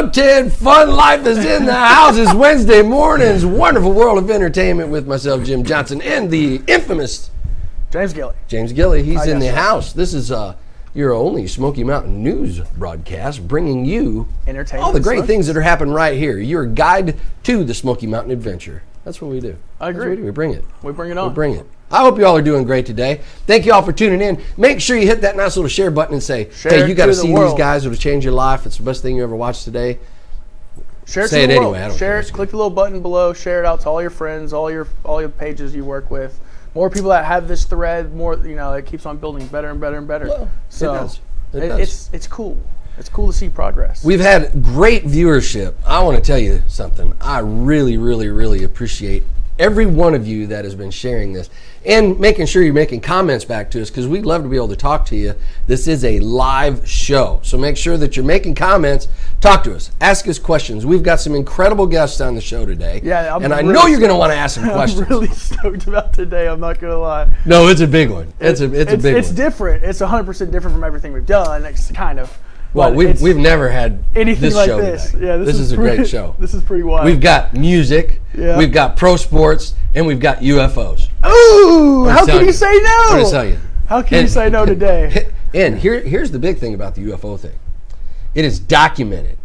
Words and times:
Fun 0.00 0.88
Life 0.88 1.26
is 1.26 1.44
in 1.44 1.66
the 1.66 1.74
house. 1.74 2.16
It's 2.16 2.32
Wednesday 2.32 2.80
mornings. 2.80 3.44
Wonderful 3.44 3.92
world 3.92 4.16
of 4.16 4.30
entertainment 4.30 4.88
with 4.88 5.06
myself, 5.06 5.44
Jim 5.44 5.62
Johnson, 5.62 6.00
and 6.00 6.30
the 6.30 6.62
infamous 6.66 7.30
James 7.90 8.14
Gilly. 8.14 8.34
James 8.48 8.72
Gilly. 8.72 9.02
He's 9.02 9.26
in 9.26 9.40
the 9.40 9.48
so. 9.48 9.54
house. 9.54 9.92
This 9.92 10.14
is 10.14 10.32
uh, 10.32 10.56
your 10.94 11.12
only 11.12 11.46
Smoky 11.46 11.84
Mountain 11.84 12.22
news 12.22 12.60
broadcast, 12.78 13.46
bringing 13.46 13.84
you 13.84 14.26
Entertainment 14.46 14.86
all 14.86 14.92
the 14.94 15.00
great 15.00 15.26
things 15.26 15.46
that 15.48 15.56
are 15.58 15.60
happening 15.60 15.92
right 15.92 16.16
here. 16.16 16.38
Your 16.38 16.64
guide 16.64 17.18
to 17.42 17.62
the 17.62 17.74
Smoky 17.74 18.06
Mountain 18.06 18.32
adventure. 18.32 18.82
That's 19.04 19.20
what 19.20 19.30
we 19.30 19.38
do. 19.38 19.58
I 19.78 19.90
agree. 19.90 20.08
we 20.08 20.16
do. 20.16 20.24
We 20.24 20.30
bring 20.30 20.54
it. 20.54 20.64
We 20.82 20.92
bring 20.92 21.10
it 21.10 21.18
on. 21.18 21.28
We 21.28 21.34
bring 21.34 21.54
it. 21.56 21.66
I 21.90 22.00
hope 22.00 22.18
you 22.18 22.26
all 22.26 22.36
are 22.36 22.42
doing 22.42 22.64
great 22.64 22.86
today. 22.86 23.20
Thank 23.46 23.66
you 23.66 23.72
all 23.72 23.82
for 23.82 23.92
tuning 23.92 24.20
in. 24.20 24.42
Make 24.56 24.80
sure 24.80 24.96
you 24.96 25.06
hit 25.06 25.22
that 25.22 25.36
nice 25.36 25.56
little 25.56 25.68
share 25.68 25.90
button 25.90 26.14
and 26.14 26.22
say, 26.22 26.48
Share 26.52 26.72
"Hey, 26.72 26.88
you 26.88 26.94
got 26.94 27.06
to 27.06 27.12
the 27.12 27.18
see 27.18 27.34
these 27.34 27.54
guys. 27.54 27.84
It'll 27.84 27.96
change 27.98 28.24
your 28.24 28.34
life. 28.34 28.64
It's 28.64 28.76
the 28.76 28.84
best 28.84 29.02
thing 29.02 29.16
you 29.16 29.22
ever 29.22 29.34
watched 29.34 29.64
today." 29.64 29.98
Share 31.06 31.26
Say 31.26 31.46
to 31.46 31.52
it 31.52 31.56
anyway, 31.56 31.90
Share 31.96 32.20
it. 32.20 32.32
Click 32.32 32.50
the 32.50 32.56
little 32.56 32.70
button 32.70 33.02
below. 33.02 33.32
Share 33.32 33.60
it 33.60 33.66
out 33.66 33.80
to 33.80 33.88
all 33.88 34.00
your 34.00 34.10
friends, 34.10 34.52
all 34.52 34.70
your 34.70 34.86
all 35.04 35.20
your 35.20 35.30
pages 35.30 35.74
you 35.74 35.84
work 35.84 36.10
with. 36.10 36.38
More 36.74 36.88
people 36.88 37.10
that 37.10 37.24
have 37.24 37.48
this 37.48 37.64
thread, 37.64 38.14
more 38.14 38.36
you 38.36 38.54
know, 38.54 38.72
it 38.74 38.86
keeps 38.86 39.06
on 39.06 39.18
building 39.18 39.46
better 39.48 39.70
and 39.70 39.80
better 39.80 39.98
and 39.98 40.06
better. 40.06 40.28
Well, 40.28 40.44
it 40.44 40.48
so 40.68 40.94
does. 40.94 41.20
It 41.52 41.64
it- 41.64 41.68
does. 41.68 41.80
it's 41.80 42.10
it's 42.12 42.26
cool. 42.28 42.56
It's 42.96 43.08
cool 43.08 43.28
to 43.28 43.32
see 43.32 43.48
progress. 43.48 44.04
We've 44.04 44.20
had 44.20 44.62
great 44.62 45.04
viewership. 45.04 45.74
I 45.86 46.02
want 46.02 46.16
to 46.18 46.22
tell 46.22 46.38
you 46.38 46.62
something. 46.68 47.14
I 47.20 47.38
really, 47.38 47.96
really, 47.96 48.28
really 48.28 48.62
appreciate 48.62 49.22
every 49.58 49.86
one 49.86 50.14
of 50.14 50.26
you 50.26 50.46
that 50.48 50.64
has 50.64 50.74
been 50.74 50.90
sharing 50.90 51.32
this 51.32 51.50
and 51.84 52.20
making 52.20 52.46
sure 52.46 52.62
you're 52.62 52.74
making 52.74 53.00
comments 53.00 53.44
back 53.44 53.70
to 53.70 53.80
us 53.80 53.88
because 53.88 54.06
we'd 54.06 54.26
love 54.26 54.42
to 54.42 54.48
be 54.48 54.56
able 54.56 54.68
to 54.68 54.76
talk 54.76 55.06
to 55.06 55.16
you. 55.16 55.34
This 55.66 55.88
is 55.88 56.04
a 56.04 56.20
live 56.20 56.86
show. 56.88 57.40
So 57.42 57.56
make 57.56 57.76
sure 57.76 57.96
that 57.96 58.16
you're 58.16 58.24
making 58.24 58.54
comments. 58.54 59.08
Talk 59.40 59.64
to 59.64 59.74
us. 59.74 59.90
Ask 60.00 60.28
us 60.28 60.38
questions. 60.38 60.84
We've 60.84 61.02
got 61.02 61.20
some 61.20 61.34
incredible 61.34 61.86
guests 61.86 62.20
on 62.20 62.34
the 62.34 62.40
show 62.42 62.66
today. 62.66 63.00
Yeah, 63.02 63.34
I'm 63.34 63.42
and 63.44 63.54
I 63.54 63.62
know 63.62 63.86
you're 63.86 63.98
going 63.98 64.10
to 64.10 64.16
want 64.16 64.32
to 64.32 64.36
ask 64.36 64.56
some 64.56 64.68
questions. 64.68 65.00
I'm 65.08 65.08
really 65.08 65.28
stoked 65.34 65.86
about 65.86 66.12
today. 66.12 66.48
I'm 66.48 66.60
not 66.60 66.78
gonna 66.80 66.98
lie. 66.98 67.32
No, 67.46 67.68
it's 67.68 67.80
a 67.80 67.86
big 67.86 68.10
one. 68.10 68.32
It's 68.40 68.60
a 68.60 68.72
it's, 68.72 68.92
a 68.92 68.96
big 68.96 69.14
one. 69.14 69.16
it's 69.16 69.28
one. 69.28 69.36
different. 69.36 69.84
It's 69.84 70.00
100 70.00 70.24
percent 70.24 70.50
different 70.50 70.74
from 70.74 70.84
everything 70.84 71.12
we've 71.12 71.26
done. 71.26 71.64
It's 71.64 71.90
kind 71.92 72.20
of. 72.20 72.36
Well, 72.72 72.92
we've, 72.94 73.20
we've 73.20 73.36
never 73.36 73.68
had 73.68 74.04
anything 74.14 74.42
this 74.42 74.54
like 74.54 74.66
show 74.68 74.80
this. 74.80 75.10
today. 75.10 75.26
Yeah, 75.26 75.36
this, 75.38 75.58
is, 75.58 75.72
a 75.72 75.76
pretty, 75.76 75.96
great 75.98 76.08
show. 76.08 76.36
This 76.38 76.54
is 76.54 76.62
pretty 76.62 76.82
wild. 76.84 77.04
We've 77.06 77.20
got 77.20 77.54
music, 77.54 78.20
Yeah. 78.34 78.56
we've 78.58 78.72
got 78.72 78.96
pro 78.96 79.16
sports, 79.16 79.74
and 79.94 80.06
we've 80.06 80.20
got 80.20 80.38
UFOs. 80.38 81.08
Ooh, 81.26 82.06
how 82.06 82.24
can 82.24 82.40
you 82.40 82.46
you. 82.46 82.52
say 82.52 82.72
no? 82.82 83.06
I'm 83.10 83.30
tell 83.30 83.44
you. 83.44 83.58
How 83.86 84.02
can 84.02 84.22
you 84.22 84.28
say 84.28 84.48
no 84.50 84.64
today? 84.64 85.28
And 85.52 85.76
here, 85.78 86.00
here's 86.00 86.30
the 86.30 86.38
big 86.38 86.58
thing 86.58 86.74
about 86.74 86.94
the 86.94 87.02
UFO 87.06 87.36
thing. 87.36 87.58
It 88.36 88.44
is 88.44 88.60
documented, 88.60 89.36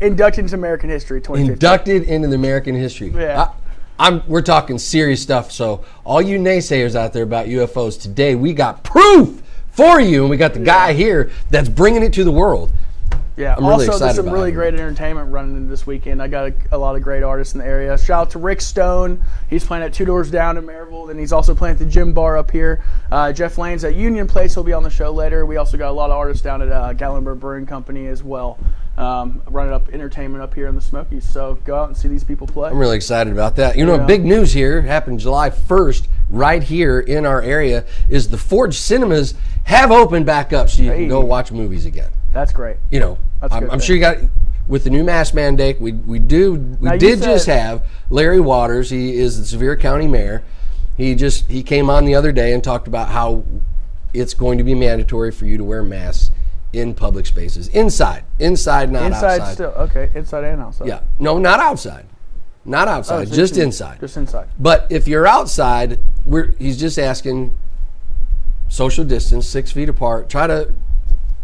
Inducted 0.00 0.44
into 0.44 0.54
American 0.54 0.88
history 0.88 1.20
2015. 1.20 1.52
inducted 1.52 2.02
into 2.04 2.28
the 2.28 2.34
American 2.34 2.74
history. 2.74 3.08
Yeah. 3.08 3.52
I, 3.98 4.08
am 4.08 4.22
we're 4.26 4.42
talking 4.42 4.78
serious 4.78 5.20
stuff. 5.20 5.52
So 5.52 5.84
all 6.04 6.22
you 6.22 6.38
naysayers 6.38 6.94
out 6.94 7.12
there 7.12 7.24
about 7.24 7.46
UFOs 7.48 8.00
today, 8.00 8.34
we 8.34 8.54
got 8.54 8.82
proof 8.84 9.41
for 9.72 10.00
you, 10.00 10.22
and 10.22 10.30
we 10.30 10.36
got 10.36 10.54
the 10.54 10.60
guy 10.60 10.92
here 10.92 11.30
that's 11.50 11.68
bringing 11.68 12.02
it 12.02 12.12
to 12.14 12.24
the 12.24 12.32
world. 12.32 12.70
Yeah. 13.36 13.54
I'm 13.56 13.64
really 13.64 13.86
also, 13.86 13.92
excited 13.92 14.16
there's 14.16 14.26
some 14.26 14.30
really 14.32 14.50
it. 14.50 14.54
great 14.54 14.74
entertainment 14.74 15.32
running 15.32 15.56
in 15.56 15.68
this 15.68 15.86
weekend. 15.86 16.22
I 16.22 16.28
got 16.28 16.48
a, 16.48 16.54
a 16.72 16.78
lot 16.78 16.96
of 16.96 17.02
great 17.02 17.22
artists 17.22 17.54
in 17.54 17.60
the 17.60 17.66
area. 17.66 17.96
Shout 17.96 18.26
out 18.26 18.30
to 18.32 18.38
Rick 18.38 18.60
Stone. 18.60 19.22
He's 19.48 19.64
playing 19.64 19.84
at 19.84 19.94
Two 19.94 20.04
Doors 20.04 20.30
Down 20.30 20.58
in 20.58 20.64
Maryville, 20.64 21.10
and 21.10 21.18
he's 21.18 21.32
also 21.32 21.54
playing 21.54 21.74
at 21.74 21.78
the 21.78 21.86
Gym 21.86 22.12
Bar 22.12 22.36
up 22.36 22.50
here. 22.50 22.84
Uh, 23.10 23.32
Jeff 23.32 23.56
Lane's 23.56 23.84
at 23.84 23.94
Union 23.94 24.26
Place. 24.26 24.54
He'll 24.54 24.64
be 24.64 24.74
on 24.74 24.82
the 24.82 24.90
show 24.90 25.10
later. 25.10 25.46
We 25.46 25.56
also 25.56 25.78
got 25.78 25.90
a 25.90 25.92
lot 25.92 26.10
of 26.10 26.16
artists 26.16 26.42
down 26.42 26.60
at 26.60 26.68
uh, 26.68 26.92
Gatlinburg 26.92 27.40
Brewing 27.40 27.64
Company 27.64 28.06
as 28.06 28.22
well, 28.22 28.58
um, 28.98 29.42
running 29.48 29.72
up 29.72 29.88
entertainment 29.90 30.42
up 30.42 30.54
here 30.54 30.66
in 30.68 30.74
the 30.74 30.80
Smokies. 30.80 31.28
So 31.28 31.58
go 31.64 31.76
out 31.76 31.88
and 31.88 31.96
see 31.96 32.08
these 32.08 32.24
people 32.24 32.46
play. 32.46 32.70
I'm 32.70 32.78
really 32.78 32.96
excited 32.96 33.32
about 33.32 33.56
that. 33.56 33.76
You 33.76 33.86
know, 33.86 33.96
Yeah. 33.96 34.06
big 34.06 34.24
news 34.24 34.52
here 34.52 34.82
happened 34.82 35.20
July 35.20 35.50
1st, 35.50 36.08
right 36.28 36.62
here 36.62 37.00
in 37.00 37.24
our 37.24 37.40
area, 37.40 37.84
is 38.08 38.28
the 38.28 38.36
Forge 38.38 38.76
Cinemas 38.78 39.34
have 39.64 39.90
opened 39.90 40.26
back 40.26 40.52
up, 40.52 40.68
so 40.68 40.82
you 40.82 40.90
Hey. 40.90 40.98
can 40.98 41.08
go 41.08 41.20
watch 41.20 41.52
movies 41.52 41.86
again. 41.86 42.10
That's 42.32 42.52
great. 42.52 42.76
you 42.90 43.00
know, 43.00 43.18
That's 43.40 43.54
I'm, 43.54 43.70
I'm 43.70 43.80
sure 43.80 43.94
you 43.96 44.00
got 44.02 44.18
with 44.68 44.84
the 44.84 44.90
new 44.90 45.04
mask 45.04 45.34
mandate. 45.34 45.80
We 45.80 45.92
we 45.92 46.18
do 46.18 46.52
we 46.80 46.88
Now, 46.90 46.96
did 46.96 47.22
just 47.22 47.46
have 47.46 47.84
Larry 48.10 48.40
Waters. 48.40 48.90
He 48.90 49.16
is 49.18 49.38
the 49.38 49.44
Sevier 49.46 49.76
County 49.76 50.06
Mayor. 50.08 50.42
He 50.96 51.14
just 51.14 51.50
he 51.50 51.62
came 51.62 51.88
on 51.90 52.04
the 52.04 52.14
other 52.14 52.32
day 52.32 52.52
and 52.52 52.62
talked 52.62 52.86
about 52.88 53.08
how 53.08 53.44
it's 54.14 54.34
going 54.34 54.58
to 54.58 54.64
be 54.64 54.74
mandatory 54.74 55.30
for 55.30 55.46
you 55.46 55.56
to 55.56 55.64
wear 55.64 55.82
masks 55.82 56.30
in 56.72 56.94
public 56.94 57.26
spaces, 57.26 57.68
inside, 57.68 58.24
inside, 58.38 58.90
not 58.90 59.02
Inside 59.04 59.40
outside. 59.40 59.54
still. 59.54 59.70
Okay. 59.70 60.10
Inside 60.14 60.44
and 60.44 60.62
outside. 60.62 60.88
Yeah, 60.88 61.00
no, 61.18 61.38
not 61.38 61.60
outside, 61.60 62.06
not 62.64 62.88
Oh, 62.88 62.92
outside, 62.92 63.28
so 63.28 63.34
just 63.34 63.56
inside. 63.58 64.00
Just 64.00 64.16
inside. 64.16 64.48
But 64.58 64.86
if 64.90 65.06
you're 65.06 65.26
outside, 65.26 65.98
we're 66.24 66.52
he's 66.58 66.78
just 66.80 66.98
asking 66.98 67.54
social 68.68 69.04
distance, 69.04 69.46
six 69.46 69.70
feet 69.72 69.88
apart. 69.88 70.28
Try 70.30 70.46
to 70.46 70.72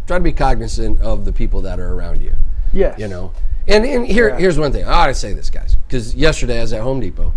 try 0.07 0.17
to 0.17 0.23
be 0.23 0.31
cognizant 0.33 0.99
of 1.01 1.25
the 1.25 1.31
people 1.31 1.61
that 1.61 1.79
are 1.79 1.93
around 1.93 2.21
you. 2.21 2.33
Yes. 2.73 2.97
You 2.99 3.07
know, 3.07 3.31
and 3.67 3.85
and 3.85 4.05
here 4.07 4.29
Yeah. 4.29 4.37
here's 4.39 4.57
one 4.57 4.71
thing. 4.71 4.85
I 4.85 4.91
ought 4.93 5.07
to 5.07 5.13
say 5.13 5.33
this, 5.33 5.49
guys, 5.49 5.77
because 5.87 6.15
yesterday 6.15 6.57
I 6.57 6.61
was 6.61 6.73
at 6.73 6.81
Home 6.81 6.99
Depot. 6.99 7.33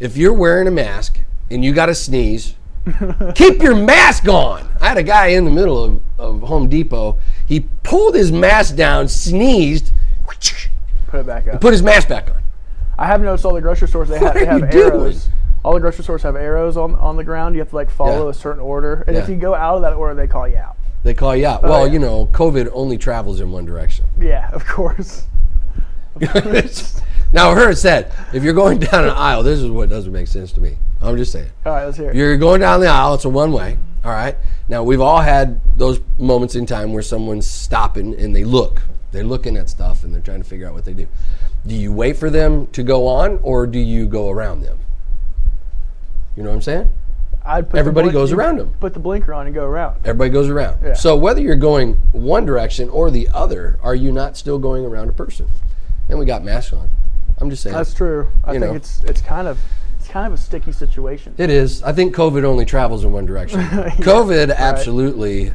If 0.00 0.16
you're 0.16 0.32
wearing 0.32 0.66
a 0.68 0.70
mask 0.70 1.20
and 1.50 1.64
you 1.64 1.72
got 1.74 1.86
to 1.86 1.94
sneeze, 1.94 2.54
keep 3.34 3.62
your 3.62 3.76
mask 3.76 4.26
on. 4.28 4.66
I 4.80 4.88
had 4.88 4.98
a 4.98 5.02
guy 5.02 5.28
in 5.28 5.44
the 5.44 5.50
middle 5.50 5.82
of, 5.84 6.00
of 6.18 6.40
Home 6.42 6.68
Depot. 6.68 7.18
He 7.46 7.60
pulled 7.82 8.14
his 8.14 8.30
mask 8.32 8.76
down, 8.76 9.08
sneezed, 9.08 9.92
Put 11.08 11.20
it 11.20 11.26
back 11.26 11.48
up. 11.48 11.60
put 11.60 11.72
his 11.72 11.82
mask 11.82 12.08
back 12.08 12.28
on. 12.30 12.42
I 12.98 13.06
have 13.06 13.20
noticed 13.22 13.44
all 13.44 13.54
the 13.54 13.60
grocery 13.62 13.88
stores 13.88 14.08
they 14.08 14.18
have, 14.18 14.34
they 14.34 14.44
have 14.44 14.60
you 14.60 14.66
doing? 14.66 14.90
arrows. 14.92 15.28
All 15.64 15.72
the 15.72 15.80
grocery 15.80 16.04
stores 16.04 16.22
have 16.22 16.36
arrows 16.36 16.76
on, 16.76 16.94
on 16.96 17.16
the 17.16 17.24
ground. 17.24 17.54
You 17.54 17.60
have 17.60 17.70
to 17.70 17.76
like 17.76 17.90
follow 17.90 18.24
Yeah. 18.24 18.30
a 18.30 18.34
certain 18.34 18.60
order, 18.60 19.04
and 19.06 19.16
if 19.16 19.28
you 19.28 19.36
go 19.36 19.54
out 19.54 19.76
of 19.76 19.82
that 19.82 19.94
order, 19.94 20.14
they 20.14 20.26
call 20.26 20.46
you 20.48 20.56
out. 20.58 20.76
They 21.04 21.14
call 21.14 21.34
you 21.36 21.46
out. 21.46 21.60
Oh, 21.64 21.68
well, 21.68 21.80
Oh, 21.82 21.84
yeah. 21.86 21.92
you 21.92 21.98
know, 21.98 22.26
COVID 22.26 22.70
only 22.72 22.98
travels 22.98 23.40
in 23.40 23.50
one 23.52 23.64
direction. 23.64 24.04
Yeah, 24.20 24.50
of 24.52 24.66
course. 24.66 25.26
now, 26.20 26.30
I 26.34 26.72
heard 27.32 27.70
it 27.70 27.76
said 27.76 28.12
if 28.32 28.42
you're 28.42 28.54
going 28.54 28.78
down 28.90 29.04
an 29.04 29.10
aisle, 29.10 29.42
this 29.42 29.60
is 29.60 29.70
what 29.70 29.88
doesn't 29.88 30.12
make 30.12 30.28
sense 30.28 30.52
to 30.52 30.60
me. 30.60 30.78
I'm 31.00 31.16
just 31.16 31.32
saying. 31.32 31.50
All 31.64 31.72
right, 31.72 31.84
let's 31.84 31.96
hear 31.96 32.10
it. 32.10 32.16
You're 32.16 32.36
going 32.36 32.60
down 32.60 32.80
the 32.80 32.88
aisle, 32.88 33.14
it's 33.14 33.24
a 33.24 33.28
one 33.28 33.52
way. 33.52 33.78
All 34.04 34.12
right. 34.12 34.36
Now, 34.68 34.82
we've 34.82 35.00
all 35.00 35.20
had 35.20 35.60
those 35.76 36.00
moments 36.18 36.54
in 36.54 36.66
time 36.66 36.92
where 36.92 37.02
someone's 37.02 37.46
stopping 37.46 38.14
and 38.18 38.34
they 38.34 38.44
look. 38.44 38.82
They're 39.12 39.24
looking 39.24 39.56
at 39.56 39.68
stuff 39.68 40.04
and 40.04 40.14
they're 40.14 40.20
trying 40.20 40.42
to 40.42 40.48
figure 40.48 40.66
out 40.66 40.74
what 40.74 40.84
they 40.84 40.94
do. 40.94 41.08
Do 41.66 41.74
you 41.74 41.92
wait 41.92 42.16
for 42.16 42.30
them 42.30 42.66
to 42.68 42.82
go 42.82 43.06
on 43.06 43.38
or 43.42 43.66
do 43.66 43.78
you 43.78 44.06
go 44.06 44.30
around 44.30 44.62
them? 44.62 44.78
You 46.36 46.42
know 46.42 46.50
what 46.50 46.56
I'm 46.56 46.62
saying? 46.62 46.90
I'd 47.44 47.70
put 47.70 47.78
everybody 47.78 48.10
goes 48.10 48.30
around 48.30 48.58
them. 48.58 48.74
Put 48.78 48.92
the 48.92 49.00
blinker 49.00 49.32
on 49.32 49.46
and 49.46 49.54
go 49.54 49.64
around. 49.64 50.00
Everybody 50.04 50.30
goes 50.30 50.48
around. 50.48 50.82
Yeah. 50.82 50.92
So 50.92 51.16
whether 51.16 51.40
you're 51.40 51.56
going 51.56 51.94
one 52.12 52.44
direction 52.44 52.90
or 52.90 53.10
the 53.10 53.28
other, 53.28 53.78
are 53.82 53.94
you 53.94 54.12
not 54.12 54.36
still 54.36 54.58
going 54.58 54.84
around 54.84 55.08
a 55.08 55.12
person? 55.12 55.48
And 56.08 56.18
we 56.18 56.26
got 56.26 56.44
masks 56.44 56.72
on. 56.72 56.90
I'm 57.40 57.50
just 57.50 57.62
saying. 57.62 57.74
That's 57.74 57.94
true. 57.94 58.28
I 58.44 58.54
You 58.54 58.60
think 58.60 58.70
know. 58.72 58.76
it's 58.76 59.02
it's 59.04 59.20
kind 59.20 59.46
of 59.48 59.58
it's 59.98 60.08
kind 60.08 60.26
of 60.26 60.32
a 60.32 60.36
sticky 60.42 60.72
situation. 60.72 61.34
It 61.38 61.50
is. 61.50 61.82
I 61.82 61.92
think 61.92 62.14
COVID 62.14 62.44
only 62.44 62.64
travels 62.64 63.04
in 63.04 63.12
one 63.12 63.26
direction. 63.26 63.60
COVID 63.62 64.54
absolutely. 64.54 65.52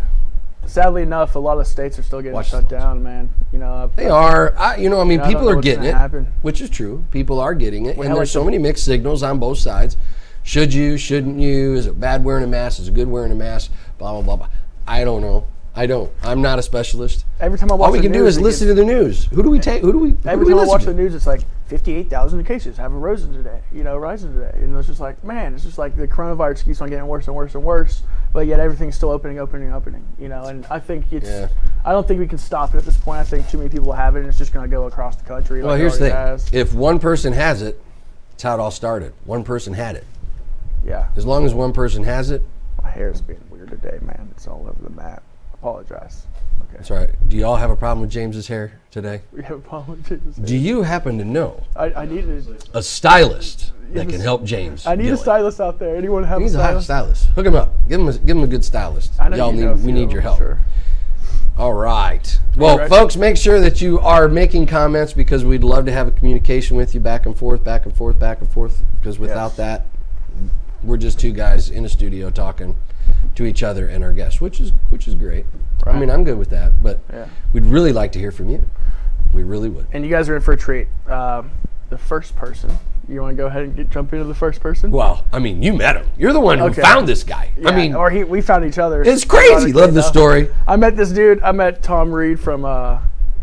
Sadly 0.66 1.02
enough, 1.02 1.36
a 1.36 1.40
lot 1.40 1.60
of 1.60 1.68
states 1.68 2.00
are 2.00 2.04
still 2.04 2.22
getting 2.22 2.36
Watch 2.36 2.50
shut 2.52 2.70
down, 2.70 3.04
man. 3.04 3.30
You 3.52 3.60
know, 3.60 3.74
I've, 3.74 3.96
They 3.98 4.08
are. 4.10 4.56
I, 4.58 4.78
you 4.78 4.90
know, 4.90 5.02
I 5.02 5.04
mean, 5.04 5.20
don't 5.20 5.28
people 5.28 5.44
know 5.44 5.58
are 5.58 5.62
getting 5.62 5.84
it, 5.84 5.94
happen. 5.94 6.28
which 6.42 6.62
is 6.62 6.70
true. 6.70 7.04
People 7.12 7.42
are 7.42 7.54
getting 7.54 7.86
it, 7.86 7.98
and 7.98 8.16
there's 8.16 8.32
so 8.32 8.46
many 8.46 8.58
mixed 8.58 8.86
signals 8.86 9.24
on 9.24 9.40
both 9.40 9.58
sides. 9.58 9.98
Should 10.44 10.74
you? 10.74 10.98
Shouldn't 10.98 11.38
you? 11.40 11.74
Is 11.76 11.86
it 11.88 12.00
bad 12.00 12.24
wearing 12.24 12.46
a 12.46 12.48
mask? 12.48 12.80
Is 12.80 12.88
it 12.88 12.94
good 12.94 13.10
wearing 13.10 13.32
a 13.34 13.36
mask? 13.36 13.72
Blah 13.98 14.14
blah 14.14 14.22
blah. 14.22 14.36
blah. 14.38 14.48
I 14.88 15.04
don't 15.04 15.22
know. 15.22 15.46
I 15.76 15.86
don't. 15.86 16.12
I'm 16.22 16.42
not 16.42 16.60
a 16.60 16.62
specialist. 16.62 17.26
every 17.42 17.58
time 17.58 17.70
I 17.72 17.76
watch 17.76 17.88
All 17.88 17.92
we 17.94 18.00
can 18.00 18.12
do 18.12 18.26
is 18.26 18.40
listen 18.40 18.68
to 18.68 18.74
the 18.74 18.86
news. 18.86 19.26
Who 19.26 19.44
do 19.44 19.50
we 19.50 19.60
take? 19.60 19.82
Who 19.82 19.92
do 19.92 20.00
we? 20.00 20.10
who 20.12 20.18
Every 20.26 20.46
do 20.46 20.52
we 20.52 20.58
time 20.60 20.66
I 20.66 20.68
watch 20.68 20.82
to? 20.84 20.88
the 20.88 20.94
news, 20.94 21.14
it's 21.16 21.28
like 21.28 21.42
58,000 21.78 22.44
cases 22.44 22.78
have 22.78 22.94
arisen 22.94 23.34
today, 23.34 23.60
you 23.72 23.84
know, 23.84 23.98
rising 23.98 24.32
today. 24.32 24.52
And 24.60 24.78
it's 24.78 24.88
just 24.88 25.00
like, 25.00 25.24
man, 25.24 25.56
it's 25.56 25.64
just 25.64 25.80
like 25.80 25.98
the 25.98 26.08
coronavirus 26.08 26.66
keeps 26.66 26.80
on 26.82 26.90
getting 26.90 27.08
worse 27.08 27.26
and 27.26 27.36
worse 27.36 27.56
and 27.56 27.64
worse, 27.64 28.04
but 28.32 28.46
yet 28.46 28.60
everything's 28.60 28.96
still 28.96 29.10
opening, 29.10 29.40
opening, 29.40 29.74
opening, 29.74 30.06
you 30.20 30.30
know. 30.30 30.44
And 30.44 30.68
I 30.70 30.78
think 30.80 31.12
it's, 31.12 31.28
Yeah. 31.28 31.48
I 31.84 31.92
don't 31.92 32.08
think 32.08 32.20
we 32.20 32.28
can 32.28 32.38
stop 32.38 32.76
it 32.76 32.78
at 32.78 32.86
this 32.86 32.96
point. 32.98 33.22
I 33.22 33.24
think 33.24 33.50
too 33.50 33.58
many 33.58 33.72
people 33.72 33.92
have 33.92 34.16
it, 34.16 34.20
and 34.20 34.28
it's 34.28 34.38
just 34.38 34.54
going 34.54 34.70
to 34.70 34.74
go 34.74 34.86
across 34.86 35.16
the 35.16 35.24
country. 35.24 35.62
Well, 35.62 35.72
like 35.72 35.80
here's 35.80 35.94
the 35.98 36.10
thing. 36.10 36.12
has. 36.16 36.48
If 36.54 36.76
one 36.76 37.00
person 37.00 37.34
has 37.34 37.64
it, 37.64 37.82
it's 38.34 38.44
how 38.44 38.54
it 38.54 38.60
all 38.60 38.70
started. 38.70 39.14
One 39.26 39.44
person 39.44 39.74
had 39.74 39.96
it. 39.96 40.06
Yeah, 40.86 41.08
As 41.16 41.26
long 41.26 41.44
as 41.44 41.56
one 41.56 41.74
person 41.74 42.04
has 42.04 42.30
it, 42.30 42.44
my 42.84 42.90
hair 42.92 43.10
is 43.10 43.20
being 43.22 43.42
weird 43.50 43.70
today, 43.72 43.98
man. 44.02 44.28
It's 44.32 44.46
all 44.48 44.68
over 44.70 44.84
the 44.84 44.92
map. 44.92 45.24
Apologize. 45.56 46.28
Okay. 46.74 46.78
that's 46.80 46.90
right. 46.92 47.30
Do 47.30 47.38
y'all 47.38 47.56
have 47.58 47.70
a 47.70 47.76
problem 47.76 48.02
with 48.02 48.10
James's 48.10 48.48
hair 48.48 48.80
today? 48.92 49.22
We 49.32 49.44
have 49.44 49.58
a 49.58 49.62
problem 49.62 50.04
with 50.10 50.24
this. 50.26 50.36
Do 50.36 50.58
you 50.58 50.82
happen 50.84 51.18
to 51.20 51.26
know 51.26 51.64
I, 51.76 51.94
I 51.94 52.06
need 52.06 52.26
a, 52.28 52.78
a 52.78 52.82
stylist 52.84 53.72
that 53.92 54.10
can 54.10 54.20
help 54.20 54.44
James? 54.44 54.86
I 54.88 54.96
need 54.96 55.10
a 55.12 55.18
stylist 55.18 55.62
out 55.62 55.78
there. 55.80 55.96
Anyone 55.96 56.24
have 56.24 56.42
He's 56.42 56.56
a 56.56 56.60
a 56.60 56.62
hot 56.62 56.68
stylist? 56.84 56.86
stylist. 57.22 57.26
Hook 57.36 57.46
him 57.46 57.56
up. 57.56 57.74
Give 57.88 58.00
him 58.00 58.08
a, 58.08 58.14
give 58.14 58.38
him 58.38 58.44
a 58.44 58.48
good 58.48 58.66
stylist. 58.66 59.14
I 59.20 59.30
know 59.30 59.38
Y'all 59.38 59.52
need 59.52 59.84
we 59.86 59.92
need 59.92 60.12
your 60.12 60.22
help. 60.22 60.40
Sure. 60.40 60.60
All 61.56 61.74
right. 61.76 62.40
Well, 62.58 62.80
Right. 62.80 62.90
folks, 62.90 63.16
make 63.16 63.38
sure 63.38 63.60
that 63.60 63.80
you 63.80 64.00
are 64.00 64.28
making 64.28 64.66
comments 64.66 65.14
because 65.14 65.46
we'd 65.46 65.64
love 65.64 65.86
to 65.86 65.92
have 65.92 66.08
a 66.08 66.12
communication 66.12 66.76
with 66.76 66.96
you 66.96 67.00
back 67.00 67.28
and 67.28 67.38
forth, 67.38 67.64
back 67.64 67.86
and 67.86 67.96
forth, 67.96 68.18
back 68.18 68.42
and 68.42 68.50
forth. 68.50 68.82
Because 69.00 69.20
without 69.20 69.50
Yes. 69.50 69.58
that, 69.58 69.86
we're 70.84 70.98
just 70.98 71.20
two 71.20 71.32
guys 71.32 71.70
in 71.70 71.86
a 71.86 71.90
studio 71.90 72.32
talking 72.32 72.76
to 73.36 73.46
each 73.46 73.64
other 73.64 73.88
and 73.88 74.04
our 74.04 74.14
guests, 74.14 74.40
which 74.42 74.60
is 74.60 74.72
which 74.90 75.08
is 75.08 75.16
great. 75.16 75.46
I 75.86 75.98
mean, 76.00 76.10
I'm 76.10 76.24
good 76.24 76.38
with 76.38 76.50
that, 76.52 76.82
but 76.82 77.00
Yeah. 77.12 77.26
we'd 77.52 77.66
really 77.66 77.92
like 77.92 78.12
to 78.14 78.20
hear 78.20 78.32
from 78.32 78.50
you. 78.50 78.64
We 79.34 79.44
really 79.44 79.70
would. 79.70 79.88
And 79.92 80.04
you 80.06 80.10
guys 80.12 80.30
are 80.30 80.36
in 80.36 80.42
for 80.42 80.54
a 80.54 80.58
treat. 80.58 80.88
Um, 81.08 81.52
the 81.90 81.98
first 81.98 82.36
person. 82.36 82.72
You 83.10 83.22
want 83.22 83.36
to 83.36 83.36
go 83.36 83.48
ahead 83.48 83.64
and 83.64 83.76
get, 83.76 83.90
jump 83.90 84.14
into 84.14 84.24
the 84.26 84.34
first 84.34 84.62
person? 84.62 84.90
Well, 84.90 85.26
I 85.34 85.40
mean, 85.40 85.62
you 85.62 85.74
met 85.74 85.98
him. 85.98 86.08
You're 86.18 86.32
the 86.32 86.40
one 86.40 86.58
who 86.60 86.66
Okay. 86.66 86.82
found 86.82 87.06
this 87.06 87.24
guy. 87.26 87.52
I 87.66 87.76
mean, 87.76 87.94
or 87.96 88.10
he, 88.10 88.24
we 88.24 88.40
found 88.40 88.64
each 88.64 88.78
other. 88.78 89.02
it's 89.02 89.26
crazy. 89.26 89.74
Love 89.74 89.94
the 89.94 90.02
story. 90.02 90.50
I 90.66 90.78
met 90.78 90.96
this 90.96 91.12
dude. 91.12 91.42
I 91.42 91.52
met 91.52 91.84
Tom 91.84 92.14
Reed 92.14 92.40
from 92.40 92.64
uh, 92.64 93.00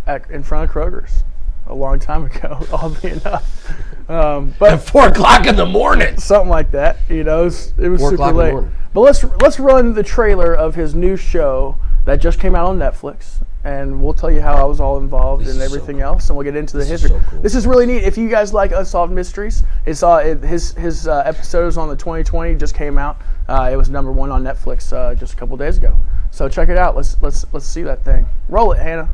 at, 0.07 0.31
in 0.31 0.43
front 0.43 0.71
of 0.71 0.75
Kroger's 0.75 1.25
a 1.67 1.75
long 1.75 1.99
time 1.99 2.25
ago. 2.25 2.59
Oddly 2.73 3.11
enough, 3.11 3.71
um, 4.11 4.55
but 4.59 4.73
At 4.73 4.83
four 4.83 5.07
o'clock 5.09 5.47
in 5.47 5.57
the 5.57 5.67
morning. 5.67 6.17
something 6.19 6.49
like 6.51 6.71
that. 6.73 6.99
You 7.09 7.25
know, 7.25 7.43
it 7.43 7.45
was, 7.45 7.75
it 7.79 7.89
was 7.89 8.01
Four 8.01 8.15
o'clock 8.15 8.31
super 8.31 8.31
in 8.31 8.37
the 8.37 8.43
late. 8.45 8.53
morning. 8.53 8.73
But 8.93 9.01
let's 9.03 9.25
let's 9.41 9.61
run 9.61 9.95
the 9.95 10.03
trailer 10.03 10.53
of 10.55 10.75
his 10.75 10.95
new 10.95 11.17
show 11.17 11.77
that 12.07 12.17
just 12.21 12.41
came 12.41 12.55
out 12.57 12.67
on 12.67 12.79
Netflix, 12.79 13.43
and 13.63 14.03
we'll 14.03 14.15
tell 14.15 14.31
you 14.31 14.41
how 14.41 14.55
I 14.55 14.65
was 14.65 14.81
all 14.81 14.97
involved 14.99 15.45
This 15.45 15.53
and 15.55 15.63
is 15.63 15.69
so 15.71 15.75
everything 15.77 15.97
cool. 15.99 16.07
else, 16.07 16.29
and 16.29 16.37
we'll 16.37 16.45
get 16.45 16.57
into 16.57 16.77
the 16.77 16.83
is 16.83 16.89
history. 16.89 17.11
so 17.11 17.21
cool. 17.29 17.41
This 17.41 17.55
is 17.55 17.67
really 17.67 17.87
neat. 17.87 18.03
If 18.03 18.19
you 18.19 18.29
guys 18.29 18.53
like 18.53 18.73
unsolved 18.73 19.13
mysteries, 19.13 19.63
it's 19.87 20.03
uh, 20.03 20.17
it, 20.25 20.43
his 20.43 20.73
his 20.73 21.07
uh, 21.07 21.23
episodes 21.25 21.77
on 21.77 21.89
the 21.89 21.95
2020 21.97 22.57
just 22.57 22.75
came 22.75 22.99
out. 22.99 23.21
Uh, 23.49 23.71
it 23.73 23.77
was 23.77 23.91
number 23.91 24.11
one 24.11 24.31
on 24.31 24.43
Netflix 24.43 24.93
uh, 24.93 25.15
just 25.15 25.35
a 25.35 25.37
couple 25.37 25.57
days 25.57 25.77
ago. 25.79 25.95
So 26.33 26.49
check 26.49 26.69
it 26.69 26.79
out. 26.79 26.97
Let's 26.97 27.17
let's 27.23 27.45
let's 27.53 27.67
see 27.67 27.83
that 27.83 28.05
thing. 28.05 28.27
Roll 28.49 28.73
it, 28.73 28.79
Hannah. 28.81 29.09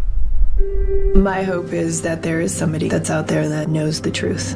My 0.59 1.43
hope 1.43 1.73
is 1.73 2.03
that 2.03 2.23
there 2.23 2.41
is 2.41 2.55
somebody 2.55 2.89
that's 2.89 3.11
out 3.11 3.27
there 3.27 3.49
that 3.49 3.69
knows 3.69 4.01
the 4.01 4.11
truth. 4.11 4.55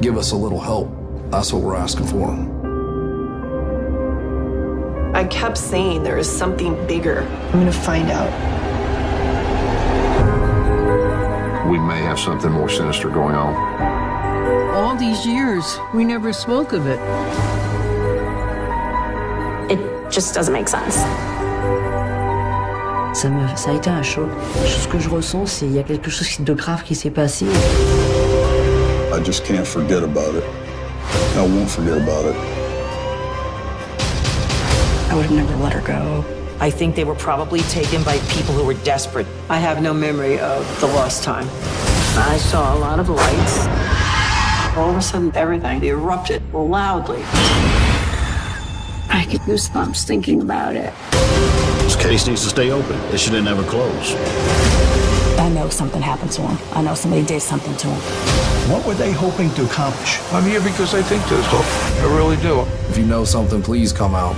Give 0.00 0.16
us 0.16 0.32
a 0.32 0.36
little 0.36 0.58
help. 0.58 0.90
That's 1.30 1.52
what 1.52 1.62
we're 1.62 1.76
asking 1.76 2.06
for. 2.06 2.30
I 5.14 5.24
kept 5.24 5.58
saying 5.58 6.02
there 6.02 6.18
is 6.18 6.30
something 6.30 6.74
bigger. 6.86 7.22
I'm 7.22 7.52
gonna 7.52 7.72
find 7.72 8.10
out. 8.10 8.30
We 11.68 11.78
may 11.78 12.00
have 12.02 12.18
something 12.18 12.50
more 12.50 12.68
sinister 12.68 13.10
going 13.10 13.36
on. 13.36 13.54
All 14.74 14.96
these 14.96 15.24
years, 15.24 15.78
we 15.94 16.04
never 16.04 16.32
spoke 16.32 16.72
of 16.72 16.86
it. 16.86 16.98
It 19.70 20.10
just 20.10 20.34
doesn't 20.34 20.52
make 20.52 20.68
sense. 20.68 20.96
Ça, 23.12 23.28
me, 23.28 23.46
ça 23.56 23.70
a 23.70 23.74
été 23.74 23.90
un 23.90 24.02
choc. 24.02 24.28
Ce 24.66 24.88
que 24.88 24.98
je 24.98 25.08
ressens, 25.08 25.46
c'est 25.46 25.66
qu'il 25.66 25.76
y 25.76 25.78
a 25.78 25.82
quelque 25.82 26.10
chose 26.10 26.40
de 26.40 26.54
grave 26.54 26.82
qui 26.82 26.94
s'est 26.94 27.10
passé. 27.10 27.44
I 29.12 29.22
just 29.24 29.44
can't 29.44 29.66
forget 29.66 30.02
about 30.02 30.34
it. 30.34 30.44
I 31.36 31.42
won't 31.42 31.68
forget 31.68 31.98
about 31.98 32.26
it. 32.26 32.34
I 35.10 35.14
would 35.14 35.26
have 35.26 35.36
never 35.36 35.54
let 35.62 35.74
her 35.74 35.82
go. 35.82 36.24
I 36.58 36.70
think 36.70 36.94
they 36.94 37.04
were 37.04 37.14
probably 37.14 37.60
taken 37.62 38.02
by 38.02 38.18
people 38.30 38.54
who 38.54 38.64
were 38.64 38.78
desperate. 38.82 39.26
I 39.50 39.58
have 39.58 39.82
no 39.82 39.92
memory 39.92 40.38
of 40.38 40.64
the 40.80 40.86
lost 40.86 41.22
time. 41.22 41.46
I 42.16 42.38
saw 42.38 42.74
a 42.74 42.78
lot 42.78 42.98
of 42.98 43.10
lights. 43.10 43.66
All 44.74 44.88
of 44.88 44.96
a 44.96 45.02
sudden, 45.02 45.32
everything 45.34 45.84
erupted 45.84 46.42
loudly. 46.54 47.22
I 49.10 49.26
get 49.28 49.42
goosebumps 49.42 50.04
thinking 50.06 50.40
about 50.40 50.76
it. 50.76 50.94
This 51.82 51.96
case 51.96 52.26
needs 52.26 52.42
to 52.42 52.48
stay 52.48 52.70
open. 52.70 52.96
It 53.12 53.18
shouldn't 53.18 53.48
ever 53.48 53.62
close. 53.64 54.14
I 55.38 55.48
know 55.48 55.68
something 55.68 56.00
happened 56.00 56.30
to 56.32 56.42
him. 56.42 56.58
I 56.72 56.82
know 56.82 56.94
somebody 56.94 57.24
did 57.24 57.42
something 57.42 57.76
to 57.76 57.88
him. 57.88 58.00
What 58.70 58.86
were 58.86 58.94
they 58.94 59.12
hoping 59.12 59.50
to 59.54 59.64
accomplish? 59.64 60.20
I'm 60.32 60.44
here 60.44 60.60
because 60.60 60.94
I 60.94 61.02
think 61.02 61.24
there's 61.26 61.46
hope. 61.46 61.66
I 62.04 62.16
really 62.16 62.36
do. 62.36 62.60
If 62.88 62.96
you 62.96 63.04
know 63.04 63.24
something, 63.24 63.62
please 63.62 63.92
come 63.92 64.14
out. 64.14 64.36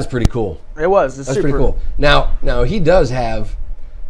That's 0.00 0.10
pretty 0.10 0.26
cool. 0.26 0.60
It 0.78 0.88
was. 0.88 1.18
It's 1.18 1.28
That's 1.28 1.36
super 1.36 1.50
pretty 1.50 1.64
cool. 1.64 1.78
Now, 1.98 2.36
now 2.42 2.62
he 2.64 2.80
does 2.80 3.10
have 3.10 3.56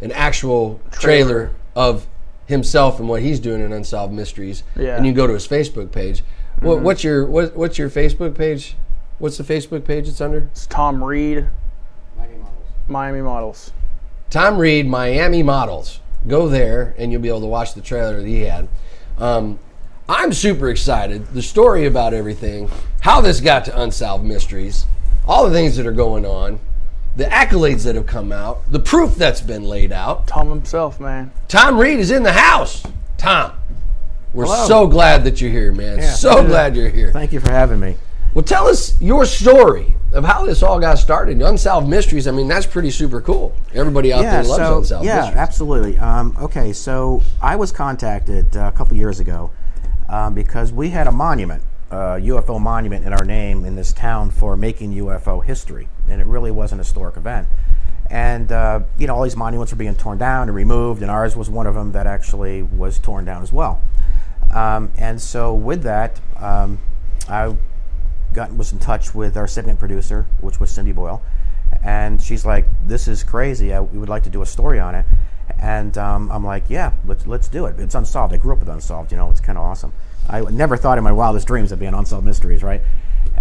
an 0.01 0.11
actual 0.11 0.81
trailer, 0.91 1.29
Trailer. 1.29 1.51
of 1.75 2.07
himself 2.47 2.99
and 2.99 3.07
what 3.07 3.21
he's 3.21 3.39
doing 3.39 3.61
in 3.61 3.71
Unsolved 3.71 4.13
Mysteries. 4.13 4.63
Yeah. 4.75 4.81
Mm-hmm. 4.83 4.97
And 4.97 5.05
you 5.05 5.11
can 5.11 5.17
go 5.17 5.27
to 5.27 5.33
his 5.33 5.47
Facebook 5.47 5.91
page. 5.91 6.23
What, 6.59 6.81
what's 6.81 7.03
your 7.03 7.25
what, 7.25 7.55
what's 7.55 7.77
your 7.77 7.89
Facebook 7.89 8.35
page? 8.35 8.75
What's 9.19 9.37
the 9.37 9.43
Facebook 9.43 9.85
page 9.85 10.07
it's 10.07 10.21
under? 10.21 10.49
It's 10.51 10.67
Tom 10.67 11.03
Reed. 11.03 11.47
Miami 12.17 12.37
Models. 12.37 12.65
Miami 12.87 13.21
Models. 13.21 13.71
Tom 14.29 14.57
Reed, 14.57 14.87
Miami 14.87 15.43
Models. 15.43 15.99
Go 16.27 16.47
there 16.47 16.93
and 16.97 17.11
you'll 17.11 17.21
be 17.21 17.29
able 17.29 17.41
to 17.41 17.47
watch 17.47 17.73
the 17.73 17.81
trailer 17.81 18.17
that 18.17 18.27
he 18.27 18.41
had. 18.41 18.67
Um, 19.17 19.59
I'm 20.07 20.33
super 20.33 20.69
excited. 20.69 21.27
The 21.27 21.41
story 21.41 21.85
about 21.85 22.13
everything, 22.13 22.69
how 23.01 23.21
this 23.21 23.39
got 23.39 23.65
to 23.65 23.81
Unsolved 23.81 24.23
Mysteries, 24.25 24.85
all 25.27 25.47
the 25.47 25.53
things 25.53 25.77
that 25.77 25.85
are 25.85 25.91
going 25.91 26.25
on, 26.25 26.59
the 27.15 27.25
accolades 27.25 27.83
that 27.83 27.95
have 27.95 28.05
come 28.05 28.31
out, 28.31 28.69
the 28.71 28.79
proof 28.79 29.15
that's 29.15 29.41
been 29.41 29.63
laid 29.63 29.91
out. 29.91 30.27
Tom 30.27 30.49
himself, 30.49 30.99
man. 30.99 31.31
Tom 31.47 31.77
Reed 31.77 31.99
is 31.99 32.11
in 32.11 32.23
the 32.23 32.33
house. 32.33 32.83
Tom, 33.17 33.53
we're 34.33 34.45
Hello. 34.45 34.67
so 34.67 34.87
glad 34.87 35.23
that 35.25 35.41
you're 35.41 35.51
here, 35.51 35.71
man. 35.71 35.99
Yeah. 35.99 36.11
so 36.11 36.45
glad 36.45 36.75
you're 36.75 36.89
here. 36.89 37.11
Thank 37.11 37.33
you 37.33 37.39
for 37.39 37.51
having 37.51 37.79
me. 37.79 37.97
Well, 38.33 38.43
tell 38.43 38.67
us 38.67 38.99
your 39.01 39.25
story 39.25 39.95
of 40.13 40.23
how 40.23 40.45
this 40.45 40.63
all 40.63 40.79
got 40.79 40.97
started. 40.97 41.41
Unsolved 41.41 41.87
Mysteries. 41.87 42.27
I 42.27 42.31
mean, 42.31 42.47
that's 42.47 42.65
pretty 42.65 42.89
super 42.91 43.19
cool. 43.19 43.53
Everybody 43.73 44.13
out 44.13 44.21
there 44.21 44.43
loves 44.43 44.55
so, 44.55 44.77
Unsolved 44.77 45.05
yeah, 45.05 45.17
Mysteries. 45.17 45.37
absolutely. 45.37 45.99
Um, 45.99 46.37
okay, 46.41 46.71
so 46.71 47.21
I 47.41 47.57
was 47.57 47.73
contacted 47.73 48.55
uh, 48.55 48.71
a 48.73 48.77
couple 48.77 48.95
years 48.95 49.19
ago 49.19 49.51
um, 50.07 50.33
because 50.33 50.71
we 50.71 50.89
had 50.89 51.07
a 51.07 51.11
monument, 51.11 51.61
a 51.91 52.21
UFO 52.21 52.59
monument 52.59 53.05
in 53.05 53.11
our 53.11 53.25
name 53.25 53.65
in 53.65 53.75
this 53.75 53.91
town 53.91 54.31
for 54.31 54.55
making 54.55 54.93
UFO 54.93 55.43
history, 55.43 55.89
and 56.07 56.21
it 56.21 56.27
really 56.27 56.49
was 56.49 56.71
an 56.71 56.77
historic 56.77 57.17
event. 57.17 57.49
And 58.09 58.51
uh, 58.51 58.81
you 58.97 59.07
know, 59.07 59.15
all 59.15 59.23
these 59.23 59.35
monuments 59.35 59.73
were 59.73 59.77
being 59.77 59.95
torn 59.95 60.17
down 60.17 60.47
and 60.47 60.55
removed, 60.55 61.01
and 61.01 61.11
ours 61.11 61.35
was 61.35 61.49
one 61.49 61.67
of 61.67 61.75
them 61.75 61.91
that 61.91 62.07
actually 62.07 62.63
was 62.63 62.97
torn 62.97 63.25
down 63.25 63.43
as 63.43 63.51
well. 63.51 63.81
Um, 64.53 64.91
and 64.97 65.21
so, 65.21 65.53
with 65.53 65.83
that, 65.83 66.19
um, 66.37 66.79
I 67.27 67.55
got 68.33 68.53
was 68.55 68.71
in 68.71 68.79
touch 68.79 69.13
with 69.13 69.35
our 69.35 69.47
segment 69.47 69.77
producer, 69.77 70.27
which 70.39 70.61
was 70.61 70.71
Cindy 70.71 70.93
Boyle, 70.93 71.21
and 71.83 72.21
she's 72.21 72.45
like, 72.45 72.67
"This 72.85 73.09
is 73.09 73.21
crazy. 73.21 73.73
I, 73.73 73.81
we 73.81 73.97
would 73.97 74.09
like 74.09 74.23
to 74.23 74.29
do 74.29 74.41
a 74.41 74.45
story 74.45 74.79
on 74.79 74.95
it." 74.95 75.05
And 75.59 75.97
um, 75.97 76.31
I'm 76.31 76.45
like, 76.45 76.69
"Yeah, 76.69 76.93
let's 77.05 77.27
let's 77.27 77.49
do 77.49 77.65
it. 77.65 77.79
It's 77.79 77.95
unsolved. 77.95 78.33
I 78.33 78.37
grew 78.37 78.53
up 78.53 78.59
with 78.59 78.69
unsolved. 78.69 79.11
You 79.11 79.17
know, 79.17 79.29
it's 79.29 79.41
kind 79.41 79.57
of 79.57 79.65
awesome. 79.65 79.91
I 80.29 80.41
never 80.41 80.77
thought 80.77 80.97
in 80.97 81.03
my 81.03 81.11
wildest 81.11 81.47
dreams 81.47 81.71
I'd 81.73 81.79
be 81.79 81.87
on 81.87 81.93
unsolved 81.93 82.25
mysteries, 82.25 82.63
right?" 82.63 82.81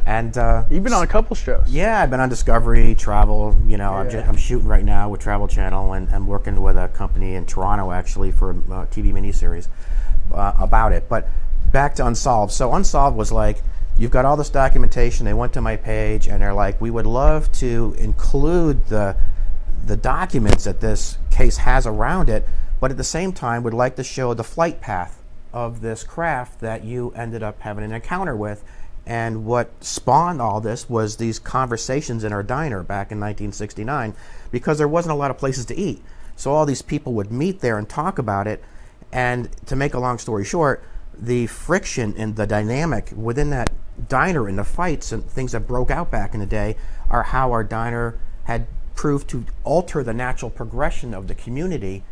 And 0.07 0.37
uh, 0.37 0.65
You've 0.71 0.83
been 0.83 0.93
on 0.93 1.03
a 1.03 1.07
couple 1.07 1.37
shows. 1.37 1.69
yeah, 1.69 2.03
I've 2.03 2.11
been 2.11 2.21
on 2.21 2.29
Discovery, 2.29 2.95
Travel. 2.95 3.57
You 3.67 3.77
know, 3.77 3.93
I'm, 3.93 4.11
just, 4.11 4.27
I'm 4.27 4.37
shooting 4.37 4.67
right 4.67 4.85
now 4.85 5.09
with 5.09 5.21
Travel 5.21 5.47
Channel, 5.47 5.93
and 5.93 6.11
I'm 6.13 6.27
working 6.27 6.61
with 6.61 6.77
a 6.77 6.89
company 6.89 7.35
in 7.35 7.47
Toronto 7.47 7.93
actually 7.93 8.31
for 8.33 8.51
a 8.51 8.55
uh, 8.55 8.87
TV 8.87 9.13
miniseries 9.13 9.69
uh, 10.33 10.55
about 10.59 10.93
it. 10.93 11.09
But 11.09 11.29
back 11.71 11.95
to 11.97 12.07
Unsolved. 12.07 12.53
So 12.53 12.73
Unsolved 12.75 13.17
was 13.17 13.31
like, 13.31 13.63
you've 13.99 14.11
got 14.11 14.25
all 14.25 14.37
this 14.37 14.51
documentation. 14.51 15.27
They 15.27 15.35
went 15.35 15.53
to 15.53 15.61
my 15.61 15.77
page, 15.77 16.27
and 16.29 16.43
they're 16.43 16.55
like, 16.55 16.81
we 16.81 16.91
would 16.91 17.07
love 17.07 17.51
to 17.53 17.95
include 17.99 18.87
the 18.87 19.17
the 19.87 19.97
documents 19.97 20.65
that 20.65 20.81
this 20.81 21.19
case 21.31 21.57
has 21.59 21.87
around 21.87 22.29
it, 22.29 22.47
but 22.81 22.91
at 22.91 22.97
the 22.97 23.05
same 23.05 23.33
time, 23.33 23.63
would 23.63 23.75
like 23.75 23.97
to 23.97 24.05
show 24.05 24.35
the 24.35 24.45
flight 24.45 24.81
path 24.81 25.20
of 25.52 25.80
this 25.80 26.04
craft 26.04 26.61
that 26.61 26.85
you 26.85 27.12
ended 27.16 27.42
up 27.42 27.61
having 27.61 27.85
an 27.85 27.92
encounter 27.92 28.37
with. 28.37 28.64
And 29.07 29.45
what 29.45 29.83
spawned 29.83 30.40
all 30.40 30.61
this 30.61 30.88
was 30.88 31.16
these 31.16 31.38
conversations 31.38 32.23
in 32.23 32.33
our 32.33 32.42
diner 32.42 32.83
back 32.83 33.11
in 33.11 33.19
1969 33.19 34.14
because 34.50 34.78
there 34.78 34.88
wasn't 34.88 35.12
a 35.12 35.16
lot 35.16 35.30
of 35.30 35.38
places 35.38 35.64
to 35.66 35.76
eat. 35.76 36.02
So 36.37 36.52
all 36.52 36.66
these 36.66 36.83
people 36.83 37.12
would 37.14 37.33
meet 37.33 37.61
there 37.61 37.76
and 37.78 37.88
talk 37.88 38.19
about 38.19 38.47
it. 38.47 38.62
And 39.12 39.49
to 39.66 39.75
make 39.75 39.95
a 39.95 39.99
long 39.99 40.19
story 40.19 40.45
short, 40.45 40.85
the 41.19 41.47
friction 41.49 42.14
and 42.16 42.37
the 42.37 42.47
dynamic 42.47 43.11
within 43.14 43.50
that 43.50 43.71
diner 44.09 44.49
and 44.49 44.59
the 44.59 44.64
fights 44.64 45.12
and 45.12 45.25
things 45.25 45.52
that 45.52 45.66
broke 45.66 45.90
out 45.90 46.11
back 46.11 46.33
in 46.35 46.40
the 46.40 46.47
day 46.47 46.76
are 47.11 47.25
how 47.25 47.52
our 47.52 47.64
diner 47.64 48.19
had 48.45 48.66
proved 48.95 49.28
to 49.28 49.45
alter 49.64 50.02
the 50.02 50.14
natural 50.14 50.50
progression 50.50 51.14
of 51.14 51.26
the 51.26 51.35
community. 51.35 52.04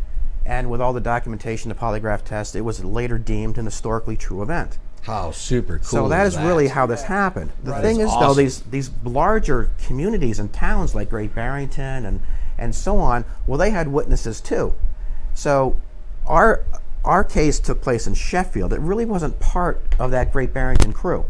And 0.49 0.71
with 0.71 0.81
all 0.81 0.95
the 0.95 1.01
documentation, 1.01 1.69
the 1.69 1.75
polygraph 1.75 2.25
test, 2.25 2.57
it 2.57 2.63
was 2.63 2.83
later 2.83 3.19
deemed 3.19 3.59
an 3.59 3.67
historically 3.67 4.17
true 4.17 4.43
event. 4.43 4.79
How 5.03 5.31
super 5.31 5.79
cool! 5.79 5.85
So 5.87 6.09
that 6.09 6.27
is 6.27 6.35
that? 6.35 6.47
really 6.47 6.69
how 6.69 6.87
this 6.87 7.03
happened. 7.03 7.53
The 7.63 7.73
Right. 7.73 7.83
thing 7.83 7.99
That's 7.99 8.13
is, 8.13 8.19
though, 8.19 8.35
these 8.35 8.61
these 8.63 8.91
larger 9.05 9.71
communities 9.87 10.39
and 10.39 10.53
towns 10.53 10.95
like 10.95 11.11
Great 11.11 11.35
Barrington 11.35 12.05
and 12.07 12.21
and 12.59 12.75
so 12.75 12.99
on, 12.99 13.25
well, 13.47 13.59
they 13.59 13.71
had 13.71 13.89
witnesses 13.89 14.41
too. 14.41 14.75
So 15.35 15.77
our 16.27 16.63
our 17.05 17.25
case 17.25 17.59
took 17.61 17.81
place 17.81 18.07
in 18.07 18.15
Sheffield. 18.15 18.73
It 18.73 18.81
really 18.81 19.05
wasn't 19.05 19.39
part 19.41 19.81
of 19.99 20.11
that 20.11 20.33
Great 20.33 20.53
Barrington 20.53 20.93
crew. 20.93 21.27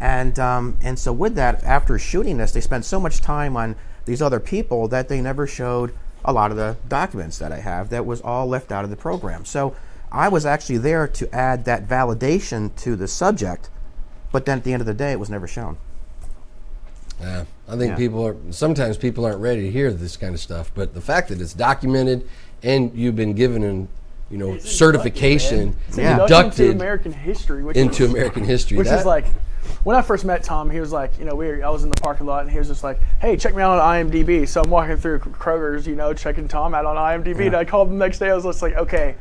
And 0.00 0.38
um, 0.38 0.76
and 0.82 0.98
so 0.98 1.12
with 1.12 1.34
that, 1.36 1.64
after 1.64 1.98
shooting 1.98 2.36
this, 2.36 2.52
they 2.52 2.60
spent 2.60 2.84
so 2.84 3.00
much 3.00 3.20
time 3.20 3.56
on 3.56 3.76
these 4.04 4.22
other 4.22 4.40
people 4.40 4.88
that 4.88 5.08
they 5.08 5.20
never 5.20 5.46
showed 5.46 5.92
a 6.26 6.32
lot 6.32 6.50
of 6.50 6.56
the 6.56 6.76
documents 6.88 7.38
that 7.38 7.52
I 7.52 7.60
have. 7.60 7.88
That 7.90 8.04
was 8.04 8.20
all 8.20 8.46
left 8.46 8.72
out 8.72 8.84
of 8.84 8.90
the 8.90 8.96
program. 8.96 9.44
So 9.44 9.74
I 10.12 10.28
was 10.28 10.44
actually 10.44 10.78
there 10.78 11.06
to 11.08 11.34
add 11.34 11.64
that 11.64 11.88
validation 11.88 12.74
to 12.76 12.96
the 12.96 13.08
subject, 13.08 13.70
but 14.32 14.44
then 14.44 14.58
at 14.58 14.64
the 14.64 14.72
end 14.72 14.82
of 14.82 14.86
the 14.86 14.94
day, 14.94 15.12
it 15.12 15.20
was 15.20 15.30
never 15.30 15.46
shown. 15.46 15.78
Yeah, 17.20 17.44
I 17.68 17.76
think 17.76 17.90
Yeah. 17.92 17.96
people 17.96 18.26
are 18.26 18.36
sometimes 18.50 18.98
people 18.98 19.24
aren't 19.24 19.40
ready 19.40 19.62
to 19.62 19.70
hear 19.70 19.90
this 19.92 20.16
kind 20.16 20.34
of 20.34 20.40
stuff, 20.40 20.70
but 20.74 20.92
the 20.92 21.00
fact 21.00 21.28
that 21.28 21.40
it's 21.40 21.54
documented 21.54 22.28
and 22.62 22.90
you've 22.94 23.16
been 23.16 23.32
given 23.32 23.62
an 23.62 23.88
you 24.28 24.36
know 24.36 24.58
certification 24.58 25.76
It's 25.88 25.96
Yeah. 25.96 26.20
inducted 26.22 26.66
into 26.66 26.76
American 26.76 27.12
history, 27.12 27.62
which 27.62 27.76
into 27.76 28.04
is, 28.04 28.10
American 28.10 28.44
history, 28.44 28.76
which 28.76 28.88
that- 28.88 28.98
is 29.00 29.06
like 29.06 29.24
when 29.84 29.96
I 29.96 30.02
first 30.02 30.24
met 30.24 30.42
Tom, 30.42 30.70
he 30.70 30.80
was 30.80 30.92
like, 30.92 31.18
you 31.18 31.24
know, 31.24 31.34
we 31.34 31.46
were, 31.48 31.64
I 31.64 31.68
was 31.70 31.84
in 31.84 31.90
the 31.90 32.00
parking 32.00 32.26
lot 32.26 32.42
and 32.42 32.50
he 32.50 32.58
was 32.58 32.68
just 32.68 32.82
like, 32.84 32.98
hey, 33.20 33.36
check 33.36 33.54
me 33.54 33.62
out 33.62 33.78
on 33.78 34.08
IMDb. 34.10 34.46
So 34.48 34.62
I'm 34.62 34.70
walking 34.70 34.96
through 34.96 35.20
Kroger's, 35.20 35.86
you 35.86 35.94
know, 35.96 36.12
checking 36.14 36.48
Tom 36.48 36.74
out 36.74 36.86
on 36.86 36.96
IMDb, 36.96 37.46
and 37.46 37.56
I 37.56 37.64
called 37.64 37.88
him 37.88 37.98
the 37.98 38.04
next 38.04 38.18
day. 38.18 38.30
I 38.30 38.34
was 38.34 38.44
just 38.44 38.62
like, 38.62 38.74
okay, 38.74 39.14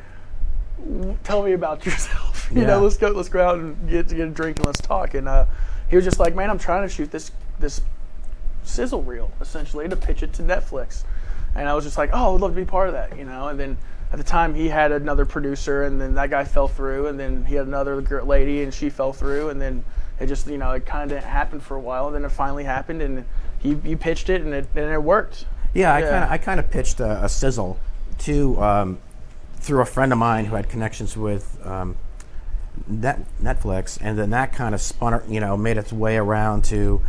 w- 0.79 1.17
tell 1.23 1.43
me 1.43 1.53
about 1.53 1.85
yourself. 1.85 2.49
you 2.51 2.61
Yeah. 2.61 2.67
know, 2.67 2.81
let's 2.81 2.97
go, 2.97 3.09
let's 3.09 3.29
go 3.29 3.45
out 3.45 3.57
and 3.59 3.89
get 3.89 4.07
get 4.09 4.19
a 4.27 4.31
drink 4.31 4.57
and 4.57 4.65
let's 4.65 4.81
talk. 4.81 5.13
And 5.13 5.27
uh, 5.27 5.45
he 5.89 5.95
was 5.95 6.05
just 6.05 6.19
like, 6.19 6.35
man, 6.35 6.49
I'm 6.49 6.59
trying 6.59 6.87
to 6.87 6.93
shoot 6.93 7.11
this 7.11 7.31
this 7.59 7.81
sizzle 8.63 9.03
reel 9.03 9.31
essentially 9.41 9.87
to 9.87 9.95
pitch 9.95 10.23
it 10.23 10.33
to 10.33 10.43
Netflix. 10.43 11.03
And 11.55 11.69
I 11.69 11.73
was 11.73 11.85
just 11.85 11.97
like, 11.97 12.09
oh, 12.11 12.35
I'd 12.35 12.41
love 12.41 12.51
to 12.51 12.55
be 12.59 12.65
part 12.65 12.89
of 12.89 12.93
that, 12.95 13.17
you 13.17 13.23
know. 13.23 13.47
And 13.47 13.59
then 13.59 13.77
at 14.11 14.17
the 14.17 14.23
time, 14.23 14.53
he 14.53 14.67
had 14.67 14.91
another 14.91 15.25
producer, 15.25 15.83
and 15.83 15.99
then 16.01 16.13
that 16.15 16.29
guy 16.29 16.43
fell 16.43 16.67
through, 16.67 17.07
and 17.07 17.19
then 17.19 17.45
he 17.45 17.55
had 17.55 17.65
another 17.67 18.01
lady, 18.23 18.61
and 18.63 18.73
she 18.73 18.89
fell 18.89 19.13
through, 19.13 19.49
and 19.49 19.59
then 19.61 19.83
it 20.19 20.27
just, 20.27 20.47
you 20.47 20.57
know, 20.57 20.71
it 20.71 20.85
kind 20.85 21.03
of 21.03 21.09
didn't 21.17 21.29
happen 21.29 21.59
for 21.59 21.75
a 21.75 21.79
while, 21.79 22.07
and 22.07 22.15
then 22.15 22.25
it 22.25 22.31
finally 22.31 22.63
happened, 22.63 23.01
and 23.01 23.25
he, 23.59 23.75
he 23.75 23.95
pitched 23.95 24.29
it, 24.29 24.41
and 24.41 24.53
it 24.53 24.67
and 24.75 24.91
it 24.91 25.03
worked. 25.03 25.45
Yeah, 25.73 25.93
I 25.93 26.01
kind 26.01 26.23
of 26.23 26.31
I 26.31 26.37
kind 26.37 26.59
of 26.59 26.71
pitched 26.71 26.99
a, 26.99 27.25
a 27.25 27.29
sizzle 27.29 27.77
to 28.19 28.61
um, 28.61 28.99
through 29.57 29.81
a 29.81 29.85
friend 29.85 30.11
of 30.13 30.17
mine 30.17 30.45
who 30.45 30.55
had 30.55 30.69
connections 30.69 31.17
with 31.17 31.59
um, 31.65 31.97
Net, 32.87 33.19
Netflix, 33.41 33.97
and 34.01 34.17
then 34.17 34.29
that 34.29 34.53
kind 34.53 34.75
of 34.75 34.81
spun, 34.81 35.21
you 35.29 35.39
know, 35.39 35.57
made 35.57 35.77
its 35.77 35.91
way 35.91 36.17
around 36.17 36.63
to 36.65 37.01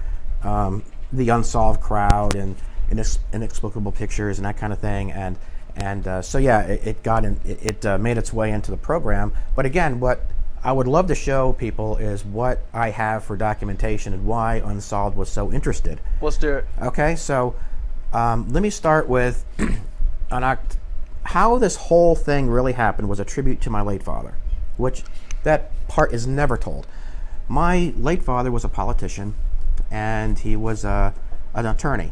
um, 0.42 0.82
the 1.12 1.28
unsolved 1.28 1.80
crowd 1.80 2.34
and 2.34 2.56
inex- 2.90 3.18
inexplicable 3.32 3.92
pictures 3.92 4.38
and 4.38 4.46
that 4.46 4.56
kind 4.56 4.72
of 4.72 4.78
thing, 4.78 5.12
and 5.12 5.36
and 5.76 6.08
uh, 6.08 6.22
so 6.22 6.38
yeah, 6.38 6.62
it, 6.62 6.86
it 6.86 7.02
got 7.02 7.24
in, 7.24 7.38
it, 7.44 7.58
it 7.62 7.86
uh, 7.86 7.98
made 7.98 8.16
its 8.16 8.32
way 8.32 8.50
into 8.50 8.70
the 8.70 8.76
program. 8.76 9.32
But 9.54 9.66
again, 9.66 10.00
what 10.00 10.22
I 10.66 10.72
would 10.72 10.88
love 10.88 11.06
to 11.06 11.14
show 11.14 11.52
people 11.52 11.96
is 11.96 12.24
what 12.24 12.60
I 12.74 12.90
have 12.90 13.22
for 13.22 13.36
documentation 13.36 14.12
and 14.12 14.24
why 14.24 14.56
Unsolved 14.56 15.16
was 15.16 15.28
so 15.28 15.52
interested. 15.52 16.00
Let's 16.20 16.38
do 16.38 16.54
it. 16.54 16.66
Okay, 16.82 17.14
so 17.14 17.54
um, 18.12 18.48
let 18.48 18.64
me 18.64 18.70
start 18.70 19.08
with 19.08 19.44
an 19.58 20.42
oct- 20.42 20.78
how 21.22 21.56
this 21.58 21.76
whole 21.76 22.16
thing 22.16 22.50
really 22.50 22.72
happened 22.72 23.08
was 23.08 23.20
a 23.20 23.24
tribute 23.24 23.60
to 23.60 23.70
my 23.70 23.80
late 23.80 24.02
father, 24.02 24.34
which 24.76 25.04
that 25.44 25.70
part 25.86 26.12
is 26.12 26.26
never 26.26 26.56
told. 26.56 26.88
My 27.46 27.94
late 27.96 28.24
father 28.24 28.50
was 28.50 28.64
a 28.64 28.68
politician, 28.68 29.36
and 29.88 30.36
he 30.36 30.56
was 30.56 30.84
a, 30.84 31.14
an 31.54 31.66
attorney. 31.66 32.10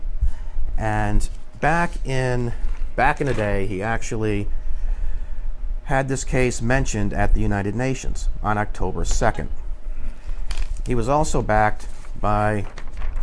And 0.79 1.29
back 1.61 2.07
in 2.07 2.53
back 2.95 3.21
in 3.21 3.27
the 3.27 3.35
day, 3.35 3.67
he 3.67 3.83
actually 3.83 4.47
had 5.85 6.09
this 6.09 6.25
case 6.25 6.63
mentioned 6.63 7.13
at 7.13 7.35
the 7.35 7.41
United 7.41 7.75
Nations 7.75 8.29
on 8.43 8.57
October 8.57 9.05
2nd. 9.05 9.49
He 10.87 10.95
was 10.95 11.09
also 11.09 11.43
backed 11.43 11.89
by 12.21 12.67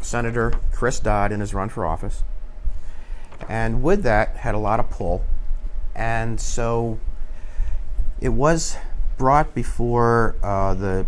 Senator 0.02 0.54
Chris 0.72 1.00
Dodd 1.00 1.32
in 1.32 1.40
his 1.40 1.54
run 1.54 1.70
for 1.70 1.86
office. 1.86 2.24
And 3.50 3.82
with 3.82 4.04
that, 4.04 4.38
had 4.38 4.56
a 4.56 4.60
lot 4.60 4.80
of 4.80 4.90
pull. 4.90 5.24
And 5.96 6.40
so 6.40 7.00
it 8.20 8.30
was 8.30 8.78
brought 9.18 9.54
before 9.54 10.36
uh, 10.44 10.74
the, 10.76 11.06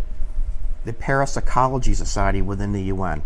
the 0.85 0.93
Parapsychology 0.93 1.93
Society 1.93 2.41
within 2.41 2.73
the 2.73 2.83
UN. 2.83 3.21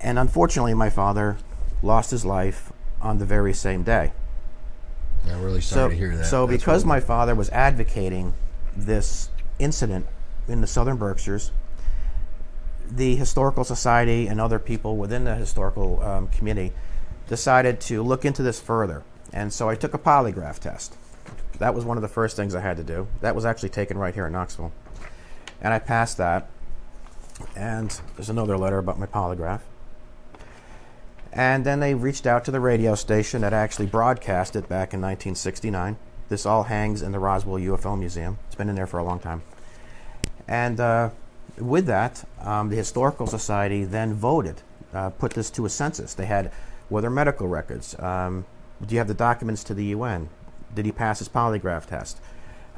And 0.00 0.18
unfortunately, 0.18 0.74
my 0.74 0.90
father 0.90 1.36
lost 1.82 2.10
his 2.10 2.24
life 2.24 2.72
on 3.00 3.18
the 3.18 3.24
very 3.24 3.54
same 3.54 3.84
day. 3.84 4.12
I'm 5.26 5.42
really 5.42 5.60
sorry 5.60 5.84
So, 5.84 5.88
to 5.88 5.94
hear 5.94 6.16
that. 6.16 6.26
so 6.26 6.46
That's 6.46 6.60
because 6.62 6.84
my 6.84 7.00
father 7.00 7.34
was 7.34 7.48
advocating 7.50 8.34
this 8.76 9.28
incident 9.58 10.06
in 10.48 10.60
the 10.60 10.66
Southern 10.66 10.96
Berkshires, 10.96 11.52
the 12.90 13.16
Historical 13.16 13.64
Society 13.64 14.26
and 14.26 14.40
other 14.40 14.58
people 14.58 14.96
within 14.96 15.24
the 15.24 15.34
historical 15.34 16.02
um, 16.02 16.28
community 16.28 16.72
decided 17.28 17.80
to 17.82 18.02
look 18.02 18.24
into 18.24 18.42
this 18.42 18.60
further. 18.60 19.02
And 19.32 19.52
so 19.52 19.68
I 19.68 19.74
took 19.76 19.94
a 19.94 19.98
polygraph 19.98 20.58
test. 20.58 20.96
That 21.58 21.74
was 21.74 21.84
one 21.84 21.96
of 21.96 22.02
the 22.02 22.08
first 22.08 22.36
things 22.36 22.54
I 22.54 22.60
had 22.60 22.76
to 22.78 22.84
do. 22.84 23.06
That 23.20 23.34
was 23.34 23.46
actually 23.46 23.68
taken 23.70 23.96
right 23.96 24.12
here 24.14 24.26
in 24.26 24.32
Knoxville. 24.32 24.72
And 25.60 25.72
I 25.72 25.78
passed 25.78 26.16
that. 26.18 26.48
And 27.56 27.98
there's 28.16 28.28
another 28.28 28.58
letter 28.58 28.78
about 28.78 28.98
my 28.98 29.06
polygraph. 29.06 29.60
And 31.32 31.64
then 31.64 31.80
they 31.80 31.94
reached 31.94 32.26
out 32.26 32.44
to 32.44 32.50
the 32.50 32.60
radio 32.60 32.94
station 32.94 33.40
that 33.40 33.52
actually 33.52 33.86
broadcast 33.86 34.54
it 34.54 34.68
back 34.68 34.92
in 34.92 35.00
1969. 35.00 35.96
This 36.28 36.44
all 36.44 36.64
hangs 36.64 37.02
in 37.02 37.12
the 37.12 37.18
Roswell 37.18 37.56
UFO 37.56 37.98
Museum. 37.98 38.38
It's 38.46 38.54
been 38.54 38.68
in 38.68 38.74
there 38.74 38.86
for 38.86 38.98
a 38.98 39.04
long 39.04 39.18
time. 39.18 39.42
And 40.46 40.78
uh, 40.78 41.10
with 41.58 41.86
that, 41.86 42.24
um, 42.40 42.68
the 42.68 42.76
Historical 42.76 43.26
Society 43.26 43.84
then 43.84 44.14
voted, 44.14 44.60
uh, 44.92 45.10
put 45.10 45.32
this 45.32 45.50
to 45.50 45.64
a 45.64 45.70
census. 45.70 46.14
They 46.14 46.26
had 46.26 46.52
were 46.90 47.00
there 47.00 47.10
medical 47.10 47.48
records? 47.48 47.98
Um, 47.98 48.44
do 48.84 48.94
you 48.94 48.98
have 48.98 49.08
the 49.08 49.14
documents 49.14 49.64
to 49.64 49.74
the 49.74 49.86
UN? 49.86 50.28
Did 50.74 50.84
he 50.84 50.92
pass 50.92 51.20
his 51.20 51.28
polygraph 51.28 51.86
test? 51.86 52.20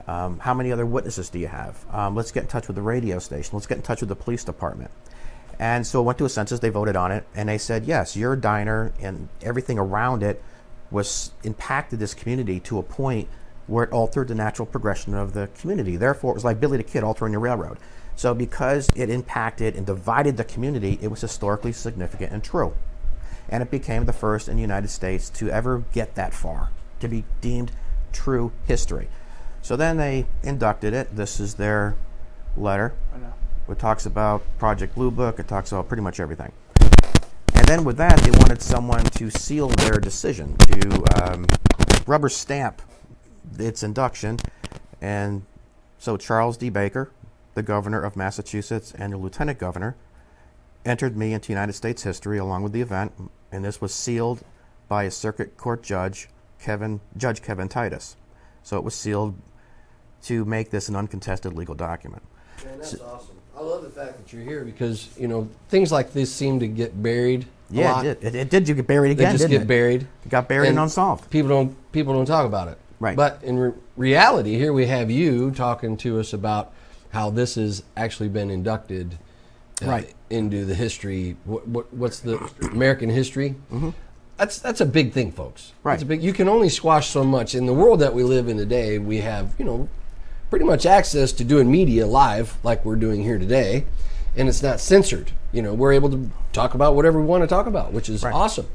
Um, 0.06 0.38
how 0.38 0.54
many 0.54 0.70
other 0.70 0.86
witnesses 0.86 1.30
do 1.30 1.38
you 1.38 1.48
have? 1.48 1.84
Um, 1.92 2.14
let's 2.14 2.30
get 2.30 2.44
in 2.44 2.48
touch 2.48 2.68
with 2.68 2.76
the 2.76 2.82
radio 2.82 3.18
station. 3.18 3.50
Let's 3.54 3.66
get 3.66 3.78
in 3.78 3.82
touch 3.82 4.00
with 4.00 4.08
the 4.08 4.16
police 4.16 4.44
department. 4.44 4.90
And 5.58 5.86
so 5.86 6.00
it 6.00 6.04
went 6.04 6.18
to 6.18 6.24
a 6.24 6.28
census, 6.28 6.60
they 6.60 6.68
voted 6.68 6.96
on 6.96 7.12
it, 7.12 7.26
and 7.34 7.48
they 7.48 7.58
said, 7.58 7.84
yes, 7.84 8.16
your 8.16 8.36
diner 8.36 8.92
and 9.00 9.28
everything 9.42 9.78
around 9.78 10.22
it 10.22 10.42
was 10.90 11.32
impacted 11.42 11.98
this 11.98 12.14
community 12.14 12.60
to 12.60 12.78
a 12.78 12.82
point 12.82 13.28
where 13.66 13.84
it 13.84 13.92
altered 13.92 14.28
the 14.28 14.34
natural 14.34 14.66
progression 14.66 15.14
of 15.14 15.32
the 15.32 15.48
community. 15.58 15.96
Therefore, 15.96 16.32
it 16.32 16.34
was 16.34 16.44
like 16.44 16.60
Billy 16.60 16.76
the 16.76 16.82
Kid 16.82 17.02
altering 17.02 17.32
the 17.32 17.38
railroad. 17.38 17.78
So 18.16 18.34
because 18.34 18.90
it 18.94 19.10
impacted 19.10 19.74
and 19.74 19.86
divided 19.86 20.36
the 20.36 20.44
community, 20.44 20.98
it 21.00 21.08
was 21.08 21.20
historically 21.20 21.72
significant 21.72 22.32
and 22.32 22.44
true. 22.44 22.74
And 23.48 23.62
it 23.62 23.70
became 23.70 24.04
the 24.04 24.12
first 24.12 24.48
in 24.48 24.56
the 24.56 24.62
United 24.62 24.88
States 24.88 25.30
to 25.30 25.50
ever 25.50 25.84
get 25.92 26.14
that 26.14 26.34
far, 26.34 26.70
to 27.00 27.08
be 27.08 27.24
deemed 27.40 27.72
true 28.12 28.52
history. 28.66 29.08
So 29.62 29.76
then 29.76 29.96
they 29.96 30.26
inducted 30.42 30.94
it. 30.94 31.16
This 31.16 31.40
is 31.40 31.54
their 31.54 31.96
letter. 32.56 32.94
It 33.68 33.78
talks 33.78 34.06
about 34.06 34.42
Project 34.58 34.94
Blue 34.94 35.10
Book. 35.10 35.38
It 35.38 35.48
talks 35.48 35.72
about 35.72 35.88
pretty 35.88 36.02
much 36.02 36.20
everything. 36.20 36.52
And 37.54 37.66
then 37.66 37.84
with 37.84 37.96
that, 37.96 38.18
they 38.18 38.30
wanted 38.32 38.60
someone 38.60 39.04
to 39.04 39.30
seal 39.30 39.68
their 39.68 39.98
decision, 39.98 40.56
to 40.58 41.04
um, 41.22 41.46
rubber 42.06 42.28
stamp 42.28 42.82
its 43.58 43.82
induction. 43.82 44.38
And 45.00 45.46
so 45.98 46.16
Charles 46.16 46.58
D. 46.58 46.68
Baker, 46.68 47.10
the 47.54 47.62
governor 47.62 48.02
of 48.02 48.16
Massachusetts 48.16 48.92
and 48.98 49.12
the 49.14 49.16
lieutenant 49.16 49.58
governor, 49.58 49.96
entered 50.84 51.16
me 51.16 51.32
into 51.32 51.52
United 51.52 51.72
States 51.72 52.02
history 52.02 52.36
along 52.36 52.62
with 52.62 52.72
the 52.72 52.82
event. 52.82 53.12
And 53.50 53.64
this 53.64 53.80
was 53.80 53.94
sealed 53.94 54.42
by 54.88 55.04
a 55.04 55.10
circuit 55.10 55.56
court 55.56 55.82
judge, 55.82 56.28
Kevin 56.58 57.00
Judge 57.16 57.40
Kevin 57.40 57.68
Titus. 57.68 58.16
So 58.62 58.76
it 58.76 58.84
was 58.84 58.94
sealed 58.94 59.38
to 60.24 60.44
make 60.44 60.70
this 60.70 60.88
an 60.88 60.96
uncontested 60.96 61.54
legal 61.54 61.74
document. 61.74 62.22
Man, 62.64 62.78
that's 62.78 63.00
awesome. 63.00 63.33
I 63.56 63.60
love 63.60 63.82
the 63.82 63.90
fact 63.90 64.16
that 64.16 64.32
you're 64.32 64.42
here 64.42 64.64
because 64.64 65.08
you 65.18 65.28
know 65.28 65.48
things 65.68 65.92
like 65.92 66.12
this 66.12 66.32
seem 66.32 66.60
to 66.60 66.66
get 66.66 67.00
buried. 67.02 67.46
a 67.70 67.74
Yeah, 67.74 67.92
lot. 67.92 68.06
it 68.06 68.20
did. 68.20 68.34
It, 68.34 68.38
it 68.38 68.50
did. 68.50 68.68
You 68.68 68.74
get 68.74 68.86
buried 68.86 69.12
again. 69.12 69.32
They 69.32 69.38
just 69.38 69.48
get 69.50 69.62
it? 69.62 69.68
buried. 69.68 70.06
It 70.24 70.28
got 70.28 70.48
buried 70.48 70.68
and, 70.70 70.78
unsolved. 70.78 71.30
People 71.30 71.48
don't 71.50 71.92
people 71.92 72.12
don't 72.14 72.26
talk 72.26 72.46
about 72.46 72.68
it. 72.68 72.78
Right. 73.00 73.16
But 73.16 73.40
in 73.42 73.58
re- 73.58 73.72
reality, 73.96 74.56
here 74.56 74.72
we 74.72 74.86
have 74.86 75.10
you 75.10 75.50
talking 75.50 75.96
to 75.98 76.18
us 76.20 76.32
about 76.32 76.72
how 77.10 77.30
this 77.30 77.54
has 77.56 77.82
actually 77.96 78.28
been 78.28 78.50
inducted 78.50 79.18
uh, 79.82 79.86
Right. 79.86 80.14
into 80.30 80.64
the 80.64 80.74
history. 80.74 81.36
What, 81.44 81.66
what 81.68 81.92
what's 81.94 82.20
the 82.20 82.38
American 82.72 83.08
history? 83.10 83.56
Mm-hmm. 83.72 83.90
That's 84.36 84.58
that's 84.58 84.80
a 84.80 84.86
big 84.86 85.12
thing, 85.12 85.30
folks. 85.30 85.72
Right. 85.84 85.94
It's 85.94 86.02
a 86.02 86.06
big. 86.06 86.22
You 86.22 86.32
can 86.32 86.48
only 86.48 86.68
squash 86.68 87.08
so 87.08 87.22
much 87.22 87.54
in 87.54 87.66
the 87.66 87.72
world 87.72 88.00
that 88.00 88.14
we 88.14 88.24
live 88.24 88.48
in 88.48 88.56
today. 88.56 88.98
We 88.98 89.18
have 89.18 89.54
you 89.58 89.64
know 89.64 89.88
pretty 90.54 90.64
much 90.64 90.86
access 90.86 91.32
to 91.32 91.42
doing 91.42 91.68
media 91.68 92.06
live 92.06 92.56
like 92.62 92.84
we're 92.84 92.94
doing 92.94 93.24
here 93.24 93.40
today, 93.40 93.84
and 94.36 94.48
it's 94.48 94.62
not 94.62 94.78
censored. 94.78 95.32
You 95.50 95.62
know, 95.62 95.74
we're 95.74 95.92
able 95.92 96.08
to 96.10 96.30
talk 96.52 96.74
about 96.74 96.94
whatever 96.94 97.20
we 97.20 97.26
want 97.26 97.42
to 97.42 97.48
talk 97.48 97.66
about, 97.66 97.92
which 97.92 98.08
is 98.08 98.22
awesome. 98.22 98.68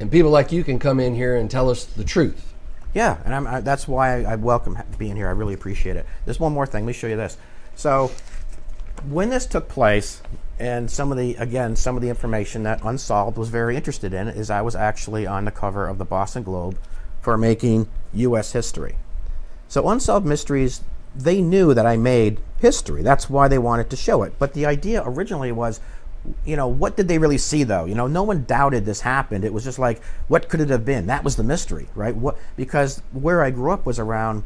And 0.00 0.10
people 0.10 0.32
like 0.32 0.50
you 0.50 0.64
can 0.64 0.80
come 0.80 0.98
in 0.98 1.14
here 1.14 1.36
and 1.36 1.48
tell 1.48 1.70
us 1.70 1.84
the 1.84 2.02
truth. 2.02 2.52
Yeah, 2.92 3.18
and 3.24 3.32
I'm, 3.32 3.46
I, 3.46 3.60
that's 3.60 3.86
why 3.86 4.24
I, 4.24 4.32
I 4.32 4.34
welcome 4.34 4.76
being 4.98 5.14
here. 5.14 5.28
I 5.28 5.30
really 5.30 5.54
appreciate 5.54 5.94
it. 5.94 6.06
There's 6.24 6.40
one 6.40 6.52
more 6.52 6.66
thing. 6.66 6.82
Let 6.82 6.88
me 6.88 6.92
show 6.92 7.06
you 7.06 7.14
this. 7.14 7.38
So, 7.76 8.10
when 9.08 9.30
this 9.30 9.46
took 9.46 9.68
place, 9.68 10.22
and 10.58 10.90
some 10.90 11.12
of 11.12 11.18
the 11.18 11.36
again 11.36 11.76
some 11.76 11.94
of 11.94 12.02
the 12.02 12.08
information 12.08 12.64
that 12.64 12.84
Unsolved 12.84 13.38
was 13.38 13.48
very 13.48 13.76
interested 13.76 14.12
in 14.12 14.26
is 14.26 14.50
I 14.50 14.60
was 14.60 14.74
actually 14.74 15.24
on 15.24 15.44
the 15.44 15.52
cover 15.52 15.86
of 15.86 15.98
the 15.98 16.04
Boston 16.04 16.42
Globe 16.42 16.76
for 17.20 17.38
making 17.38 17.88
U.S. 18.12 18.50
history. 18.50 18.96
So 19.68 19.88
Unsolved 19.88 20.26
Mysteries, 20.26 20.82
they 21.16 21.40
knew 21.40 21.74
that 21.74 21.86
I 21.86 21.96
made 21.96 22.38
history. 22.60 23.02
That's 23.02 23.30
why 23.30 23.48
they 23.48 23.58
wanted 23.58 23.90
to 23.90 23.96
show 23.96 24.22
it. 24.22 24.34
But 24.38 24.54
the 24.54 24.66
idea 24.66 25.02
originally 25.04 25.52
was, 25.52 25.80
you 26.44 26.56
know, 26.56 26.68
what 26.68 26.96
did 26.96 27.08
they 27.08 27.18
really 27.18 27.38
see 27.38 27.64
though? 27.64 27.84
You 27.84 27.94
know, 27.94 28.06
no 28.06 28.22
one 28.22 28.44
doubted 28.44 28.84
this 28.84 29.00
happened. 29.00 29.44
It 29.44 29.52
was 29.52 29.64
just 29.64 29.78
like, 29.78 30.02
what 30.28 30.48
could 30.48 30.60
it 30.60 30.70
have 30.70 30.84
been? 30.84 31.06
That 31.06 31.24
was 31.24 31.36
the 31.36 31.44
mystery, 31.44 31.88
right? 31.94 32.14
What 32.14 32.36
because 32.56 33.02
where 33.12 33.42
I 33.42 33.50
grew 33.50 33.70
up 33.70 33.86
was 33.86 33.98
around 33.98 34.44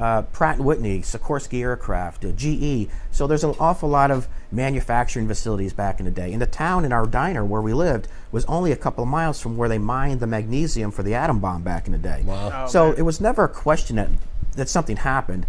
uh, 0.00 0.22
Pratt 0.22 0.56
and 0.56 0.64
Whitney, 0.64 1.00
Sikorsky 1.00 1.60
Aircraft, 1.60 2.24
uh, 2.24 2.32
GE. 2.32 2.88
So 3.10 3.26
there's 3.26 3.44
an 3.44 3.54
awful 3.60 3.88
lot 3.88 4.10
of 4.10 4.28
manufacturing 4.50 5.28
facilities 5.28 5.74
back 5.74 6.00
in 6.00 6.06
the 6.06 6.10
day. 6.10 6.32
And 6.32 6.40
the 6.40 6.46
town 6.46 6.84
in 6.86 6.92
our 6.92 7.06
diner 7.06 7.44
where 7.44 7.60
we 7.60 7.74
lived 7.74 8.08
was 8.32 8.44
only 8.46 8.72
a 8.72 8.76
couple 8.76 9.04
of 9.04 9.10
miles 9.10 9.40
from 9.40 9.58
where 9.58 9.68
they 9.68 9.78
mined 9.78 10.20
the 10.20 10.26
magnesium 10.26 10.90
for 10.90 11.02
the 11.02 11.14
atom 11.14 11.38
bomb 11.38 11.62
back 11.62 11.86
in 11.86 11.92
the 11.92 11.98
day. 11.98 12.22
Wow. 12.24 12.64
Oh, 12.64 12.66
so 12.66 12.88
man. 12.88 12.98
it 12.98 13.02
was 13.02 13.20
never 13.20 13.44
a 13.44 13.48
question 13.48 13.96
that, 13.96 14.08
that 14.56 14.68
something 14.70 14.96
happened, 14.96 15.46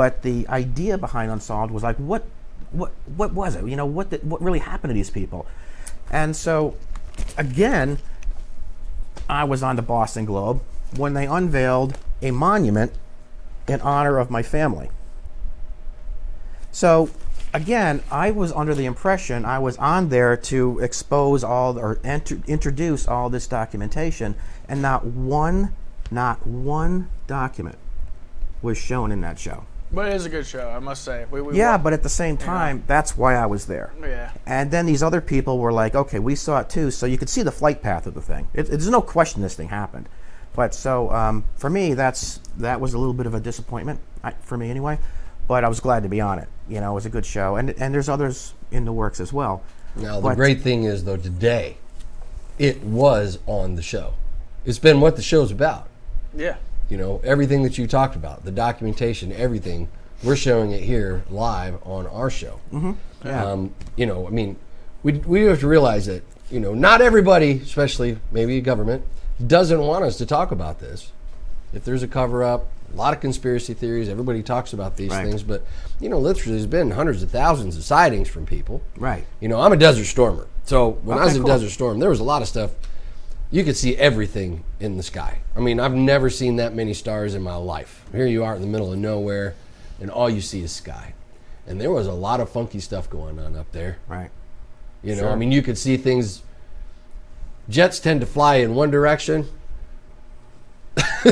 but 0.00 0.22
the 0.22 0.48
idea 0.48 0.96
behind 0.96 1.30
Unsolved 1.30 1.70
was 1.70 1.82
like, 1.82 1.96
what, 1.96 2.24
what, 2.72 2.90
what 3.04 3.34
was 3.34 3.54
it? 3.54 3.66
You 3.66 3.76
know, 3.76 3.84
what, 3.84 4.08
did, 4.08 4.24
what 4.24 4.40
really 4.40 4.60
happened 4.60 4.88
to 4.88 4.94
these 4.94 5.10
people? 5.10 5.46
And 6.10 6.34
so, 6.34 6.74
again, 7.36 7.98
I 9.28 9.44
was 9.44 9.62
on 9.62 9.76
the 9.76 9.82
Boston 9.82 10.24
Globe 10.24 10.62
when 10.96 11.12
they 11.12 11.26
unveiled 11.26 11.98
a 12.22 12.30
monument 12.30 12.94
in 13.68 13.82
honor 13.82 14.16
of 14.16 14.30
my 14.30 14.42
family. 14.42 14.88
So, 16.72 17.10
again, 17.52 18.02
I 18.10 18.30
was 18.30 18.52
under 18.52 18.74
the 18.74 18.86
impression 18.86 19.44
I 19.44 19.58
was 19.58 19.76
on 19.76 20.08
there 20.08 20.34
to 20.34 20.78
expose 20.78 21.44
all 21.44 21.78
or 21.78 22.00
enter, 22.02 22.40
introduce 22.46 23.06
all 23.06 23.28
this 23.28 23.46
documentation, 23.46 24.34
and 24.66 24.80
not 24.80 25.04
one, 25.04 25.74
not 26.10 26.46
one 26.46 27.10
document 27.26 27.76
was 28.62 28.78
shown 28.78 29.12
in 29.12 29.20
that 29.20 29.38
show. 29.38 29.66
But 29.92 30.08
it 30.08 30.14
is 30.14 30.24
a 30.24 30.28
good 30.28 30.46
show, 30.46 30.68
I 30.70 30.78
must 30.78 31.04
say. 31.04 31.26
We, 31.30 31.40
we 31.42 31.56
Yeah, 31.58 31.72
wa- 31.72 31.78
but 31.78 31.92
at 31.92 32.02
the 32.04 32.08
same 32.08 32.36
time, 32.36 32.84
that's 32.86 33.16
why 33.16 33.34
I 33.34 33.46
was 33.46 33.66
there. 33.66 33.92
Yeah. 34.00 34.30
And 34.46 34.70
then 34.70 34.86
these 34.86 35.02
other 35.02 35.20
people 35.20 35.58
were 35.58 35.72
like, 35.72 35.94
okay, 35.96 36.18
we 36.20 36.36
saw 36.36 36.60
it 36.60 36.70
too, 36.70 36.90
so 36.92 37.06
you 37.06 37.18
could 37.18 37.28
see 37.28 37.42
the 37.42 37.50
flight 37.50 37.82
path 37.82 38.06
of 38.06 38.14
the 38.14 38.22
thing. 38.22 38.46
It, 38.54 38.64
there's 38.68 38.88
no 38.88 39.02
question 39.02 39.42
this 39.42 39.54
thing 39.56 39.68
happened. 39.68 40.08
But 40.54 40.74
so 40.74 41.10
um, 41.10 41.44
for 41.56 41.70
me, 41.70 41.94
that's 41.94 42.38
that 42.58 42.80
was 42.80 42.94
a 42.94 42.98
little 42.98 43.14
bit 43.14 43.26
of 43.26 43.34
a 43.34 43.40
disappointment 43.40 44.00
I, 44.22 44.32
for 44.42 44.56
me 44.56 44.68
anyway. 44.70 44.98
But 45.48 45.64
I 45.64 45.68
was 45.68 45.80
glad 45.80 46.02
to 46.04 46.08
be 46.08 46.20
on 46.20 46.38
it. 46.38 46.48
You 46.68 46.80
know, 46.80 46.92
it 46.92 46.94
was 46.94 47.06
a 47.06 47.10
good 47.10 47.26
show, 47.26 47.56
and 47.56 47.70
and 47.80 47.92
there's 47.94 48.08
others 48.08 48.54
in 48.70 48.84
the 48.84 48.92
works 48.92 49.18
as 49.20 49.32
well. 49.32 49.62
Now, 49.96 50.16
the 50.16 50.22
But- 50.28 50.36
great 50.36 50.60
thing 50.60 50.84
is, 50.84 51.04
though, 51.04 51.16
today 51.16 51.78
it 52.58 52.82
was 52.82 53.38
on 53.46 53.74
the 53.76 53.82
show. 53.82 54.14
It's 54.64 54.78
been 54.78 55.00
what 55.00 55.16
the 55.16 55.22
show's 55.22 55.50
about. 55.50 55.88
Yeah. 56.36 56.56
You 56.90 56.96
know, 56.98 57.20
everything 57.24 57.62
that 57.62 57.78
you 57.78 57.86
talked 57.86 58.16
about, 58.16 58.44
the 58.44 58.50
documentation, 58.50 59.32
everything, 59.32 59.88
we're 60.22 60.36
showing 60.36 60.72
it 60.72 60.82
here 60.82 61.22
live 61.30 61.78
on 61.86 62.06
our 62.08 62.28
show. 62.28 62.60
Mm-hmm. 62.72 62.92
Yeah. 63.24 63.44
Um, 63.44 63.74
you 63.96 64.06
know, 64.06 64.26
I 64.26 64.30
mean, 64.30 64.56
we, 65.02 65.12
we 65.12 65.42
have 65.44 65.60
to 65.60 65.68
realize 65.68 66.06
that, 66.06 66.22
you 66.50 66.60
know, 66.60 66.74
not 66.74 67.00
everybody, 67.00 67.52
especially 67.52 68.18
maybe 68.32 68.60
government, 68.60 69.04
doesn't 69.46 69.80
want 69.80 70.04
us 70.04 70.18
to 70.18 70.26
talk 70.26 70.50
about 70.50 70.80
this. 70.80 71.12
If 71.72 71.84
there's 71.84 72.02
a 72.02 72.08
cover 72.08 72.42
up, 72.42 72.68
a 72.92 72.96
lot 72.96 73.14
of 73.14 73.20
conspiracy 73.20 73.72
theories, 73.72 74.08
everybody 74.08 74.42
talks 74.42 74.72
about 74.72 74.96
these 74.96 75.10
Right. 75.10 75.24
things, 75.24 75.44
but, 75.44 75.64
you 76.00 76.08
know, 76.08 76.18
literally 76.18 76.56
there's 76.56 76.66
been 76.66 76.90
hundreds 76.90 77.22
of 77.22 77.30
thousands 77.30 77.76
of 77.76 77.84
sightings 77.84 78.28
from 78.28 78.44
people. 78.46 78.82
Right. 78.96 79.24
You 79.38 79.48
know, 79.48 79.60
I'm 79.60 79.72
a 79.72 79.76
desert 79.76 80.06
stormer. 80.06 80.48
So 80.64 80.90
when 81.04 81.18
I 81.18 81.24
was 81.24 81.36
in 81.36 81.42
cool. 81.42 81.50
Desert 81.50 81.70
Storm, 81.70 81.98
there 82.00 82.10
was 82.10 82.20
a 82.20 82.24
lot 82.24 82.42
of 82.42 82.48
stuff. 82.48 82.72
You 83.50 83.64
could 83.64 83.76
see 83.76 83.96
everything 83.96 84.62
in 84.78 84.96
the 84.96 85.02
sky. 85.02 85.38
I 85.56 85.60
mean, 85.60 85.80
I've 85.80 85.94
never 85.94 86.30
seen 86.30 86.56
that 86.56 86.72
many 86.74 86.94
stars 86.94 87.34
in 87.34 87.42
my 87.42 87.56
life. 87.56 88.04
Here 88.12 88.26
you 88.26 88.44
are 88.44 88.54
in 88.54 88.60
the 88.60 88.66
middle 88.68 88.92
of 88.92 88.98
nowhere, 88.98 89.54
and 90.00 90.10
all 90.10 90.30
you 90.30 90.40
see 90.40 90.62
is 90.62 90.70
sky. 90.70 91.14
And 91.66 91.80
there 91.80 91.90
was 91.90 92.06
a 92.06 92.12
lot 92.12 92.40
of 92.40 92.48
funky 92.48 92.78
stuff 92.80 93.10
going 93.10 93.38
on 93.38 93.56
up 93.56 93.70
there. 93.72 93.98
Right. 94.08 94.30
You 95.02 95.14
know, 95.16 95.22
Sure. 95.22 95.30
I 95.30 95.34
mean, 95.34 95.50
you 95.50 95.62
could 95.62 95.78
see 95.78 95.96
things. 95.96 96.42
Jets 97.68 97.98
tend 97.98 98.20
to 98.20 98.26
fly 98.26 98.56
in 98.56 98.74
one 98.74 98.90
direction. 98.90 99.48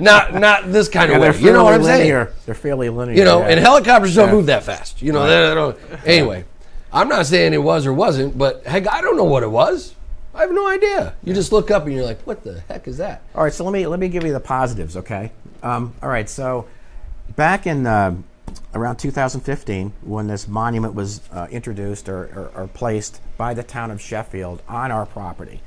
not 0.00 0.34
not 0.34 0.72
this 0.72 0.88
kind 0.88 1.10
Yeah, 1.10 1.16
of 1.18 1.36
way. 1.36 1.40
You 1.40 1.52
know 1.52 1.64
what 1.64 1.74
I'm 1.74 1.80
fairly 1.80 1.84
saying? 1.86 2.00
linear. 2.00 2.32
They're 2.46 2.54
fairly 2.54 2.88
linear. 2.88 3.16
You 3.16 3.24
know, 3.24 3.40
yeah. 3.40 3.48
and 3.48 3.60
helicopters 3.60 4.14
don't 4.14 4.28
Yeah. 4.28 4.34
move 4.34 4.46
that 4.46 4.64
fast. 4.64 5.02
You 5.02 5.12
know, 5.12 5.54
don't. 5.54 5.78
Anyway, 6.06 6.44
I'm 6.92 7.08
not 7.08 7.26
saying 7.26 7.52
it 7.52 7.62
was 7.62 7.86
or 7.86 7.92
wasn't, 7.92 8.36
but 8.38 8.64
heck, 8.66 8.88
I 8.90 9.00
don't 9.00 9.16
know 9.16 9.24
what 9.24 9.42
it 9.42 9.50
was. 9.50 9.94
I 10.34 10.40
have 10.40 10.52
no 10.52 10.66
idea. 10.66 11.14
You 11.22 11.34
just 11.34 11.52
look 11.52 11.70
up 11.70 11.84
and 11.84 11.94
you're 11.94 12.04
like, 12.04 12.22
what 12.22 12.42
the 12.42 12.60
heck 12.60 12.88
is 12.88 12.96
that? 12.98 13.22
All 13.34 13.44
right, 13.44 13.52
so 13.52 13.64
let 13.64 13.72
me 13.72 13.86
let 13.86 14.00
me 14.00 14.08
give 14.08 14.24
you 14.24 14.32
the 14.32 14.40
positives, 14.40 14.96
okay? 14.96 15.30
Um, 15.62 15.94
all 16.02 16.08
right, 16.08 16.28
so 16.28 16.66
back 17.36 17.66
in 17.66 17.86
uh, 17.86 18.16
around 18.74 18.96
2015, 18.96 19.92
when 20.02 20.26
this 20.26 20.48
monument 20.48 20.94
was 20.94 21.20
uh, 21.32 21.48
introduced 21.50 22.08
or, 22.08 22.24
or, 22.34 22.62
or 22.62 22.66
placed 22.68 23.20
by 23.36 23.52
the 23.52 23.62
town 23.62 23.90
of 23.90 24.00
Sheffield 24.00 24.62
on 24.68 24.90
our 24.90 25.04
property, 25.04 25.60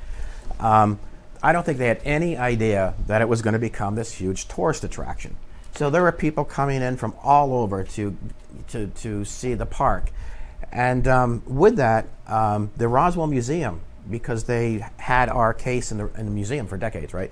um, 0.58 0.98
I 1.42 1.52
don't 1.52 1.64
think 1.64 1.78
they 1.78 1.88
had 1.88 2.00
any 2.04 2.36
idea 2.36 2.94
that 3.06 3.22
it 3.22 3.28
was 3.28 3.42
going 3.42 3.52
to 3.52 3.60
become 3.60 3.94
this 3.94 4.12
huge 4.12 4.48
tourist 4.48 4.82
attraction. 4.82 5.36
So 5.76 5.90
there 5.90 6.02
were 6.02 6.12
people 6.12 6.44
coming 6.44 6.82
in 6.82 6.96
from 6.96 7.14
all 7.22 7.54
over 7.54 7.84
to 7.84 8.16
to, 8.68 8.86
to 8.88 9.24
see 9.24 9.54
the 9.54 9.66
park, 9.66 10.10
and 10.72 11.06
um, 11.06 11.42
with 11.46 11.76
that, 11.76 12.06
um, 12.26 12.70
the 12.76 12.88
Roswell 12.88 13.26
Museum, 13.26 13.82
because 14.10 14.44
they 14.44 14.84
had 14.98 15.28
our 15.28 15.52
case 15.54 15.90
in 15.92 15.98
the, 15.98 16.06
in 16.18 16.26
the 16.26 16.30
museum 16.32 16.66
for 16.66 16.76
decades, 16.76 17.12
right? 17.14 17.30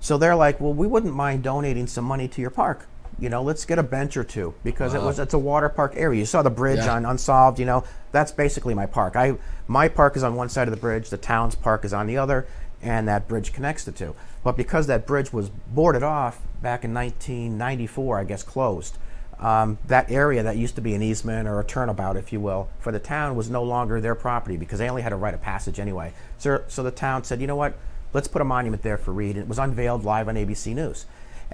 So 0.00 0.18
they're 0.18 0.34
like, 0.36 0.60
well, 0.60 0.74
we 0.74 0.86
wouldn't 0.86 1.14
mind 1.14 1.42
donating 1.42 1.86
some 1.86 2.04
money 2.04 2.28
to 2.28 2.40
your 2.40 2.50
park. 2.50 2.86
You 3.18 3.28
know, 3.28 3.42
let's 3.42 3.64
get 3.64 3.78
a 3.78 3.82
bench 3.82 4.16
or 4.16 4.24
two 4.24 4.54
because 4.64 4.94
it 4.94 5.02
was 5.02 5.18
it's 5.18 5.34
a 5.34 5.38
water 5.38 5.68
park 5.68 5.92
area. 5.96 6.18
You 6.18 6.26
saw 6.26 6.42
the 6.42 6.50
bridge 6.50 6.78
Yeah. 6.78 6.94
on 6.94 7.04
Unsolved. 7.04 7.58
You 7.60 7.66
know, 7.66 7.84
that's 8.10 8.32
basically 8.32 8.74
my 8.74 8.86
park. 8.86 9.14
I 9.16 9.34
my 9.68 9.86
park 9.88 10.16
is 10.16 10.22
on 10.24 10.34
one 10.34 10.48
side 10.48 10.66
of 10.66 10.74
the 10.74 10.80
bridge, 10.80 11.10
the 11.10 11.18
town's 11.18 11.54
park 11.54 11.84
is 11.84 11.92
on 11.92 12.06
the 12.06 12.16
other, 12.16 12.46
and 12.80 13.06
that 13.06 13.28
bridge 13.28 13.52
connects 13.52 13.84
the 13.84 13.92
two. 13.92 14.14
But 14.42 14.56
because 14.56 14.88
that 14.88 15.06
bridge 15.06 15.32
was 15.32 15.50
boarded 15.50 16.02
off 16.02 16.40
back 16.62 16.84
in 16.84 16.92
1994, 16.94 18.18
I 18.18 18.24
guess 18.24 18.42
closed. 18.42 18.96
Um, 19.42 19.78
that 19.88 20.08
area 20.08 20.44
that 20.44 20.56
used 20.56 20.76
to 20.76 20.80
be 20.80 20.94
an 20.94 21.02
easement 21.02 21.48
or 21.48 21.58
a 21.58 21.64
turnabout, 21.64 22.16
if 22.16 22.32
you 22.32 22.38
will, 22.38 22.68
for 22.78 22.92
the 22.92 23.00
town 23.00 23.34
was 23.34 23.50
no 23.50 23.64
longer 23.64 24.00
their 24.00 24.14
property 24.14 24.56
because 24.56 24.78
they 24.78 24.88
only 24.88 25.02
had 25.02 25.12
a 25.12 25.16
right 25.16 25.34
of 25.34 25.42
passage 25.42 25.80
anyway. 25.80 26.12
So, 26.38 26.62
so 26.68 26.84
the 26.84 26.92
town 26.92 27.24
said, 27.24 27.40
you 27.40 27.48
know 27.48 27.56
what, 27.56 27.76
let's 28.12 28.28
put 28.28 28.40
a 28.40 28.44
monument 28.44 28.82
there 28.82 28.96
for 28.96 29.12
Reed. 29.12 29.36
It 29.36 29.48
was 29.48 29.58
unveiled 29.58 30.04
live 30.04 30.28
on 30.28 30.36
ABC 30.36 30.72
News, 30.76 31.06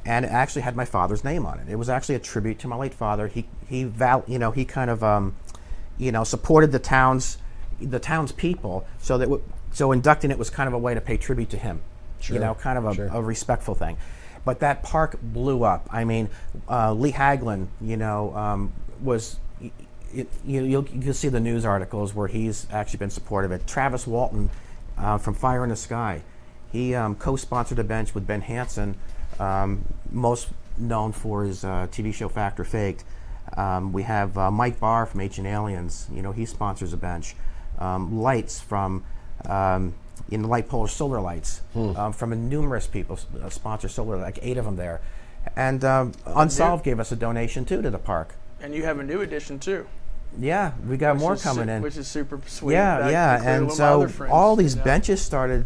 and 0.05 0.27
it 0.27 0.31
actually 0.31 0.63
had 0.63 0.77
my 0.77 0.85
father's 0.85 1.25
name 1.25 1.47
on 1.47 1.61
it. 1.61 1.69
It 1.71 1.77
was 1.77 1.89
actually 1.89 2.17
a 2.17 2.21
tribute 2.21 2.59
to 2.59 2.69
my 2.69 2.77
late 2.77 2.93
father. 2.93 3.27
He 3.27 3.47
he 3.67 3.85
val, 3.85 4.23
you 4.27 4.39
know, 4.39 4.51
he 4.51 4.67
kind 4.67 4.91
of 4.91 5.03
um, 5.03 5.35
you 5.97 6.13
know 6.13 6.25
supported 6.25 6.73
the 6.73 6.79
town's 6.79 7.39
the 7.81 7.99
town's 7.99 8.33
people. 8.33 8.87
So 8.99 9.17
that 9.17 9.27
w- 9.27 9.43
so 9.73 9.93
inducting 9.93 10.31
it 10.31 10.39
was 10.39 10.51
kind 10.51 10.67
of 10.67 10.75
a 10.75 10.79
way 10.79 10.93
to 10.93 11.01
pay 11.01 11.17
tribute 11.17 11.49
to 11.51 11.57
him. 11.57 11.81
Sure, 12.21 12.35
You 12.35 12.41
know, 12.41 12.55
kind 12.55 12.77
of 12.77 12.85
a, 12.85 12.95
sure. 12.95 13.09
a 13.13 13.23
respectful 13.23 13.75
thing. 13.75 13.97
But 14.49 14.61
that 14.61 14.83
park 14.83 15.19
blew 15.23 15.63
up. 15.63 15.91
I 15.93 16.05
mean, 16.05 16.31
uh, 16.71 16.95
Lee 16.95 17.13
Haglin, 17.13 17.67
you 17.83 17.99
know, 17.99 18.35
um, 18.35 18.73
was. 19.03 19.37
y- 19.61 19.71
You, 20.15 20.27
you'll, 20.65 20.89
you'll 20.89 21.13
see 21.13 21.29
the 21.29 21.39
news 21.39 21.67
articles 21.67 22.15
where 22.15 22.29
he's 22.29 22.67
actually 22.73 22.97
been 23.01 23.11
supportive 23.11 23.51
of 23.53 23.61
it. 23.61 23.67
Travis 23.67 24.07
Walton 24.07 24.49
uh, 24.97 25.19
from 25.19 25.35
Fire 25.35 25.63
in 25.65 25.69
the 25.69 25.77
Sky, 25.77 26.23
he 26.73 26.95
um, 26.95 27.15
co-sponsored 27.15 27.79
a 27.79 27.85
bench 27.85 28.15
with 28.15 28.27
Ben 28.27 28.41
Hansen, 28.41 28.95
um, 29.39 29.85
most 30.11 30.49
known 30.79 31.13
for 31.13 31.45
his 31.45 31.63
uh, 31.63 31.87
TV 31.91 32.15
show 32.15 32.31
Fact 32.31 32.59
or 32.59 32.65
Faked. 32.65 33.05
Um, 33.55 33.93
we 33.93 34.05
have 34.05 34.39
uh, 34.39 34.51
Mike 34.51 34.81
Bara 34.81 35.07
from 35.07 35.21
Ancient 35.21 35.47
Aliens. 35.47 36.09
You 36.11 36.23
know, 36.23 36.33
he 36.33 36.47
sponsors 36.47 36.95
a 36.95 36.97
bench. 36.97 37.37
Um, 37.79 38.19
lights 38.23 38.61
from 38.63 39.05
um, 39.45 39.93
in 40.31 40.43
the 40.43 40.49
light 40.49 40.69
polar 40.69 40.89
solar 40.89 41.21
lights 41.21 41.63
um, 41.75 42.13
from 42.13 42.49
numerous 42.49 42.87
people 42.87 43.17
s- 43.17 43.27
uh, 43.43 43.49
sponsor 43.49 43.89
solar, 43.89 44.17
like 44.17 44.39
eight 44.43 44.57
of 44.59 44.65
them 44.65 44.77
there. 44.77 45.01
And 45.57 45.85
um, 45.85 46.13
Unsolved 46.27 46.85
gave 46.85 47.01
us 47.01 47.11
a 47.13 47.17
donation 47.17 47.65
too 47.65 47.81
to 47.83 47.91
the 47.91 47.99
park. 47.99 48.35
And 48.61 48.75
you 48.75 48.85
have 48.85 48.99
a 48.99 49.03
new 49.05 49.21
edition 49.23 49.59
too. 49.59 49.87
Yeah, 50.39 50.73
we 50.87 50.99
got 50.99 51.15
which 51.15 51.21
more 51.21 51.37
coming 51.37 51.67
su- 51.67 51.71
in. 51.71 51.83
Which 51.83 51.97
is 51.97 52.07
super 52.07 52.39
sweet. 52.47 52.75
Yeah, 52.75 52.99
That 52.99 53.11
yeah, 53.13 53.35
and 53.37 53.45
one 53.45 53.55
of 53.63 53.69
my 53.69 53.75
so 53.75 54.09
friends, 54.09 54.33
all 54.33 54.57
these 54.57 54.75
you 54.75 54.81
know. 54.81 54.85
benches 54.85 55.23
started, 55.23 55.65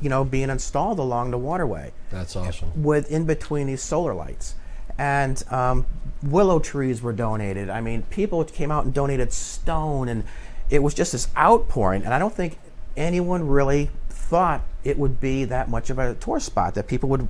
you 0.00 0.08
know, 0.08 0.24
being 0.24 0.50
installed 0.50 0.98
along 1.00 1.32
the 1.32 1.38
waterway 1.38 1.92
That's 2.10 2.36
awesome. 2.36 2.82
with 2.82 3.10
in 3.10 3.24
between 3.24 3.66
these 3.66 3.82
solar 3.82 4.14
lights. 4.14 4.54
and 4.96 5.42
um, 5.52 5.86
willow 6.22 6.58
trees 6.60 7.02
were 7.02 7.12
donated. 7.12 7.68
I 7.70 7.80
mean, 7.80 8.02
people 8.10 8.44
came 8.44 8.70
out 8.70 8.84
and 8.84 8.94
donated 8.94 9.32
stone, 9.32 10.08
and 10.08 10.22
it 10.70 10.80
was 10.82 10.94
just 10.94 11.12
this 11.12 11.28
outpouring. 11.36 12.04
And 12.04 12.12
I 12.14 12.18
don't 12.20 12.34
think 12.34 12.58
anyone 12.98 13.46
really 13.46 13.90
thought 14.10 14.62
it 14.84 14.98
would 14.98 15.20
be 15.20 15.44
that 15.44 15.70
much 15.70 15.88
of 15.88 15.98
a 15.98 16.14
tour 16.14 16.40
spot 16.40 16.74
that 16.74 16.86
people 16.86 17.08
would, 17.08 17.28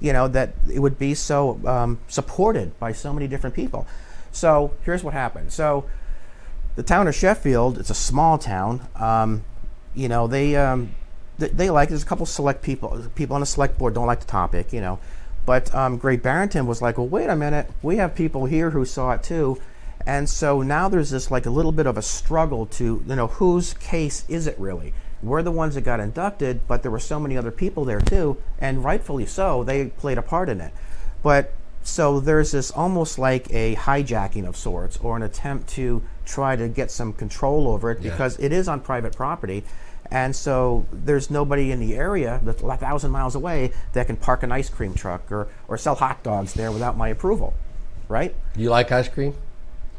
you 0.00 0.12
know, 0.12 0.28
that 0.28 0.54
it 0.70 0.80
would 0.80 0.98
be 0.98 1.14
so 1.14 1.60
um, 1.66 1.98
supported 2.08 2.78
by 2.78 2.92
so 2.92 3.12
many 3.12 3.26
different 3.26 3.56
people. 3.56 3.86
So 4.32 4.72
here's 4.82 5.02
what 5.02 5.14
happened. 5.14 5.52
So 5.52 5.84
the 6.74 6.82
town 6.82 7.06
of 7.08 7.14
Sheffield, 7.14 7.78
it's 7.78 7.90
a 7.90 7.94
small 7.94 8.36
town. 8.36 8.86
Um, 8.96 9.44
you 9.94 10.08
know, 10.08 10.26
they, 10.26 10.56
um, 10.56 10.94
they 11.38 11.48
they 11.48 11.70
like. 11.70 11.88
There's 11.88 12.02
a 12.02 12.06
couple 12.06 12.26
select 12.26 12.62
people. 12.62 13.06
People 13.14 13.34
on 13.34 13.40
the 13.40 13.46
select 13.46 13.78
board 13.78 13.94
don't 13.94 14.06
like 14.06 14.20
the 14.20 14.26
topic. 14.26 14.72
You 14.72 14.80
know, 14.80 14.98
but 15.46 15.72
um, 15.74 15.96
Great 15.98 16.22
Barrington 16.22 16.66
was 16.66 16.82
like, 16.82 16.98
well, 16.98 17.08
wait 17.08 17.28
a 17.28 17.36
minute. 17.36 17.70
We 17.82 17.96
have 17.96 18.14
people 18.14 18.46
here 18.46 18.70
who 18.70 18.84
saw 18.84 19.12
it 19.12 19.22
too. 19.22 19.60
And 20.06 20.28
so 20.28 20.62
now 20.62 20.88
there's 20.88 21.10
this 21.10 21.30
like 21.30 21.46
a 21.46 21.50
little 21.50 21.72
bit 21.72 21.86
of 21.86 21.96
a 21.96 22.02
struggle 22.02 22.66
to, 22.66 23.02
you 23.06 23.16
know, 23.16 23.26
whose 23.26 23.74
case 23.74 24.24
is 24.28 24.46
it 24.46 24.58
really? 24.58 24.92
We're 25.24 25.42
the 25.42 25.50
ones 25.52 25.74
that 25.74 25.82
got 25.82 26.00
inducted, 26.00 26.66
but 26.68 26.82
there 26.82 26.90
were 26.90 27.00
so 27.00 27.18
many 27.18 27.36
other 27.36 27.50
people 27.50 27.84
there 27.84 28.00
too, 28.00 28.36
and 28.58 28.84
rightfully 28.84 29.26
so, 29.26 29.64
they 29.64 29.86
played 29.86 30.18
a 30.18 30.22
part 30.22 30.48
in 30.48 30.60
it. 30.60 30.72
But 31.22 31.52
so 31.82 32.20
there's 32.20 32.52
this 32.52 32.70
almost 32.70 33.18
like 33.18 33.52
a 33.52 33.74
hijacking 33.76 34.46
of 34.46 34.56
sorts 34.56 34.96
or 34.98 35.16
an 35.16 35.22
attempt 35.22 35.68
to 35.70 36.02
try 36.24 36.56
to 36.56 36.68
get 36.68 36.90
some 36.90 37.12
control 37.12 37.68
over 37.68 37.90
it 37.90 38.00
Yeah. 38.00 38.10
because 38.10 38.38
it 38.38 38.52
is 38.52 38.68
on 38.68 38.80
private 38.80 39.14
property. 39.16 39.64
And 40.10 40.36
so 40.36 40.86
there's 40.92 41.30
nobody 41.30 41.72
in 41.72 41.80
the 41.80 41.94
area 41.96 42.40
that's 42.42 42.62
a 42.62 42.76
thousand 42.76 43.10
miles 43.10 43.34
away 43.34 43.72
that 43.94 44.06
can 44.06 44.16
park 44.16 44.42
an 44.42 44.52
ice 44.52 44.68
cream 44.68 44.94
truck 44.94 45.30
or, 45.32 45.48
or 45.68 45.78
sell 45.78 45.94
hot 45.94 46.22
dogs 46.22 46.54
there 46.54 46.70
without 46.70 46.96
my 46.96 47.08
approval, 47.08 47.54
right? 48.08 48.34
Do 48.54 48.60
you 48.60 48.70
like 48.70 48.92
ice 48.92 49.08
cream? 49.08 49.34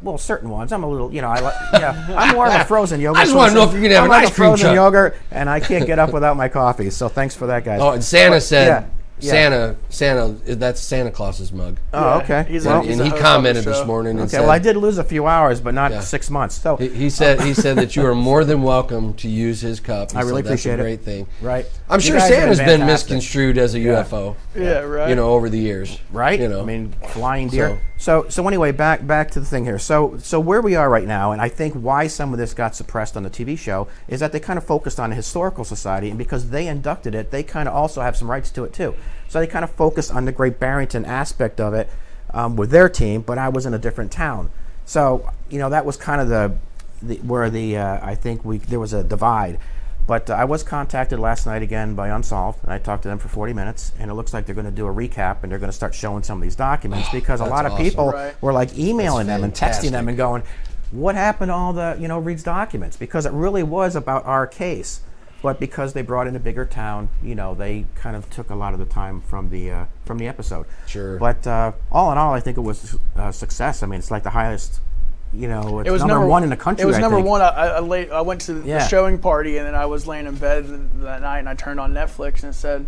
Well, 0.02 0.18
certain 0.18 0.50
ones. 0.50 0.72
I'm 0.72 0.82
a 0.84 0.88
little, 0.88 1.12
you 1.12 1.22
know, 1.22 1.28
I 1.28 1.40
like, 1.40 1.54
yeah, 1.72 2.06
I'm 2.16 2.34
more 2.36 2.46
of 2.46 2.54
a 2.54 2.64
frozen 2.66 3.00
yogurt. 3.00 3.20
I 3.22 3.24
just 3.24 3.34
wanna 3.36 3.54
know 3.54 3.62
if 3.64 3.72
you're 3.72 3.80
gonna 3.82 3.94
have 3.94 4.04
I'm 4.04 4.10
an 4.10 4.16
like 4.16 4.24
ice 4.26 4.30
a 4.30 4.34
cream 4.34 4.50
frozen 4.50 4.64
truck. 4.66 4.74
yogurt, 4.74 5.16
and 5.30 5.48
I 5.48 5.58
can't 5.60 5.86
get 5.86 5.98
up 5.98 6.12
without 6.12 6.36
my 6.36 6.48
coffee. 6.48 6.90
So 6.90 7.08
thanks 7.08 7.34
for 7.34 7.46
that, 7.46 7.64
guys. 7.64 7.80
Oh, 7.80 7.90
and 7.92 8.04
Santa 8.04 8.36
But, 8.36 8.42
said, 8.42 8.66
yeah, 8.66 8.84
yeah. 9.20 9.30
Santa, 9.30 9.76
Santa, 9.88 10.28
that's 10.56 10.80
Santa 10.80 11.10
Claus's 11.10 11.52
mug. 11.52 11.78
Oh, 11.92 12.18
okay. 12.20 12.44
He's 12.48 12.66
a- 12.66 12.70
and 12.76 12.84
he's 12.86 12.98
and 12.98 13.04
he 13.04 13.10
host 13.10 13.12
on 13.12 13.18
the 13.18 13.22
commented 13.22 13.64
this 13.64 13.76
show. 13.78 13.84
morning 13.84 14.10
and 14.12 14.20
Okay, 14.22 14.30
said, 14.32 14.40
well, 14.40 14.50
I 14.50 14.58
did 14.58 14.76
lose 14.76 14.98
a 14.98 15.04
few 15.04 15.26
hours, 15.26 15.60
but 15.60 15.74
not 15.74 15.90
Yeah. 15.90 16.00
six 16.00 16.28
months. 16.30 16.54
So 16.60 16.76
He, 16.76 16.88
he 16.88 17.10
said 17.10 17.40
he 17.40 17.54
said 17.54 17.76
that 17.76 17.96
you 17.96 18.04
are 18.06 18.14
more 18.30 18.44
than 18.44 18.62
welcome 18.62 19.14
to 19.14 19.28
use 19.28 19.60
his 19.60 19.80
cup. 19.80 20.12
He 20.12 20.18
I 20.18 20.20
really 20.22 20.42
said 20.42 20.44
that's 20.44 20.46
appreciate 20.64 20.72
a 20.72 20.74
it. 20.74 20.82
great 20.82 21.00
thing. 21.02 21.26
Right. 21.40 21.66
I'm 21.88 22.00
You 22.00 22.06
sure 22.06 22.18
guys 22.18 22.28
Santa's 22.28 22.58
been 22.58 22.80
been 22.80 22.86
misconstrued 22.86 23.58
as 23.58 23.74
a 23.74 23.80
Yeah. 23.80 24.02
UFO. 24.02 24.36
Yeah, 24.54 24.80
uh, 24.80 24.84
right. 24.86 25.08
You 25.08 25.14
know, 25.16 25.30
over 25.30 25.48
the 25.48 25.58
years. 25.58 25.98
right? 26.12 26.38
You 26.38 26.48
know. 26.48 26.60
I 26.60 26.64
mean, 26.64 26.92
flying 27.08 27.48
deer. 27.48 27.78
So, 27.98 28.26
so 28.28 28.46
anyway, 28.46 28.72
back 28.72 29.06
back 29.06 29.30
to 29.30 29.40
the 29.40 29.46
thing 29.46 29.64
here. 29.64 29.78
So, 29.78 30.18
so 30.18 30.38
where 30.38 30.60
we 30.60 30.74
are 30.76 30.90
right 30.90 31.06
now, 31.06 31.32
and 31.32 31.40
I 31.40 31.48
think 31.48 31.72
why 31.72 32.08
some 32.08 32.32
of 32.34 32.38
this 32.38 32.52
got 32.52 32.76
suppressed 32.76 33.16
on 33.16 33.22
the 33.22 33.30
TV 33.30 33.56
show 33.58 33.88
is 34.06 34.20
that 34.20 34.32
they 34.32 34.40
kind 34.40 34.58
of 34.58 34.64
focused 34.64 35.00
on 35.00 35.10
the 35.10 35.16
historical 35.16 35.64
society, 35.64 36.10
and 36.10 36.18
because 36.18 36.50
they 36.50 36.66
inducted 36.66 37.14
it, 37.14 37.30
they 37.30 37.42
kind 37.42 37.66
of 37.68 37.74
also 37.74 38.02
have 38.02 38.14
some 38.14 38.30
rights 38.30 38.50
to 38.50 38.64
it 38.64 38.74
too. 38.74 38.94
So 39.28 39.40
they 39.40 39.46
kind 39.46 39.64
of 39.64 39.70
focused 39.70 40.12
on 40.12 40.24
the 40.24 40.32
Great 40.32 40.58
Barrington 40.60 41.04
aspect 41.04 41.60
of 41.60 41.74
it 41.74 41.90
um, 42.32 42.56
with 42.56 42.70
their 42.70 42.88
team, 42.88 43.22
but 43.22 43.38
I 43.38 43.48
was 43.48 43.66
in 43.66 43.74
a 43.74 43.78
different 43.78 44.12
town. 44.12 44.50
So, 44.84 45.30
you 45.50 45.58
know, 45.58 45.68
that 45.70 45.84
was 45.84 45.96
kind 45.96 46.20
of 46.20 46.28
the, 46.28 46.54
the 47.02 47.16
where 47.18 47.50
the 47.50 47.76
uh, 47.76 47.98
I 48.06 48.14
think 48.14 48.44
we 48.44 48.58
there 48.58 48.80
was 48.80 48.92
a 48.92 49.02
divide. 49.02 49.58
But 50.06 50.30
uh, 50.30 50.34
I 50.34 50.44
was 50.44 50.62
contacted 50.62 51.18
last 51.18 51.46
night 51.46 51.62
again 51.62 51.96
by 51.96 52.08
Unsolved, 52.10 52.62
and 52.62 52.72
I 52.72 52.78
talked 52.78 53.02
to 53.02 53.08
them 53.08 53.18
for 53.18 53.26
40 53.26 53.52
minutes, 53.52 53.90
and 53.98 54.08
it 54.08 54.14
looks 54.14 54.32
like 54.32 54.46
they're 54.46 54.54
going 54.54 54.64
to 54.66 54.70
do 54.70 54.86
a 54.86 54.94
recap, 54.94 55.42
and 55.42 55.50
they're 55.50 55.58
going 55.58 55.70
to 55.70 55.76
start 55.76 55.96
showing 55.96 56.22
some 56.22 56.38
of 56.38 56.42
these 56.44 56.54
documents 56.54 57.08
because 57.10 57.40
a 57.40 57.44
that's 57.44 57.50
lot 57.50 57.66
of 57.66 57.72
awesome. 57.72 57.84
people 57.84 58.12
Right. 58.12 58.40
were 58.40 58.52
like 58.52 58.78
emailing 58.78 59.26
them 59.26 59.42
and 59.42 59.52
texting 59.52 59.90
them 59.90 60.06
and 60.06 60.16
going, 60.16 60.44
"What 60.92 61.16
happened 61.16 61.48
to 61.50 61.54
all 61.54 61.72
the 61.72 61.96
you 61.98 62.06
know 62.06 62.20
Reed's 62.20 62.44
documents?" 62.44 62.96
Because 62.96 63.26
it 63.26 63.32
really 63.32 63.64
was 63.64 63.96
about 63.96 64.24
our 64.26 64.46
case, 64.46 65.00
but 65.46 65.60
because 65.60 65.92
they 65.92 66.02
brought 66.02 66.26
in 66.26 66.34
a 66.34 66.40
bigger 66.40 66.64
town, 66.66 67.08
you 67.22 67.36
know, 67.36 67.54
they 67.54 67.86
kind 67.94 68.16
of 68.16 68.28
took 68.30 68.50
a 68.50 68.54
lot 68.56 68.72
of 68.74 68.80
the 68.80 68.84
time 68.84 69.20
from 69.20 69.48
the 69.50 69.70
uh, 69.70 69.84
from 70.04 70.18
the 70.18 70.26
episode. 70.26 70.66
Sure. 70.88 71.18
But 71.20 71.46
uh, 71.46 71.70
all 71.92 72.10
in 72.10 72.18
all, 72.18 72.34
I 72.34 72.40
think 72.40 72.56
it 72.56 72.62
was 72.62 72.96
a 73.14 73.32
success. 73.32 73.82
I 73.84 73.86
mean, 73.86 74.00
it's 74.00 74.10
like 74.10 74.24
the 74.24 74.30
highest. 74.30 74.80
You 75.32 75.48
know, 75.48 75.78
it's 75.80 75.88
It 75.88 75.92
was 75.92 76.00
number, 76.02 76.14
number 76.14 76.26
one 76.28 76.42
in 76.42 76.50
the 76.50 76.56
country. 76.56 76.82
It 76.82 76.86
was 76.86 76.96
I 76.96 77.00
number 77.00 77.18
think. 77.18 77.28
one. 77.28 77.42
I, 77.42 77.46
I, 77.78 77.80
late, 77.80 78.10
I 78.10 78.22
went 78.22 78.40
to 78.42 78.54
the 78.54 78.68
Yeah. 78.68 78.86
showing 78.88 79.18
party 79.18 79.58
and 79.58 79.66
then 79.66 79.74
I 79.76 79.86
was 79.86 80.06
laying 80.06 80.26
in 80.26 80.34
bed 80.36 80.66
that 81.02 81.20
night 81.22 81.40
and 81.40 81.48
I 81.48 81.54
turned 81.54 81.78
on 81.78 81.92
Netflix 81.94 82.42
and 82.42 82.50
it 82.52 82.56
said 82.56 82.86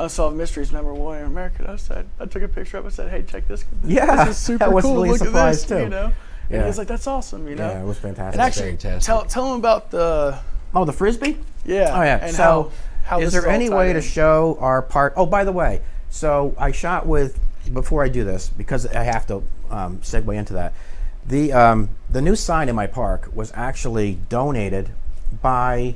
Unsolved 0.00 0.36
Mysteries 0.36 0.72
number 0.72 0.92
one 0.94 1.18
in 1.18 1.26
America. 1.26 1.68
I 1.68 1.76
said 1.76 2.06
I 2.18 2.26
took 2.26 2.42
a 2.42 2.48
picture 2.48 2.78
of 2.78 2.84
it. 2.84 2.88
and 2.88 2.94
said, 2.94 3.10
"Hey, 3.10 3.22
check 3.22 3.46
this. 3.46 3.64
Yeah, 3.84 4.24
this 4.24 4.36
is 4.36 4.42
super 4.42 4.64
I 4.68 4.68
was 4.68 4.84
cool. 4.84 4.94
really 4.94 5.10
Look 5.10 5.20
at 5.20 5.26
surprised, 5.26 5.68
this." 5.68 5.78
too. 5.78 5.82
You 5.84 5.88
know, 5.90 6.04
and 6.50 6.60
Yeah. 6.60 6.66
he's 6.66 6.78
like, 6.78 6.88
"That's 6.88 7.06
awesome." 7.06 7.46
You 7.48 7.54
know, 7.56 7.68
Yeah, 7.68 7.82
it 7.82 7.86
was 7.86 7.98
fantastic. 7.98 8.34
And 8.34 8.40
actually, 8.42 8.70
Fantastic. 8.76 9.06
tell 9.06 9.24
tell 9.26 9.52
him 9.52 9.58
about 9.58 9.90
the 9.90 10.38
Oh, 10.74 10.84
the 10.84 10.92
frisbee. 10.92 11.38
yeah. 11.64 11.90
Oh 11.92 12.02
yeah. 12.02 12.18
And 12.22 12.34
so, 12.34 12.72
how, 13.04 13.18
how 13.18 13.20
is 13.20 13.32
there 13.32 13.46
any 13.48 13.70
way 13.70 13.90
in. 13.90 13.94
to 13.94 14.02
show 14.02 14.56
our 14.60 14.82
part? 14.82 15.14
Oh, 15.16 15.26
by 15.26 15.44
the 15.44 15.52
way, 15.52 15.82
so 16.10 16.54
I 16.58 16.72
shot 16.72 17.06
with 17.06 17.38
before 17.72 18.04
I 18.04 18.08
do 18.08 18.24
this 18.24 18.48
because 18.48 18.86
I 18.86 19.04
have 19.04 19.26
to 19.28 19.42
um, 19.70 19.98
segue 19.98 20.34
into 20.34 20.52
that. 20.54 20.74
The 21.26 21.52
um, 21.52 21.90
the 22.10 22.20
new 22.20 22.36
sign 22.36 22.68
in 22.68 22.74
my 22.74 22.86
park 22.86 23.30
was 23.32 23.52
actually 23.54 24.18
donated 24.28 24.90
by 25.40 25.94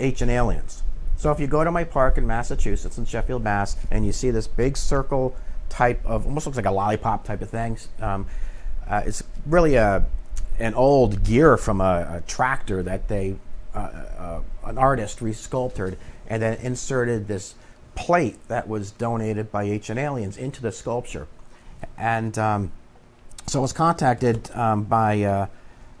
Ancient 0.00 0.30
Aliens. 0.30 0.82
So 1.16 1.30
if 1.30 1.38
you 1.38 1.46
go 1.46 1.62
to 1.64 1.70
my 1.70 1.84
park 1.84 2.16
in 2.16 2.26
Massachusetts 2.26 2.96
in 2.96 3.04
Sheffield, 3.04 3.44
Mass, 3.44 3.76
and 3.90 4.06
you 4.06 4.12
see 4.12 4.30
this 4.30 4.46
big 4.46 4.76
circle 4.76 5.36
type 5.68 6.04
of 6.06 6.26
almost 6.26 6.46
looks 6.46 6.56
like 6.56 6.66
a 6.66 6.70
lollipop 6.70 7.24
type 7.24 7.42
of 7.42 7.50
thing, 7.50 7.76
um, 8.00 8.26
uh, 8.88 9.02
it's 9.04 9.22
really 9.46 9.74
a 9.74 10.06
an 10.58 10.74
old 10.74 11.22
gear 11.24 11.56
from 11.56 11.80
a, 11.80 12.16
a 12.16 12.22
tractor 12.26 12.82
that 12.82 13.08
they 13.08 13.36
uh, 13.74 13.78
uh, 13.78 14.40
an 14.64 14.78
artist 14.78 15.20
resculpted 15.20 15.96
and 16.28 16.42
then 16.42 16.58
inserted 16.58 17.28
this 17.28 17.54
plate 17.94 18.36
that 18.48 18.68
was 18.68 18.90
donated 18.92 19.50
by 19.50 19.64
Ancient 19.64 19.98
Aliens 19.98 20.36
into 20.36 20.62
the 20.62 20.72
sculpture, 20.72 21.26
and 21.98 22.38
um, 22.38 22.72
so 23.46 23.58
I 23.58 23.62
was 23.62 23.72
contacted 23.72 24.50
um, 24.54 24.84
by 24.84 25.22
uh, 25.22 25.46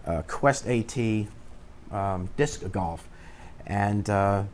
uh, 0.06 0.22
Quest 0.28 0.66
AT 0.66 1.26
um, 1.90 2.28
Disc 2.36 2.70
Golf, 2.70 3.08
and 3.66 4.08
uh, 4.08 4.44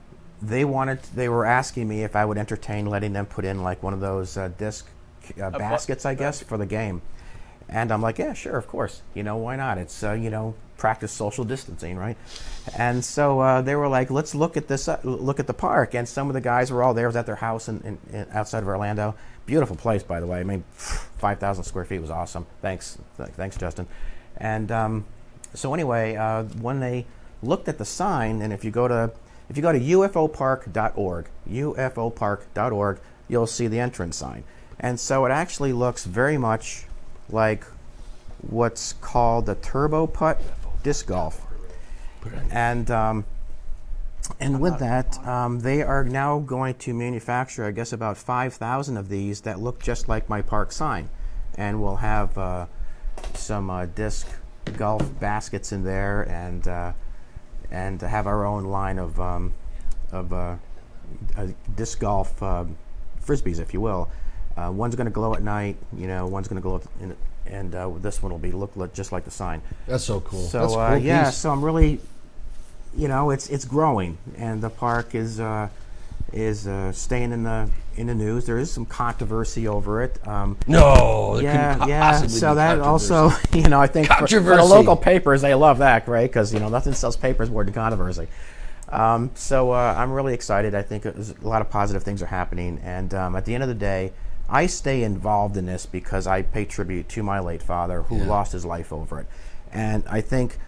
they 0.41 0.65
wanted 0.65 1.03
they 1.15 1.29
were 1.29 1.45
asking 1.45 1.89
me 1.89 2.05
if 2.05 2.17
I 2.17 2.25
would 2.25 2.39
entertain 2.39 2.87
letting 2.87 3.13
them 3.13 3.27
put 3.27 3.45
in 3.45 3.63
like 3.63 3.83
one 3.83 3.93
of 3.93 4.01
those 4.01 4.37
uh, 4.37 4.49
disc 4.57 4.87
uh, 5.41 5.51
baskets, 5.51 6.07
I 6.07 6.15
guess, 6.15 6.43
for 6.43 6.57
the 6.57 6.67
game. 6.67 7.03
And 7.69 7.91
I'm 7.91 8.01
like, 8.01 8.19
yeah, 8.19 8.33
sure, 8.33 8.57
of 8.57 8.69
course. 8.69 9.03
You 9.15 9.23
know, 9.23 9.37
why 9.37 9.57
not? 9.57 9.79
It's 9.79 10.03
uh, 10.03 10.13
you 10.13 10.31
know, 10.31 10.55
practice 10.77 11.13
social 11.13 11.45
distancing, 11.45 11.97
right? 11.97 12.17
And 12.77 13.05
so 13.05 13.41
uh, 13.41 13.63
they 13.63 13.75
were 13.75 13.89
like, 13.89 14.11
let's 14.11 14.35
look 14.35 14.57
at 14.57 14.69
this, 14.69 14.89
uh, 14.89 14.99
look 15.03 15.41
at 15.41 15.47
the 15.47 15.55
park. 15.55 15.95
And 15.95 16.09
some 16.09 16.29
of 16.29 16.35
the 16.35 16.41
guys 16.41 16.71
were 16.71 16.83
all 16.83 16.95
there. 16.95 17.07
It 17.07 17.09
was 17.09 17.17
at 17.17 17.27
their 17.27 17.37
house 17.37 17.69
in, 17.69 17.81
in, 17.81 17.99
in 18.15 18.27
outside 18.33 18.63
of 18.63 18.69
Orlando. 18.69 19.15
Beautiful 19.47 19.77
place, 19.77 20.03
by 20.03 20.21
the 20.21 20.27
way. 20.27 20.41
I 20.41 20.45
mean, 20.45 20.65
five 20.73 21.39
thousand 21.39 21.65
square 21.65 21.85
feet 21.85 22.01
was 22.01 22.11
awesome. 22.11 22.47
Thanks, 22.63 22.99
Th- 23.17 23.31
thanks, 23.31 23.57
Justin. 23.57 23.87
And 24.37 24.71
um, 24.71 25.05
so 25.55 25.73
anyway, 25.73 26.17
uh, 26.17 26.45
when 26.45 26.81
they 26.81 27.07
looked 27.43 27.69
at 27.69 27.79
the 27.79 27.85
sign, 27.85 28.43
and 28.43 28.53
if 28.53 28.65
you 28.65 28.71
go 28.71 28.89
to 28.89 29.13
if 29.49 29.57
you 29.57 29.63
go 29.63 29.73
to 29.73 29.79
ufopark.org, 29.79 31.29
ufopark.org, 31.49 33.01
you'll 33.29 33.47
see 33.47 33.69
the 33.69 33.79
entrance 33.79 34.17
sign. 34.17 34.45
And 34.79 34.99
so 34.99 35.25
it 35.25 35.31
actually 35.31 35.73
looks 35.73 36.05
very 36.05 36.37
much 36.37 36.87
like 37.31 37.65
what's 38.39 38.93
called 38.95 39.47
the 39.47 39.55
turbo 39.55 40.07
putt 40.07 40.41
disc 40.87 41.09
golf. 41.09 41.45
And 42.53 42.89
um, 42.93 43.25
and 44.39 44.61
with 44.61 44.79
that, 44.79 45.19
um, 45.27 45.59
they 45.59 45.83
are 45.83 46.05
now 46.05 46.39
going 46.39 46.75
to 46.77 46.95
manufacture, 46.95 47.65
I 47.65 47.73
guess, 47.73 47.93
about 47.93 48.17
5,000 48.17 48.97
of 48.97 49.09
these 49.09 49.41
that 49.41 49.59
look 49.59 49.83
just 49.83 50.09
like 50.09 50.29
my 50.29 50.43
park 50.43 50.71
sign. 50.71 51.11
And 51.57 51.83
we'll 51.83 51.97
have 51.97 52.39
uh, 52.39 52.67
some 53.35 53.69
uh, 53.69 53.87
disc 53.87 54.29
golf 54.77 55.03
baskets 55.19 55.73
in 55.73 55.83
there 55.83 56.23
and 56.23 56.69
uh, 56.69 56.93
and 57.73 58.01
have 58.01 58.29
our 58.29 58.47
own 58.47 58.65
line 58.65 59.01
of, 59.01 59.19
um, 59.19 59.55
of 60.13 60.33
uh, 60.33 60.57
uh, 61.37 61.49
disc 61.75 61.99
golf 61.99 62.41
um, 62.45 62.77
frisbees, 63.21 63.59
if 63.59 63.75
you 63.75 63.81
will. 63.81 64.09
Uh, 64.57 64.71
one's 64.73 64.95
going 64.95 65.07
to 65.07 65.13
glow 65.13 65.35
at 65.35 65.43
night, 65.43 65.77
you 65.97 66.07
know, 66.07 66.27
one's 66.27 66.47
going 66.47 66.63
to 66.63 66.63
glow, 66.63 66.81
in, 67.01 67.17
and 67.51 67.75
uh, 67.75 67.91
this 68.01 68.23
one 68.23 68.33
will 68.33 68.39
be 68.39 68.53
look, 68.53 68.77
look 68.77 68.93
just 68.95 69.13
like 69.13 69.25
the 69.25 69.31
sign. 69.31 69.63
That's 69.87 70.05
so 70.05 70.21
cool. 70.21 70.43
So 70.47 70.61
That's 70.61 70.75
a 70.75 70.79
uh, 70.79 70.95
yeah, 70.97 71.25
piece. 71.27 71.37
so 71.37 71.51
I'm 71.51 71.65
really, 71.65 72.01
you 72.97 73.09
know, 73.09 73.31
it's 73.31 73.49
it's 73.49 73.65
growing, 73.65 74.19
and 74.37 74.63
the 74.63 74.71
park 74.71 75.15
is 75.15 75.41
uh, 75.41 75.69
is 76.33 76.67
uh, 76.67 76.93
staying 76.93 77.33
in 77.33 77.43
the 77.43 77.71
in 77.97 78.07
the 78.09 78.15
news. 78.15 78.47
There 78.47 78.59
is 78.59 78.71
some 78.71 78.87
controversy 78.87 79.67
over 79.69 80.03
it. 80.03 80.27
Um, 80.27 80.57
No, 80.67 81.35
there 81.37 81.45
yeah, 81.45 81.73
couldn't 81.75 81.89
yeah. 81.89 82.27
So 82.27 82.51
be 82.51 82.57
that 82.57 82.81
also, 82.81 83.31
you 83.53 83.63
know, 83.69 83.81
I 83.81 83.87
think 83.87 84.09
for, 84.09 84.27
for 84.27 84.41
the 84.41 84.65
local 84.65 84.97
papers, 84.97 85.43
they 85.43 85.55
love 85.55 85.79
that, 85.79 86.07
right? 86.09 86.29
Because 86.29 86.53
you 86.53 86.61
know 86.61 86.69
nothing 86.69 86.93
sells 86.93 87.17
papers 87.17 87.51
more 87.51 87.65
than 87.65 87.73
controversy. 87.75 88.29
Um, 88.89 89.31
so 89.35 89.73
uh, 89.73 89.95
I'm 89.97 90.13
really 90.13 90.35
excited. 90.35 90.75
I 90.75 90.83
think 90.83 91.05
a 91.07 91.15
lot 91.43 91.61
of 91.61 91.71
positive 91.71 92.03
things 92.03 92.23
are 92.23 92.27
happening, 92.27 92.81
and 92.85 93.13
um, 93.15 93.35
at 93.37 93.45
the 93.45 93.55
end 93.55 93.63
of 93.63 93.69
the 93.69 93.75
day, 93.75 94.13
I 94.49 94.67
stay 94.67 95.03
involved 95.03 95.57
in 95.57 95.67
this 95.67 95.87
because 95.87 96.27
I 96.27 96.43
pay 96.43 96.65
tribute 96.65 97.09
to 97.11 97.23
my 97.23 97.41
late 97.41 97.63
father 97.63 98.03
who 98.03 98.17
Yeah. 98.19 98.27
lost 98.29 98.53
his 98.53 98.65
life 98.65 98.93
over 98.93 99.21
it. 99.21 99.27
And 99.73 100.05
I 100.09 100.21
think, 100.21 100.59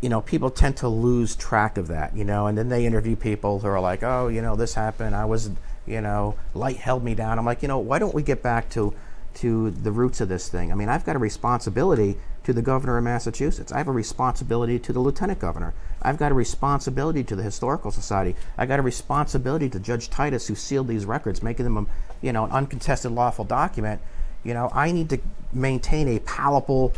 you 0.00 0.08
know, 0.08 0.20
people 0.20 0.50
tend 0.50 0.76
to 0.78 0.88
lose 0.88 1.36
track 1.36 1.78
of 1.78 1.88
that, 1.88 2.16
you 2.16 2.24
know, 2.24 2.46
and 2.46 2.58
then 2.58 2.68
they 2.68 2.84
interview 2.84 3.14
people 3.16 3.60
who 3.60 3.68
are 3.68 3.80
like, 3.80 4.02
oh, 4.02 4.28
you 4.28 4.42
know, 4.42 4.56
this 4.56 4.74
happened. 4.74 5.14
I 5.14 5.24
was, 5.24 5.50
you 5.86 6.00
know, 6.00 6.34
light 6.54 6.76
held 6.78 7.04
me 7.04 7.14
down. 7.14 7.38
I'm 7.38 7.44
like, 7.46 7.62
you 7.62 7.68
know, 7.68 7.78
why 7.78 7.98
don't 7.98 8.14
we 8.14 8.22
get 8.22 8.42
back 8.42 8.68
to 8.70 8.92
to 9.34 9.70
the 9.70 9.90
roots 9.90 10.20
of 10.20 10.28
this 10.28 10.48
thing? 10.48 10.70
I 10.70 10.74
mean, 10.74 10.90
I've 10.90 11.06
got 11.06 11.16
a 11.16 11.18
responsibility 11.18 12.18
to 12.44 12.52
the 12.52 12.60
governor 12.60 12.98
of 12.98 13.04
Massachusetts. 13.04 13.72
I 13.72 13.78
have 13.78 13.88
a 13.88 13.92
responsibility 13.92 14.78
to 14.80 14.92
the 14.92 14.98
lieutenant 15.00 15.38
governor. 15.38 15.72
I've 16.02 16.18
got 16.18 16.32
a 16.32 16.34
responsibility 16.34 17.24
to 17.24 17.36
the 17.36 17.42
historical 17.42 17.90
society. 17.92 18.34
I've 18.58 18.68
got 18.68 18.78
a 18.78 18.82
responsibility 18.82 19.70
to 19.70 19.80
Judge 19.80 20.10
Titus, 20.10 20.48
who 20.48 20.54
sealed 20.54 20.88
these 20.88 21.06
records, 21.06 21.42
making 21.42 21.64
them, 21.64 21.78
a, 21.78 21.86
you 22.22 22.32
know, 22.32 22.44
an 22.44 22.50
uncontested 22.50 23.12
lawful 23.12 23.44
document. 23.44 24.00
You 24.44 24.54
know, 24.54 24.70
I 24.72 24.90
need 24.92 25.10
to 25.10 25.18
maintain 25.52 26.08
a 26.08 26.18
palatable 26.20 26.94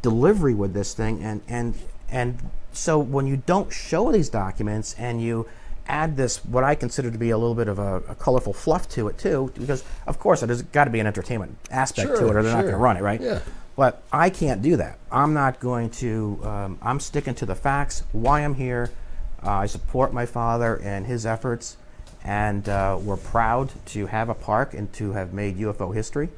delivery 0.00 0.54
with 0.54 0.74
this 0.74 0.94
thing, 0.94 1.22
and 1.22 1.42
and 1.48 1.74
and 2.08 2.50
so 2.72 2.98
when 2.98 3.26
you 3.26 3.42
don't 3.44 3.72
show 3.72 4.12
these 4.12 4.28
documents 4.28 4.94
and 4.98 5.20
you 5.20 5.48
add 5.86 6.16
this 6.16 6.44
what 6.44 6.64
I 6.64 6.74
consider 6.74 7.10
to 7.10 7.18
be 7.18 7.30
a 7.30 7.38
little 7.38 7.54
bit 7.54 7.66
of 7.66 7.78
a, 7.78 7.96
a 8.08 8.14
colorful 8.14 8.52
fluff 8.52 8.88
to 8.90 9.08
it 9.08 9.18
too, 9.18 9.52
because 9.58 9.82
of 10.06 10.18
course 10.18 10.40
there's 10.40 10.62
got 10.62 10.84
to 10.84 10.90
be 10.90 11.00
an 11.00 11.06
entertainment 11.06 11.56
aspect 11.70 12.16
to 12.16 12.28
it, 12.28 12.36
or 12.36 12.42
they're 12.42 12.52
not 12.52 12.62
going 12.62 12.74
to 12.74 12.78
run 12.78 12.96
it, 12.96 13.02
right? 13.02 13.20
Yeah. 13.20 13.40
But 13.74 14.02
I 14.12 14.28
can't 14.28 14.60
do 14.60 14.76
that. 14.76 14.98
I'm 15.10 15.34
not 15.34 15.60
going 15.60 15.90
to. 15.90 16.40
Um, 16.42 16.78
I'm 16.82 17.00
sticking 17.00 17.34
to 17.36 17.46
the 17.46 17.54
facts. 17.54 18.02
Why 18.12 18.40
I'm 18.40 18.54
here. 18.54 18.90
Uh, 19.42 19.50
I 19.50 19.66
support 19.66 20.12
my 20.12 20.26
father 20.26 20.80
and 20.82 21.06
his 21.06 21.24
efforts, 21.24 21.76
and 22.28 22.68
uh, 22.68 22.98
we're 23.00 23.16
proud 23.16 23.70
to 23.86 24.04
have 24.04 24.28
a 24.28 24.34
park 24.34 24.74
and 24.74 24.92
to 24.92 25.12
have 25.12 25.32
made 25.32 25.56
UFO 25.56 25.94
history. 25.94 26.28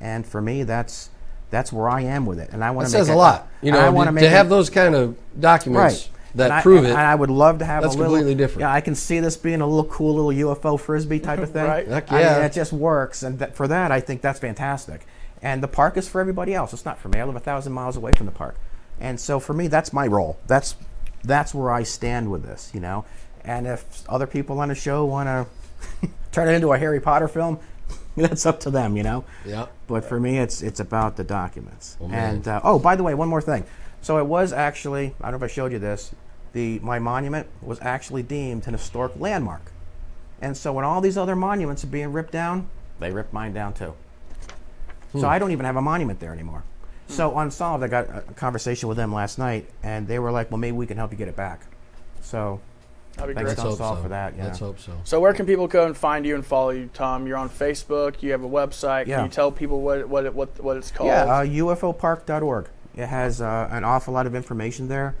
And 0.00 0.24
for 0.24 0.40
me, 0.40 0.62
that's 0.62 1.10
that's 1.50 1.72
where 1.72 1.88
I 1.88 2.02
am 2.02 2.26
with 2.26 2.38
it. 2.38 2.50
And 2.52 2.62
I 2.62 2.70
want 2.70 2.86
That 2.86 2.92
to 2.92 2.98
says 2.98 3.08
a 3.08 3.12
it- 3.12 3.16
lot. 3.16 3.48
You 3.60 3.72
and 3.72 3.76
I 3.80 3.88
want 3.90 4.06
to, 4.06 4.12
make 4.12 4.22
to 4.22 4.30
have 4.30 4.46
it- 4.46 4.50
those 4.50 4.70
kind 4.70 4.94
of 4.94 5.16
documents 5.40 5.80
right 5.80 6.10
that 6.36 6.50
and 6.52 6.62
prove 6.62 6.78
and, 6.78 6.86
it. 6.88 6.90
And 6.90 7.00
I 7.00 7.14
would 7.16 7.30
love 7.30 7.58
to 7.58 7.64
have 7.64 7.82
That's 7.82 7.96
a 7.96 7.98
little, 7.98 8.14
completely 8.14 8.36
different. 8.36 8.60
Yeah, 8.60 8.72
I 8.72 8.80
can 8.80 8.94
see 8.94 9.18
this 9.18 9.36
being 9.36 9.60
a 9.62 9.66
little 9.66 9.90
cool 9.90 10.14
little 10.14 10.54
UFO 10.54 10.78
frisbee 10.78 11.18
type 11.18 11.40
of 11.40 11.50
thing. 11.52 11.64
Right. 11.64 11.88
Heck 11.88 12.12
I 12.12 12.14
mean, 12.14 12.24
yeah. 12.24 12.44
it 12.46 12.52
just 12.52 12.72
works, 12.72 13.24
and 13.24 13.40
that, 13.40 13.56
for 13.56 13.66
that, 13.66 13.90
I 13.90 13.98
think 14.00 14.20
that's 14.20 14.38
fantastic. 14.38 15.06
And 15.42 15.60
the 15.60 15.68
park 15.68 15.96
is 15.96 16.08
for 16.08 16.20
everybody 16.20 16.54
else. 16.54 16.72
It's 16.72 16.84
not 16.84 16.98
for 17.00 17.08
me. 17.08 17.18
I 17.18 17.24
live 17.24 17.36
a 17.36 17.40
thousand 17.40 17.72
miles 17.72 17.96
away 17.96 18.12
from 18.16 18.26
the 18.26 18.32
park, 18.32 18.54
and 19.00 19.18
so 19.18 19.40
for 19.40 19.54
me, 19.54 19.66
that's 19.66 19.92
my 19.92 20.06
role. 20.06 20.38
That's 20.46 20.76
that's 21.24 21.52
where 21.52 21.72
I 21.72 21.82
stand 21.82 22.30
with 22.30 22.44
this, 22.44 22.70
you 22.72 22.78
know. 22.80 23.04
And 23.46 23.66
if 23.66 24.08
other 24.08 24.26
people 24.26 24.60
on 24.60 24.68
the 24.68 24.74
show 24.74 25.04
want 25.04 25.28
to 25.28 26.08
turn 26.32 26.48
it 26.48 26.52
into 26.52 26.72
a 26.72 26.78
Harry 26.78 27.00
Potter 27.00 27.28
film, 27.28 27.60
that's 28.16 28.44
up 28.44 28.60
to 28.60 28.70
them, 28.70 28.96
you 28.96 29.02
know. 29.02 29.24
Yeah. 29.44 29.66
But 29.86 30.04
for 30.04 30.18
me, 30.18 30.38
it's 30.38 30.62
it's 30.62 30.80
about 30.80 31.16
the 31.16 31.24
documents. 31.24 31.96
Oh, 32.00 32.10
and 32.10 32.46
uh, 32.46 32.60
oh, 32.64 32.78
by 32.78 32.96
the 32.96 33.02
way, 33.02 33.14
one 33.14 33.28
more 33.28 33.40
thing. 33.40 33.64
So 34.02 34.18
it 34.18 34.26
was 34.26 34.52
actually 34.52 35.14
I 35.20 35.30
don't 35.30 35.40
know 35.40 35.46
if 35.46 35.50
I 35.50 35.54
showed 35.54 35.72
you 35.72 35.78
this. 35.78 36.12
The 36.52 36.80
my 36.80 36.98
monument 36.98 37.46
was 37.62 37.78
actually 37.80 38.22
deemed 38.22 38.66
an 38.66 38.72
historic 38.72 39.12
landmark, 39.16 39.70
and 40.40 40.56
so 40.56 40.72
when 40.72 40.84
all 40.84 41.00
these 41.00 41.16
other 41.16 41.36
monuments 41.36 41.84
are 41.84 41.88
being 41.88 42.12
ripped 42.12 42.32
down, 42.32 42.68
they 42.98 43.12
ripped 43.12 43.32
mine 43.32 43.52
down 43.52 43.74
too. 43.74 43.94
Hmm. 45.12 45.20
So 45.20 45.28
I 45.28 45.38
don't 45.38 45.52
even 45.52 45.66
have 45.66 45.76
a 45.76 45.82
monument 45.82 46.18
there 46.18 46.32
anymore. 46.32 46.64
So 47.08 47.38
unsolved, 47.38 47.84
I 47.84 47.88
got 47.88 48.08
a 48.08 48.22
conversation 48.34 48.88
with 48.88 48.96
them 48.96 49.14
last 49.14 49.38
night, 49.38 49.70
and 49.82 50.08
they 50.08 50.18
were 50.18 50.32
like, 50.32 50.50
"Well, 50.50 50.58
maybe 50.58 50.76
we 50.76 50.86
can 50.86 50.96
help 50.96 51.12
you 51.12 51.18
get 51.18 51.28
it 51.28 51.36
back." 51.36 51.60
So 52.22 52.60
That'd 53.16 53.34
be 53.34 53.42
thanks 53.42 53.54
great. 53.54 53.66
Let's 53.66 53.78
hope 53.80 53.96
so. 53.96 54.02
for 54.02 54.08
that. 54.10 54.36
Yeah. 54.36 54.44
Let's 54.44 54.58
hope 54.58 54.78
so. 54.78 54.92
So 55.04 55.20
where 55.20 55.32
can 55.32 55.46
people 55.46 55.66
go 55.68 55.86
and 55.86 55.96
find 55.96 56.26
you 56.26 56.34
and 56.34 56.44
follow 56.44 56.70
you, 56.70 56.90
Tom? 56.92 57.26
You're 57.26 57.38
on 57.38 57.48
Facebook. 57.48 58.22
You 58.22 58.32
have 58.32 58.42
a 58.44 58.48
website. 58.48 59.06
Yeah. 59.06 59.16
Can 59.16 59.24
you 59.26 59.30
tell 59.30 59.50
people 59.50 59.80
what 59.80 60.08
what 60.08 60.26
it- 60.26 60.34
what 60.34 60.62
what 60.62 60.76
it's 60.76 60.90
called? 60.90 61.08
Yeah, 61.08 61.22
uh, 61.24 61.44
UFOpark.org. 61.44 62.68
It 62.94 63.06
has 63.06 63.40
uh, 63.40 63.68
an 63.70 63.84
awful 63.84 64.12
lot 64.14 64.26
of 64.26 64.34
information 64.34 64.88
there. 64.88 65.14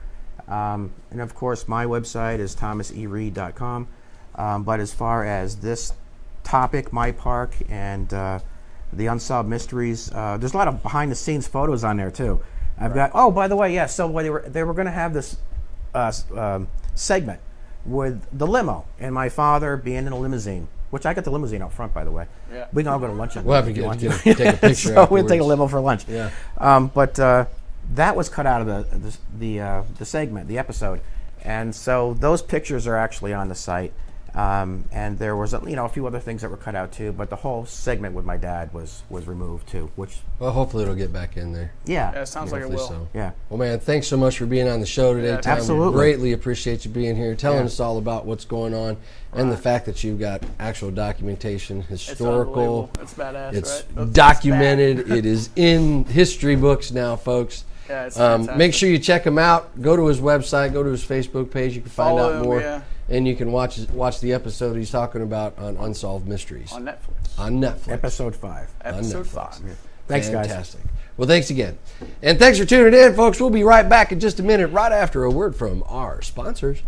Um, 0.48 0.92
and 1.10 1.20
of 1.20 1.34
course, 1.34 1.66
my 1.68 1.84
website 1.86 2.38
is 2.38 2.54
thomasereed.com. 2.54 3.88
Um, 4.36 4.62
but 4.62 4.80
as 4.80 4.92
far 4.92 5.24
as 5.24 5.56
this 5.56 5.92
topic, 6.44 6.92
my 6.92 7.10
park, 7.12 7.54
and 7.68 8.12
uh, 8.12 8.38
the 8.92 9.06
unsolved 9.06 9.48
mysteries, 9.48 10.10
uh, 10.12 10.36
there's 10.36 10.54
a 10.54 10.56
lot 10.56 10.68
of 10.68 10.82
behind 10.82 11.10
the 11.10 11.16
scenes 11.16 11.46
photos 11.48 11.82
on 11.84 11.96
there 11.96 12.10
too. 12.10 12.40
I've 12.78 12.94
got. 12.94 13.10
Oh, 13.14 13.30
by 13.30 13.48
the 13.48 13.56
way, 13.56 13.74
yeah. 13.74 13.86
So 13.86 14.06
they 14.12 14.28
were 14.30 14.44
they 14.46 14.62
were 14.62 14.74
going 14.74 14.86
to 14.86 14.92
have 14.92 15.14
this 15.14 15.38
uh, 15.94 16.12
um, 16.36 16.68
segment 16.94 17.40
with 17.86 18.24
the 18.36 18.46
limo 18.46 18.84
and 18.98 19.14
my 19.14 19.28
father 19.28 19.76
being 19.76 20.06
in 20.06 20.12
a 20.12 20.18
limousine, 20.18 20.68
which 20.90 21.06
I 21.06 21.14
got 21.14 21.24
the 21.24 21.30
limousine 21.30 21.62
out 21.62 21.72
front, 21.72 21.94
by 21.94 22.04
the 22.04 22.10
way. 22.10 22.26
Yeah. 22.52 22.66
We 22.72 22.82
can 22.82 22.92
all 22.92 22.98
go 22.98 23.06
to 23.06 23.12
lunch. 23.12 23.36
We'll 23.36 23.54
have 23.54 23.64
to 23.64 23.70
if 23.70 23.76
you 23.76 23.82
get- 23.82 23.86
want 23.86 24.00
get 24.00 24.12
to. 24.12 24.34
take 24.34 24.54
a 24.54 24.56
picture 24.68 24.74
so 24.94 25.08
we'll 25.10 25.26
take 25.26 25.40
a 25.40 25.44
limo 25.44 25.66
for 25.66 25.80
lunch. 25.80 26.06
Yeah. 26.08 26.30
Um, 26.58 26.88
but 26.94 27.18
uh, 27.18 27.46
that 27.94 28.16
was 28.16 28.28
cut 28.28 28.46
out 28.46 28.60
of 28.60 28.66
the 28.66 28.96
the 28.96 29.18
the, 29.38 29.60
uh, 29.60 29.82
the 29.98 30.04
segment, 30.04 30.48
the 30.48 30.58
episode, 30.58 31.00
and 31.44 31.74
so 31.74 32.14
those 32.14 32.42
pictures 32.42 32.86
are 32.86 32.96
actually 32.96 33.32
on 33.32 33.48
the 33.48 33.54
site. 33.54 33.92
Um, 34.36 34.84
and 34.92 35.18
there 35.18 35.34
was 35.34 35.54
a, 35.54 35.62
you 35.66 35.76
know 35.76 35.86
a 35.86 35.88
few 35.88 36.06
other 36.06 36.20
things 36.20 36.42
that 36.42 36.50
were 36.50 36.58
cut 36.58 36.74
out 36.74 36.92
too, 36.92 37.10
but 37.12 37.30
the 37.30 37.36
whole 37.36 37.64
segment 37.64 38.14
with 38.14 38.26
my 38.26 38.36
dad 38.36 38.70
was 38.74 39.02
was 39.08 39.26
removed 39.26 39.66
too. 39.66 39.90
Which 39.96 40.18
Well, 40.38 40.50
hopefully 40.52 40.82
it'll 40.82 40.94
get 40.94 41.10
back 41.10 41.38
in 41.38 41.54
there. 41.54 41.72
yeah, 41.86 42.12
Yeah, 42.12 42.20
it 42.20 42.26
sounds 42.26 42.52
like 42.52 42.60
it 42.62 42.68
will. 42.68 42.78
so. 42.86 43.08
yeah. 43.14 43.30
Well, 43.48 43.58
man, 43.58 43.80
thanks 43.80 44.06
so 44.08 44.18
much 44.18 44.36
for 44.36 44.44
being 44.44 44.68
on 44.68 44.80
the 44.80 44.86
show 44.86 45.14
today, 45.14 45.28
Yeah, 45.28 45.40
Tom. 45.40 45.54
We 45.54 45.58
absolutely. 45.60 45.92
greatly 45.94 46.32
appreciate 46.34 46.84
you 46.84 46.90
being 46.90 47.16
here, 47.16 47.34
telling 47.34 47.60
Yeah. 47.60 47.64
us 47.64 47.80
all 47.80 47.96
about 47.96 48.26
what's 48.26 48.44
going 48.44 48.74
on, 48.74 48.98
and 49.32 49.50
the 49.50 49.56
fact 49.56 49.86
that 49.86 50.04
you've 50.04 50.20
got 50.20 50.42
actual 50.60 50.90
documentation, 50.90 51.84
It's 51.88 52.06
historical. 52.06 52.90
unbelievable. 52.90 52.90
It's 53.00 53.14
badass, 53.14 53.54
It's 53.54 53.70
right? 53.70 53.94
That's- 53.96 54.14
documented. 54.14 55.10
it 55.10 55.24
is 55.24 55.48
in 55.56 56.04
history 56.04 56.56
books 56.56 56.92
now, 56.92 57.16
folks. 57.16 57.64
Yeah, 57.88 58.06
it's 58.06 58.18
um, 58.18 58.40
fantastic. 58.40 58.58
make 58.58 58.74
sure 58.74 58.88
you 58.90 58.98
check 58.98 59.24
him 59.24 59.38
out. 59.38 59.80
Go 59.80 59.96
to 59.96 60.06
his 60.08 60.20
website. 60.20 60.72
Go 60.74 60.82
to 60.82 60.90
his 60.90 61.04
Facebook 61.04 61.50
page. 61.50 61.74
You 61.74 61.80
can 61.80 61.90
find 61.90 62.18
Follow 62.18 62.32
out 62.34 62.40
him, 62.40 62.42
more, 62.42 62.60
yeah. 62.60 62.80
And 63.08 63.26
you 63.26 63.36
can 63.36 63.52
watch 63.52 63.78
watch 63.90 64.20
the 64.20 64.32
episode 64.32 64.76
he's 64.76 64.90
talking 64.90 65.22
about 65.22 65.58
on 65.58 65.76
unsolved 65.76 66.26
mysteries 66.26 66.72
on 66.72 66.84
Netflix. 66.84 67.38
on 67.38 67.60
Netflix. 67.60 67.92
Episode 67.92 68.36
five. 68.36 68.68
on 68.84 68.94
Episode 68.94 69.26
Netflix. 69.26 69.60
five. 69.60 69.78
Thanks, 70.08 70.28
guys. 70.28 70.46
Fantastic. 70.46 70.80
Well, 71.16 71.26
thanks 71.26 71.50
again. 71.50 71.78
And 72.22 72.38
thanks 72.38 72.58
for 72.58 72.64
tuning 72.64 72.98
in, 72.98 73.14
folks. 73.14 73.40
We'll 73.40 73.50
be 73.50 73.64
right 73.64 73.88
back 73.88 74.12
in 74.12 74.20
just 74.20 74.38
a 74.38 74.42
minute, 74.42 74.68
right 74.68 74.92
after 74.92 75.24
a 75.24 75.30
word 75.30 75.56
from 75.56 75.82
our 75.88 76.20
sponsors. 76.22 76.82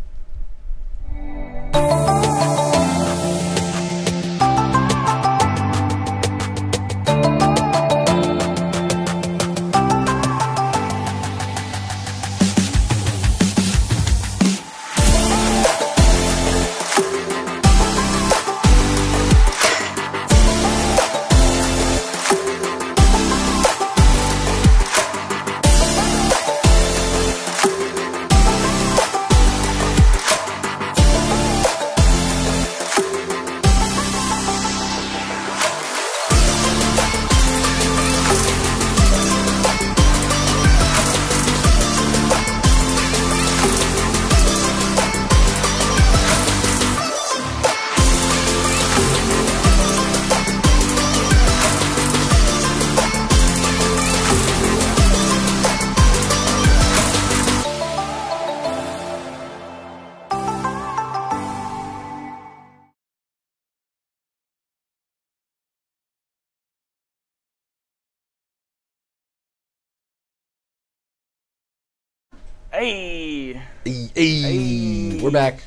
Hey, 72.82 73.60
Hey, 73.84 74.08
hey, 74.14 75.20
we're 75.20 75.32
back. 75.32 75.58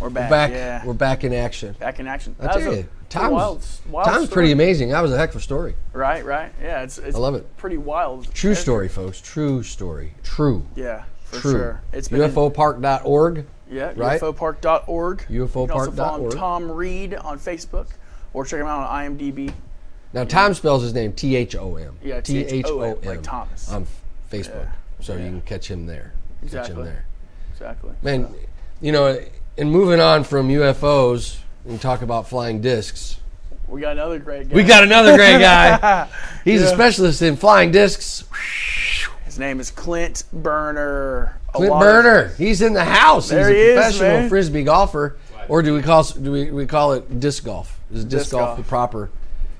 we're 0.00 0.10
back. 0.10 0.24
We're 0.24 0.30
back. 0.30 0.50
Yeah, 0.50 0.84
We're 0.84 0.94
back 0.94 1.22
in 1.22 1.32
action. 1.32 1.76
back 1.78 2.00
in 2.00 2.08
action. 2.08 2.34
I 2.40 2.58
tell 2.58 2.72
a 2.72 2.76
you, 2.78 2.88
Tom's, 3.08 3.32
wild, 3.32 3.66
wild 3.88 4.06
Tom's 4.08 4.24
story. 4.24 4.32
pretty 4.32 4.50
amazing. 4.52 4.88
That 4.88 5.00
was 5.00 5.12
a 5.12 5.16
heck 5.16 5.30
of 5.30 5.36
a 5.36 5.40
story. 5.40 5.76
Right, 5.92 6.24
right. 6.24 6.52
Yeah, 6.60 6.82
it's, 6.82 6.98
it's 6.98 7.14
I 7.14 7.20
love 7.20 7.36
it. 7.36 7.56
Pretty 7.56 7.76
wild. 7.76 8.34
True 8.34 8.50
It's- 8.50 8.64
story, 8.64 8.88
folks. 8.88 9.20
True 9.20 9.62
story. 9.62 10.14
True. 10.24 10.66
Yeah, 10.74 11.04
for 11.26 11.38
True. 11.40 11.52
sure. 11.52 11.82
It's 11.92 12.08
been 12.08 12.20
UFOpark.org. 12.22 13.46
Yeah, 13.70 13.92
right? 13.94 14.20
UFOpark.org. 14.20 15.24
You 15.28 15.46
can 15.46 15.70
also 15.70 15.92
follow 15.92 16.30
Tom 16.30 16.68
Reed 16.72 17.14
on 17.14 17.38
Facebook, 17.38 17.90
or 18.32 18.44
check 18.44 18.58
him 18.60 18.66
out 18.66 18.88
on 18.90 19.16
IMDb. 19.16 19.52
Now 20.12 20.24
Tom 20.24 20.52
spells 20.52 20.82
his 20.82 20.94
name 20.94 21.12
T 21.12 21.36
H 21.36 21.54
O 21.54 21.76
M. 21.76 21.96
Yeah, 22.02 22.20
T 22.20 22.38
H 22.44 22.66
O 22.66 22.80
M 22.80 22.96
like 23.04 23.22
Thomas. 23.22 23.70
on 23.70 23.86
Facebook, 24.32 24.68
so 24.98 25.12
you 25.12 25.26
can 25.26 25.42
catch 25.42 25.70
him 25.70 25.86
there. 25.86 26.12
Catch 26.50 26.68
him 26.68 26.78
Exactly. 26.78 26.84
there. 26.84 27.06
Exactly. 27.52 27.90
Man, 28.02 28.34
you 28.80 28.92
know, 28.92 29.18
and 29.58 29.70
moving 29.70 30.00
on 30.00 30.24
from 30.24 30.48
UFOs 30.48 31.38
and 31.66 31.80
talk 31.80 32.02
about 32.02 32.28
flying 32.28 32.60
discs. 32.60 33.18
We 33.68 33.80
got 33.80 33.92
another 33.92 34.18
great 34.18 34.48
guy. 34.48 34.54
We 34.54 34.62
got 34.62 34.84
another 34.84 35.16
great 35.16 35.38
guy. 35.40 36.08
He's 36.44 36.62
a 36.62 36.68
specialist 36.68 37.22
in 37.22 37.36
flying 37.36 37.70
discs. 37.72 38.24
His 39.24 39.38
name 39.38 39.58
is 39.60 39.70
Clint 39.70 40.24
Burner. 40.32 41.38
Clint 41.52 41.72
Burner. 41.78 42.28
He's 42.38 42.62
in 42.62 42.74
the 42.74 42.84
house. 42.84 43.28
There 43.30 43.48
He's 43.48 43.56
he 43.56 43.62
a 43.62 43.66
is, 43.70 43.74
professional 43.74 44.08
man. 44.20 44.28
frisbee 44.28 44.62
golfer. 44.64 45.16
Or 45.48 45.62
do 45.62 45.74
we 45.74 45.82
call 45.82 46.02
do 46.04 46.32
we, 46.32 46.50
we 46.50 46.66
call 46.66 46.92
it 46.92 47.18
disc 47.20 47.44
golf? 47.44 47.80
Is 47.92 48.04
disc, 48.04 48.08
Disc 48.24 48.30
golf, 48.32 48.48
golf. 48.48 48.58
the 48.58 48.64
proper 48.64 49.10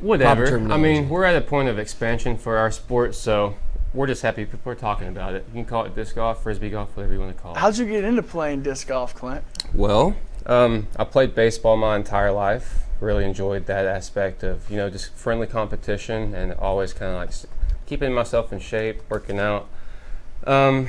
Whatever. 0.01 0.47
proper 0.59 0.73
I 0.73 0.77
mean, 0.77 1.09
we're 1.09 1.25
at 1.25 1.37
a 1.37 1.41
point 1.41 1.69
of 1.69 1.79
expansion 1.79 2.37
for 2.37 2.57
our 2.59 2.71
sport, 2.71 3.15
so 3.15 3.55
we're 3.97 4.07
just 4.07 4.23
happy 4.23 4.45
people 4.45 4.71
are 4.71 4.77
talking 4.77 5.09
about 5.09 5.35
it. 5.35 5.45
You 5.49 5.55
can 5.55 5.65
call 5.65 5.85
it 5.85 5.95
disc 5.95 6.15
golf, 6.15 6.43
frisbee 6.43 6.71
golf, 6.71 6.95
whatever 6.97 7.15
you 7.15 7.21
want 7.21 7.35
to 7.35 7.43
call 7.43 7.55
it. 7.55 7.59
How'd 7.59 7.79
you 7.79 7.87
get 7.87 8.05
into 8.05 8.23
playing 8.23 8.63
disc 8.63 8.87
golf, 8.87 9.15
Clint? 9.15 9.43
Well, 9.73 10.15
um, 10.45 10.87
I 10.97 11.05
played 11.05 11.35
baseball 11.35 11.77
my 11.77 11.97
entire 11.97 12.31
life. 12.31 12.83
Really 13.01 13.25
enjoyed 13.25 13.67
that 13.67 13.87
aspect 13.87 14.43
of 14.43 14.71
you 14.71 14.77
know 14.77 14.89
just 14.89 15.13
friendly 15.15 15.47
competition 15.47 16.35
and 16.35 16.53
always 16.55 16.93
kind 16.93 17.13
of 17.13 17.17
like 17.19 17.51
keeping 17.87 18.13
myself 18.13 18.53
in 18.53 18.61
shape, 18.61 19.03
working 19.09 19.39
out. 19.39 19.69
Um, 20.47 20.89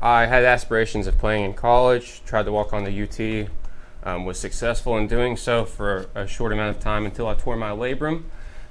I 0.00 0.26
had 0.26 0.44
aspirations 0.44 1.06
of 1.06 1.18
playing 1.18 1.44
in 1.44 1.54
college. 1.54 2.22
Tried 2.24 2.44
to 2.44 2.52
walk 2.52 2.72
on 2.72 2.84
the 2.84 3.02
UT. 3.02 3.50
Um, 4.04 4.24
was 4.24 4.38
successful 4.38 4.96
in 4.98 5.06
doing 5.06 5.36
so 5.36 5.64
for 5.64 6.08
a 6.14 6.26
short 6.26 6.52
amount 6.52 6.76
of 6.76 6.82
time 6.82 7.04
until 7.04 7.28
I 7.28 7.34
tore 7.34 7.56
my 7.56 7.70
labrum. 7.70 8.24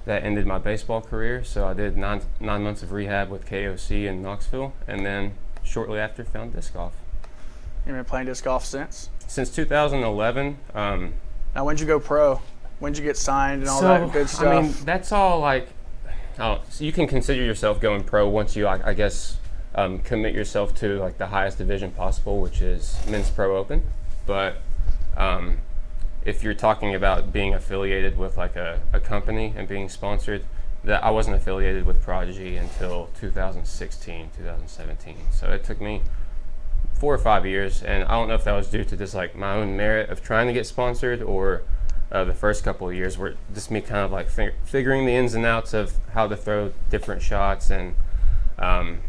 That 0.06 0.24
ended 0.24 0.48
my 0.48 0.58
baseball 0.58 1.02
career. 1.02 1.44
So 1.44 1.68
I 1.68 1.74
did 1.74 1.96
nine 1.96 2.22
nine 2.40 2.64
months 2.64 2.82
of 2.82 2.92
rehab 2.92 3.30
with 3.30 3.46
KOC 3.46 4.06
in 4.06 4.22
Knoxville, 4.22 4.74
and 4.88 5.06
then 5.06 5.34
shortly 5.64 6.00
after 6.00 6.24
found 6.24 6.54
disc 6.54 6.74
golf. 6.74 6.94
You've 7.86 7.96
been 7.96 8.06
playing 8.06 8.28
disc 8.28 8.44
golf 8.44 8.66
since. 8.66 9.10
Since 9.28 9.50
2011, 9.52 10.58
um, 10.76 11.14
Now, 11.56 11.66
when'd 11.66 11.80
you 11.80 11.88
go 11.88 12.00
pro? 12.00 12.42
When'd 12.80 12.98
you 12.98 13.04
get 13.04 13.18
signed 13.18 13.62
and 13.62 13.70
all 13.70 13.80
so, 13.80 13.88
that 13.88 14.12
good 14.12 14.30
stuff? 14.30 14.44
I 14.48 14.62
mean, 14.62 14.74
that's 14.84 15.12
all 15.12 15.40
like, 15.40 15.70
oh, 16.40 16.62
so 16.70 16.84
you 16.84 16.92
can 16.92 17.08
consider 17.08 17.44
yourself 17.44 17.80
going 17.80 18.04
pro 18.04 18.28
once 18.28 18.56
you, 18.56 18.68
I, 18.68 18.90
I 18.90 18.94
guess, 18.94 19.38
um, 19.74 20.00
commit 20.00 20.34
yourself 20.36 20.76
to 20.76 21.00
like 21.00 21.18
the 21.18 21.28
highest 21.28 21.58
division 21.58 21.92
possible, 21.92 22.42
which 22.42 22.62
is 22.62 22.98
men's 23.08 23.30
pro 23.30 23.58
open. 23.58 23.84
But 24.26 24.58
um, 25.16 25.60
if 26.24 26.44
you're 26.44 26.54
talking 26.54 26.94
about 26.94 27.34
being 27.34 27.54
affiliated 27.54 28.18
with 28.18 28.38
like 28.38 28.56
a, 28.56 28.82
a 28.94 29.00
company 29.00 29.54
and 29.56 29.68
being 29.68 29.90
sponsored, 29.90 30.46
that 30.84 31.04
I 31.04 31.12
wasn't 31.12 31.36
affiliated 31.36 31.86
with 31.86 32.02
Prodigy 32.02 32.58
until 32.58 33.10
2016, 33.20 34.32
2017. 34.36 35.18
So 35.32 35.52
it 35.52 35.64
took 35.64 35.80
me 35.80 36.02
four 36.94 37.14
or 37.14 37.20
five 37.20 37.46
years, 37.46 37.84
and 37.84 38.04
I 38.04 38.12
don't 38.12 38.28
know 38.28 38.36
if 38.36 38.44
that 38.44 38.54
was 38.54 38.68
due 38.68 38.84
to 38.84 38.98
just 38.98 39.14
like 39.14 39.36
my 39.36 39.54
own 39.54 39.78
merit 39.78 40.10
of 40.10 40.24
trying 40.24 40.48
to 40.48 40.54
get 40.54 40.66
sponsored, 40.66 41.22
or 41.22 41.64
uh, 42.12 42.24
the 42.24 42.34
first 42.34 42.64
couple 42.64 42.90
of 42.90 42.96
years 42.96 43.18
were 43.18 43.36
just 43.54 43.72
me 43.72 43.82
kind 43.82 44.06
of 44.06 44.12
like 44.12 44.30
fig- 44.30 44.54
figuring 44.64 45.06
the 45.06 45.14
ins 45.14 45.34
and 45.34 45.46
outs 45.46 45.74
of 45.74 45.94
how 46.14 46.28
to 46.28 46.36
throw 46.36 46.74
different 46.90 47.22
shots, 47.22 47.70
and 47.70 47.96
um, 48.58 49.00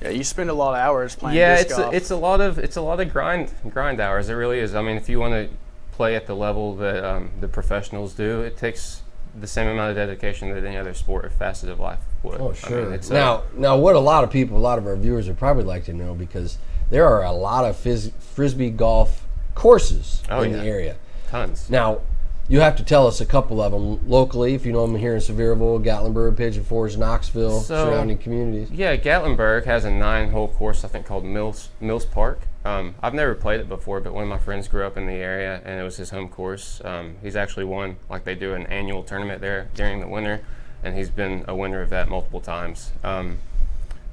yeah, 0.00 0.10
you 0.10 0.24
spend 0.24 0.50
a 0.50 0.54
lot 0.54 0.74
of 0.74 0.80
hours 0.80 1.14
playing 1.14 1.36
yeah, 1.36 1.56
it's 1.58 1.76
a, 1.78 1.90
it's 1.90 2.10
a 2.10 2.16
lot 2.16 2.40
of 2.40 2.58
it's 2.58 2.76
a 2.76 2.82
lot 2.82 3.00
of 3.00 3.12
grind 3.12 3.52
grind 3.70 4.00
hours. 4.00 4.28
It 4.28 4.34
really 4.34 4.58
is. 4.58 4.74
I 4.74 4.82
mean, 4.82 4.96
if 4.96 5.08
you 5.08 5.20
want 5.20 5.32
to 5.32 5.56
play 6.02 6.16
at 6.16 6.26
the 6.26 6.34
level 6.34 6.74
that 6.74 7.04
um, 7.04 7.30
the 7.40 7.46
professionals 7.46 8.12
do, 8.12 8.40
it 8.42 8.56
takes 8.56 9.02
the 9.38 9.46
same 9.46 9.68
amount 9.68 9.88
of 9.90 9.94
dedication 9.96 10.52
that 10.52 10.64
any 10.64 10.76
other 10.76 10.92
sport 10.92 11.24
or 11.24 11.30
facet 11.30 11.68
of 11.68 11.78
life 11.78 12.00
would. 12.24 12.40
Oh, 12.40 12.50
I 12.50 12.54
sure. 12.54 12.82
mean, 12.86 12.92
it's 12.92 13.08
a- 13.08 13.14
now, 13.14 13.44
now, 13.56 13.76
what 13.78 13.94
a 13.94 14.00
lot 14.00 14.24
of 14.24 14.30
people, 14.30 14.56
a 14.56 14.58
lot 14.58 14.78
of 14.78 14.86
our 14.88 14.96
viewers 14.96 15.28
would 15.28 15.38
probably 15.38 15.62
like 15.62 15.84
to 15.84 15.92
know 15.92 16.12
because 16.12 16.58
there 16.90 17.06
are 17.06 17.22
a 17.22 17.30
lot 17.30 17.64
of 17.64 17.76
fizz, 17.76 18.10
frisbee 18.18 18.70
golf 18.70 19.24
courses 19.54 20.24
Oh, 20.28 20.42
in 20.42 20.50
yeah. 20.50 20.56
the 20.56 20.64
area. 20.64 20.96
tons. 21.28 21.70
Now, 21.70 22.00
you 22.48 22.58
have 22.58 22.74
to 22.78 22.82
tell 22.84 23.06
us 23.06 23.20
a 23.20 23.24
couple 23.26 23.62
of 23.62 23.70
them 23.70 24.06
locally, 24.08 24.54
if 24.54 24.66
you 24.66 24.72
know 24.72 24.84
them 24.84 24.96
here 24.96 25.14
in 25.14 25.20
Sevierville, 25.20 25.82
Gatlinburg, 25.84 26.36
Pigeon 26.36 26.64
Forge, 26.64 26.96
Knoxville, 26.96 27.60
So- 27.60 27.84
surrounding 27.86 28.18
communities. 28.18 28.72
Yeah, 28.72 28.96
Gatlinburg 28.96 29.66
has 29.66 29.84
a 29.84 29.90
nine-hole 29.92 30.48
course 30.48 30.82
I 30.84 30.88
think 30.88 31.06
called 31.06 31.24
Mills 31.24 31.68
Mills 31.80 32.04
Park. 32.04 32.40
Um, 32.64 32.94
I've 33.02 33.14
never 33.14 33.34
played 33.34 33.60
it 33.60 33.68
before, 33.68 34.00
but 34.00 34.14
one 34.14 34.22
of 34.22 34.28
my 34.28 34.38
friends 34.38 34.68
grew 34.68 34.86
up 34.86 34.96
in 34.96 35.06
the 35.06 35.14
area, 35.14 35.60
and 35.64 35.80
it 35.80 35.82
was 35.82 35.96
his 35.96 36.10
home 36.10 36.28
course. 36.28 36.80
Um, 36.84 37.16
he's 37.20 37.34
actually 37.34 37.64
won 37.64 37.96
like 38.08 38.24
they 38.24 38.34
do 38.34 38.54
an 38.54 38.66
annual 38.66 39.02
tournament 39.02 39.40
there 39.40 39.68
during 39.74 40.00
the 40.00 40.06
winter, 40.06 40.42
and 40.82 40.96
he's 40.96 41.10
been 41.10 41.44
a 41.48 41.56
winner 41.56 41.82
of 41.82 41.90
that 41.90 42.08
multiple 42.08 42.40
times. 42.40 42.92
Um, 43.02 43.38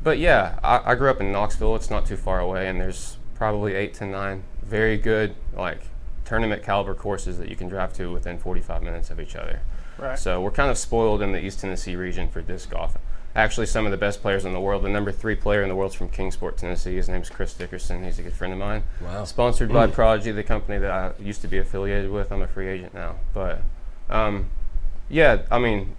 but 0.01 0.17
yeah, 0.17 0.59
I, 0.63 0.91
I 0.91 0.95
grew 0.95 1.09
up 1.09 1.21
in 1.21 1.31
Knoxville. 1.31 1.75
It's 1.75 1.89
not 1.89 2.05
too 2.05 2.17
far 2.17 2.39
away, 2.39 2.67
and 2.67 2.81
there's 2.81 3.17
probably 3.35 3.75
eight 3.75 3.93
to 3.95 4.05
nine 4.05 4.43
very 4.63 4.97
good 4.97 5.35
like 5.55 5.81
tournament 6.25 6.63
caliber 6.63 6.93
courses 6.93 7.37
that 7.39 7.49
you 7.49 7.55
can 7.55 7.67
drive 7.67 7.91
to 7.93 8.11
within 8.11 8.37
45 8.37 8.83
minutes 8.83 9.09
of 9.09 9.19
each 9.19 9.35
other. 9.35 9.61
Right. 9.97 10.17
So 10.17 10.41
we're 10.41 10.51
kind 10.51 10.69
of 10.69 10.77
spoiled 10.77 11.21
in 11.21 11.31
the 11.31 11.43
East 11.43 11.59
Tennessee 11.59 11.95
region 11.95 12.29
for 12.29 12.41
disc 12.41 12.69
golf. 12.69 12.95
Actually, 13.35 13.67
some 13.67 13.85
of 13.85 13.91
the 13.91 13.97
best 13.97 14.21
players 14.21 14.43
in 14.43 14.53
the 14.53 14.59
world. 14.59 14.83
The 14.83 14.89
number 14.89 15.11
three 15.11 15.35
player 15.35 15.61
in 15.61 15.69
the 15.69 15.75
world 15.75 15.91
is 15.91 15.95
from 15.95 16.09
Kingsport, 16.09 16.57
Tennessee. 16.57 16.95
His 16.95 17.07
name's 17.07 17.29
Chris 17.29 17.53
Dickerson. 17.53 18.03
He's 18.03 18.17
a 18.19 18.23
good 18.23 18.33
friend 18.33 18.51
of 18.51 18.59
mine. 18.59 18.83
Wow. 19.01 19.23
Sponsored 19.23 19.71
by 19.71 19.87
Prodigy, 19.87 20.31
the 20.31 20.43
company 20.43 20.79
that 20.79 20.91
I 20.91 21.11
used 21.21 21.41
to 21.41 21.47
be 21.47 21.59
affiliated 21.59 22.11
with. 22.11 22.31
I'm 22.31 22.41
a 22.41 22.47
free 22.47 22.67
agent 22.67 22.93
now, 22.93 23.17
but 23.33 23.61
um, 24.09 24.49
yeah, 25.09 25.43
I 25.51 25.59
mean, 25.59 25.95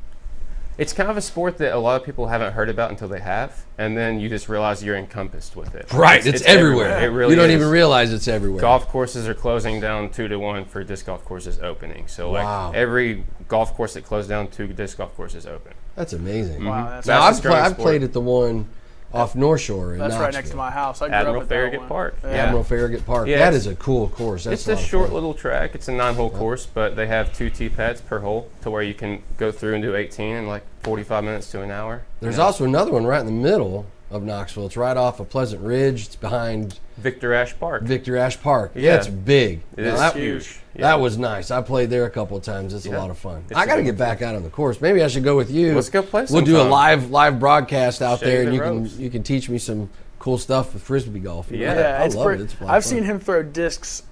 it's 0.80 0.92
kind 0.92 1.10
of 1.10 1.16
a 1.16 1.20
sport 1.20 1.58
that 1.58 1.74
a 1.74 1.78
lot 1.78 2.00
of 2.00 2.06
people 2.06 2.28
haven't 2.28 2.54
heard 2.54 2.70
about 2.70 2.90
until 2.90 3.06
they 3.06 3.20
have, 3.20 3.66
and 3.76 3.96
then 3.96 4.18
you 4.18 4.28
just 4.28 4.48
realize 4.48 4.82
you're 4.82 4.96
encompassed 4.96 5.54
with 5.54 5.74
it. 5.74 5.92
Right, 5.92 6.24
it's, 6.24 6.42
everywhere. 6.42 7.04
It 7.04 7.08
really 7.08 7.34
you 7.34 7.36
don't 7.36 7.50
is. 7.50 7.56
even 7.56 7.68
realize 7.68 8.12
it's 8.12 8.28
everywhere. 8.28 8.62
Golf 8.62 8.88
courses 8.88 9.28
are 9.28 9.34
closing 9.34 9.78
down 9.78 10.08
two 10.08 10.26
to 10.26 10.38
one 10.38 10.64
for 10.64 10.82
disc 10.82 11.06
golf 11.06 11.24
courses 11.24 11.58
opening. 11.60 12.08
So 12.08 12.30
like 12.30 12.74
every 12.74 13.24
golf 13.46 13.74
course 13.74 13.94
that 13.94 14.04
closed 14.04 14.30
down, 14.30 14.48
two 14.48 14.68
disc 14.68 14.96
golf 14.96 15.14
courses 15.16 15.44
open. 15.44 15.74
That's 15.96 16.12
amazing. 16.12 16.64
Wow, 16.64 16.88
that's 16.90 17.06
now, 17.06 17.20
Fastest 17.20 17.46
I've, 17.46 17.50
pla- 17.50 17.50
growing 17.60 17.64
I've 17.72 17.78
played 17.78 18.02
at 18.02 18.12
the 18.12 18.20
one 18.20 18.66
off 19.12 19.34
North 19.34 19.60
Shore 19.60 19.92
in 19.94 19.98
That's 19.98 20.14
right 20.14 20.32
next 20.32 20.50
to 20.50 20.56
my 20.56 20.70
house. 20.70 21.02
I 21.02 21.08
grew 21.08 21.16
Admiral 21.16 21.36
up 21.38 21.42
at 21.42 21.48
that 21.48 21.54
Farragut 21.54 21.80
one. 21.80 21.88
Park. 21.88 22.16
Yeah. 22.22 22.30
Yeah. 22.30 22.36
Admiral 22.44 22.64
Farragut 22.64 23.04
Park. 23.06 23.26
Yeah, 23.28 23.38
that 23.38 23.48
it's- 23.48 23.62
is 23.62 23.66
a 23.66 23.74
cool 23.74 24.08
course. 24.08 24.44
That's 24.44 24.68
it's 24.68 24.80
a 24.80 24.82
a 24.82 24.86
short 24.86 25.06
fun. 25.06 25.14
little 25.14 25.34
track. 25.34 25.74
It's 25.74 25.88
a 25.88 25.92
nine-hole 25.92 26.30
course, 26.30 26.64
but 26.66 26.94
they 26.94 27.08
have 27.08 27.32
two 27.34 27.50
tee 27.50 27.68
pads 27.68 28.00
per 28.00 28.20
hole 28.20 28.48
to 28.62 28.70
where 28.70 28.82
you 28.82 28.94
can 28.94 29.22
go 29.36 29.50
through 29.50 29.74
and 29.74 29.82
do 29.82 29.96
18 29.96 30.36
in 30.36 30.46
like 30.46 30.62
45 30.84 31.24
minutes 31.24 31.50
to 31.50 31.60
an 31.60 31.70
hour. 31.72 32.02
There's 32.20 32.36
You 32.36 32.38
know? 32.38 32.44
also 32.46 32.64
another 32.64 32.92
one 32.92 33.04
right 33.04 33.20
in 33.20 33.26
the 33.26 33.32
middle 33.32 33.86
of 34.12 34.22
Knoxville. 34.22 34.66
It's 34.66 34.76
right 34.76 34.96
off 34.96 35.18
of 35.18 35.28
Pleasant 35.28 35.60
Ridge. 35.62 36.06
It's 36.06 36.16
behind 36.16 36.78
Victor 36.96 37.34
Ashe 37.34 37.58
Park. 37.58 37.82
Victor 37.82 38.16
Ashe 38.16 38.40
Park. 38.40 38.70
Yeah, 38.76 38.82
Yeah. 38.92 38.96
it's 38.96 39.06
big. 39.08 39.60
It 39.76 39.82
Now, 39.82 39.94
is 39.94 39.98
that, 40.00 40.14
huge. 40.16 40.59
Yeah. 40.74 40.82
That 40.82 41.00
was 41.00 41.18
nice. 41.18 41.50
I 41.50 41.60
played 41.62 41.90
there 41.90 42.04
a 42.04 42.10
couple 42.10 42.36
of 42.36 42.42
times. 42.44 42.72
It's 42.74 42.86
a 42.86 42.90
lot 42.90 43.10
of 43.10 43.18
fun. 43.18 43.42
It's 43.48 43.58
I 43.58 43.64
a 43.64 43.66
got 43.66 43.76
to 43.76 43.82
get 43.82 43.98
back 43.98 44.22
out 44.22 44.34
on 44.36 44.42
the 44.44 44.50
course. 44.50 44.80
Maybe 44.80 45.02
I 45.02 45.08
should 45.08 45.24
go 45.24 45.36
with 45.36 45.50
you. 45.50 45.74
Let's 45.74 45.90
go 45.90 46.02
play 46.02 46.26
We'll 46.30 46.42
do 46.44 46.60
a 46.60 46.62
live 46.62 47.10
live 47.10 47.40
broadcast 47.40 48.02
out 48.02 48.20
Show 48.20 48.26
there, 48.26 48.40
and 48.42 48.48
the 48.50 48.54
you 48.54 48.60
ropes. 48.62 48.92
can 48.94 49.00
you 49.02 49.10
can 49.10 49.22
teach 49.24 49.48
me 49.48 49.58
some 49.58 49.90
cool 50.20 50.38
stuff 50.38 50.72
with 50.74 50.82
frisbee 50.82 51.18
golf. 51.18 51.50
You 51.50 51.58
know? 51.58 51.64
Yeah. 51.64 51.74
Yeah, 51.80 52.02
I 52.02 52.04
it's 52.04 52.14
love 52.14 52.24
pretty, 52.26 52.42
it. 52.42 52.44
It's 52.44 52.54
a 52.60 52.64
lot 52.64 52.70
of 52.70 52.76
I've 52.76 52.82
fun. 52.84 52.90
seen 52.90 53.02
him 53.04 53.18
throw 53.18 53.42
discs 53.42 54.02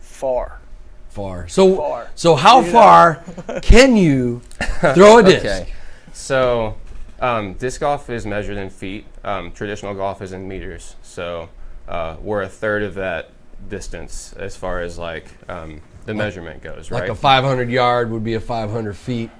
far. 0.00 0.58
far. 1.08 1.46
So 1.48 1.76
Far. 1.76 2.08
so 2.16 2.34
how 2.34 2.60
You 2.60 2.66
know. 2.66 2.72
far 2.72 3.24
can 3.62 3.96
you 3.96 4.40
throw 4.94 5.18
a 5.18 5.22
disc? 5.22 5.44
Okay. 5.44 5.68
So, 6.12 6.74
um, 7.20 7.54
disc 7.54 7.80
golf 7.80 8.10
is 8.10 8.26
measured 8.26 8.56
in 8.56 8.70
feet. 8.70 9.06
Um, 9.22 9.52
traditional 9.52 9.94
golf 9.94 10.20
is 10.20 10.32
in 10.32 10.48
meters. 10.48 10.96
So, 11.02 11.48
uh, 11.86 12.16
we're 12.20 12.42
a 12.42 12.48
third 12.48 12.82
of 12.82 12.94
that 12.94 13.30
distance 13.68 14.32
as 14.36 14.56
far 14.56 14.80
as 14.80 14.98
like 14.98 15.26
um, 15.48 15.80
the 16.08 16.14
measurement 16.14 16.62
goes, 16.62 16.90
right? 16.90 17.02
Like 17.02 17.10
a 17.10 17.14
500 17.14 17.70
yard 17.70 18.10
would 18.10 18.24
be 18.24 18.34
a 18.34 18.40
500 18.40 18.96
feet. 18.96 19.30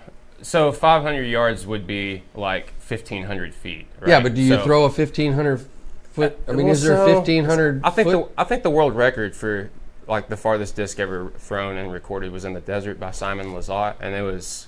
so, 0.43 0.71
500 0.71 1.23
yards 1.23 1.67
would 1.67 1.87
be 1.87 2.23
like 2.35 2.73
1,500 2.87 3.55
feet. 3.55 3.87
Right? 4.01 4.11
Yeah, 4.11 4.21
but 4.21 4.35
do 4.35 4.43
you 4.43 4.55
So- 4.55 4.65
throw 4.65 4.85
a 4.85 4.91
1500 4.91 5.67
foot? 6.13 6.39
I 6.47 6.53
mean, 6.53 6.67
Well, 6.67 6.73
is 6.75 6.83
there 6.83 6.93
a 6.95 6.97
so- 6.99 7.15
1500? 7.15 7.81
I 7.83 7.91
think 7.91 8.09
foot? 8.11 8.35
the 8.37 8.41
I 8.41 8.45
think 8.45 8.63
the 8.63 8.71
world 8.71 8.95
record 8.95 9.35
for 9.35 9.71
like 10.07 10.29
the 10.29 10.37
farthest 10.37 10.77
disc 10.77 11.01
ever 11.01 11.33
thrown 11.39 11.77
and 11.77 11.91
recorded 11.91 12.33
was 12.33 12.45
in 12.45 12.53
the 12.53 12.61
desert 12.61 13.01
by 13.01 13.11
Simon 13.11 13.49
Lizotte, 13.55 13.95
and 14.01 14.15
it 14.15 14.23
was. 14.23 14.67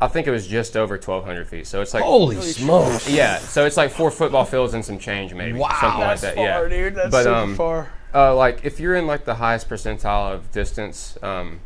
I 0.00 0.08
think 0.08 0.26
it 0.26 0.32
was 0.32 0.46
just 0.48 0.76
over 0.76 0.98
1,200 0.98 1.46
feet. 1.46 1.66
So 1.66 1.80
it's 1.80 1.94
like 1.94 2.02
Holy 2.02 2.40
smokes! 2.40 3.08
Yeah, 3.08 3.38
so 3.38 3.64
it's 3.64 3.76
like 3.76 3.90
four 3.90 4.10
football 4.10 4.44
fields 4.44 4.74
and 4.74 4.84
some 4.84 4.98
change, 4.98 5.32
maybe. 5.34 5.58
Wow. 5.58 5.68
something 5.80 6.00
That's 6.00 6.22
like 6.22 6.34
that. 6.34 6.36
far, 6.36 6.62
yeah, 6.64 6.68
dude. 6.68 6.94
That's 6.96 7.10
but 7.10 7.22
super 7.24 7.34
um, 7.36 7.54
far. 7.54 7.88
Uh, 8.14 8.34
like 8.34 8.64
if 8.64 8.78
you're 8.78 8.94
in 8.94 9.06
like 9.06 9.24
the 9.24 9.34
highest 9.34 9.68
percentile 9.68 10.32
of 10.32 10.50
distance, 10.52 11.18
um, 11.22 11.60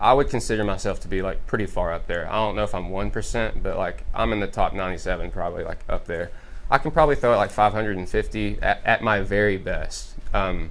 I 0.00 0.12
would 0.12 0.28
consider 0.28 0.62
myself 0.62 1.00
to 1.00 1.08
be 1.08 1.22
like 1.22 1.46
pretty 1.46 1.66
far 1.66 1.92
up 1.92 2.06
there. 2.06 2.28
I 2.30 2.34
don't 2.34 2.54
know 2.56 2.64
if 2.64 2.74
I'm 2.74 2.90
one 2.90 3.10
percent, 3.10 3.62
but 3.62 3.76
like 3.78 4.04
I'm 4.14 4.32
in 4.32 4.40
the 4.40 4.46
top 4.46 4.74
97, 4.74 5.30
probably 5.30 5.64
like 5.64 5.78
up 5.88 6.04
there. 6.06 6.30
I 6.70 6.78
can 6.78 6.90
probably 6.90 7.14
throw 7.16 7.32
it 7.32 7.36
like 7.36 7.50
550 7.50 8.58
at, 8.60 8.80
at 8.84 9.02
my 9.02 9.20
very 9.20 9.56
best. 9.56 10.14
Um, 10.34 10.70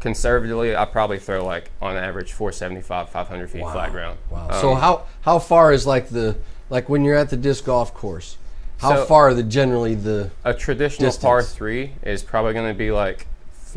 conservatively, 0.00 0.76
I 0.76 0.84
probably 0.84 1.18
throw 1.18 1.44
like 1.44 1.70
on 1.82 1.96
average 1.96 2.32
475, 2.32 3.10
500 3.10 3.50
feet 3.50 3.62
flat 3.62 3.90
ground. 3.90 4.18
Wow. 4.30 4.48
Um, 4.50 4.60
so 4.60 4.74
how 4.74 5.06
how 5.22 5.38
far 5.38 5.72
is 5.72 5.86
like 5.86 6.08
the 6.08 6.36
like 6.70 6.88
when 6.88 7.04
you're 7.04 7.16
at 7.16 7.30
the 7.30 7.36
disc 7.36 7.64
golf 7.64 7.92
course, 7.92 8.36
how 8.78 8.96
So- 8.96 9.04
far 9.06 9.28
are 9.28 9.34
the 9.34 9.42
generally 9.42 9.94
the 9.94 10.30
A 10.44 10.54
traditional 10.54 11.12
par 11.12 11.42
three 11.42 11.92
is 12.02 12.22
probably 12.22 12.52
going 12.54 12.72
to 12.72 12.78
be 12.78 12.90
like 12.92 13.26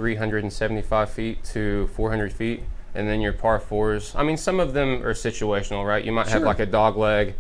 375 0.02 1.10
feet 1.12 1.44
to 1.44 1.88
400 1.96 2.34
feet, 2.34 2.64
and 2.96 3.08
then 3.08 3.22
your 3.22 3.34
par 3.34 3.60
fours. 3.60 4.14
I 4.16 4.24
mean, 4.24 4.36
some 4.38 4.60
of 4.60 4.74
them 4.74 5.04
are 5.04 5.14
situational, 5.14 5.86
right? 5.88 6.04
You 6.04 6.12
might 6.12 6.28
have 6.30 6.42
like 6.42 6.60
a 6.60 6.66
dog 6.66 6.98
leg 6.98 7.36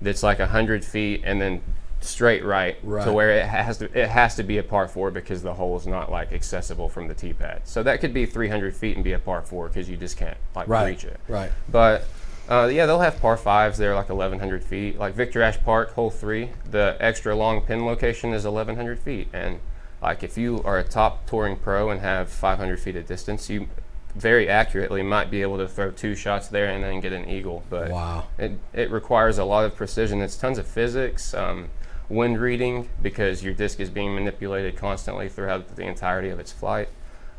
that's 0.00 0.22
like 0.22 0.38
100 0.38 0.84
feet, 0.84 1.22
and 1.24 1.40
then 1.40 1.60
straight 2.00 2.44
right, 2.44 2.76
Right. 2.84 3.04
to 3.04 3.12
where 3.12 3.30
it 3.30 3.46
has 3.46 3.78
to 3.78 3.86
it 3.98 4.08
has 4.10 4.36
to 4.36 4.42
be 4.44 4.58
a 4.58 4.62
par 4.62 4.86
four 4.86 5.10
because 5.10 5.42
the 5.42 5.54
hole 5.54 5.76
is 5.76 5.86
not 5.86 6.10
like 6.12 6.32
accessible 6.32 6.88
from 6.88 7.08
the 7.08 7.14
tee 7.14 7.32
pad. 7.32 7.62
So 7.64 7.82
that 7.82 8.00
could 8.00 8.14
be 8.14 8.26
300 8.26 8.76
feet 8.76 8.94
and 8.94 9.02
be 9.02 9.12
a 9.14 9.18
par 9.18 9.42
four 9.42 9.66
because 9.68 9.88
you 9.88 9.96
just 9.96 10.16
can't 10.16 10.36
like 10.54 10.68
Right, 10.68 10.90
reach 10.90 11.04
it. 11.04 11.18
right. 11.28 11.50
But 11.68 12.04
uh, 12.48 12.70
yeah, 12.72 12.84
they'll 12.86 13.00
have 13.00 13.18
par 13.20 13.36
fives. 13.38 13.76
They're 13.78 13.94
like 13.94 14.10
1,100 14.10 14.62
feet. 14.62 14.98
Like 14.98 15.14
Victor 15.14 15.42
Ashe 15.42 15.58
Park, 15.64 15.94
hole 15.94 16.10
three, 16.10 16.50
the 16.70 16.94
extra 17.00 17.34
long 17.34 17.62
pin 17.62 17.84
location 17.86 18.34
is 18.34 18.44
1,100 18.44 18.98
feet. 19.00 19.28
And 19.32 19.58
like 20.04 20.22
if 20.22 20.36
you 20.36 20.60
are 20.64 20.78
a 20.78 20.84
top 20.84 21.26
touring 21.26 21.56
pro 21.56 21.88
and 21.90 22.00
have 22.02 22.28
500 22.28 22.78
feet 22.78 22.94
of 22.94 23.06
distance, 23.06 23.48
you 23.48 23.68
very 24.14 24.48
accurately 24.48 25.02
might 25.02 25.30
be 25.30 25.40
able 25.40 25.56
to 25.56 25.66
throw 25.66 25.90
two 25.90 26.14
shots 26.14 26.46
there 26.48 26.66
and 26.66 26.84
then 26.84 27.00
get 27.00 27.12
an 27.12 27.26
eagle. 27.28 27.64
But 27.70 27.90
Wow. 27.90 28.26
it, 28.38 28.52
it 28.74 28.90
requires 28.90 29.38
a 29.38 29.44
lot 29.44 29.64
of 29.64 29.74
precision. 29.74 30.20
It's 30.20 30.36
tons 30.36 30.58
of 30.58 30.66
physics, 30.66 31.32
um, 31.32 31.70
wind 32.10 32.38
reading, 32.38 32.90
because 33.02 33.42
your 33.42 33.54
disc 33.54 33.80
is 33.80 33.88
being 33.88 34.14
manipulated 34.14 34.76
constantly 34.76 35.28
throughout 35.30 35.74
the 35.74 35.84
entirety 35.84 36.28
of 36.28 36.38
its 36.38 36.52
flight. 36.52 36.90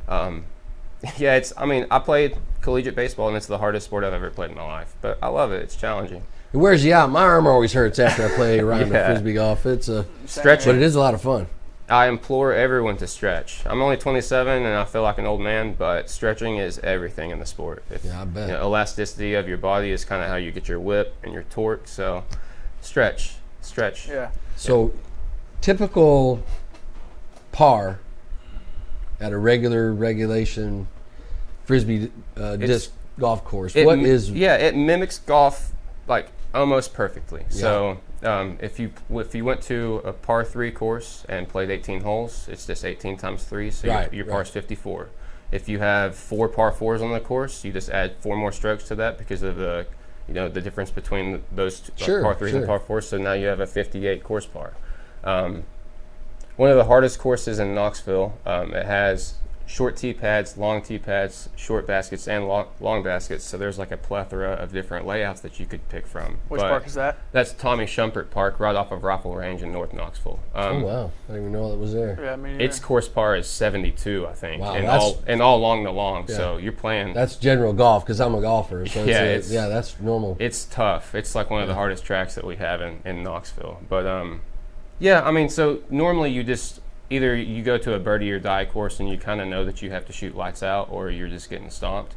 Um, 0.09 0.45
yeah, 1.18 1.36
it's. 1.36 1.53
I 1.55 1.66
mean, 1.68 1.86
I 1.91 1.99
played 1.99 2.36
collegiate 2.61 2.95
baseball, 2.95 3.28
and 3.28 3.38
it's 3.38 3.45
the 3.45 3.59
hardest 3.59 3.86
sport 3.86 4.03
I've 4.03 4.13
ever 4.13 4.32
played 4.32 4.49
in 4.49 4.57
my 4.57 4.63
life. 4.66 4.95
But 5.01 5.20
I 5.22 5.28
love 5.28 5.51
it. 5.51 5.61
It's 5.61 5.76
challenging. 5.76 6.24
It 6.51 6.57
wears 6.57 6.84
you 6.84 6.93
out. 6.93 7.11
My 7.11 7.22
arm 7.22 7.45
always 7.47 7.74
hurts 7.74 7.99
after 7.99 8.26
I 8.26 8.30
play 8.30 8.59
a 8.59 8.66
round 8.66 8.84
of 8.84 9.05
frisbee 9.05 9.34
golf. 9.34 9.66
It's 9.68 9.88
a 9.88 10.05
Stretching. 10.26 10.72
but 10.74 10.76
it 10.78 10.82
is 10.82 10.95
a 10.95 10.99
lot 10.99 11.13
of 11.13 11.22
fun. 11.22 11.47
I 11.88 12.07
implore 12.07 12.51
everyone 12.53 12.97
to 12.97 13.07
stretch. 13.07 13.61
I'm 13.65 13.81
only 13.81 13.97
27 13.97 14.63
and 14.63 14.75
I 14.75 14.86
feel 14.86 15.03
like 15.03 15.19
an 15.19 15.25
old 15.25 15.41
man, 15.41 15.75
but 15.75 16.09
stretching 16.09 16.57
is 16.57 16.79
everything 16.79 17.29
in 17.29 17.39
the 17.39 17.45
sport. 17.45 17.83
If, 17.91 18.03
Yeah, 18.03 18.21
I 18.21 18.25
bet. 18.25 18.49
you 18.49 18.55
know, 18.55 18.63
elasticity 18.63 19.36
of 19.36 19.47
your 19.47 19.57
body 19.57 19.91
is 19.91 20.03
kind 20.03 20.23
of 20.23 20.29
how 20.29 20.36
you 20.36 20.51
get 20.51 20.67
your 20.67 20.79
whip 20.79 21.15
and 21.23 21.31
your 21.31 21.43
torque. 21.43 21.88
So, 21.88 22.23
stretch, 22.81 23.36
stretch. 23.61 24.07
Yeah. 24.07 24.31
So, 24.55 24.93
typical 25.61 26.43
par 27.51 27.99
at 29.19 29.31
a 29.31 29.38
regular 29.38 29.93
regulation 29.93 30.88
frisbee 31.65 32.11
uh, 32.36 32.55
disc 32.55 32.91
golf 33.19 33.43
course. 33.43 33.75
It 33.75 33.86
what 33.86 33.99
yeah? 33.99 34.55
It 34.55 34.75
mimics 34.75 35.19
golf 35.19 35.71
like 36.07 36.27
almost 36.53 36.93
perfectly. 36.93 37.45
So 37.49 37.99
um, 38.26 38.57
if 38.61 38.80
you 38.80 38.91
if 39.11 39.34
you 39.36 39.45
went 39.45 39.61
to 39.63 40.01
a 40.03 40.11
par 40.13 40.43
three 40.43 40.71
course 40.71 41.26
and 41.30 41.47
played 41.47 41.69
18 41.69 42.01
holes, 42.01 42.47
it's 42.49 42.65
just 42.65 42.84
18 42.84 43.17
times 43.17 43.43
three, 43.43 43.71
so 43.71 43.88
Right, 43.88 44.11
your, 44.11 44.15
your 44.17 44.26
right. 44.26 44.34
par's 44.34 44.49
54. 44.49 45.09
If 45.51 45.69
you 45.69 45.80
have 45.80 46.15
four 46.15 46.47
par 46.49 46.71
fours 46.71 47.01
on 47.01 47.11
the 47.11 47.19
course, 47.19 47.63
you 47.63 47.71
just 47.71 47.89
add 47.89 48.15
four 48.19 48.36
more 48.36 48.51
strokes 48.51 48.84
to 48.86 48.95
that 48.95 49.17
because 49.17 49.43
of 49.43 49.55
the 49.57 49.86
you 50.28 50.34
know 50.34 50.49
the 50.49 50.59
difference 50.61 50.89
between 50.91 51.26
th- 51.34 51.41
those 51.51 51.80
two, 51.80 51.91
like, 51.91 52.05
Sure, 52.05 52.21
par 52.23 52.36
threes 52.36 52.53
and 52.55 52.65
par 52.65 52.80
fours. 52.80 53.07
So 53.07 53.17
now 53.17 53.34
you 53.34 53.45
have 53.47 53.59
a 53.59 53.67
58 53.67 54.23
course 54.23 54.45
par. 54.47 54.73
Um, 55.23 55.63
one 56.55 56.69
of 56.71 56.78
the 56.78 56.86
hardest 56.86 57.19
courses 57.19 57.59
in 57.59 57.76
Knoxville. 57.76 58.38
Um, 58.45 58.73
it 58.73 58.86
has 58.86 59.36
short 59.68 59.97
tee 59.97 60.13
pads, 60.13 60.57
long 60.57 60.82
tee 60.82 60.99
pads, 60.99 61.49
short 61.55 61.88
baskets, 61.88 62.28
and 62.28 62.47
long, 62.47 62.68
long 62.80 63.01
baskets. 63.01 63.43
So 63.43 63.57
there's 63.57 63.80
like 63.80 63.91
a 63.91 63.97
plethora 63.97 64.51
of 64.53 64.72
different 64.72 65.07
layouts 65.07 65.41
that 65.41 65.59
you 65.59 65.66
could 65.66 65.88
pick 65.89 66.05
from. 66.05 66.38
Which 66.49 66.61
But 66.61 66.70
park 66.70 66.86
is 66.86 66.93
that? 66.93 67.18
That's 67.32 67.51
Tommy 67.53 67.86
Schumpert 67.86 68.30
Park, 68.30 68.59
right 68.59 68.76
off 68.76 68.91
of 68.91 69.03
Rifle 69.03 69.36
Range 69.36 69.63
in 69.63 69.72
North 69.72 69.93
Knoxville. 69.93 70.39
Oh 70.53 70.70
Um, 70.70 70.82
wow! 70.84 71.11
I 71.28 71.32
didn't 71.34 71.41
even 71.41 71.51
know 71.53 71.72
that 71.72 71.78
was 71.78 71.93
there. 71.93 72.18
Yeah, 72.22 72.34
I 72.34 72.36
mean, 72.36 72.61
Its 72.61 72.80
course 72.80 73.07
par 73.07 73.36
is 73.36 73.47
72, 73.47 74.28
I 74.28 74.34
think, 74.34 74.61
Wow, 74.61 74.76
and 74.76 74.86
all 74.88 75.24
and 75.26 75.41
all 75.41 75.57
along 75.57 75.84
the 75.84 75.91
long. 75.91 76.26
Yeah. 76.30 76.36
So 76.36 76.57
you're 76.57 76.72
playing. 76.72 77.13
That's 77.13 77.36
general 77.36 77.74
golf 77.74 78.05
because 78.05 78.22
I'm 78.22 78.36
a 78.36 78.41
golfer. 78.41 78.86
So 78.86 78.99
it's 78.99 79.09
Yeah, 79.09 79.22
a- 79.24 79.26
it's- 79.26 79.51
yeah, 79.51 79.68
that's 79.68 79.99
normal. 79.99 80.38
It's 80.39 80.66
tough. 80.66 81.16
It's 81.16 81.34
like 81.36 81.49
one 81.49 81.61
of 81.61 81.68
the 81.68 81.76
hardest 81.76 82.05
tracks 82.05 82.36
that 82.36 82.45
we 82.45 82.57
have 82.57 82.82
in, 82.82 82.99
in 83.03 83.24
Knoxville. 83.24 83.80
But 83.89 84.05
um, 84.05 84.41
yeah, 84.99 85.22
I 85.24 85.32
mean, 85.32 85.49
so 85.49 85.80
normally 85.89 86.30
you 86.32 86.43
just 86.43 86.82
either 87.10 87.36
you 87.36 87.64
go 87.64 87.78
to 87.78 87.93
a 87.93 87.99
birdie 87.99 88.32
or 88.32 88.39
die 88.39 88.66
course 88.66 88.99
and 88.99 89.08
you 89.10 89.18
kind 89.18 89.41
of 89.41 89.47
know 89.47 89.64
that 89.66 89.82
you 89.82 89.91
have 89.91 90.06
to 90.08 90.14
shoot 90.14 90.36
lights 90.36 90.64
out, 90.64 90.89
or 90.91 91.10
you're 91.10 91.28
just 91.28 91.49
getting 91.49 91.70
stomped. 91.70 92.16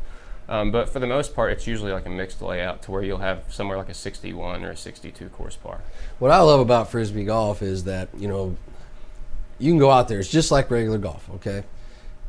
Um, 0.49 0.70
but 0.70 0.89
for 0.89 0.99
the 0.99 1.07
most 1.07 1.34
part, 1.34 1.53
it's 1.53 1.66
usually 1.66 1.93
like 1.93 2.07
a 2.07 2.11
mixed 2.11 2.41
layout 2.41 2.80
to 2.82 2.91
where 2.91 3.03
you'll 3.03 3.18
have 3.18 3.45
somewhere 3.51 3.76
like 3.76 3.91
a 3.91 3.95
61 3.95 4.64
or 4.64 4.70
a 4.70 4.76
62 4.76 5.28
course 5.28 5.57
par. 5.57 5.80
What 6.18 6.30
I 6.30 6.39
love 6.41 6.61
about 6.61 6.91
frisbee 6.91 7.24
golf 7.24 7.61
is 7.61 7.84
that 7.84 8.09
you 8.16 8.28
know 8.28 8.57
you 9.59 9.70
can 9.70 9.78
go 9.78 9.91
out 9.91 10.09
there. 10.09 10.20
It's 10.20 10.30
just 10.30 10.51
like 10.51 10.70
regular 10.70 10.97
golf. 10.99 11.28
Okay, 11.34 11.64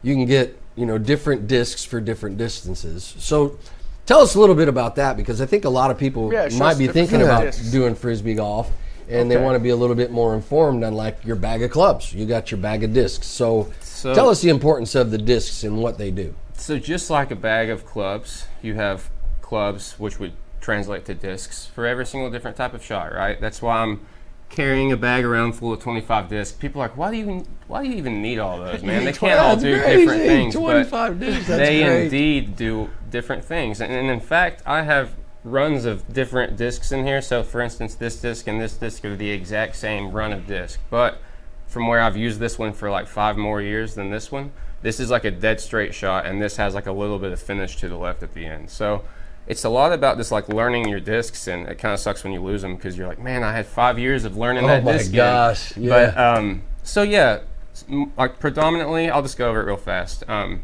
you 0.03 0.15
can 0.15 0.25
get 0.25 0.59
you 0.75 0.85
know 0.85 0.97
different 0.97 1.47
discs 1.47 1.85
for 1.85 2.01
different 2.01 2.37
distances. 2.37 3.15
So 3.19 3.57
tell 4.05 4.19
us 4.19 4.35
a 4.35 4.39
little 4.39 4.55
bit 4.55 4.67
about 4.67 4.95
that 4.97 5.15
because 5.15 5.39
I 5.39 5.45
think 5.45 5.63
a 5.63 5.69
lot 5.69 5.89
of 5.89 5.97
people 5.97 6.33
Yeah, 6.33 6.49
might 6.57 6.77
be 6.77 6.87
thinking 6.89 7.21
about 7.21 7.43
discs. 7.43 7.71
doing 7.71 7.95
frisbee 7.95 8.33
golf. 8.33 8.69
And 9.09 9.29
they 9.31 9.37
want 9.37 9.55
to 9.55 9.59
be 9.59 9.69
a 9.69 9.75
little 9.75 9.95
bit 9.95 10.11
more 10.11 10.35
informed 10.35 10.83
on 10.83 10.93
like 10.93 11.23
your 11.25 11.35
bag 11.35 11.63
of 11.63 11.71
clubs. 11.71 12.13
You 12.13 12.25
got 12.25 12.51
your 12.51 12.59
bag 12.59 12.83
of 12.83 12.93
discs. 12.93 13.25
So, 13.27 13.71
So- 13.81 14.13
tell 14.13 14.29
us 14.29 14.41
the 14.41 14.49
importance 14.49 14.93
of 14.95 15.09
the 15.11 15.17
discs 15.17 15.63
and 15.63 15.77
what 15.81 15.97
they 15.97 16.11
do. 16.11 16.35
So 16.53 16.77
just 16.77 17.09
like 17.09 17.31
a 17.31 17.35
bag 17.35 17.69
of 17.69 17.85
clubs, 17.85 18.45
you 18.61 18.75
have 18.75 19.09
clubs 19.41 19.95
which 19.97 20.19
would 20.19 20.33
translate 20.61 21.05
to 21.05 21.15
discs 21.15 21.65
for 21.67 21.87
every 21.87 22.05
single 22.05 22.29
different 22.29 22.55
type 22.57 22.73
of 22.73 22.83
shot, 22.83 23.13
right? 23.13 23.39
That's 23.41 23.61
why 23.61 23.77
I'm 23.79 24.01
carrying 24.49 24.91
a 24.91 24.97
bag 24.97 25.23
around 25.25 25.53
full 25.53 25.71
of 25.73 25.79
25 25.79 26.27
discs. 26.27 26.55
People 26.57 26.81
are 26.81 26.85
like, 26.87 26.97
why 26.97 27.11
do 27.11 27.17
you 27.17 27.23
even, 27.23 27.47
why 27.67 27.83
do 27.83 27.89
you 27.89 27.95
even 27.95 28.21
need 28.21 28.39
all 28.39 28.57
those, 28.59 28.83
man? 28.83 29.05
They 29.05 29.13
can't 29.13 29.39
all 29.39 29.55
do 29.57 29.79
crazy. 29.79 30.01
different 30.01 30.23
things. 30.23 30.55
25 30.55 31.19
but 31.19 31.25
discs, 31.25 31.47
that's 31.47 31.59
they 31.59 31.83
great. 31.83 32.03
indeed 32.05 32.55
do 32.55 32.89
different 33.09 33.45
things. 33.45 33.79
And, 33.79 33.91
and 33.93 34.07
in 34.09 34.19
fact, 34.19 34.61
I 34.65 34.81
have 34.83 35.13
runs 35.43 35.85
of 35.85 36.11
different 36.13 36.57
discs 36.57 36.91
in 36.91 37.05
here. 37.05 37.21
So 37.21 37.43
for 37.43 37.61
instance, 37.61 37.95
this 37.95 38.19
disc 38.19 38.47
and 38.47 38.59
this 38.59 38.75
disc 38.75 39.03
are 39.05 39.15
the 39.15 39.29
exact 39.31 39.75
same 39.75 40.11
run 40.11 40.33
of 40.33 40.45
disc, 40.47 40.79
but 40.89 41.19
from 41.67 41.87
where 41.87 42.01
I've 42.01 42.17
used 42.17 42.39
this 42.39 42.57
one 42.57 42.73
for 42.73 42.89
like 42.89 43.07
five 43.07 43.37
more 43.37 43.61
years 43.61 43.95
than 43.95 44.09
this 44.09 44.31
one, 44.31 44.51
this 44.81 44.99
is 44.99 45.09
like 45.11 45.23
a 45.25 45.31
dead 45.31 45.59
straight 45.59 45.93
shot, 45.93 46.25
and 46.25 46.41
this 46.41 46.57
has 46.57 46.73
like 46.73 46.87
a 46.87 46.91
little 46.91 47.19
bit 47.19 47.31
of 47.31 47.39
finish 47.41 47.75
to 47.77 47.87
the 47.89 47.97
left 47.97 48.23
at 48.23 48.33
the 48.33 48.45
end. 48.45 48.69
So 48.69 49.03
it's 49.47 49.63
a 49.63 49.69
lot 49.69 49.91
about 49.93 50.17
just 50.17 50.31
like 50.31 50.49
learning 50.49 50.87
your 50.87 50.99
discs, 50.99 51.47
and 51.47 51.67
it 51.67 51.77
kind 51.77 51.93
of 51.93 51.99
sucks 51.99 52.23
when 52.23 52.33
you 52.33 52.41
lose 52.41 52.61
them 52.61 52.75
because 52.75 52.97
you're 52.97 53.07
like, 53.07 53.19
man, 53.19 53.43
I 53.43 53.51
had 53.53 53.65
five 53.65 53.99
years 53.99 54.25
of 54.25 54.35
learning 54.37 54.63
Oh 54.65 54.67
that 54.67 54.83
my 54.83 54.93
disc. 54.93 55.09
in." 55.11 55.15
gosh, 55.15 55.77
yeah. 55.77 55.89
But 55.89 56.17
um, 56.17 56.63
so 56.83 57.01
yeah, 57.03 57.39
like 58.17 58.39
predominantly, 58.39 59.09
I'll 59.09 59.21
just 59.21 59.37
go 59.37 59.49
over 59.49 59.61
it 59.61 59.65
real 59.65 59.77
fast. 59.77 60.23
Um, 60.29 60.63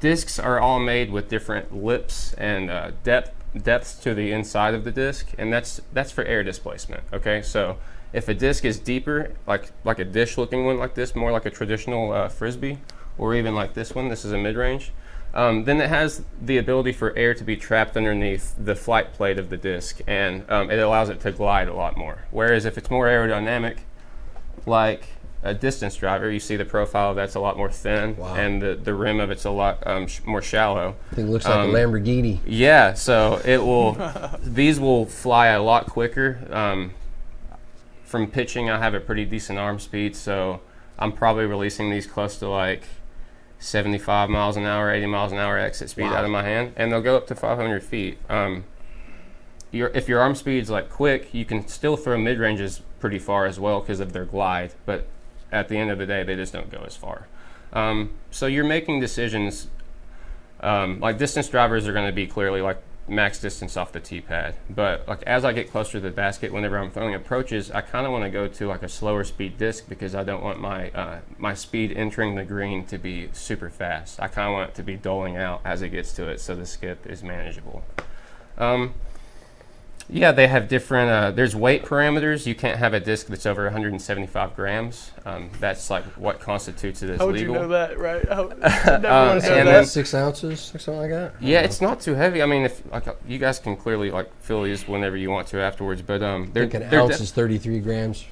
discs 0.00 0.38
are 0.38 0.58
all 0.60 0.78
made 0.80 1.10
with 1.10 1.28
different 1.28 1.74
lips 1.74 2.34
and 2.34 2.70
uh, 2.70 2.90
depth 3.04 3.32
depths 3.56 3.94
to 3.94 4.14
the 4.14 4.32
inside 4.32 4.74
of 4.74 4.84
the 4.84 4.90
disc, 4.90 5.32
and 5.38 5.52
that's 5.52 5.80
that's 5.92 6.12
for 6.12 6.24
air 6.24 6.42
displacement. 6.42 7.02
Okay, 7.12 7.42
so 7.42 7.78
if 8.12 8.28
a 8.28 8.34
disc 8.34 8.64
is 8.64 8.78
deeper, 8.78 9.32
like 9.46 9.72
like 9.84 9.98
a 9.98 10.04
dish-looking 10.04 10.64
one 10.64 10.78
like 10.78 10.94
this, 10.94 11.14
more 11.14 11.32
like 11.32 11.46
a 11.46 11.50
traditional 11.50 12.12
uh, 12.12 12.28
frisbee, 12.28 12.78
or 13.16 13.34
even 13.34 13.54
like 13.54 13.74
this 13.74 13.94
one, 13.94 14.08
this 14.08 14.24
is 14.24 14.32
a 14.32 14.38
mid-range. 14.38 14.92
Um, 15.34 15.64
then 15.64 15.80
it 15.80 15.90
has 15.90 16.24
the 16.40 16.56
ability 16.56 16.92
for 16.92 17.14
air 17.16 17.34
to 17.34 17.44
be 17.44 17.56
trapped 17.56 17.96
underneath 17.96 18.54
the 18.58 18.74
flight 18.74 19.12
plate 19.12 19.38
of 19.38 19.50
the 19.50 19.58
disc, 19.58 20.00
and 20.06 20.50
um, 20.50 20.70
it 20.70 20.78
allows 20.78 21.10
it 21.10 21.20
to 21.20 21.32
glide 21.32 21.68
a 21.68 21.74
lot 21.74 21.96
more. 21.96 22.24
Whereas 22.30 22.64
if 22.64 22.78
it's 22.78 22.90
more 22.90 23.06
aerodynamic, 23.06 23.78
like 24.64 25.08
a 25.42 25.54
distance 25.54 25.94
driver, 25.96 26.30
you 26.30 26.40
see 26.40 26.56
the 26.56 26.64
profile 26.64 27.14
that's 27.14 27.34
a 27.36 27.40
lot 27.40 27.56
more 27.56 27.70
thin, 27.70 28.16
and 28.20 28.60
the, 28.60 28.74
the 28.74 28.92
rim 28.94 29.20
of 29.20 29.30
it's 29.30 29.44
a 29.44 29.50
lot 29.50 29.84
um, 29.86 30.06
sh- 30.08 30.20
more 30.26 30.42
shallow. 30.42 30.96
I 31.12 31.14
think 31.14 31.28
it 31.28 31.30
looks 31.30 31.44
like 31.44 31.54
Um, 31.54 31.70
a 31.70 31.72
Lamborghini. 31.72 32.40
Yeah, 32.44 32.94
so 32.94 33.40
it 33.44 33.62
will. 33.62 33.96
these 34.42 34.80
will 34.80 35.06
fly 35.06 35.48
a 35.48 35.62
lot 35.62 35.86
quicker. 35.86 36.38
Um, 36.50 36.92
from 38.04 38.30
pitching, 38.30 38.68
I 38.70 38.78
have 38.78 38.94
a 38.94 39.00
pretty 39.00 39.24
decent 39.24 39.58
arm 39.58 39.78
speed, 39.78 40.16
so 40.16 40.60
I'm 40.98 41.12
probably 41.12 41.44
releasing 41.46 41.90
these 41.90 42.06
close 42.06 42.36
to 42.38 42.48
like 42.48 42.84
75 43.58 44.30
miles 44.30 44.56
an 44.56 44.64
hour, 44.64 44.90
80 44.92 45.06
miles 45.06 45.32
an 45.32 45.38
hour 45.38 45.58
exit 45.58 45.90
speed 45.90 46.04
Wow. 46.04 46.16
out 46.16 46.24
of 46.24 46.30
my 46.30 46.42
hand, 46.42 46.72
and 46.76 46.90
they'll 46.92 47.02
go 47.02 47.16
up 47.16 47.26
to 47.28 47.34
500 47.34 47.82
feet. 47.82 48.18
Um, 48.28 48.64
your, 49.70 49.88
if 49.94 50.08
your 50.08 50.20
arm 50.20 50.34
speed's 50.34 50.70
like 50.70 50.88
quick, 50.90 51.34
you 51.34 51.44
can 51.44 51.68
still 51.68 51.96
throw 51.96 52.16
mid 52.18 52.38
ranges 52.38 52.80
pretty 53.00 53.18
far 53.18 53.46
as 53.46 53.60
well 53.60 53.80
because 53.80 54.00
of 54.00 54.12
their 54.12 54.24
glide, 54.24 54.72
but 54.86 55.06
at 55.52 55.68
the 55.68 55.76
end 55.76 55.90
of 55.90 55.98
the 55.98 56.06
day, 56.06 56.22
they 56.22 56.36
just 56.36 56.52
don't 56.52 56.70
go 56.70 56.82
as 56.86 56.96
far. 56.96 57.26
Um, 57.72 58.10
so 58.30 58.46
you're 58.46 58.64
making 58.64 59.00
decisions 59.00 59.68
um, 60.60 61.00
like 61.00 61.18
distance 61.18 61.48
drivers 61.48 61.86
are 61.86 61.92
going 61.92 62.06
to 62.06 62.12
be 62.12 62.26
clearly 62.26 62.60
like 62.60 62.82
max 63.06 63.40
distance 63.40 63.76
off 63.76 63.92
the 63.92 64.00
tee 64.00 64.20
pad. 64.20 64.54
But 64.68 65.06
like 65.08 65.22
as 65.22 65.44
I 65.44 65.52
get 65.52 65.70
closer 65.70 65.92
to 65.92 66.00
the 66.00 66.10
basket, 66.10 66.52
whenever 66.52 66.78
I'm 66.78 66.90
throwing 66.90 67.14
approaches, 67.14 67.70
I 67.70 67.80
kind 67.80 68.06
of 68.06 68.12
want 68.12 68.24
to 68.24 68.30
go 68.30 68.48
to 68.48 68.66
like 68.66 68.82
a 68.82 68.88
slower 68.88 69.24
speed 69.24 69.56
disc 69.56 69.88
because 69.88 70.14
I 70.14 70.24
don't 70.24 70.42
want 70.42 70.60
my 70.60 70.90
uh, 70.90 71.20
my 71.38 71.54
speed 71.54 71.92
entering 71.96 72.34
the 72.34 72.44
green 72.44 72.84
to 72.86 72.98
be 72.98 73.28
super 73.32 73.70
fast. 73.70 74.20
I 74.20 74.28
kind 74.28 74.48
of 74.48 74.54
want 74.54 74.70
it 74.70 74.74
to 74.76 74.82
be 74.82 74.96
doling 74.96 75.36
out 75.36 75.60
as 75.64 75.82
it 75.82 75.90
gets 75.90 76.12
to 76.14 76.28
it, 76.28 76.40
so 76.40 76.54
the 76.54 76.66
skip 76.66 77.06
is 77.06 77.22
manageable. 77.22 77.84
Um, 78.58 78.94
Yeah, 80.10 80.32
they 80.32 80.46
have 80.48 80.68
different. 80.68 81.10
Uh, 81.10 81.30
there's 81.32 81.54
weight 81.54 81.84
parameters. 81.84 82.46
You 82.46 82.54
can't 82.54 82.78
have 82.78 82.94
a 82.94 83.00
disc 83.00 83.26
that's 83.26 83.44
over 83.44 83.64
175 83.64 84.56
grams. 84.56 85.10
Um, 85.26 85.50
that's 85.60 85.90
like 85.90 86.04
what 86.16 86.40
constitutes 86.40 87.02
it 87.02 87.10
as 87.10 87.18
How 87.18 87.26
would 87.26 87.34
legal. 87.34 87.54
you 87.54 87.60
know 87.60 87.68
that, 87.68 87.98
right? 87.98 88.26
How, 88.26 88.44
Um, 88.48 89.02
know 89.02 89.32
and 89.32 89.42
that. 89.42 89.64
then- 89.64 89.84
Six 89.84 90.14
ounces, 90.14 90.74
or 90.74 90.78
something 90.78 91.02
like 91.02 91.10
that. 91.10 91.34
Yeah, 91.40 91.60
it's 91.60 91.82
not 91.82 92.00
too 92.00 92.14
heavy. 92.14 92.40
I 92.42 92.46
mean, 92.46 92.62
if 92.62 92.82
like 92.90 93.06
uh, 93.06 93.14
you 93.26 93.38
guys 93.38 93.58
can 93.58 93.76
clearly 93.76 94.10
like 94.10 94.30
fill 94.40 94.62
these 94.62 94.88
whenever 94.88 95.16
you 95.16 95.28
want 95.30 95.46
to 95.48 95.60
afterwards, 95.60 96.00
but 96.00 96.22
um, 96.22 96.50
they're, 96.54 96.64
think 96.68 96.84
an 96.84 96.90
they're 96.90 97.02
ounce 97.02 97.18
de- 97.18 97.24
is 97.24 97.30
33 97.32 97.80
grams. 97.80 98.24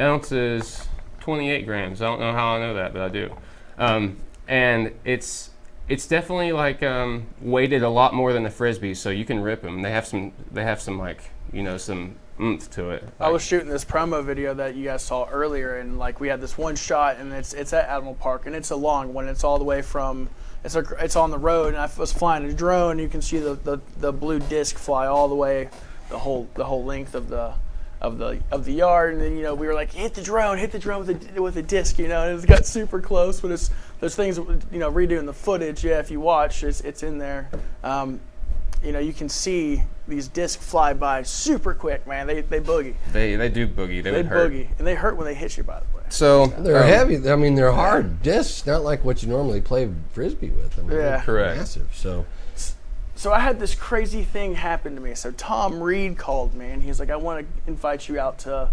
ounce 0.00 0.32
is 0.32 0.88
28 1.20 1.66
grams. 1.66 2.00
I 2.00 2.06
don't 2.06 2.20
know 2.20 2.32
how 2.32 2.56
I 2.56 2.60
know 2.60 2.74
that, 2.74 2.92
but 2.94 3.02
I 3.02 3.08
do. 3.10 3.30
Um, 3.78 4.16
and 4.48 4.92
it's 5.04 5.50
it's 5.88 6.06
definitely 6.06 6.52
like 6.52 6.82
um, 6.82 7.26
weighted 7.40 7.82
a 7.82 7.88
lot 7.88 8.14
more 8.14 8.32
than 8.32 8.42
the 8.42 8.50
frisbee, 8.50 8.94
so 8.94 9.10
you 9.10 9.24
can 9.24 9.40
rip 9.40 9.62
them. 9.62 9.82
They 9.82 9.90
have 9.90 10.06
some 10.06 10.32
they 10.50 10.64
have 10.64 10.80
some 10.80 10.98
like 10.98 11.30
you 11.52 11.62
know 11.62 11.76
some 11.76 12.16
oomph 12.40 12.70
to 12.70 12.90
it. 12.90 13.04
I 13.20 13.28
was 13.30 13.42
shooting 13.42 13.68
this 13.68 13.84
promo 13.84 14.24
video 14.24 14.54
that 14.54 14.74
you 14.74 14.84
guys 14.84 15.02
saw 15.02 15.28
earlier, 15.28 15.78
and 15.78 15.98
like 15.98 16.20
we 16.20 16.28
had 16.28 16.40
this 16.40 16.56
one 16.56 16.76
shot, 16.76 17.18
and 17.18 17.32
it's 17.32 17.52
it's 17.52 17.72
at 17.72 17.88
Admiral 17.88 18.14
Park, 18.14 18.46
and 18.46 18.54
it's 18.54 18.70
a 18.70 18.76
long 18.76 19.12
one. 19.12 19.28
It's 19.28 19.44
all 19.44 19.58
the 19.58 19.64
way 19.64 19.82
from 19.82 20.30
it's 20.64 20.74
a, 20.74 20.84
it's 20.98 21.16
on 21.16 21.30
the 21.30 21.38
road, 21.38 21.68
and 21.68 21.76
I 21.76 21.88
was 21.98 22.12
flying 22.12 22.44
a 22.46 22.52
drone. 22.52 22.98
You 22.98 23.08
can 23.08 23.20
see 23.20 23.38
the, 23.38 23.54
the, 23.54 23.78
the 23.98 24.12
blue 24.12 24.38
disc 24.38 24.78
fly 24.78 25.06
all 25.06 25.28
the 25.28 25.34
way, 25.34 25.68
the 26.08 26.18
whole 26.18 26.48
the 26.54 26.64
whole 26.64 26.84
length 26.84 27.14
of 27.14 27.28
the 27.28 27.52
of 28.04 28.18
the 28.18 28.38
of 28.52 28.64
the 28.64 28.72
yard, 28.72 29.14
and 29.14 29.22
then 29.22 29.36
you 29.36 29.42
know 29.42 29.54
we 29.54 29.66
were 29.66 29.74
like 29.74 29.92
hit 29.92 30.14
the 30.14 30.22
drone, 30.22 30.58
hit 30.58 30.70
the 30.72 30.78
drone 30.78 31.06
with 31.06 31.36
a 31.36 31.40
with 31.42 31.56
a 31.56 31.62
disc, 31.62 31.98
you 31.98 32.08
know, 32.08 32.28
and 32.28 32.38
it 32.42 32.46
got 32.46 32.66
super 32.66 33.00
close. 33.00 33.40
But 33.40 33.50
it's 33.50 33.70
those 34.00 34.14
things, 34.14 34.36
you 34.36 34.78
know, 34.78 34.92
redoing 34.92 35.26
the 35.26 35.32
footage. 35.32 35.82
Yeah, 35.82 35.98
if 35.98 36.10
you 36.10 36.20
watch, 36.20 36.62
it's 36.62 36.80
it's 36.82 37.02
in 37.02 37.18
there. 37.18 37.48
Um, 37.82 38.20
you 38.82 38.92
know, 38.92 38.98
you 38.98 39.14
can 39.14 39.30
see 39.30 39.82
these 40.06 40.28
discs 40.28 40.62
fly 40.62 40.92
by 40.92 41.22
super 41.22 41.72
quick, 41.72 42.06
man. 42.06 42.26
They 42.26 42.42
they 42.42 42.60
boogie. 42.60 42.94
They 43.12 43.36
they 43.36 43.48
do 43.48 43.66
boogie. 43.66 44.02
They, 44.02 44.10
They 44.10 44.12
would 44.18 44.26
hurt. 44.26 44.52
boogie, 44.52 44.68
and 44.78 44.86
they 44.86 44.94
hurt 44.94 45.16
when 45.16 45.24
they 45.26 45.34
hit 45.34 45.56
you. 45.56 45.62
By 45.62 45.80
the 45.80 45.96
way, 45.96 46.02
So 46.10 46.46
They're 46.48 46.82
um, 46.82 46.86
heavy. 46.88 47.30
I 47.30 47.36
mean, 47.36 47.54
they're 47.54 47.72
hard 47.72 48.22
discs, 48.22 48.66
not 48.66 48.84
like 48.84 49.02
what 49.02 49.22
you 49.22 49.30
normally 49.30 49.62
play 49.62 49.90
frisbee 50.12 50.50
with. 50.50 50.78
I 50.78 50.82
mean, 50.82 50.90
Yeah. 50.92 50.96
they're 50.98 51.20
Correct. 51.20 51.56
Massive. 51.56 51.88
So 51.94 52.26
so 53.16 53.32
I 53.32 53.38
had 53.38 53.60
this 53.60 53.74
crazy 53.74 54.22
thing 54.22 54.54
happen 54.54 54.94
to 54.94 55.00
me. 55.00 55.14
So 55.14 55.30
Tom 55.32 55.82
Reed 55.82 56.18
called 56.18 56.54
me, 56.54 56.70
and 56.70 56.82
he's 56.82 56.98
like, 56.98 57.10
"I 57.10 57.16
want 57.16 57.46
to 57.46 57.70
invite 57.70 58.08
you 58.08 58.18
out 58.18 58.38
to 58.40 58.70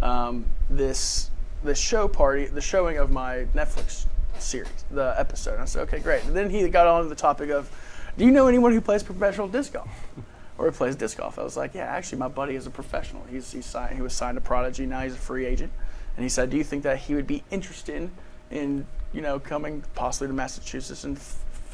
um, 0.00 0.46
this 0.68 1.30
this 1.62 1.78
show 1.78 2.08
party, 2.08 2.46
the 2.46 2.60
showing 2.60 2.98
of 2.98 3.10
my 3.10 3.46
Netflix 3.54 4.06
series, 4.38 4.84
the 4.90 5.14
episode." 5.16 5.54
And 5.54 5.62
I 5.62 5.66
said, 5.66 5.82
"Okay, 5.82 6.00
great." 6.00 6.24
And 6.24 6.36
then 6.36 6.50
he 6.50 6.68
got 6.68 6.86
on 6.86 7.04
to 7.04 7.08
the 7.08 7.14
topic 7.14 7.50
of, 7.50 7.70
"Do 8.18 8.24
you 8.24 8.32
know 8.32 8.48
anyone 8.48 8.72
who 8.72 8.80
plays 8.80 9.02
professional 9.02 9.48
disc 9.48 9.72
golf?" 9.72 9.88
Or 10.56 10.70
plays 10.70 10.94
disc 10.94 11.18
golf? 11.18 11.36
I 11.36 11.42
was 11.42 11.56
like, 11.56 11.74
yeah, 11.74 11.86
actually, 11.86 12.18
my 12.18 12.28
buddy 12.28 12.54
is 12.54 12.64
a 12.68 12.70
professional. 12.70 13.24
He's, 13.28 13.50
he's 13.50 13.66
signed, 13.66 13.96
he 13.96 14.02
was 14.02 14.12
signed 14.12 14.36
to 14.36 14.40
Prodigy. 14.40 14.86
Now 14.86 15.00
he's 15.00 15.14
a 15.14 15.18
free 15.18 15.46
agent. 15.46 15.72
And 16.16 16.22
he 16.22 16.28
said, 16.28 16.48
do 16.48 16.56
you 16.56 16.62
think 16.62 16.84
that 16.84 16.96
he 16.98 17.16
would 17.16 17.26
be 17.26 17.42
interested 17.50 18.08
in, 18.52 18.86
you 19.12 19.20
know, 19.20 19.40
coming 19.40 19.82
possibly 19.96 20.28
to 20.28 20.32
Massachusetts 20.32 21.02
and 21.02 21.18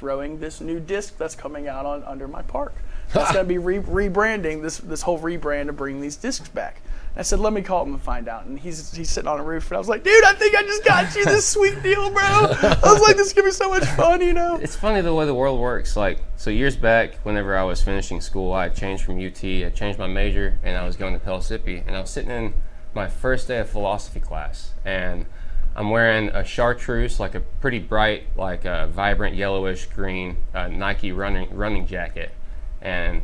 throwing 0.00 0.40
this 0.40 0.62
new 0.62 0.80
disc 0.80 1.18
that's 1.18 1.34
coming 1.34 1.68
out 1.68 1.84
on 1.84 2.02
under 2.04 2.26
my 2.26 2.40
park? 2.40 2.74
That's 3.12 3.32
going 3.32 3.44
to 3.44 3.48
be 3.48 3.58
re- 3.58 3.80
rebranding 3.80 4.62
this 4.62 4.78
this 4.78 5.02
whole 5.02 5.18
rebrand 5.18 5.66
to 5.66 5.72
bring 5.72 6.00
these 6.00 6.14
discs 6.14 6.48
back. 6.48 6.80
And 7.10 7.18
I 7.18 7.22
said, 7.22 7.40
let 7.40 7.52
me 7.52 7.60
call 7.60 7.84
him 7.84 7.94
and 7.94 8.00
find 8.00 8.28
out. 8.28 8.46
And 8.46 8.56
he's 8.56 8.94
he's 8.94 9.10
sitting 9.10 9.26
on 9.26 9.40
a 9.40 9.42
roof, 9.42 9.66
and 9.66 9.74
I 9.74 9.78
was 9.78 9.88
like, 9.88 10.04
dude, 10.04 10.24
I 10.24 10.32
think 10.32 10.54
I 10.56 10.62
just 10.62 10.84
got 10.84 11.14
you 11.16 11.24
this 11.24 11.44
sweet 11.54 11.82
deal, 11.82 12.08
bro. 12.10 12.22
I 12.22 12.78
was 12.84 13.00
like, 13.00 13.16
this 13.16 13.26
is 13.26 13.32
gonna 13.32 13.48
be 13.48 13.52
so 13.52 13.68
much 13.68 13.84
fun, 13.84 14.20
you 14.20 14.32
know. 14.32 14.56
It's 14.56 14.76
funny 14.76 15.00
the 15.00 15.12
way 15.12 15.26
the 15.26 15.34
world 15.34 15.58
works. 15.58 15.96
Like, 15.96 16.20
so 16.36 16.50
years 16.50 16.76
back, 16.76 17.16
whenever 17.24 17.56
I 17.56 17.64
was 17.64 17.82
finishing 17.82 18.20
school, 18.20 18.52
I 18.52 18.68
changed 18.68 19.02
from 19.02 19.18
UT, 19.18 19.42
I 19.42 19.70
changed 19.74 19.98
my 19.98 20.06
major, 20.06 20.56
and 20.62 20.78
I 20.78 20.84
was 20.84 20.94
going 20.94 21.12
to 21.12 21.18
Pellissippi. 21.18 21.82
And 21.84 21.96
I 21.96 22.00
was 22.00 22.10
sitting 22.10 22.30
in 22.30 22.54
my 22.94 23.08
first 23.08 23.48
day 23.48 23.58
of 23.58 23.68
philosophy 23.68 24.20
class, 24.20 24.72
and 24.84 25.26
I'm 25.76 25.90
wearing 25.90 26.28
a 26.30 26.44
chartreuse, 26.44 27.20
like 27.20 27.34
a 27.34 27.40
pretty 27.40 27.78
bright, 27.78 28.24
like 28.36 28.64
a 28.64 28.88
vibrant 28.92 29.36
yellowish 29.36 29.86
green 29.86 30.36
uh, 30.54 30.68
Nike 30.68 31.12
running 31.12 31.54
running 31.56 31.86
jacket. 31.86 32.32
And 32.82 33.22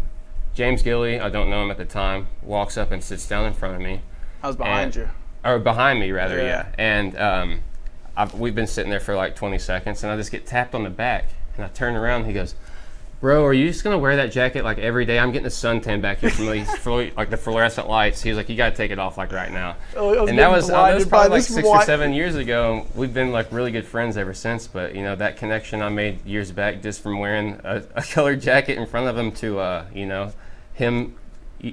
James 0.54 0.82
Gilly, 0.82 1.18
I 1.20 1.28
don't 1.28 1.50
know 1.50 1.62
him 1.62 1.70
at 1.70 1.76
the 1.76 1.84
time, 1.84 2.28
walks 2.42 2.76
up 2.78 2.90
and 2.90 3.02
sits 3.02 3.26
down 3.28 3.46
in 3.46 3.52
front 3.52 3.74
of 3.74 3.80
me. 3.80 4.00
I 4.42 4.46
was 4.46 4.56
behind 4.56 4.96
And- 4.96 4.96
you. 4.96 5.08
Or 5.44 5.58
behind 5.60 6.00
me, 6.00 6.10
rather, 6.10 6.38
Yeah. 6.38 6.44
yeah. 6.44 6.66
And 6.76 7.16
um, 7.18 7.60
I've, 8.16 8.34
we've 8.34 8.54
been 8.54 8.66
sitting 8.66 8.90
there 8.90 8.98
for 8.98 9.14
like 9.14 9.36
20 9.36 9.58
seconds, 9.58 10.02
and 10.02 10.10
I 10.12 10.16
just 10.16 10.32
get 10.32 10.44
tapped 10.44 10.74
on 10.74 10.82
the 10.82 10.90
back. 10.90 11.26
And 11.56 11.64
I 11.64 11.68
turn 11.68 11.94
around, 11.94 12.22
and 12.22 12.26
he 12.26 12.32
goes, 12.32 12.56
Bro, 13.18 13.46
are 13.46 13.54
you 13.54 13.68
just 13.68 13.82
going 13.82 13.94
to 13.94 13.98
wear 13.98 14.16
that 14.16 14.30
jacket 14.30 14.62
like 14.62 14.78
every 14.78 15.06
day? 15.06 15.18
I'm 15.18 15.32
getting 15.32 15.46
a 15.46 15.50
suntan 15.50 16.02
back 16.02 16.18
here 16.18 16.30
from 16.30 16.46
these 16.46 16.68
like 17.16 17.30
the 17.30 17.36
fluorescent 17.36 17.88
lights. 17.88 18.20
He's 18.20 18.36
like, 18.36 18.50
You 18.50 18.56
got 18.56 18.70
to 18.70 18.76
take 18.76 18.90
it 18.90 18.98
off 18.98 19.16
like 19.16 19.32
right 19.32 19.50
now. 19.50 19.76
Oh, 19.94 20.26
and 20.26 20.38
that 20.38 20.50
was, 20.50 20.68
uh, 20.68 20.86
that 20.86 20.94
was 20.94 21.06
probably 21.06 21.30
like 21.30 21.42
six 21.42 21.66
or 21.66 21.82
seven 21.82 22.12
years 22.12 22.34
ago. 22.34 22.86
We've 22.94 23.14
been 23.14 23.32
like 23.32 23.50
really 23.52 23.70
good 23.70 23.86
friends 23.86 24.18
ever 24.18 24.34
since. 24.34 24.66
But, 24.66 24.94
you 24.94 25.02
know, 25.02 25.16
that 25.16 25.38
connection 25.38 25.80
I 25.80 25.88
made 25.88 26.24
years 26.26 26.52
back 26.52 26.82
just 26.82 27.02
from 27.02 27.18
wearing 27.18 27.58
a, 27.64 27.82
a 27.94 28.02
colored 28.10 28.42
jacket 28.42 28.76
in 28.76 28.86
front 28.86 29.06
of 29.06 29.16
him 29.16 29.32
to, 29.32 29.60
uh, 29.60 29.86
you 29.94 30.04
know, 30.04 30.32
him 30.74 31.16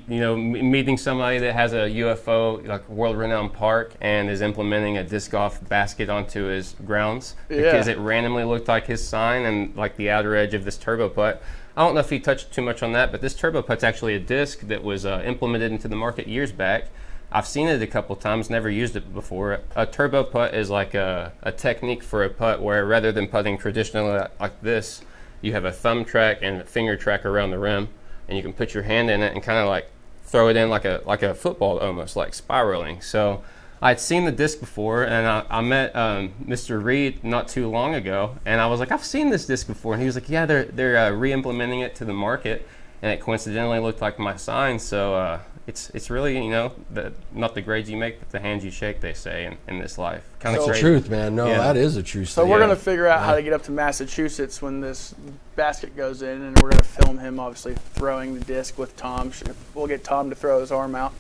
you 0.08 0.20
know, 0.20 0.34
m- 0.34 0.72
meeting 0.72 0.98
somebody 0.98 1.38
that 1.40 1.54
has 1.54 1.74
a 1.74 1.90
UFO, 1.90 2.66
like 2.68 2.88
world-renowned 2.90 3.54
park, 3.54 3.94
and 4.02 4.30
is 4.30 4.42
implementing 4.42 4.98
a 4.98 5.04
disc 5.04 5.32
golf 5.32 5.68
basket 5.68 6.10
onto 6.10 6.46
his 6.46 6.76
grounds 6.86 7.36
because 7.48 7.88
Yeah. 7.88 7.94
it 7.94 8.00
randomly 8.00 8.44
looked 8.44 8.68
like 8.68 8.88
his 8.88 9.06
sign 9.08 9.46
and 9.46 9.76
like 9.76 9.96
the 9.98 10.10
outer 10.10 10.36
edge 10.36 10.54
of 10.54 10.66
this 10.66 10.78
turbo 10.78 11.10
putt. 11.10 11.42
I 11.76 11.84
don't 11.84 11.96
know 11.96 12.02
if 12.02 12.10
he 12.10 12.20
touched 12.20 12.52
too 12.54 12.62
much 12.62 12.84
on 12.84 12.92
that, 12.94 13.12
but 13.12 13.22
this 13.22 13.34
turbo 13.34 13.62
putt's 13.62 13.84
actually 13.84 14.16
a 14.16 14.20
disc 14.20 14.60
that 14.68 14.84
was 14.84 15.06
uh, 15.06 15.22
implemented 15.26 15.72
into 15.72 15.88
the 15.88 15.96
market 15.96 16.28
years 16.28 16.52
back. 16.52 16.86
I've 17.32 17.48
seen 17.48 17.68
it 17.68 17.82
a 17.82 17.88
couple 17.88 18.16
times, 18.16 18.50
never 18.52 18.70
used 18.70 18.96
it 18.96 19.12
before. 19.12 19.62
A 19.76 19.88
turbo 19.88 20.24
putt 20.24 20.54
is 20.54 20.70
like 20.70 20.94
a, 20.94 21.34
a 21.42 21.52
technique 21.52 22.04
for 22.04 22.24
a 22.24 22.30
putt 22.30 22.62
where 22.62 22.86
rather 22.86 23.12
than 23.12 23.28
putting 23.28 23.58
traditionally 23.58 24.24
like 24.40 24.62
this, 24.62 25.02
you 25.42 25.52
have 25.54 25.66
a 25.66 25.72
thumb 25.72 26.06
track 26.06 26.38
and 26.44 26.62
a 26.62 26.64
finger 26.64 26.96
track 26.96 27.26
around 27.26 27.50
the 27.50 27.58
rim, 27.58 27.90
and 28.28 28.38
you 28.38 28.44
can 28.44 28.54
put 28.54 28.74
your 28.74 28.84
hand 28.84 29.10
in 29.10 29.22
it 29.22 29.34
and 29.34 29.44
kind 29.44 29.60
of 29.60 29.68
like 29.68 29.90
throw 30.24 30.50
it 30.50 30.58
in 30.58 30.70
like 30.70 30.86
a 30.86 31.02
like 31.06 31.24
a 31.24 31.34
football 31.34 31.80
almost, 31.80 32.16
like 32.16 32.34
spiraling. 32.34 33.02
So 33.02 33.44
I'd 33.82 34.00
seen 34.00 34.24
the 34.24 34.32
disc 34.32 34.60
before, 34.62 35.04
and 35.04 35.28
I, 35.28 35.46
I 35.50 35.62
met 35.62 35.94
um, 35.96 36.34
Mr. 36.46 36.82
Reed 36.82 37.24
not 37.24 37.50
too 37.50 37.70
long 37.70 37.94
ago, 37.96 38.38
and 38.46 38.62
I 38.62 38.68
was 38.68 38.80
like, 38.80 38.92
I've 38.92 39.04
seen 39.04 39.30
this 39.30 39.46
disc 39.46 39.68
before, 39.68 39.94
and 39.94 40.02
he 40.02 40.06
was 40.06 40.16
like, 40.16 40.30
Yeah, 40.30 40.46
they're 40.46 40.66
they're 40.66 40.98
uh, 40.98 41.12
re-implementing 41.12 41.82
it 41.82 41.94
to 41.96 42.06
the 42.06 42.14
market, 42.14 42.68
and 43.02 43.12
it 43.12 43.20
coincidentally 43.20 43.80
looked 43.80 44.02
like 44.02 44.18
my 44.18 44.38
sign. 44.38 44.80
So 44.80 45.16
uh, 45.16 45.40
it's 45.66 45.90
it's 45.92 46.10
really 46.10 46.36
you 46.44 46.50
know 46.52 46.74
the, 46.92 47.14
not 47.32 47.56
the 47.56 47.62
grades 47.62 47.90
you 47.90 47.96
make, 47.98 48.20
but 48.20 48.30
the 48.32 48.40
hands 48.40 48.66
you 48.66 48.72
shake. 48.72 49.00
They 49.00 49.14
say 49.14 49.46
in, 49.46 49.58
in 49.68 49.80
this 49.80 49.98
life. 49.98 50.24
Kind 50.40 50.56
That's 50.56 50.68
of 50.68 50.74
the 50.74 50.80
truth, 50.80 51.10
man. 51.10 51.36
No, 51.36 51.48
Yeah. 51.48 51.58
that 51.60 51.78
is 51.78 51.96
a 51.96 52.04
true 52.04 52.26
So 52.26 52.46
we're 52.46 52.60
Yeah. 52.60 52.66
gonna 52.66 52.76
figure 52.76 53.08
out 53.08 53.22
how 53.22 53.36
to 53.36 53.42
get 53.42 53.54
up 53.54 53.64
to 53.64 53.72
Massachusetts 53.72 54.62
when 54.62 54.82
this 54.82 55.16
basket 55.56 55.96
goes 55.96 56.22
in, 56.22 56.42
and 56.42 56.62
we're 56.62 56.72
gonna 56.72 56.84
film 56.84 57.18
him 57.18 57.40
obviously 57.40 57.76
throwing 57.94 58.34
the 58.38 58.44
disc 58.46 58.78
with 58.78 58.96
Tom. 58.98 59.32
We'll 59.74 59.88
get 59.88 60.04
Tom 60.04 60.30
to 60.30 60.36
throw 60.36 60.60
his 60.60 60.72
arm 60.72 60.96
out. 60.96 61.14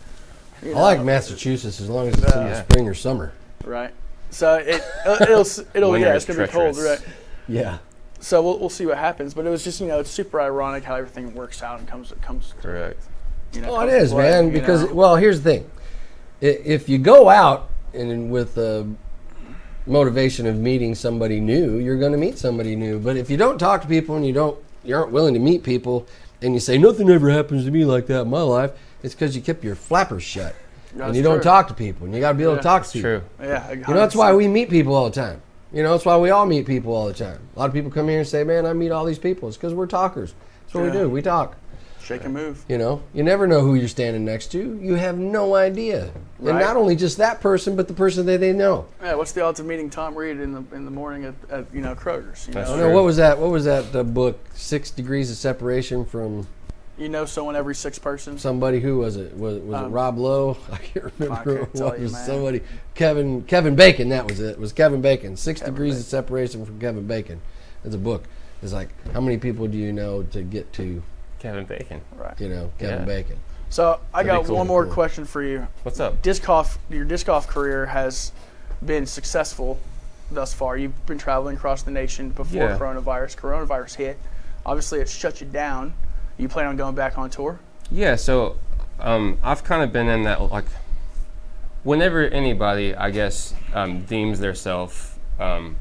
you 0.62 0.74
I 0.76 0.82
like 0.82 1.02
Massachusetts 1.02 1.80
as 1.80 1.90
long 1.90 2.08
as 2.10 2.16
it's 2.16 2.34
in 2.36 2.44
the 2.46 2.64
spring 2.64 2.88
or 2.88 2.94
summer. 2.94 3.32
Right. 3.64 3.92
So 4.30 4.56
it 4.56 4.82
uh, 5.06 5.18
it'll 5.22 5.46
it'll 5.74 5.98
yeah 5.98 6.16
it's 6.16 6.26
gonna 6.26 6.46
be 6.46 6.52
cold, 6.52 6.78
right? 6.78 7.00
Yeah. 7.48 7.78
So 8.20 8.42
we'll, 8.42 8.58
we'll 8.60 8.70
see 8.70 8.86
what 8.86 8.98
happens. 8.98 9.34
But 9.34 9.46
it 9.46 9.50
was 9.50 9.64
just 9.64 9.80
you 9.80 9.88
know 9.88 10.00
it's 10.00 10.10
super 10.10 10.42
ironic 10.42 10.84
how 10.84 10.96
everything 10.96 11.34
works 11.34 11.62
out 11.64 11.80
and 11.80 11.88
comes 11.88 12.12
comes. 12.22 12.54
correct. 12.62 13.02
You 13.54 13.62
know, 13.62 13.76
Oh, 13.76 13.82
it 13.82 13.88
comes 13.88 13.92
to 13.92 13.98
is, 13.98 14.12
play, 14.12 14.24
man. 14.32 14.52
Because 14.52 14.84
know. 14.84 14.94
well, 14.94 15.16
here's 15.16 15.42
the 15.42 15.50
thing: 15.52 15.70
if 16.42 16.90
you 16.90 16.98
go 16.98 17.30
out 17.30 17.70
and 17.94 18.32
with 18.32 18.56
the 18.56 18.88
motivation 19.86 20.46
of 20.48 20.58
meeting 20.58 20.96
somebody 20.96 21.40
new, 21.40 21.78
you're 21.78 21.98
going 21.98 22.12
to 22.14 22.18
meet 22.18 22.38
somebody 22.38 22.76
new. 22.76 23.00
But 23.00 23.18
if 23.18 23.30
you 23.30 23.38
don't 23.38 23.58
talk 23.58 23.82
to 23.82 23.88
people 23.88 24.16
and 24.16 24.26
you 24.26 24.34
don't, 24.34 24.58
you 24.84 24.96
aren't 24.96 25.12
willing 25.12 25.34
to 25.34 25.40
meet 25.40 25.64
people, 25.64 26.08
and 26.42 26.54
you 26.54 26.60
say 26.60 26.78
nothing 26.78 27.10
ever 27.10 27.30
happens 27.30 27.66
to 27.66 27.72
me 27.72 27.86
like 27.86 28.08
that 28.08 28.22
in 28.22 28.30
my 28.30 28.42
life, 28.42 28.72
it's 29.02 29.14
because 29.14 29.36
you 29.36 29.42
keep 29.42 29.64
your 29.64 29.76
flappers 29.76 30.24
shut 30.24 30.56
and 30.92 31.02
That's 31.02 31.18
you 31.18 31.24
don't 31.24 31.42
talk 31.44 31.68
to 31.70 31.74
people, 31.74 32.06
and 32.06 32.14
you 32.14 32.22
got 32.22 32.34
to 32.34 32.38
be 32.38 32.44
able 32.44 32.54
Yeah. 32.54 32.58
to 32.60 32.64
talk 32.64 32.84
to 32.86 32.92
people. 32.92 33.10
true. 33.10 33.22
yeah, 33.42 33.72
You 33.72 33.78
know, 33.88 33.94
that's 33.96 34.16
why 34.16 34.34
we 34.34 34.48
meet 34.48 34.70
people 34.70 34.94
all 34.96 35.06
the 35.10 35.16
time. 35.16 35.42
You 35.74 35.82
know, 35.82 35.92
that's 35.94 36.06
why 36.06 36.18
we 36.18 36.30
all 36.30 36.46
meet 36.46 36.68
people 36.68 36.94
all 36.94 37.08
the 37.08 37.14
time. 37.16 37.40
A 37.56 37.60
lot 37.60 37.66
of 37.66 37.74
people 37.74 37.90
come 37.90 38.08
here 38.08 38.20
and 38.20 38.28
say, 38.28 38.44
"Man, 38.44 38.66
I 38.68 38.74
meet 38.74 38.92
all 38.92 39.06
these 39.06 39.18
people." 39.18 39.48
It's 39.48 39.58
because 39.58 39.74
we're 39.74 39.88
talkers. 39.88 40.36
That's 40.66 40.76
what 40.76 40.84
we 40.84 40.92
do. 40.92 41.10
We 41.10 41.24
talk. 41.24 41.56
Shake 42.04 42.24
and 42.26 42.34
move. 42.34 42.64
You 42.68 42.78
know, 42.78 43.02
you 43.14 43.24
never 43.24 43.48
know 43.48 43.62
who 43.62 43.76
you're 43.76 43.88
standing 43.88 44.26
next 44.26 44.48
to. 44.52 44.80
You 44.82 44.96
have 44.96 45.18
no 45.18 45.56
idea. 45.56 46.12
And 46.40 46.60
not 46.60 46.76
only 46.76 46.96
just 46.96 47.18
that 47.18 47.40
person, 47.42 47.76
but 47.76 47.88
the 47.88 47.94
person 47.94 48.26
that 48.26 48.40
they 48.40 48.52
know. 48.54 48.86
Yeah, 49.02 49.16
what's 49.16 49.32
the 49.32 49.42
odds 49.44 49.60
of 49.60 49.66
meeting 49.66 49.90
Tom 49.90 50.14
Reed 50.16 50.40
in 50.40 50.52
the 50.52 50.64
in 50.76 50.86
the 50.86 50.92
morning 50.92 51.26
at, 51.26 51.34
at 51.50 51.66
you 51.74 51.82
know 51.82 51.96
Kroger's? 51.96 52.48
You 52.48 52.54
That's 52.54 52.70
know, 52.70 52.76
I 52.76 52.80
know 52.80 52.90
what 52.90 53.04
was 53.06 53.18
that? 53.18 53.38
What 53.40 53.50
was 53.52 53.66
that 53.66 53.96
uh, 53.96 54.04
book? 54.04 54.40
Six 54.54 54.92
Degrees 54.92 55.32
of 55.32 55.38
Separation 55.38 56.06
from 56.06 56.48
you 56.98 57.10
know 57.10 57.26
someone 57.26 57.56
every 57.56 57.74
six 57.76 57.98
persons. 57.98 58.42
somebody. 58.42 58.80
Who 58.80 58.98
was 59.00 59.16
it? 59.16 59.36
Was, 59.38 59.58
was 59.60 59.82
it 59.82 59.86
Um, 59.86 59.92
Rob 59.92 60.18
Lowe? 60.18 60.58
I 60.72 60.78
can't 60.78 61.12
remember. 61.18 61.34
I 61.34 61.44
can't 61.44 61.48
who 61.48 61.88
it 61.88 62.00
was. 62.00 62.02
you, 62.02 62.10
man. 62.12 62.26
somebody. 62.26 62.62
Kevin 62.94 63.42
Kevin 63.44 63.76
Bacon. 63.76 64.10
That 64.10 64.28
was 64.28 64.40
it. 64.40 64.52
It 64.52 64.60
was 64.60 64.74
Kevin 64.74 65.02
Bacon. 65.02 65.38
Six 65.38 65.60
Kevin 65.62 65.74
Degrees 65.74 65.94
Bacon. 65.94 66.02
of 66.02 66.06
Separation 66.08 66.66
from 66.66 66.80
Kevin 66.80 67.08
Bacon. 67.08 67.42
It's 67.86 67.96
a 67.96 68.00
book. 68.00 68.26
It's 68.62 68.74
like 68.74 68.90
how 69.14 69.22
many 69.22 69.38
people 69.38 69.68
do 69.68 69.78
you 69.78 69.92
know 69.94 70.24
to 70.24 70.42
get 70.42 70.72
to 70.74 71.02
Kevin 71.44 71.66
Bacon. 71.66 72.00
Right. 72.16 72.40
you 72.40 72.48
know 72.48 72.72
Kevin 72.80 73.00
Yeah. 73.02 73.06
Bacon? 73.06 73.38
So 73.70 74.00
I 74.14 74.24
That'd 74.24 74.44
got 74.44 74.48
cool 74.48 74.56
one 74.56 74.68
more 74.68 74.86
pull. 74.86 74.94
question 74.94 75.26
for 75.26 75.44
you. 75.44 75.68
What's 75.84 76.00
up? 76.00 76.22
Disc 76.22 76.42
golf, 76.46 76.80
your 76.90 77.04
disc 77.04 77.26
golf 77.28 77.48
career 77.48 77.88
has 77.88 78.32
been 78.86 79.06
successful 79.06 79.78
thus 80.32 80.54
far. 80.54 80.78
You've 80.78 81.06
been 81.06 81.18
traveling 81.18 81.58
across 81.58 81.84
the 81.84 81.92
nation 81.92 82.30
before 82.30 82.62
Yeah. 82.64 82.78
coronavirus. 82.78 83.36
Coronavirus 83.36 83.96
hit. 83.96 84.20
Obviously, 84.66 85.02
it 85.02 85.10
shut 85.10 85.42
you 85.42 85.48
down. 85.48 85.94
You 86.38 86.48
plan 86.48 86.68
on 86.68 86.78
going 86.78 86.96
back 86.96 87.18
on 87.18 87.30
tour? 87.30 87.60
Yeah, 87.92 88.16
so 88.16 88.56
um, 89.02 89.38
I've 89.44 89.66
kind 89.66 89.84
of 89.84 89.92
been 89.92 90.08
in 90.08 90.24
that 90.24 90.40
like 90.50 90.66
whenever 91.84 92.22
anybody, 92.22 92.96
I 92.96 93.10
guess, 93.12 93.54
um, 93.74 94.04
deems 94.06 94.40
theirself 94.40 95.20
um, 95.42 95.76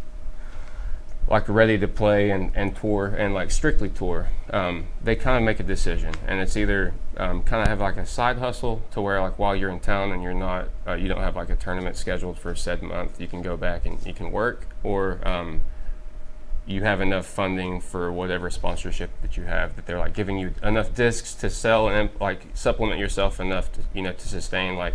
like 1.28 1.48
ready 1.48 1.78
to 1.78 1.88
play 1.88 2.30
and, 2.30 2.50
and 2.54 2.76
tour 2.76 3.06
and 3.06 3.32
like 3.32 3.50
strictly 3.50 3.88
tour, 3.88 4.28
um, 4.50 4.86
they 5.02 5.16
kind 5.16 5.36
of 5.36 5.42
make 5.42 5.60
a 5.60 5.62
decision, 5.62 6.14
and 6.26 6.40
it's 6.40 6.56
either 6.56 6.94
um, 7.16 7.42
kind 7.42 7.62
of 7.62 7.68
have 7.68 7.80
like 7.80 7.96
a 7.96 8.06
side 8.06 8.38
hustle 8.38 8.82
to 8.90 9.00
where 9.00 9.20
like 9.20 9.38
while 9.38 9.54
you're 9.54 9.70
in 9.70 9.80
town 9.80 10.12
and 10.12 10.22
you're 10.22 10.34
not, 10.34 10.68
uh, 10.86 10.94
you 10.94 11.08
don't 11.08 11.20
have 11.20 11.36
like 11.36 11.50
a 11.50 11.56
tournament 11.56 11.96
scheduled 11.96 12.38
for 12.38 12.50
a 12.50 12.56
said 12.56 12.82
month, 12.82 13.20
you 13.20 13.28
can 13.28 13.42
go 13.42 13.56
back 13.56 13.86
and 13.86 14.04
you 14.04 14.12
can 14.12 14.30
work, 14.32 14.66
or 14.82 15.20
um, 15.26 15.62
you 16.66 16.82
have 16.82 17.00
enough 17.00 17.26
funding 17.26 17.80
for 17.80 18.12
whatever 18.12 18.48
sponsorship 18.50 19.10
that 19.20 19.36
you 19.36 19.44
have 19.44 19.74
that 19.76 19.86
they're 19.86 19.98
like 19.98 20.14
giving 20.14 20.38
you 20.38 20.54
enough 20.62 20.94
discs 20.94 21.34
to 21.34 21.50
sell 21.50 21.88
and 21.88 22.08
like 22.20 22.46
supplement 22.54 23.00
yourself 23.00 23.40
enough 23.40 23.72
to 23.72 23.80
you 23.92 24.02
know 24.02 24.12
to 24.12 24.28
sustain 24.28 24.76
like 24.76 24.94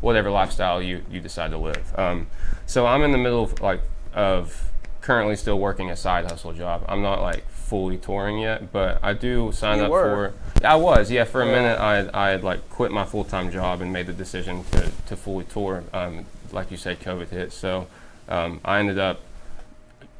whatever 0.00 0.30
lifestyle 0.30 0.82
you 0.82 1.02
you 1.10 1.20
decide 1.20 1.50
to 1.50 1.58
live. 1.58 1.98
Um, 1.98 2.26
so 2.66 2.86
i'm 2.86 3.02
in 3.02 3.12
the 3.12 3.18
middle 3.18 3.44
of 3.44 3.60
like 3.60 3.80
of 4.12 4.70
currently 5.06 5.36
still 5.36 5.58
working 5.58 5.88
a 5.90 5.96
side 5.96 6.24
hustle 6.24 6.52
job 6.52 6.84
i'm 6.88 7.00
not 7.00 7.20
like 7.22 7.48
fully 7.50 7.96
touring 7.96 8.38
yet 8.40 8.72
but 8.72 8.98
i 9.04 9.12
do 9.12 9.52
sign 9.52 9.78
You 9.78 9.84
up 9.84 9.90
were. 9.92 10.32
for 10.60 10.66
i 10.66 10.74
was 10.74 11.10
yeah 11.12 11.22
for 11.22 11.42
a 11.42 11.46
Yeah. 11.46 11.52
minute 11.52 11.78
i 11.80 12.26
i 12.26 12.30
had 12.30 12.42
like 12.42 12.68
quit 12.70 12.90
my 12.90 13.04
full-time 13.04 13.52
job 13.52 13.80
and 13.80 13.92
made 13.92 14.06
the 14.08 14.12
decision 14.12 14.64
to 14.72 14.90
to 15.06 15.16
fully 15.16 15.44
tour 15.44 15.84
um, 15.92 16.26
like 16.50 16.72
you 16.72 16.76
said 16.76 16.98
covid 17.00 17.28
hit 17.28 17.52
so 17.52 17.86
um, 18.28 18.60
i 18.64 18.80
ended 18.80 18.98
up 18.98 19.20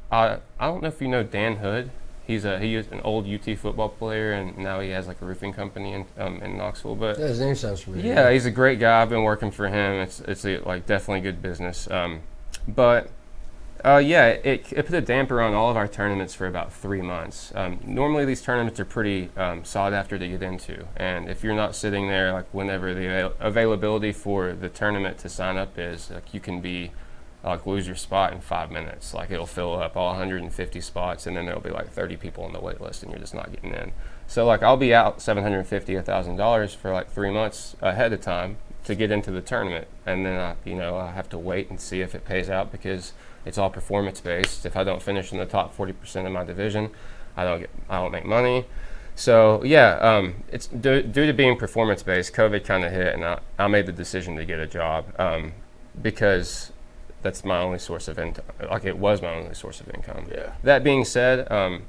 I 0.09 0.37
I 0.57 0.67
don't 0.67 0.81
know 0.81 0.87
if 0.87 1.01
you 1.01 1.09
know 1.09 1.21
Dan 1.23 1.57
Hood. 1.57 1.89
He's 2.25 2.45
a 2.45 2.59
he 2.59 2.75
is 2.75 2.87
an 2.93 3.01
old 3.03 3.27
UT 3.27 3.57
football 3.57 3.89
player, 3.89 4.31
and 4.31 4.57
now 4.57 4.79
he 4.79 4.89
has 4.91 5.05
like 5.05 5.21
a 5.21 5.25
roofing 5.25 5.51
company 5.51 5.91
in 5.91 6.05
um, 6.17 6.41
in 6.41 6.57
Knoxville. 6.57 6.95
But 6.95 7.19
Yeah, 7.19 7.27
his 7.27 7.41
name 7.41 7.55
sounds 7.55 7.81
familiar. 7.81 8.13
yeah, 8.13 8.31
he's 8.31 8.45
a 8.45 8.51
great 8.51 8.79
guy. 8.79 9.01
I've 9.01 9.09
been 9.09 9.23
working 9.23 9.51
for 9.51 9.67
him. 9.67 9.95
It's 10.01 10.21
it's 10.21 10.45
a, 10.45 10.59
like 10.59 10.85
definitely 10.85 11.21
good 11.29 11.41
business. 11.41 11.89
Um, 11.91 12.21
but 12.69 13.09
uh, 13.85 13.97
yeah, 13.97 14.27
it, 14.27 14.65
it 14.71 14.85
put 14.85 14.95
a 14.95 15.01
damper 15.01 15.41
on 15.41 15.53
all 15.53 15.69
of 15.69 15.77
our 15.77 15.87
tournaments 15.87 16.33
for 16.33 16.47
about 16.47 16.73
three 16.73 17.01
months. 17.01 17.51
Um, 17.55 17.79
normally, 17.85 18.25
these 18.25 18.41
tournaments 18.41 18.79
are 18.79 18.85
pretty 18.85 19.29
um, 19.37 19.63
sought 19.63 19.93
after 19.93 20.17
to 20.17 20.27
get 20.27 20.41
into, 20.41 20.87
and 20.95 21.29
if 21.29 21.43
you're 21.43 21.55
not 21.55 21.75
sitting 21.75 22.07
there, 22.07 22.33
like 22.33 22.45
whenever 22.51 22.93
the 22.93 23.05
avail- 23.05 23.33
availability 23.39 24.11
for 24.11 24.53
the 24.53 24.69
tournament 24.69 25.17
to 25.19 25.29
sign 25.29 25.57
up 25.57 25.77
is, 25.77 26.09
like 26.09 26.33
you 26.33 26.39
can 26.39 26.61
be 26.61 26.91
like 27.43 27.65
lose 27.65 27.87
your 27.87 27.95
spot 27.95 28.33
in 28.33 28.41
five 28.41 28.71
minutes. 28.71 29.13
Like 29.13 29.31
it'll 29.31 29.45
fill 29.45 29.81
up 29.81 29.95
all 29.95 30.07
150 30.07 30.81
spots, 30.81 31.27
and 31.27 31.37
then 31.37 31.45
there'll 31.45 31.61
be 31.61 31.69
like 31.69 31.89
30 31.89 32.17
people 32.17 32.43
on 32.43 32.53
the 32.53 32.59
wait 32.59 32.81
list, 32.81 33.03
and 33.03 33.11
you're 33.11 33.19
just 33.19 33.33
not 33.33 33.51
getting 33.51 33.73
in. 33.73 33.91
So 34.27 34.45
like 34.45 34.63
I'll 34.63 34.77
be 34.77 34.93
out 34.93 35.21
750, 35.21 35.95
a 35.95 36.01
thousand 36.01 36.35
dollars 36.35 36.73
for 36.73 36.91
like 36.91 37.09
three 37.11 37.31
months 37.31 37.75
ahead 37.81 38.11
of 38.11 38.21
time 38.21 38.57
to 38.85 38.95
get 38.95 39.11
into 39.11 39.31
the 39.31 39.41
tournament, 39.41 39.87
and 40.05 40.25
then 40.25 40.39
I, 40.39 40.55
you 40.65 40.75
know 40.75 40.97
I 40.97 41.11
have 41.11 41.29
to 41.29 41.37
wait 41.37 41.69
and 41.69 41.79
see 41.79 42.01
if 42.01 42.15
it 42.15 42.25
pays 42.25 42.49
out 42.49 42.71
because 42.71 43.13
it's 43.47 43.57
all 43.57 43.69
performance 43.69 44.19
based. 44.19 44.65
If 44.65 44.75
I 44.75 44.83
don't 44.83 45.01
finish 45.01 45.31
in 45.31 45.37
the 45.37 45.45
top 45.45 45.75
40% 45.75 46.25
of 46.25 46.31
my 46.31 46.43
division, 46.43 46.91
I 47.35 47.45
don't 47.45 47.61
get 47.61 47.69
I 47.89 48.01
don't 48.01 48.11
make 48.11 48.25
money. 48.25 48.65
So 49.15 49.63
yeah, 49.63 49.93
um, 49.95 50.43
it's 50.51 50.67
due, 50.67 51.01
due 51.01 51.25
to 51.25 51.33
being 51.33 51.57
performance 51.57 52.03
based. 52.03 52.33
COVID 52.33 52.63
kind 52.65 52.83
of 52.83 52.91
hit, 52.91 53.15
and 53.15 53.23
I, 53.25 53.39
I 53.57 53.67
made 53.67 53.85
the 53.85 53.91
decision 53.91 54.35
to 54.35 54.45
get 54.45 54.59
a 54.59 54.67
job 54.67 55.05
um, 55.19 55.53
because 55.99 56.71
that's 57.23 57.43
my 57.43 57.59
only 57.59 57.79
source 57.79 58.07
of 58.07 58.19
income. 58.19 58.45
Like 58.69 58.85
it 58.85 58.97
was 58.97 59.21
my 59.21 59.33
only 59.33 59.55
source 59.55 59.81
of 59.81 59.89
income. 59.93 60.27
Yeah. 60.31 60.53
That 60.63 60.83
being 60.83 61.03
said, 61.03 61.51
um, 61.51 61.83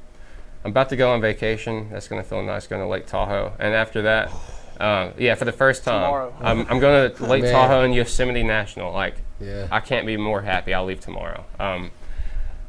I'm 0.65 0.71
about 0.71 0.89
to 0.91 0.97
go 0.97 1.13
on 1.13 1.21
vacation. 1.21 1.91
That's 1.91 2.09
going 2.09 2.23
to 2.23 2.29
feel 2.29 2.43
nice 2.43 2.67
going 2.67 2.83
to 2.83 2.89
Lake 2.89 3.07
Tahoe, 3.07 3.53
and 3.59 3.75
after 3.75 4.01
that, 4.03 4.33
uh, 4.79 5.13
yeah, 5.19 5.35
for 5.35 5.45
the 5.45 5.53
first 5.53 5.85
time, 5.85 6.03
Tomorrow. 6.03 6.35
I'm, 6.41 6.67
I'm 6.69 6.79
going 6.81 7.13
to 7.15 7.27
Lake 7.27 7.43
Man. 7.43 7.53
Tahoe 7.53 7.83
and 7.85 7.95
Yosemite 7.95 8.43
National. 8.43 8.93
Like, 8.93 9.17
Yeah. 9.41 9.69
I 9.71 9.81
can't 9.81 10.07
be 10.07 10.17
more 10.17 10.43
happy. 10.43 10.75
I'll 10.75 10.85
leave 10.85 11.01
tomorrow. 11.01 11.45
Um, 11.59 11.91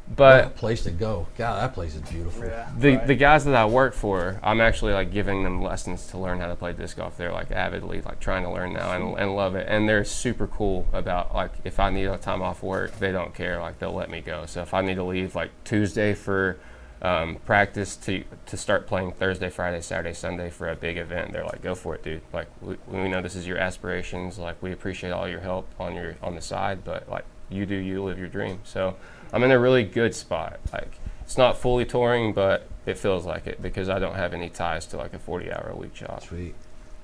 What 0.06 0.16
but 0.16 0.44
a 0.46 0.50
place 0.50 0.82
to 0.84 0.90
go. 0.90 1.28
God, 1.38 1.62
that 1.62 1.72
place 1.72 1.94
is 1.94 2.02
beautiful. 2.02 2.44
Yeah. 2.44 2.68
the 2.76 2.96
right. 2.96 3.06
the 3.06 3.14
guys 3.14 3.44
that 3.44 3.54
I 3.54 3.64
work 3.66 3.94
for, 3.94 4.40
I'm 4.42 4.60
actually 4.60 4.92
like 4.92 5.12
giving 5.12 5.44
them 5.44 5.62
lessons 5.62 6.08
to 6.08 6.18
learn 6.18 6.40
how 6.40 6.48
to 6.48 6.56
play 6.56 6.72
disc 6.72 6.96
golf. 6.96 7.16
They're 7.16 7.30
like 7.32 7.52
avidly 7.52 8.00
like 8.00 8.18
trying 8.18 8.42
to 8.42 8.50
learn 8.50 8.72
now 8.72 8.90
and, 8.92 9.16
and 9.16 9.36
love 9.36 9.54
it. 9.54 9.66
And 9.68 9.88
they're 9.88 10.04
super 10.04 10.48
cool 10.48 10.88
about 10.92 11.32
like 11.32 11.52
if 11.62 11.78
I 11.78 11.90
need 11.90 12.06
a 12.06 12.18
time 12.18 12.42
off 12.42 12.60
work, 12.60 12.98
they 12.98 13.12
don't 13.12 13.32
care. 13.34 13.60
Like 13.60 13.78
they'll 13.78 13.94
let 13.94 14.10
me 14.10 14.20
go. 14.20 14.46
So 14.46 14.62
if 14.62 14.74
I 14.74 14.80
need 14.80 14.96
to 14.96 15.04
leave 15.04 15.36
like 15.36 15.50
Tuesday 15.62 16.14
for 16.14 16.58
um, 17.02 17.36
practice 17.46 17.96
to 17.96 18.24
to 18.46 18.56
start 18.56 18.86
playing 18.86 19.12
Thursday, 19.12 19.48
Friday, 19.48 19.80
Saturday, 19.80 20.12
Sunday 20.12 20.50
for 20.50 20.68
a 20.68 20.76
big 20.76 20.98
event, 20.98 21.32
they're 21.32 21.44
like, 21.44 21.62
go 21.62 21.74
for 21.74 21.94
it, 21.94 22.02
dude. 22.02 22.22
Like 22.32 22.48
we, 22.60 22.76
we 22.86 23.08
know 23.08 23.22
this 23.22 23.34
is 23.34 23.46
your 23.46 23.58
aspirations. 23.58 24.38
Like 24.38 24.62
we 24.62 24.72
appreciate 24.72 25.10
all 25.10 25.28
your 25.28 25.40
help 25.40 25.68
on 25.78 25.94
your 25.94 26.16
on 26.22 26.34
the 26.34 26.42
side, 26.42 26.84
but 26.84 27.08
like 27.08 27.24
you 27.48 27.64
do 27.64 27.74
you 27.74 28.02
live 28.04 28.18
your 28.18 28.28
dream. 28.28 28.60
So 28.64 28.96
I'm 29.32 29.42
in 29.42 29.50
a 29.50 29.58
really 29.58 29.84
good 29.84 30.14
spot. 30.14 30.60
Like 30.72 30.98
it's 31.22 31.38
not 31.38 31.56
fully 31.56 31.86
touring, 31.86 32.32
but 32.32 32.66
it 32.84 32.98
feels 32.98 33.24
like 33.24 33.46
it 33.46 33.62
because 33.62 33.88
I 33.88 33.98
don't 33.98 34.16
have 34.16 34.34
any 34.34 34.50
ties 34.50 34.86
to 34.86 34.96
like 34.96 35.14
a 35.14 35.18
40 35.18 35.52
hour 35.52 35.70
a 35.72 35.76
week 35.76 35.94
job. 35.94 36.22
Sweet. 36.22 36.54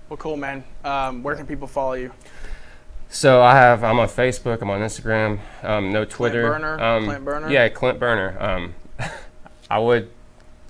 Well, 0.08 0.16
cool, 0.18 0.36
man. 0.36 0.62
Um, 0.84 1.22
where 1.22 1.34
can 1.34 1.46
people 1.46 1.66
follow 1.66 1.94
you? 1.94 2.12
So 3.08 3.40
I 3.40 3.54
have 3.54 3.82
I'm 3.82 3.98
on 3.98 4.08
Facebook, 4.08 4.60
I'm 4.60 4.70
on 4.70 4.80
Instagram, 4.80 5.38
um, 5.62 5.92
no 5.92 6.04
Twitter. 6.04 6.48
Clint 6.48 6.62
Burner? 6.62 6.84
Um, 6.84 7.04
Clint 7.04 7.24
Burner? 7.24 7.50
Yeah, 7.50 7.68
Clint 7.68 7.98
Burner. 7.98 8.36
Um, 8.40 8.74
I 9.70 9.78
would, 9.78 10.10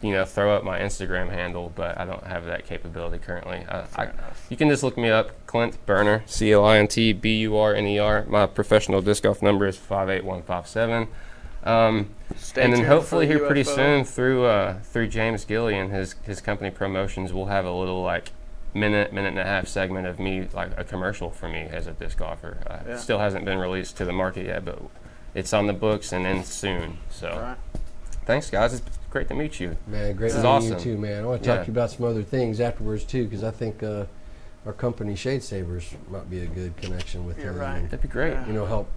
you 0.03 0.12
know, 0.12 0.24
throw 0.24 0.55
up 0.57 0.64
my 0.64 0.78
Instagram 0.80 1.30
handle, 1.30 1.72
but 1.74 1.99
I 1.99 2.05
don't 2.05 2.24
have 2.24 2.44
that 2.47 2.66
capability 2.66 3.18
currently. 3.18 3.64
I, 3.68 3.84
I, 3.97 4.11
you 4.49 4.57
can 4.57 4.68
just 4.68 4.82
look 4.82 4.97
me 4.97 5.09
up, 5.11 5.30
Clint 5.47 5.84
Burner, 5.86 6.22
C 6.26 6.55
O 6.55 6.64
I 6.64 6.78
N 6.78 6.88
T 6.88 7.12
B 7.12 7.38
U 7.40 7.57
R 7.57 7.74
N 7.74 7.86
E 7.86 7.99
R. 7.99 8.24
My 8.28 8.47
professional 8.47 9.01
disc 9.03 9.22
golf 9.22 9.42
number 9.42 9.66
is 9.66 9.76
five 9.76 10.09
eight 10.11 10.24
one 10.24 10.42
five 10.42 10.66
seven. 10.66 11.09
Um, 11.64 12.11
and 12.57 12.72
then 12.72 12.84
hopefully 12.84 13.26
here 13.26 13.40
pretty 13.40 13.64
soon 13.64 14.05
through 14.05 14.44
uh, 14.44 14.78
through 14.84 15.09
James 15.09 15.44
Gilly 15.44 15.76
and 15.76 15.90
his 15.90 16.14
his 16.22 16.40
company 16.40 16.70
promotions, 16.70 17.32
we'll 17.32 17.47
have 17.47 17.64
a 17.64 17.72
little 17.72 18.03
like 18.03 18.30
minute 18.72 19.12
minute 19.12 19.30
and 19.30 19.38
a 19.38 19.44
half 19.44 19.66
segment 19.66 20.07
of 20.07 20.20
me 20.20 20.47
like 20.55 20.70
a 20.76 20.84
commercial 20.84 21.30
for 21.30 21.49
me 21.49 21.62
as 21.62 21.86
a 21.88 21.92
disc 21.92 22.18
golfer. 22.18 22.59
Uh, 22.66 22.78
Yeah. 22.86 22.97
Still 22.99 23.18
hasn't 23.18 23.44
been 23.44 23.59
released 23.59 23.97
to 23.97 24.05
the 24.05 24.12
market 24.12 24.47
yet, 24.47 24.64
but 24.64 24.78
it's 25.34 25.53
on 25.53 25.66
the 25.66 25.72
books 25.72 26.12
and 26.12 26.24
in 26.26 26.44
soon. 26.44 26.99
So 27.11 27.30
Right. 27.30 27.57
Thanks 28.27 28.51
guys, 28.51 28.74
it's 28.74 28.99
great 29.11 29.29
to 29.29 29.35
meet 29.35 29.59
you. 29.61 29.77
Man, 29.87 30.14
great 30.16 30.29
This 30.29 30.35
to 30.35 30.39
meet 30.43 30.47
awesome. 30.49 30.72
you 30.74 30.79
too, 30.79 30.99
man. 30.99 31.24
I 31.24 31.27
want 31.27 31.43
to 31.43 31.49
talk 31.49 31.57
Yeah. 31.59 31.62
to 31.64 31.66
you 31.68 31.72
about 31.72 31.91
some 31.91 32.05
other 32.07 32.22
things 32.22 32.61
afterwards 32.61 33.05
too, 33.05 33.24
because 33.24 33.43
I 33.45 33.51
think 33.51 33.83
uh, 33.83 34.05
our 34.66 34.72
company 34.72 35.14
Shade 35.16 35.43
Savers 35.43 35.95
might 36.11 36.29
be 36.29 36.41
a 36.43 36.47
good 36.47 36.77
connection 36.77 37.24
with 37.24 37.39
You're 37.39 37.53
them. 37.53 37.61
right. 37.61 37.77
and, 37.79 37.87
That'd 37.87 38.03
be 38.03 38.09
great. 38.09 38.33
Yeah. 38.33 38.47
You 38.47 38.53
know, 38.53 38.66
help. 38.66 38.89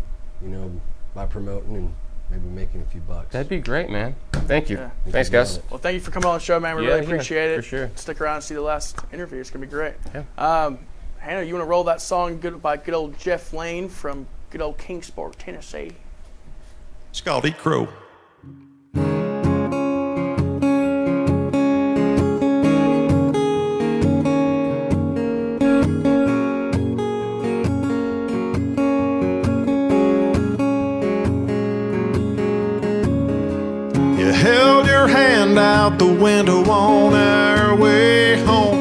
You 0.42 0.50
know, 0.50 0.82
by 1.14 1.26
promoting 1.26 1.76
and 1.76 1.94
maybe 2.30 2.48
making 2.48 2.82
a 2.82 2.86
few 2.86 3.02
bucks. 3.02 3.34
That'd 3.34 3.50
be 3.50 3.60
great, 3.60 3.90
man. 3.90 4.16
Thank 4.32 4.70
you. 4.70 4.78
Yeah. 4.78 4.90
Thanks, 5.10 5.30
guys. 5.30 5.60
Well, 5.70 5.80
thank 5.80 5.96
you 5.96 6.00
for 6.00 6.12
coming 6.12 6.28
on 6.28 6.36
the 6.36 6.40
show, 6.44 6.60
man. 6.60 6.76
We 6.78 6.84
Yeah, 6.84 6.90
really 6.94 7.02
yeah, 7.02 7.08
appreciate 7.14 7.52
it. 7.52 7.56
for 7.58 7.62
sure. 7.62 7.92
Stick 7.96 8.22
around 8.22 8.36
and 8.36 8.44
see 8.44 8.56
the 8.56 8.62
last 8.62 8.98
interview. 9.12 9.40
It's 9.42 9.50
gonna 9.50 9.66
be 9.66 9.72
great. 9.72 9.96
Yeah. 10.16 10.24
Um, 10.38 10.80
Hannah, 11.20 11.44
you 11.44 11.54
want 11.54 11.66
to 11.66 11.70
roll 11.70 11.84
that 11.84 12.00
song 12.02 12.40
good 12.40 12.62
by 12.62 12.78
good 12.78 12.94
old 12.94 13.20
Jeff 13.20 13.52
Lane 13.52 13.90
from 13.90 14.26
good 14.50 14.62
old 14.62 14.78
Kingsport, 14.78 15.38
Tennessee? 15.38 15.92
It's 17.10 17.20
called 17.22 17.46
Eat 17.46 17.58
Crow. 17.58 17.90
Out 35.58 35.98
the 35.98 36.06
window 36.06 36.64
on 36.70 37.14
our 37.14 37.76
way 37.76 38.38
home. 38.44 38.78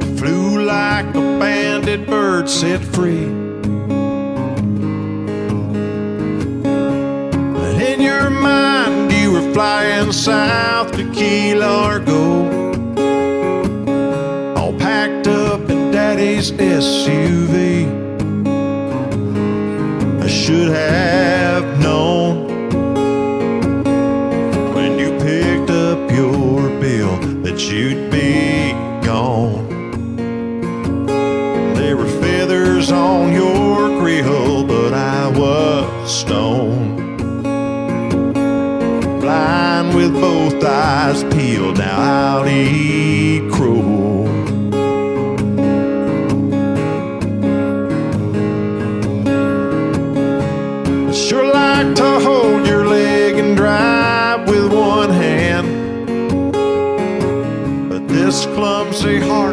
You 0.00 0.16
flew 0.16 0.64
like 0.64 1.06
a 1.14 1.20
bandit 1.38 2.06
bird 2.06 2.48
set 2.48 2.82
free. 2.82 3.26
But 7.54 7.74
in 7.90 8.00
your 8.00 8.30
mind, 8.30 9.12
you 9.12 9.32
were 9.32 9.52
flying 9.52 10.12
south 10.12 10.92
to 10.92 11.10
Key 11.12 11.54
Largo. 11.54 12.50
All 14.56 14.72
packed 14.78 15.26
up 15.26 15.68
in 15.68 15.90
Daddy's 15.90 16.52
SUV. 16.52 18.00
I 20.22 20.28
should 20.28 20.68
have 20.68 21.61
you'd 27.70 28.10
be 28.10 28.72
gone. 29.04 29.68
There 31.74 31.96
were 31.96 32.08
feathers 32.20 32.90
on 32.90 33.32
your 33.32 33.88
grill, 34.00 34.64
but 34.64 34.92
I 34.94 35.28
was 35.28 36.20
stoned. 36.20 37.18
Blind 39.20 39.94
with 39.94 40.12
both 40.14 40.64
eyes 40.64 41.24
peeled, 41.24 41.78
now 41.78 42.38
I'll 42.38 42.48
eat 42.48 43.50
crow. 43.52 44.26
Sure 51.12 51.52
like 51.52 51.94
to 51.96 52.20
hold 52.20 52.66
your 52.66 52.86
leg. 52.86 53.11
Clumsy 59.02 59.18
heart 59.26 59.51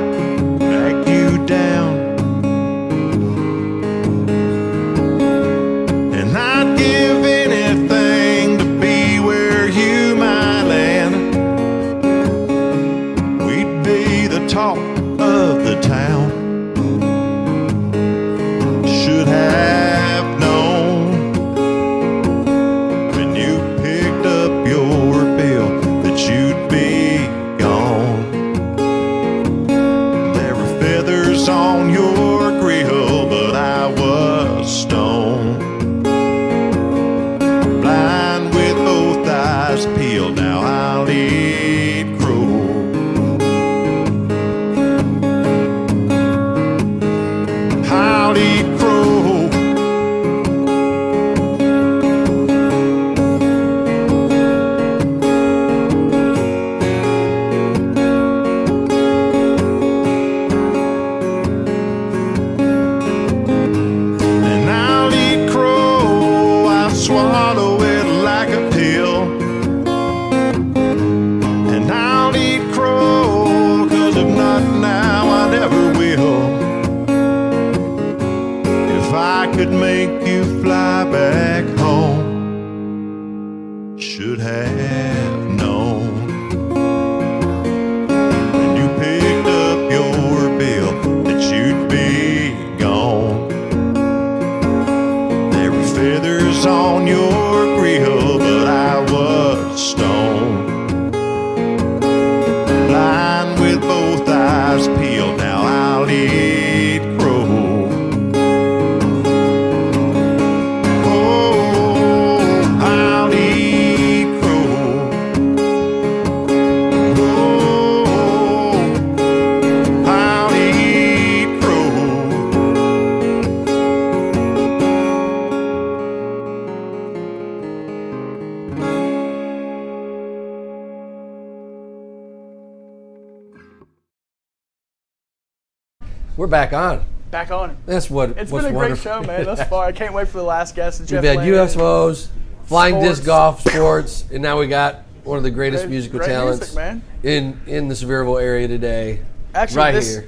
back 136.59 136.73
on. 136.73 137.05
Back 137.31 137.51
on. 137.51 137.77
That's 137.85 138.09
what. 138.09 138.31
It's 138.31 138.51
what's 138.51 138.65
been 138.65 138.75
a 138.75 138.77
wonderful. 138.77 139.11
great 139.11 139.25
show, 139.25 139.27
man. 139.27 139.45
Thus 139.55 139.67
far, 139.69 139.85
I 139.85 139.91
can't 139.91 140.13
wait 140.13 140.27
for 140.27 140.39
the 140.39 140.43
last 140.43 140.75
guest. 140.75 140.99
We've 140.99 141.09
Jeff 141.09 141.23
had 141.23 141.37
Lane. 141.37 141.53
UFOs, 141.53 142.27
flying 142.65 142.99
disc 142.99 143.23
golf, 143.23 143.61
sports, 143.61 144.25
and 144.31 144.41
now 144.41 144.59
we 144.59 144.67
got 144.67 145.03
one 145.23 145.37
of 145.37 145.43
the 145.43 145.51
greatest 145.51 145.83
Great- 145.83 145.91
musical 145.91 146.19
great 146.19 146.29
talents 146.29 146.59
music, 146.59 146.75
man. 146.75 147.03
in 147.23 147.61
in 147.67 147.87
the 147.87 147.93
Sevierville 147.93 148.41
area 148.41 148.67
today. 148.67 149.21
Actually, 149.53 149.77
right 149.77 149.91
this, 149.93 150.15
here. 150.15 150.25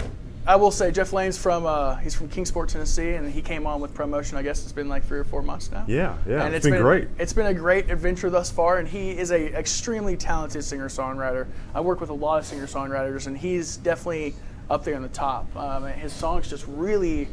I 0.48 0.56
will 0.56 0.72
say 0.72 0.92
Jeff 0.92 1.14
Lane's 1.14 1.38
from 1.38 1.66
uh, 1.66 1.96
he's 1.98 2.16
from 2.16 2.28
Kingsport, 2.28 2.70
Tennessee, 2.70 3.12
and 3.12 3.32
he 3.32 3.42
came 3.42 3.68
on 3.68 3.80
with 3.80 3.94
promotion. 3.94 4.38
I 4.38 4.42
guess 4.42 4.64
it's 4.64 4.72
been 4.72 4.90
like 4.90 5.06
three 5.06 5.20
or 5.20 5.24
four 5.24 5.42
months 5.42 5.72
now. 5.72 5.86
Yeah, 5.88 6.18
yeah, 6.28 6.46
and 6.46 6.56
it's 6.56 6.68
been 6.68 6.82
great. 6.82 7.08
It's 7.20 7.34
been 7.34 7.46
a 7.46 7.54
great 7.54 7.90
adventure 7.90 8.30
thus 8.30 8.50
far, 8.50 8.78
and 8.78 8.88
he 8.88 9.12
is 9.12 9.32
a 9.32 9.58
extremely 9.58 10.18
talented 10.18 10.64
singer 10.64 10.90
songwriter. 10.90 11.48
I 11.76 11.82
work 11.82 12.00
with 12.00 12.10
a 12.10 12.16
lot 12.16 12.40
of 12.40 12.46
singer 12.46 12.66
songwriters, 12.68 13.28
and 13.28 13.38
he's 13.38 13.78
definitely 13.78 14.34
up 14.70 14.84
there 14.84 14.96
in 14.96 15.02
the 15.02 15.10
top. 15.10 15.54
Um, 15.56 15.86
and 15.86 16.00
his 16.00 16.14
songs 16.14 16.50
just 16.50 16.66
really 16.68 17.28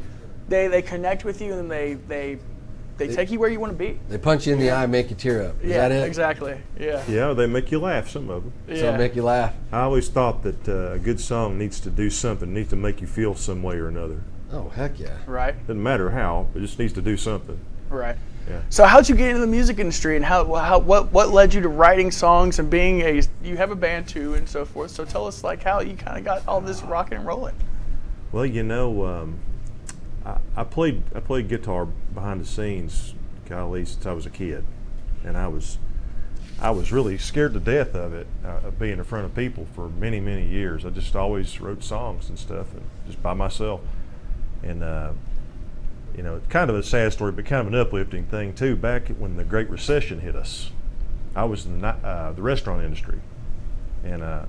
they 0.49 0.69
they 0.69 0.83
connect 0.83 1.25
with 1.25 1.41
you, 1.41 1.53
and 1.55 1.71
they 1.71 1.95
they 1.95 2.39
they 2.97 3.07
They- 3.07 3.15
take 3.15 3.31
you 3.31 3.39
where 3.39 3.49
you 3.51 3.61
want 3.61 3.73
to 3.73 3.79
be. 3.79 4.01
They 4.09 4.19
punch 4.19 4.47
you 4.47 4.55
in 4.55 4.59
the 4.59 4.71
eye, 4.71 4.83
and 4.85 4.93
make 4.93 5.11
you 5.11 5.17
tear 5.17 5.43
up. 5.45 5.63
Is 5.63 5.71
yeah, 5.71 5.89
that 5.89 5.93
it? 5.93 6.07
exactly. 6.07 6.59
Yeah. 6.81 7.03
Yeah, 7.09 7.33
they 7.33 7.47
make 7.47 7.71
you 7.71 7.79
laugh. 7.79 8.09
Some 8.09 8.29
of 8.29 8.43
them. 8.43 8.53
Yeah. 8.67 8.97
make 8.97 9.15
you 9.15 9.23
laugh. 9.23 9.55
I 9.71 9.81
always 9.83 10.09
thought 10.09 10.43
that 10.43 10.69
uh, 10.69 10.93
a 10.95 10.99
good 10.99 11.21
song 11.21 11.59
needs 11.59 11.79
to 11.81 11.91
do 11.91 12.11
something, 12.11 12.53
needs 12.53 12.71
to 12.71 12.77
make 12.77 13.01
you 13.01 13.07
feel 13.07 13.35
some 13.37 13.63
way 13.63 13.77
or 13.77 13.89
another. 13.89 14.23
Oh 14.53 14.71
heck 14.71 14.99
yeah! 14.99 15.19
Right. 15.27 15.55
Doesn't 15.67 15.83
matter 15.83 16.11
how, 16.11 16.49
it 16.55 16.61
just 16.61 16.79
needs 16.79 16.93
to 16.95 17.03
do 17.03 17.17
something. 17.17 17.61
Right. 17.91 18.17
Yeah. 18.49 18.63
So 18.71 18.85
how'd 18.87 19.09
you 19.09 19.15
get 19.15 19.29
into 19.29 19.41
the 19.41 19.47
music 19.47 19.79
industry, 19.79 20.17
and 20.17 20.25
how, 20.25 20.53
how 20.55 20.79
what 20.79 21.13
what 21.13 21.31
led 21.31 21.53
you 21.53 21.61
to 21.61 21.69
writing 21.69 22.11
songs 22.11 22.59
and 22.59 22.71
being 22.71 23.03
a 23.03 23.23
you 23.43 23.57
have 23.57 23.71
a 23.71 23.77
band 23.77 24.09
too 24.09 24.35
and 24.35 24.49
so 24.49 24.65
forth. 24.65 24.91
So 24.91 25.05
tell 25.05 25.27
us 25.27 25.45
like 25.45 25.63
how 25.63 25.81
you 25.81 25.97
kind 25.97 26.17
of 26.17 26.25
got 26.25 26.47
all 26.49 26.61
this 26.61 26.83
rocking 26.83 27.19
and 27.19 27.27
rolling. 27.27 27.55
Well, 28.33 28.47
you 28.47 28.63
know, 28.63 29.05
um, 29.05 29.39
I, 30.25 30.39
I 30.57 30.65
played 30.65 31.03
I 31.15 31.21
played 31.21 31.49
guitar 31.49 31.87
behind 31.87 32.41
the 32.41 32.47
scenes, 32.47 33.15
golly, 33.49 33.85
since 33.85 34.07
I 34.07 34.13
was 34.13 34.27
a 34.27 34.31
kid, 34.31 34.65
and 35.25 35.37
I 35.37 35.49
was 35.49 35.79
I 36.61 36.71
was 36.71 36.91
really 36.91 37.19
scared 37.19 37.53
to 37.55 37.61
death 37.61 37.95
of 37.95 38.13
it, 38.13 38.27
uh, 38.45 38.69
of 38.69 38.79
being 38.79 38.99
in 38.99 39.05
front 39.05 39.27
of 39.27 39.35
people 39.35 39.67
for 39.75 39.89
many 39.89 40.21
many 40.21 40.47
years. 40.47 40.85
I 40.85 40.91
just 40.91 41.15
always 41.15 41.61
wrote 41.61 41.85
songs 41.85 42.29
and 42.29 42.39
stuff, 42.39 42.73
and 42.73 42.83
just 43.07 43.23
by 43.23 43.35
myself, 43.35 43.81
and 44.63 44.83
uh, 44.83 45.13
you 46.19 46.25
know, 46.25 46.35
it's 46.35 46.49
kind 46.49 46.69
of 46.69 46.75
a 46.75 46.83
sad 46.83 47.13
story, 47.13 47.31
but 47.31 47.47
kind 47.47 47.61
of 47.65 47.73
an 47.73 47.79
uplifting 47.79 48.25
thing 48.25 48.53
too. 48.53 48.75
Back 48.75 49.07
when 49.07 49.37
the 49.37 49.45
Great 49.45 49.71
Recession 49.71 50.19
hit 50.19 50.35
us, 50.35 50.73
I 51.37 51.45
was 51.45 51.65
in 51.65 51.81
the, 51.81 51.87
uh, 51.87 52.33
the 52.33 52.43
restaurant 52.43 52.83
industry, 52.83 53.21
and 54.05 54.25
uh, 54.25 54.47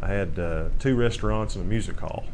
I 0.00 0.08
had 0.08 0.38
uh, 0.38 0.70
two 0.78 0.96
restaurants 0.96 1.54
and 1.54 1.66
a 1.66 1.68
music 1.68 2.00
hall. 2.00 2.24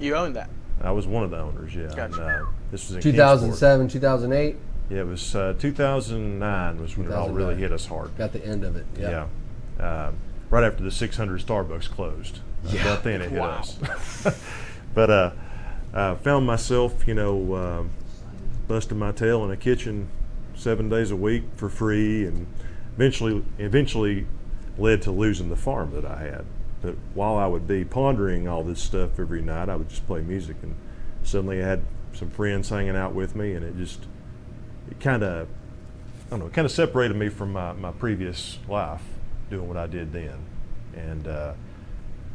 You 0.00 0.16
owned 0.16 0.34
that. 0.34 0.50
I 0.82 0.90
was 0.90 1.06
one 1.06 1.22
of 1.22 1.30
the 1.30 1.38
owners, 1.38 1.72
yeah. 1.72 1.86
Gotcha. 1.94 2.02
And, 2.04 2.14
uh, 2.16 2.46
this 2.72 2.88
was 2.88 2.96
in 2.96 3.02
2007, 3.02 3.86
2008. 3.86 4.56
Yeah, 4.90 4.98
it 4.98 5.06
was 5.06 5.36
uh, 5.36 5.54
2009 5.60 6.80
was 6.82 6.96
when 6.98 7.06
it 7.06 7.12
all 7.12 7.30
really 7.30 7.54
hit 7.54 7.70
us 7.70 7.86
hard. 7.86 8.16
Got 8.18 8.32
the 8.32 8.44
end 8.44 8.64
of 8.64 8.74
it. 8.74 8.86
Yeah. 8.98 9.26
Yeah. 9.78 10.06
Um, 10.08 10.16
right 10.50 10.64
after 10.64 10.82
the 10.82 10.90
600 10.90 11.40
Starbucks 11.40 11.88
closed. 11.88 12.40
Uh, 12.66 12.70
Yeah. 12.72 12.80
About 12.82 13.04
then 13.04 13.22
it 13.22 13.30
hit 13.30 13.40
Wow. 13.40 13.50
us. 13.60 13.78
but 14.94 15.10
uh, 15.10 15.30
I 15.94 16.16
found 16.16 16.44
myself, 16.44 17.06
you 17.06 17.14
know, 17.14 17.54
um, 17.54 17.90
busting 18.70 18.96
my 18.96 19.10
tail 19.10 19.44
in 19.44 19.50
a 19.50 19.56
kitchen 19.56 20.08
seven 20.54 20.88
days 20.88 21.10
a 21.10 21.16
week 21.16 21.42
for 21.56 21.68
free, 21.68 22.24
and 22.24 22.46
eventually, 22.94 23.42
eventually, 23.58 24.24
led 24.78 25.02
to 25.02 25.10
losing 25.10 25.48
the 25.48 25.56
farm 25.56 25.90
that 25.92 26.04
I 26.04 26.18
had. 26.18 26.44
But 26.80 26.94
while 27.12 27.36
I 27.36 27.48
would 27.48 27.66
be 27.66 27.84
pondering 27.84 28.46
all 28.46 28.62
this 28.62 28.80
stuff 28.80 29.18
every 29.18 29.42
night, 29.42 29.68
I 29.68 29.74
would 29.74 29.88
just 29.88 30.06
play 30.06 30.20
music, 30.20 30.54
and 30.62 30.76
suddenly 31.24 31.60
I 31.60 31.66
had 31.66 31.82
some 32.12 32.30
friends 32.30 32.68
hanging 32.68 32.94
out 32.94 33.12
with 33.12 33.34
me, 33.34 33.54
and 33.54 33.64
it 33.64 33.76
just, 33.76 34.06
it 34.88 35.00
kind 35.00 35.24
of, 35.24 35.48
I 36.28 36.30
don't 36.30 36.38
know, 36.38 36.46
it 36.46 36.52
kind 36.52 36.64
of 36.64 36.70
separated 36.70 37.16
me 37.16 37.28
from 37.28 37.52
my, 37.52 37.72
my 37.72 37.90
previous 37.90 38.60
life 38.68 39.02
doing 39.50 39.66
what 39.66 39.78
I 39.78 39.88
did 39.88 40.12
then. 40.12 40.38
And 40.94 41.26
uh, 41.26 41.54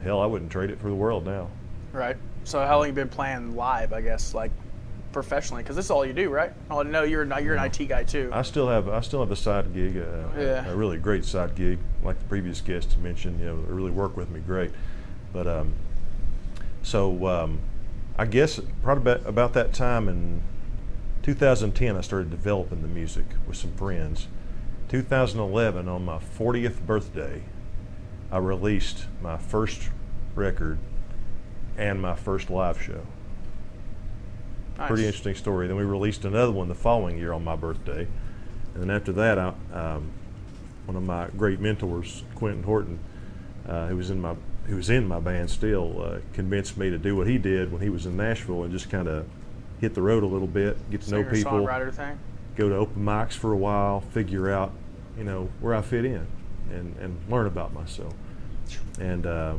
hell, 0.03 0.19
I 0.19 0.25
wouldn't 0.25 0.51
trade 0.51 0.69
it 0.69 0.81
for 0.81 0.89
the 0.89 0.95
world 0.95 1.25
now. 1.25 1.47
Right. 1.93 2.17
So 2.43 2.59
how 2.59 2.79
long 2.79 2.87
you 2.87 2.93
been 2.93 3.07
playing 3.07 3.55
live? 3.55 3.93
I 3.93 4.01
guess 4.01 4.33
like 4.33 4.51
professionally? 5.15 5.63
Because 5.63 5.77
this 5.77 5.85
is 5.85 5.91
all 5.91 6.05
you 6.05 6.11
do, 6.11 6.29
right? 6.29 6.51
Oh 6.69 6.83
no, 6.83 7.03
you're 7.03 7.21
an, 7.21 7.33
you're 7.43 7.55
an 7.55 7.63
IT 7.63 7.87
guy 7.87 8.03
too. 8.03 8.29
I 8.33 8.41
still 8.41 8.67
have 8.67 8.89
I 8.89 8.99
still 8.99 9.21
have 9.21 9.31
a 9.31 9.35
side 9.35 9.73
gig, 9.73 9.97
uh, 9.97 10.27
Yeah. 10.37 10.67
a 10.69 10.75
really 10.75 10.97
great 10.97 11.23
side 11.23 11.55
gig, 11.55 11.79
like 12.03 12.19
the 12.19 12.25
previous 12.25 12.59
guest 12.59 12.97
mentioned. 12.99 13.39
You 13.39 13.45
know, 13.45 13.61
they 13.63 13.71
really 13.71 13.91
work 13.91 14.17
with 14.17 14.29
me 14.29 14.41
great. 14.41 14.71
But 15.31 15.47
um, 15.47 15.73
so 16.83 17.27
um, 17.27 17.59
I 18.17 18.25
guess 18.25 18.59
probably 18.83 19.13
about, 19.13 19.25
about 19.27 19.53
that 19.53 19.73
time 19.73 20.09
in 20.09 20.41
2010, 21.23 21.95
I 21.95 22.01
started 22.01 22.29
developing 22.29 22.81
the 22.81 22.87
music 22.89 23.25
with 23.47 23.55
some 23.55 23.71
friends. 23.71 24.27
2011, 24.89 25.87
on 25.87 26.05
my 26.05 26.19
40th 26.19 26.85
birthday, 26.85 27.41
I 28.31 28.37
released 28.37 29.05
my 29.21 29.37
first 29.37 29.89
record 30.35 30.77
and 31.77 32.01
my 32.01 32.15
first 32.15 32.49
live 32.49 32.79
show. 32.81 33.01
Nice. 34.77 34.87
Pretty 34.87 35.05
interesting 35.05 35.35
story. 35.35 35.67
Then 35.67 35.77
we 35.77 35.83
released 35.83 36.25
another 36.25 36.51
one 36.51 36.67
the 36.67 36.75
following 36.75 37.17
year 37.17 37.31
on 37.31 37.43
my 37.43 37.55
birthday, 37.55 38.07
and 38.73 38.83
then 38.83 38.89
after 38.89 39.13
that, 39.13 39.39
I, 39.39 39.53
um, 39.73 40.11
one 40.85 40.97
of 40.97 41.03
my 41.03 41.27
great 41.37 41.59
mentors, 41.59 42.23
Quentin 42.35 42.63
Horton, 42.63 42.99
uh, 43.67 43.87
who 43.87 43.95
was 43.95 44.09
in 44.09 44.21
my 44.21 44.35
who 44.67 44.75
was 44.75 44.89
in 44.89 45.07
my 45.07 45.19
band 45.19 45.49
still, 45.49 46.01
uh, 46.01 46.19
convinced 46.33 46.75
me 46.75 46.89
to 46.89 46.97
do 46.97 47.15
what 47.15 47.27
he 47.27 47.37
did 47.37 47.71
when 47.71 47.81
he 47.81 47.89
was 47.89 48.05
in 48.05 48.17
Nashville 48.17 48.63
and 48.63 48.71
just 48.71 48.89
kind 48.89 49.07
of 49.07 49.25
hit 49.79 49.93
the 49.93 50.01
road 50.01 50.23
a 50.23 50.25
little 50.25 50.47
bit, 50.47 50.89
get 50.89 51.01
to 51.01 51.11
know 51.11 51.23
people, 51.23 51.65
thing. 51.91 52.19
go 52.55 52.69
to 52.69 52.75
open 52.75 53.05
mics 53.05 53.33
for 53.33 53.53
a 53.53 53.57
while, 53.57 54.01
figure 54.01 54.49
out, 54.49 54.71
you 55.17 55.23
know, 55.23 55.49
where 55.59 55.75
I 55.75 55.81
fit 55.81 56.03
in, 56.03 56.27
and 56.71 56.95
and 56.97 57.17
learn 57.29 57.45
about 57.47 57.73
myself. 57.73 58.13
And 58.99 59.25
uh, 59.25 59.55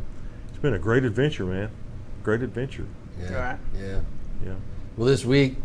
it's 0.48 0.58
been 0.58 0.74
a 0.74 0.78
great 0.78 1.04
adventure, 1.04 1.44
man. 1.44 1.70
Great 2.22 2.42
adventure. 2.42 2.86
Yeah. 3.18 3.56
Yeah. 3.78 4.00
Yeah. 4.44 4.54
Well, 4.96 5.06
this 5.06 5.24
week, 5.24 5.56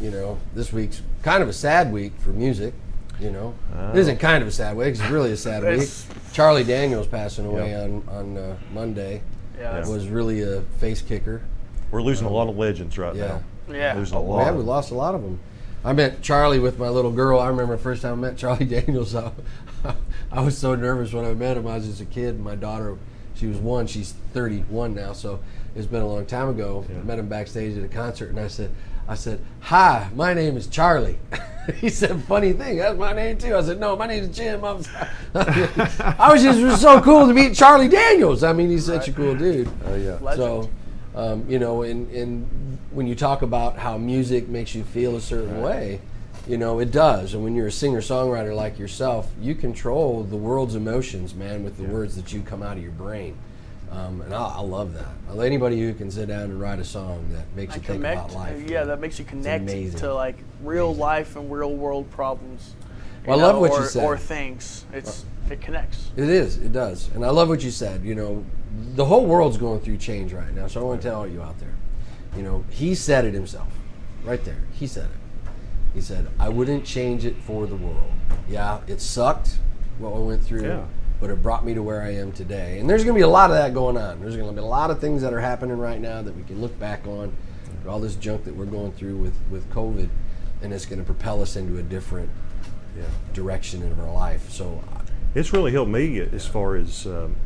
you 0.00 0.10
know, 0.10 0.38
this 0.54 0.72
week's 0.72 1.02
kind 1.22 1.42
of 1.42 1.48
a 1.48 1.52
sad 1.52 1.92
week 1.92 2.12
for 2.20 2.30
music. 2.30 2.74
You 3.20 3.30
know, 3.32 3.54
Oh. 3.76 3.90
it 3.90 3.96
isn't 3.98 4.18
kind 4.18 4.42
of 4.42 4.48
a 4.48 4.52
sad 4.52 4.76
week. 4.76 4.88
It's 4.88 5.00
really 5.10 5.32
a 5.32 5.36
sad 5.36 5.64
week. 5.64 5.88
Charlie 6.32 6.62
Daniels 6.62 7.06
passing 7.08 7.46
away 7.46 7.70
Yeah. 7.72 7.82
on 7.82 8.02
on 8.08 8.36
uh, 8.36 8.56
Monday 8.72 9.22
Yeah, 9.58 9.86
was 9.88 10.06
really 10.08 10.42
a 10.42 10.60
face 10.78 11.02
kicker. 11.02 11.42
We're 11.90 12.02
losing 12.02 12.26
a 12.28 12.30
lot 12.30 12.48
of 12.48 12.56
legends 12.56 12.96
right 12.96 13.16
Yeah. 13.16 13.40
now. 13.68 13.74
Yeah. 13.74 13.94
Losing 13.94 14.16
a 14.16 14.20
Oh, 14.20 14.24
lot. 14.24 14.44
yeah, 14.46 14.52
we 14.52 14.62
lost 14.62 14.92
a 14.92 14.94
lot 14.94 15.14
of 15.16 15.22
them. 15.22 15.40
I 15.84 15.92
met 15.92 16.22
Charlie 16.22 16.60
with 16.60 16.78
my 16.78 16.88
little 16.88 17.10
girl. 17.10 17.40
I 17.40 17.48
remember 17.48 17.76
the 17.76 17.82
first 17.82 18.02
time 18.02 18.12
I 18.24 18.28
met 18.28 18.36
Charlie 18.36 18.64
Daniels. 18.76 19.14
I, 19.16 19.32
I 20.30 20.40
was 20.40 20.56
so 20.56 20.76
nervous 20.76 21.12
when 21.12 21.24
I 21.24 21.34
met 21.34 21.56
him. 21.56 21.66
I 21.66 21.74
was 21.76 21.86
just 21.86 22.00
a 22.00 22.04
kid. 22.04 22.38
My 22.38 22.54
daughter, 22.54 22.96
she 23.34 23.46
was 23.48 23.58
one. 23.58 23.88
She's 23.88 24.14
31 24.32 24.94
now, 24.94 25.12
so 25.12 25.40
it's 25.74 25.86
been 25.86 26.02
a 26.02 26.06
long 26.06 26.26
time 26.26 26.48
ago. 26.48 26.84
I 26.88 27.04
met 27.04 27.18
him 27.18 27.28
backstage 27.28 27.76
at 27.76 27.84
a 27.84 27.88
concert, 27.88 28.30
and 28.30 28.40
I 28.40 28.48
said, 28.48 28.70
I 29.08 29.14
said, 29.14 29.40
"Hi, 29.60 30.10
my 30.14 30.34
name 30.34 30.56
is 30.56 30.66
Charlie." 30.66 31.18
he 31.76 31.88
said, 31.88 32.22
"Funny 32.24 32.52
thing, 32.52 32.76
that's 32.76 32.98
my 32.98 33.12
name 33.14 33.38
too." 33.38 33.56
I 33.56 33.62
said, 33.62 33.80
"No, 33.80 33.96
my 33.96 34.06
name 34.06 34.24
is 34.24 34.36
Jim." 34.36 34.62
I'm 34.64 34.82
sorry. 34.82 35.08
I 35.34 36.30
was 36.30 36.42
just 36.42 36.58
it 36.58 36.64
was 36.64 36.80
so 36.80 37.00
cool 37.00 37.26
to 37.26 37.32
meet 37.32 37.54
Charlie 37.54 37.88
Daniels. 37.88 38.44
I 38.44 38.52
mean, 38.52 38.68
he's 38.68 38.84
such 38.84 39.08
a 39.08 39.12
cool 39.12 39.34
dude. 39.34 39.70
Oh 39.86 39.94
yeah. 39.96 40.18
Legend. 40.20 40.36
So, 40.36 40.70
um, 41.14 41.44
you 41.48 41.58
know, 41.58 41.82
and, 41.82 42.10
and 42.10 42.78
when 42.90 43.06
you 43.06 43.14
talk 43.14 43.42
about 43.42 43.78
how 43.78 43.96
music 43.96 44.48
makes 44.48 44.74
you 44.74 44.84
feel 44.84 45.16
a 45.16 45.20
certain 45.20 45.62
way, 45.62 46.00
you 46.46 46.58
know, 46.58 46.78
it 46.78 46.90
does. 46.90 47.34
And 47.34 47.42
when 47.42 47.54
you're 47.54 47.66
a 47.66 47.72
singer 47.72 48.00
songwriter 48.00 48.54
like 48.54 48.78
yourself, 48.78 49.30
you 49.40 49.54
control 49.54 50.22
the 50.22 50.36
world's 50.36 50.74
emotions, 50.74 51.34
man, 51.34 51.64
with 51.64 51.76
the 51.76 51.84
words 51.84 52.14
that 52.16 52.32
you 52.32 52.42
come 52.42 52.62
out 52.62 52.76
of 52.76 52.82
your 52.82 52.92
brain. 52.92 53.36
Um, 53.90 54.20
and 54.20 54.34
I, 54.34 54.56
I 54.56 54.60
love 54.60 54.94
that. 54.94 55.38
Anybody 55.38 55.80
who 55.80 55.94
can 55.94 56.10
sit 56.10 56.28
down 56.28 56.42
and 56.42 56.60
write 56.60 56.78
a 56.78 56.84
song 56.84 57.26
that 57.32 57.44
makes 57.56 57.74
you 57.74 57.78
And 57.78 57.86
think 57.86 58.02
connect. 58.02 58.30
about 58.30 58.34
life. 58.34 58.68
Yeah, 58.68 58.84
that 58.84 59.00
makes 59.00 59.18
you 59.18 59.24
connect 59.24 59.66
to 59.98 60.14
like 60.14 60.36
real 60.62 60.94
life 60.94 61.36
and 61.36 61.50
real 61.50 61.74
world 61.74 62.10
problems. 62.10 62.74
Well, 63.26 63.38
I 63.38 63.42
love 63.42 63.54
know, 63.56 63.60
what 63.62 63.70
or, 63.72 63.80
you 63.80 63.86
said. 63.86 64.04
Or 64.04 64.16
things. 64.16 64.84
It's 64.92 65.24
it 65.50 65.60
connects. 65.60 66.10
It 66.16 66.28
is. 66.28 66.58
It 66.58 66.72
does. 66.72 67.08
And 67.14 67.24
I 67.24 67.30
love 67.30 67.48
what 67.48 67.62
you 67.62 67.70
said. 67.70 68.04
You 68.04 68.14
know, 68.14 68.44
the 68.94 69.04
whole 69.04 69.24
world's 69.26 69.56
going 69.56 69.80
through 69.80 69.96
change 69.98 70.32
right 70.32 70.52
now. 70.54 70.66
So 70.66 70.80
I 70.80 70.84
want 70.84 71.00
to 71.02 71.08
tell 71.08 71.20
all 71.20 71.26
you 71.26 71.42
out 71.42 71.58
there. 71.58 71.74
You 72.36 72.42
know, 72.42 72.64
he 72.70 72.94
said 72.94 73.24
it 73.24 73.32
himself, 73.34 73.68
right 74.24 74.44
there. 74.44 74.58
He 74.72 74.86
said 74.86 75.06
it. 75.06 75.50
He 75.94 76.02
said, 76.02 76.28
"I 76.38 76.50
wouldn't 76.50 76.84
change 76.84 77.24
it 77.24 77.36
for 77.36 77.66
the 77.66 77.76
world." 77.76 78.12
Yeah, 78.48 78.80
it 78.86 79.00
sucked 79.00 79.58
what 79.98 80.14
we 80.14 80.22
went 80.22 80.44
through, 80.44 80.62
Yeah. 80.66 80.84
But 81.20 81.30
it 81.30 81.42
brought 81.42 81.64
me 81.64 81.74
to 81.74 81.82
where 81.82 82.02
I 82.02 82.14
am 82.14 82.32
today. 82.32 82.78
And 82.78 82.88
there's 82.88 83.04
going 83.04 83.14
to 83.14 83.18
be 83.18 83.24
a 83.24 83.28
lot 83.28 83.50
of 83.50 83.56
that 83.56 83.74
going 83.74 83.96
on. 83.96 84.20
There's 84.20 84.36
going 84.36 84.48
to 84.48 84.54
be 84.54 84.60
a 84.60 84.64
lot 84.64 84.90
of 84.90 85.00
things 85.00 85.22
that 85.22 85.32
are 85.32 85.40
happening 85.40 85.78
right 85.78 86.00
now 86.00 86.22
that 86.22 86.36
we 86.36 86.42
can 86.44 86.60
look 86.60 86.78
back 86.78 87.06
on. 87.06 87.36
All 87.88 88.00
this 88.00 88.16
junk 88.16 88.44
that 88.44 88.54
we're 88.54 88.66
going 88.66 88.92
through 88.92 89.16
with 89.16 89.34
with 89.50 89.68
COVID, 89.70 90.08
and 90.62 90.72
it's 90.72 90.84
going 90.84 90.98
to 90.98 91.04
propel 91.04 91.40
us 91.40 91.56
into 91.56 91.78
a 91.78 91.82
different 91.82 92.28
direction 93.32 93.82
in 93.82 93.98
our 94.00 94.12
life. 94.12 94.50
So 94.50 94.82
It's 95.34 95.52
really 95.52 95.72
helped 95.72 95.90
me 95.90 96.18
as 96.20 96.46
far 96.46 96.76
as 96.76 97.06
um, 97.06 97.36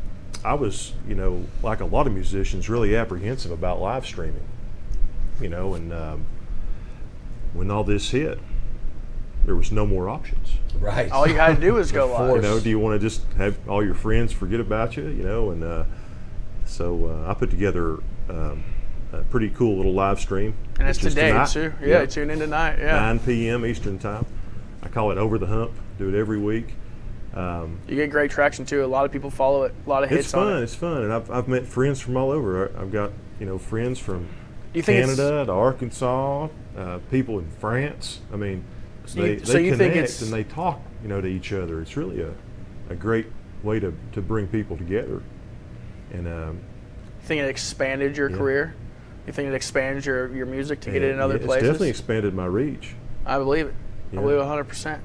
I 0.45 0.55
was, 0.55 0.95
you 1.07 1.15
know, 1.15 1.45
like 1.63 1.81
a 1.81 1.85
lot 1.85 2.07
of 2.07 2.13
musicians, 2.13 2.69
really 2.69 2.97
apprehensive 2.97 3.51
about 3.51 3.81
live 3.81 4.07
streaming. 4.07 4.47
You 5.41 5.49
know, 5.49 5.75
and 5.75 5.93
um, 5.93 6.27
when 7.53 7.71
all 7.71 7.85
this 7.85 8.11
hit, 8.11 8.39
there 9.45 9.57
was 9.57 9.73
no 9.73 9.87
more 9.87 10.09
options. 10.09 10.59
right. 10.79 11.11
All 11.11 11.27
you 11.29 11.35
had 11.37 11.57
to 11.57 11.61
do 11.61 11.75
was 11.75 11.91
go 12.01 12.07
live. 12.13 12.37
You 12.37 12.43
know, 12.43 12.61
do 12.61 12.69
you 12.71 12.79
want 12.79 13.01
to 13.01 13.05
just 13.07 13.25
have 13.39 13.57
all 13.69 13.85
your 13.85 13.95
friends 13.95 14.33
forget 14.33 14.61
about 14.61 14.97
you? 14.97 15.09
You 15.09 15.23
know, 15.25 15.51
and 15.51 15.65
uh, 15.65 15.85
so 16.65 17.07
uh, 17.27 17.31
I 17.31 17.35
put 17.35 17.51
together 17.51 17.99
um, 18.29 18.63
a 19.13 19.23
pretty 19.31 19.51
cool 19.51 19.77
little 19.77 19.93
live 19.95 20.21
stream. 20.21 20.55
and 20.79 20.89
it's 20.89 20.99
just 20.99 21.17
today 21.17 21.29
tonight. 21.33 21.49
too. 21.49 21.73
Yeah, 21.81 21.87
Yep. 22.01 22.11
tune 22.11 22.31
in 22.31 22.39
tonight. 22.39 22.79
Yeah. 22.79 22.93
9 23.01 23.19
p.m. 23.21 23.67
Eastern 23.67 23.99
time. 23.99 24.27
I 24.83 24.89
call 24.89 25.11
it 25.13 25.19
Over 25.19 25.39
the 25.39 25.47
Hump. 25.47 25.73
Do 25.99 26.09
it 26.09 26.19
every 26.19 26.39
week. 26.39 26.75
Um, 27.35 27.79
You 27.89 27.97
get 27.97 28.11
great 28.11 28.31
traction 28.31 28.65
too. 28.67 28.85
A 28.85 28.87
lot 28.87 29.05
of 29.05 29.13
people 29.13 29.31
follow 29.31 29.63
it. 29.65 29.75
A 29.87 29.89
lot 29.89 30.03
of 30.05 30.11
hits 30.11 30.27
it's 30.27 30.35
on 30.35 30.47
fun. 30.49 30.59
it. 30.59 30.63
It's 30.63 30.75
fun, 30.75 31.03
and 31.03 31.13
I've, 31.13 31.31
I've 31.31 31.49
met 31.49 31.67
friends 31.67 32.01
from 32.01 32.17
all 32.17 32.31
over. 32.31 32.71
I- 32.77 32.81
I've 32.83 32.93
got 32.93 33.11
you 33.41 33.47
know 33.47 33.59
friends 33.59 33.99
from 33.99 34.29
You 34.75 34.83
think 34.83 35.01
Canada 35.05 35.47
to 35.47 35.53
Arkansas, 35.53 36.49
uh, 36.77 36.99
people 37.11 37.39
in 37.39 37.51
France. 37.53 38.21
I 38.33 38.37
mean, 38.37 38.65
So 39.07 39.21
they, 39.21 39.31
you- 39.33 39.41
they 39.41 39.45
so 39.45 39.59
you 39.59 39.73
connect 39.73 39.79
think 39.79 39.97
it's- 39.97 40.23
and 40.23 40.33
they 40.33 40.45
talk 40.45 40.81
you 41.03 41.09
know 41.09 41.21
to 41.21 41.27
each 41.29 41.53
other. 41.53 41.81
It's 41.81 41.97
really 41.97 42.23
a, 42.23 42.33
a 42.91 42.95
great 42.95 43.27
way 43.63 43.79
to, 43.81 43.93
to 44.13 44.21
bring 44.21 44.47
people 44.49 44.77
together. 44.77 45.23
And 46.13 46.27
um, 46.27 46.57
You 47.21 47.27
think 47.27 47.43
it 47.43 47.49
expanded 47.49 48.17
your 48.17 48.31
Yeah. 48.31 48.37
career? 48.37 48.75
You 49.27 49.33
think 49.33 49.49
it 49.49 49.55
expanded 49.55 50.05
your, 50.05 50.35
your 50.35 50.47
music 50.47 50.81
to 50.81 50.91
get 50.91 51.03
it 51.03 51.13
in 51.15 51.21
other 51.21 51.37
yeah, 51.39 51.47
places? 51.47 51.63
It's 51.63 51.73
definitely 51.73 51.89
expanded 51.91 52.35
my 52.35 52.47
reach. 52.47 52.95
I 53.25 53.39
believe 53.39 53.67
it. 53.69 53.75
Yeah. 54.13 54.19
I 54.19 54.23
believe 54.23 54.37
it 54.37 54.41
100. 54.41 54.65
percent 54.65 55.01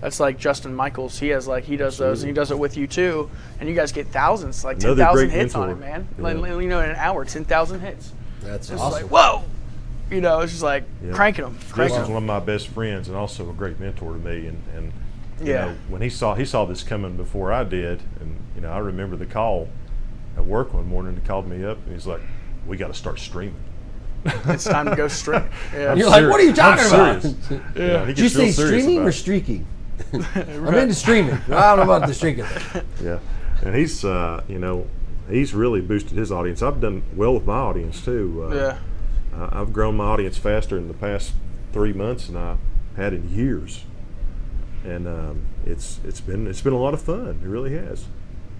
That's 0.00 0.18
like 0.18 0.36
Justin 0.36 0.74
Michaels. 0.74 1.18
He 1.20 1.28
has 1.28 1.46
like 1.46 1.62
he 1.64 1.76
does 1.76 1.96
those, 1.96 2.22
and 2.22 2.28
he 2.28 2.34
does 2.34 2.50
it 2.50 2.58
with 2.58 2.76
you 2.76 2.86
too. 2.88 3.30
And 3.60 3.68
you 3.68 3.74
guys 3.76 3.92
get 3.92 4.08
thousands, 4.08 4.64
like 4.64 4.78
Another 4.78 4.96
10,000 5.04 5.14
great 5.28 5.30
hits 5.38 5.54
on 5.54 5.70
it, 5.70 5.78
man. 5.78 6.08
Yeah. 6.18 6.24
Like, 6.24 6.36
you 6.62 6.68
know, 6.68 6.80
in 6.80 6.90
an 6.90 6.96
hour, 6.96 7.24
10,000 7.24 7.80
hits. 7.80 8.12
That's 8.40 8.68
It's 8.70 8.80
awesome. 8.80 9.02
like 9.08 9.10
whoa, 9.12 9.44
you 10.12 10.20
know, 10.20 10.40
it's 10.40 10.52
just 10.52 10.62
like 10.62 10.84
Yeah. 11.04 11.12
cranking 11.12 11.44
them, 11.44 11.56
cranking 11.70 11.96
Justin's 11.96 12.08
'em. 12.08 12.14
one 12.14 12.22
of 12.22 12.26
my 12.26 12.40
best 12.40 12.68
friends 12.68 13.08
and 13.08 13.16
also 13.16 13.48
a 13.48 13.52
great 13.52 13.80
mentor 13.80 14.12
to 14.12 14.18
me. 14.18 14.46
And, 14.46 14.62
and 14.76 14.92
you 15.40 15.52
Yeah. 15.52 15.64
know, 15.66 15.74
when 15.88 16.02
he 16.02 16.08
saw 16.08 16.34
he 16.34 16.44
saw 16.44 16.64
this 16.64 16.82
coming 16.82 17.16
before 17.16 17.52
I 17.52 17.64
did, 17.64 18.02
and 18.20 18.36
you 18.54 18.60
know, 18.62 18.70
I 18.70 18.78
remember 18.78 19.16
the 19.16 19.26
call 19.26 19.68
at 20.36 20.44
work 20.46 20.72
one 20.74 20.86
morning. 20.88 21.14
He 21.20 21.26
called 21.26 21.48
me 21.48 21.64
up 21.64 21.78
and 21.84 21.94
he's 21.94 22.06
like, 22.06 22.20
"We 22.66 22.76
got 22.76 22.88
to 22.88 22.94
start 22.94 23.18
streaming." 23.18 23.56
It's 24.46 24.64
time 24.64 24.86
to 24.88 24.94
go 24.94 25.08
straight. 25.08 25.42
Yeah. 25.74 25.94
You're 25.94 26.08
like, 26.08 26.28
what 26.30 26.38
are 26.40 26.44
you 26.44 26.50
I'm 26.50 26.54
talking 26.54 26.86
about? 26.86 27.22
serious. 27.22 27.38
Yeah. 27.50 27.58
Yeah, 27.84 28.04
Did 28.04 28.18
you 28.18 28.24
gets 28.30 28.34
say 28.36 28.50
streaming 28.52 29.00
or 29.00 29.08
it. 29.08 29.12
streaking? 29.14 29.66
I'm 30.12 30.74
into 30.74 30.94
streaming. 30.94 31.34
I 31.50 31.74
don't 31.74 31.78
know 31.78 31.82
about 31.94 32.06
the 32.06 32.14
streaking 32.14 32.44
thing. 32.44 32.82
Yeah, 33.02 33.18
and 33.64 33.74
he's 33.74 34.04
uh, 34.04 34.42
you 34.48 34.58
know 34.58 34.86
he's 35.28 35.54
really 35.54 35.80
boosted 35.80 36.16
his 36.18 36.30
audience. 36.30 36.62
I've 36.62 36.80
done 36.80 37.02
well 37.16 37.34
with 37.34 37.46
my 37.46 37.54
audience 37.56 38.04
too. 38.04 38.48
Uh, 38.50 38.54
Yeah. 38.54 38.76
I- 39.34 39.60
I've 39.60 39.72
grown 39.72 39.96
my 39.96 40.04
audience 40.04 40.36
faster 40.38 40.76
in 40.76 40.88
the 40.88 40.94
past 40.94 41.32
three 41.72 41.92
months 41.92 42.26
than 42.26 42.36
I 42.36 42.56
had 42.96 43.12
in 43.12 43.28
years, 43.30 43.84
and 44.84 45.06
um, 45.06 45.46
it's 45.64 46.00
it's 46.04 46.20
been 46.20 46.46
it's 46.46 46.60
been 46.60 46.72
a 46.72 46.78
lot 46.78 46.94
of 46.94 47.02
fun. 47.02 47.40
It 47.42 47.48
really 47.48 47.74
has. 47.74 48.06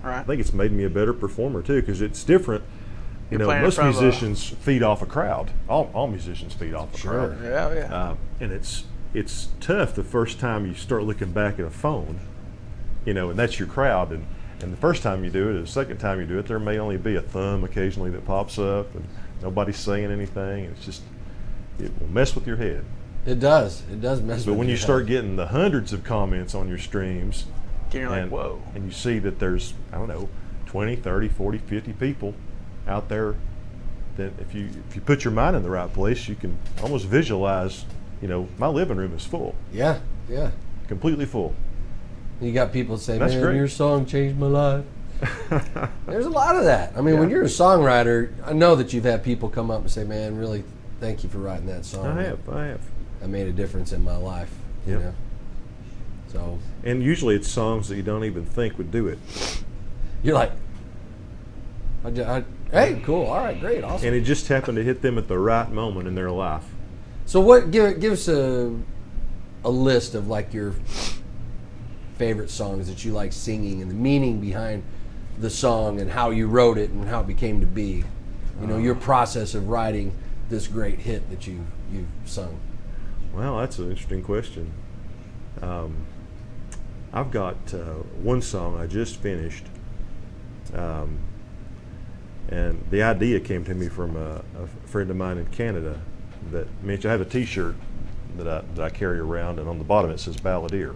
All 0.05 0.11
right. 0.11 0.21
I 0.21 0.23
think 0.23 0.41
it's 0.41 0.53
made 0.53 0.73
me 0.73 0.85
a 0.85 0.91
better 0.91 1.13
performer 1.13 1.63
too 1.63 1.81
because 1.81 2.01
it's 2.01 2.25
different. 2.25 2.65
You 3.31 3.39
You're 3.39 3.49
know, 3.49 3.61
most 3.63 3.79
of 3.79 3.85
a- 3.87 3.91
musicians 3.91 4.49
feed 4.49 4.83
off 4.83 5.01
a 5.03 5.07
crowd. 5.07 5.51
All, 5.69 5.91
all 5.95 6.07
musicians 6.07 6.53
feed 6.55 6.75
off 6.75 6.95
a 6.95 7.09
crowd. 7.09 7.39
Yeah, 7.43 7.73
yeah. 7.75 7.95
Uh, 7.95 8.17
and 8.41 8.53
it's 8.53 8.85
it's 9.15 9.49
tough 9.61 9.95
the 9.95 10.05
first 10.05 10.39
time 10.41 10.67
you 10.67 10.75
start 10.75 11.03
looking 11.05 11.33
back 11.33 11.59
at 11.59 11.65
a 11.67 11.71
phone, 11.71 12.21
you 13.05 13.13
know, 13.15 13.31
and 13.31 13.39
that's 13.39 13.59
your 13.59 13.69
crowd. 13.69 14.11
And, 14.11 14.27
and 14.61 14.73
the 14.73 14.77
first 14.77 15.03
time 15.03 15.25
you 15.25 15.31
do 15.31 15.49
it, 15.51 15.57
or 15.57 15.61
the 15.63 15.67
second 15.67 15.99
time 15.99 16.21
you 16.21 16.27
do 16.27 16.39
it, 16.39 16.47
there 16.47 16.59
may 16.59 16.79
only 16.79 16.97
be 16.97 17.15
a 17.17 17.21
thumb 17.21 17.63
occasionally 17.65 18.11
that 18.11 18.25
pops 18.25 18.59
up, 18.59 18.95
and 18.95 19.05
nobody's 19.43 19.77
saying 19.79 20.11
anything. 20.11 20.65
It's 20.67 20.85
just 20.85 21.03
it 21.79 21.91
will 22.01 22.09
mess 22.09 22.35
with 22.35 22.47
your 22.47 22.57
head. 22.57 22.85
It 23.27 23.39
does. 23.41 23.83
It 23.91 24.01
does 24.01 24.21
mess 24.21 24.39
with 24.39 24.47
your. 24.47 24.53
But 24.53 24.53
with 24.53 24.59
when 24.61 24.69
you 24.69 24.73
your 24.75 24.81
start 24.81 25.07
getting 25.07 25.37
the 25.37 25.47
hundreds 25.49 25.93
of 25.93 26.05
comments 26.05 26.55
on 26.55 26.69
your 26.69 26.79
streams, 26.79 27.47
You're 27.93 28.09
like, 28.11 28.23
and, 28.23 28.31
whoa. 28.31 28.61
and 28.75 28.85
you 28.85 28.91
see 28.91 29.19
that 29.21 29.39
there's, 29.39 29.75
I 29.93 29.97
don't 29.97 30.09
know, 30.09 30.29
20, 30.67 30.97
30, 30.97 31.29
40, 31.29 31.59
50 31.59 31.93
people 31.95 32.35
out 32.89 33.09
there 33.09 33.37
then 34.17 34.35
if 34.41 34.55
you 34.55 34.69
if 34.89 34.95
you 34.95 35.01
put 35.01 35.25
your 35.25 35.33
mind 35.33 35.57
in 35.57 35.63
the 35.63 35.71
right 35.71 35.91
place, 35.93 36.29
you 36.29 36.35
can 36.35 36.59
almost 36.83 37.07
visualize. 37.07 37.85
You 38.21 38.29
know, 38.29 38.47
my 38.59 38.69
living 38.69 38.99
room 38.99 39.15
is 39.17 39.25
full, 39.25 39.55
Yeah, 39.73 39.99
yeah. 40.29 40.51
completely 40.87 41.25
full. 41.25 41.55
You 42.41 42.53
got 42.53 42.73
people 42.73 42.99
saying, 42.99 43.19
That's 43.21 43.33
"Man, 43.35 43.43
great. 43.43 43.57
your 43.57 43.69
song 43.69 44.05
changed 44.07 44.39
my 44.39 44.47
life." 44.49 44.85
There's 46.07 46.27
a 46.27 46.31
lot 46.31 46.57
of 46.57 46.65
that. 46.65 46.93
I 46.97 47.01
mean, 47.01 47.19
when 47.19 47.31
you're 47.31 47.43
a 47.43 47.47
songwriter, 47.47 48.33
I 48.45 48.53
know 48.53 48.75
that 48.77 48.93
you've 48.93 49.05
had 49.05 49.23
people 49.23 49.49
come 49.49 49.71
up 49.71 49.81
and 49.81 49.91
say, 49.91 50.05
"Man, 50.05 50.37
really, 50.37 50.65
thank 51.01 51.23
you 51.23 51.29
for 51.29 51.39
writing 51.39 51.67
that 51.67 51.85
song." 51.85 52.07
I 52.07 52.23
have, 52.23 52.49
I 52.49 52.67
have. 52.67 52.81
That 53.21 53.29
made 53.29 53.47
a 53.47 53.53
difference 53.53 53.93
in 53.93 54.03
my 54.03 54.17
life." 54.17 54.51
You 54.87 54.99
know. 54.99 55.15
So 56.29 56.59
And 56.83 57.03
usually 57.03 57.37
it's 57.37 57.47
songs 57.49 57.89
that 57.89 57.97
you 57.97 58.03
don't 58.03 58.25
even 58.25 58.45
think 58.45 58.79
would 58.79 58.91
do 58.91 59.07
it. 59.07 59.19
you're 60.23 60.35
like, 60.35 60.53
I, 62.05 62.09
I, 62.09 62.45
"Hey, 62.71 63.01
cool, 63.05 63.27
all 63.27 63.39
right, 63.39 63.61
great, 63.61 63.85
awesome." 63.85 64.09
And 64.09 64.17
it 64.17 64.23
just 64.23 64.49
happened 64.49 64.77
to 64.77 64.83
hit 64.83 65.03
them 65.03 65.19
at 65.19 65.29
the 65.29 65.39
right 65.39 65.71
moment 65.71 66.09
in 66.09 66.15
their 66.15 66.31
life. 66.31 66.65
So 67.27 67.41
what? 67.41 67.71
Give 67.71 68.01
give 68.01 68.13
us 68.13 68.27
a 68.29 68.75
a 69.65 69.71
list 69.71 70.17
of 70.17 70.27
like 70.27 70.53
your 70.53 70.75
favorite 72.19 72.51
songs 72.51 72.89
that 72.89 73.05
you 73.05 73.13
like 73.13 73.33
singing 73.33 73.81
and 73.81 73.91
the 73.91 73.95
meaning 73.95 74.41
behind 74.41 74.83
the 75.39 75.51
song 75.51 76.01
and 76.01 76.11
how 76.11 76.31
you 76.31 76.47
wrote 76.47 76.79
it 76.79 76.91
and 76.91 77.09
how 77.09 77.21
it 77.21 77.27
became 77.27 77.61
to 77.61 77.67
be. 77.67 78.05
You 78.61 78.67
know, 78.69 78.79
your 78.79 78.95
process 78.95 79.55
of 79.55 79.69
writing 79.69 80.15
this 80.49 80.69
great 80.69 81.01
hit 81.01 81.29
that 81.31 81.47
you 81.47 81.67
you've 81.91 82.07
sung. 82.27 82.61
Well, 83.35 83.59
that's 83.59 83.79
an 83.79 83.91
interesting 83.91 84.23
question. 84.23 84.73
Um, 85.63 85.97
I've 87.13 87.31
got 87.31 87.57
uh, 87.75 87.95
one 88.23 88.41
song 88.43 88.79
I 88.79 88.87
just 88.87 89.17
finished, 89.17 89.65
um, 90.75 91.19
and 92.49 92.85
the 92.91 93.03
idea 93.03 93.41
came 93.41 93.65
to 93.65 93.75
me 93.75 93.89
from 93.89 94.17
a, 94.17 94.43
a 94.59 94.67
friend 94.87 95.11
of 95.11 95.17
mine 95.17 95.39
in 95.39 95.47
Canada 95.47 96.01
that 96.51 96.67
mentioned 96.83 97.11
I 97.11 97.13
have 97.13 97.21
a 97.21 97.25
T-shirt 97.25 97.75
that 98.37 98.47
I, 98.47 98.63
that 98.75 98.85
I 98.85 98.91
carry 98.91 99.19
around, 99.19 99.59
and 99.59 99.69
on 99.69 99.79
the 99.79 99.85
bottom 99.85 100.11
it 100.11 100.21
says 100.21 100.37
Balladeer. 100.37 100.95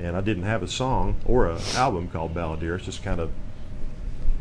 And 0.00 0.16
I 0.16 0.20
didn't 0.20 0.44
have 0.44 0.62
a 0.62 0.68
song 0.68 1.16
or 1.24 1.48
an 1.48 1.60
album 1.74 2.08
called 2.08 2.34
Balladeer. 2.34 2.76
It's 2.76 2.84
just 2.84 3.02
kind 3.02 3.20
of 3.20 3.32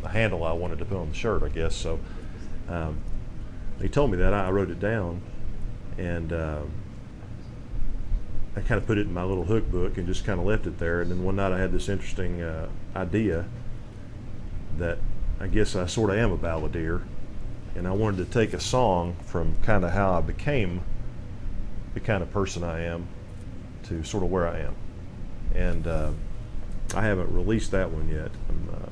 a 0.04 0.10
handle 0.10 0.44
I 0.44 0.54
wanted 0.54 0.80
to 0.80 0.86
put 0.86 0.98
on 0.98 1.10
the 1.10 1.16
shirt, 1.16 1.42
I 1.44 1.50
guess. 1.50 1.76
So 1.76 2.00
um, 2.70 3.02
he 3.82 3.90
told 3.90 4.12
me 4.12 4.18
that 4.18 4.34
I 4.34 4.50
wrote 4.50 4.70
it 4.70 4.80
down, 4.80 5.22
and 5.98 6.32
um, 6.32 6.72
I 8.56 8.62
kind 8.62 8.80
of 8.80 8.86
put 8.86 8.98
it 8.98 9.08
in 9.08 9.14
my 9.14 9.24
little 9.24 9.46
hook 9.46 9.70
book 9.72 9.98
and 9.98 10.08
just 10.08 10.26
kind 10.26 10.40
of 10.40 10.46
left 10.46 10.68
it 10.68 10.78
there. 10.80 11.02
And 11.02 11.12
then 11.12 11.24
one 11.24 11.36
night 11.36 11.52
I 11.52 11.60
had 11.60 11.72
this 11.72 11.90
interesting 11.90 12.42
uh, 12.42 12.70
idea 12.96 13.46
that 14.78 15.00
I 15.40 15.48
guess 15.48 15.76
I 15.76 15.86
sort 15.86 16.10
of 16.10 16.18
am 16.18 16.32
a 16.32 16.38
balladeer, 16.38 17.04
and 17.76 17.88
I 17.88 17.92
wanted 17.92 18.26
to 18.26 18.32
take 18.32 18.54
a 18.54 18.60
song 18.60 19.16
from 19.26 19.56
kind 19.64 19.84
of 19.84 19.92
how 19.92 20.14
I 20.14 20.22
became 20.22 20.82
the 21.94 22.00
kind 22.00 22.22
of 22.22 22.32
person 22.32 22.64
I 22.64 22.82
am 22.82 23.08
to 23.84 24.04
sort 24.04 24.24
of 24.24 24.32
where 24.32 24.48
I 24.48 24.60
am. 24.60 24.76
And 25.58 25.88
uh, 25.88 26.12
I 26.96 27.02
haven't 27.02 27.34
released 27.34 27.72
that 27.72 27.90
one 27.90 28.08
yet, 28.10 28.30
uh, 28.72 28.90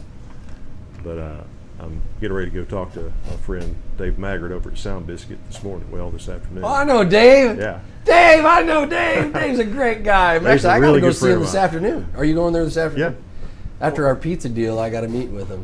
but 1.03 1.18
uh, 1.20 1.43
I'm 1.80 2.01
getting 2.20 2.36
ready 2.36 2.49
to 2.49 2.63
go 2.63 2.66
talk 2.66 2.93
to 2.93 3.13
my 3.30 3.36
friend 3.38 3.76
Dave 3.97 4.13
Maggart 4.13 4.49
over 4.51 4.72
at 4.72 4.78
Sound 4.78 5.05
Biscuit 5.05 5.38
this 5.47 5.61
morning. 5.61 5.89
Well, 5.91 6.09
this 6.09 6.28
afternoon. 6.28 6.63
Oh, 6.63 6.74
I 6.74 6.84
know 6.84 7.03
Dave. 7.03 7.59
Yeah. 7.59 7.82
Dave, 8.03 8.45
I 8.45 8.63
know 8.63 8.88
Dave. 8.88 9.32
Dave's 9.34 9.59
a 9.59 9.63
great 9.66 10.03
guy. 10.03 10.36
Actually, 10.38 10.70
I 10.70 10.80
gotta 10.80 11.01
go 11.01 11.11
see 11.11 11.30
him 11.30 11.41
this 11.41 11.53
afternoon. 11.55 12.07
Are 12.18 12.26
you 12.26 12.34
going 12.34 12.51
there 12.53 12.66
this 12.66 12.78
afternoon? 12.78 13.13
Yeah. 13.13 13.88
After 13.88 14.07
our 14.07 14.16
pizza 14.16 14.49
deal, 14.49 14.80
I 14.80 14.89
got 14.89 15.01
to 15.01 15.07
meet 15.07 15.30
with 15.30 15.49
him. 15.49 15.63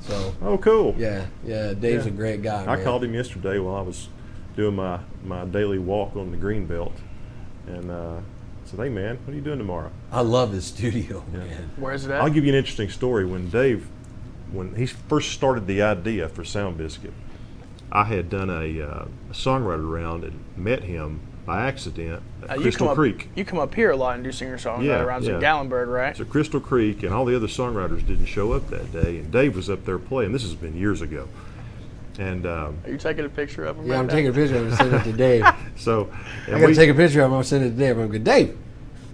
So. 0.00 0.34
Oh, 0.40 0.56
cool. 0.56 0.94
Yeah, 0.96 1.26
yeah. 1.44 1.74
Dave's 1.74 2.06
Yeah. 2.06 2.12
a 2.12 2.14
great 2.14 2.40
guy. 2.42 2.62
I 2.62 2.76
man. 2.76 2.84
called 2.84 3.04
him 3.04 3.12
yesterday 3.12 3.58
while 3.58 3.74
I 3.74 3.82
was 3.82 4.08
doing 4.56 4.76
my, 4.76 5.00
my 5.24 5.44
daily 5.44 5.78
walk 5.78 6.16
on 6.16 6.30
the 6.30 6.36
green 6.36 6.66
belt, 6.66 6.94
and 7.66 7.90
uh, 7.90 8.20
said, 8.68 8.78
"Hey 8.80 8.88
man, 8.88 9.18
what 9.24 9.32
are 9.32 9.36
you 9.36 9.42
doing 9.42 9.58
tomorrow?" 9.58 9.90
I 10.12 10.20
love 10.20 10.52
his 10.52 10.64
studio, 10.66 11.24
man. 11.32 11.70
Where's 11.76 12.04
it 12.04 12.10
at? 12.10 12.20
I'll 12.20 12.30
give 12.30 12.44
you 12.44 12.52
an 12.52 12.58
interesting 12.58 12.90
story. 12.90 13.24
When 13.24 13.48
Dave, 13.50 13.88
when 14.52 14.74
he 14.74 14.86
first 14.86 15.32
started 15.32 15.66
the 15.66 15.82
idea 15.82 16.28
for 16.28 16.44
Sound 16.44 16.78
Biscuit, 16.78 17.12
I 17.90 18.04
had 18.04 18.28
done 18.30 18.50
a, 18.50 18.82
uh, 18.82 19.04
a 19.30 19.32
songwriter 19.32 19.90
round 19.90 20.24
and 20.24 20.38
met 20.56 20.84
him 20.84 21.20
by 21.46 21.66
accident 21.66 22.22
at 22.42 22.50
Uh, 22.50 22.54
you 22.56 22.60
Crystal 22.60 22.88
come 22.88 22.96
Creek. 22.96 23.22
Up, 23.22 23.38
you 23.38 23.44
come 23.46 23.58
up 23.58 23.74
here 23.74 23.90
a 23.90 23.96
lot 23.96 24.16
and 24.16 24.22
do 24.24 24.30
singer 24.30 24.58
songwriter 24.58 24.84
Yeah, 24.84 25.02
rounds 25.04 25.26
yeah. 25.26 25.36
at 25.36 25.42
Gatlinburg, 25.42 25.90
right? 25.90 26.14
So 26.14 26.26
Crystal 26.26 26.60
Creek 26.60 27.02
and 27.02 27.14
all 27.14 27.24
the 27.24 27.34
other 27.34 27.46
songwriters 27.46 28.06
didn't 28.06 28.26
show 28.26 28.52
up 28.52 28.68
that 28.68 28.92
day, 28.92 29.16
and 29.18 29.30
Dave 29.30 29.56
was 29.56 29.70
up 29.70 29.86
there 29.86 29.98
playing. 29.98 30.32
This 30.32 30.42
has 30.42 30.54
been 30.54 30.76
years 30.76 31.00
ago, 31.00 31.26
and 32.18 32.46
um, 32.46 32.78
Are 32.84 32.90
you 32.90 32.98
taking 32.98 33.24
a 33.24 33.28
picture 33.28 33.64
of 33.64 33.78
him? 33.78 33.86
Yeah, 33.86 33.92
right 33.94 34.00
I'm 34.00 34.06
now? 34.06 34.12
taking 34.12 34.28
a 34.28 34.32
picture 34.32 34.56
of 34.56 34.62
it 34.62 34.68
and 34.68 34.76
sending 34.76 35.00
it 35.00 35.04
to 35.04 35.12
Dave. 35.12 35.44
so 35.76 36.10
I 36.12 36.50
and 36.50 36.52
got 36.52 36.58
to 36.58 36.66
we- 36.66 36.74
take 36.74 36.90
a 36.90 36.94
picture 36.94 37.20
of 37.20 37.26
him. 37.26 37.32
I'm 37.32 37.36
going 37.36 37.42
to 37.42 37.48
send 37.48 37.64
it 37.64 37.70
to 37.70 37.76
Dave. 37.76 37.98
I'm 37.98 38.08
going, 38.08 38.24
Dave, 38.24 38.58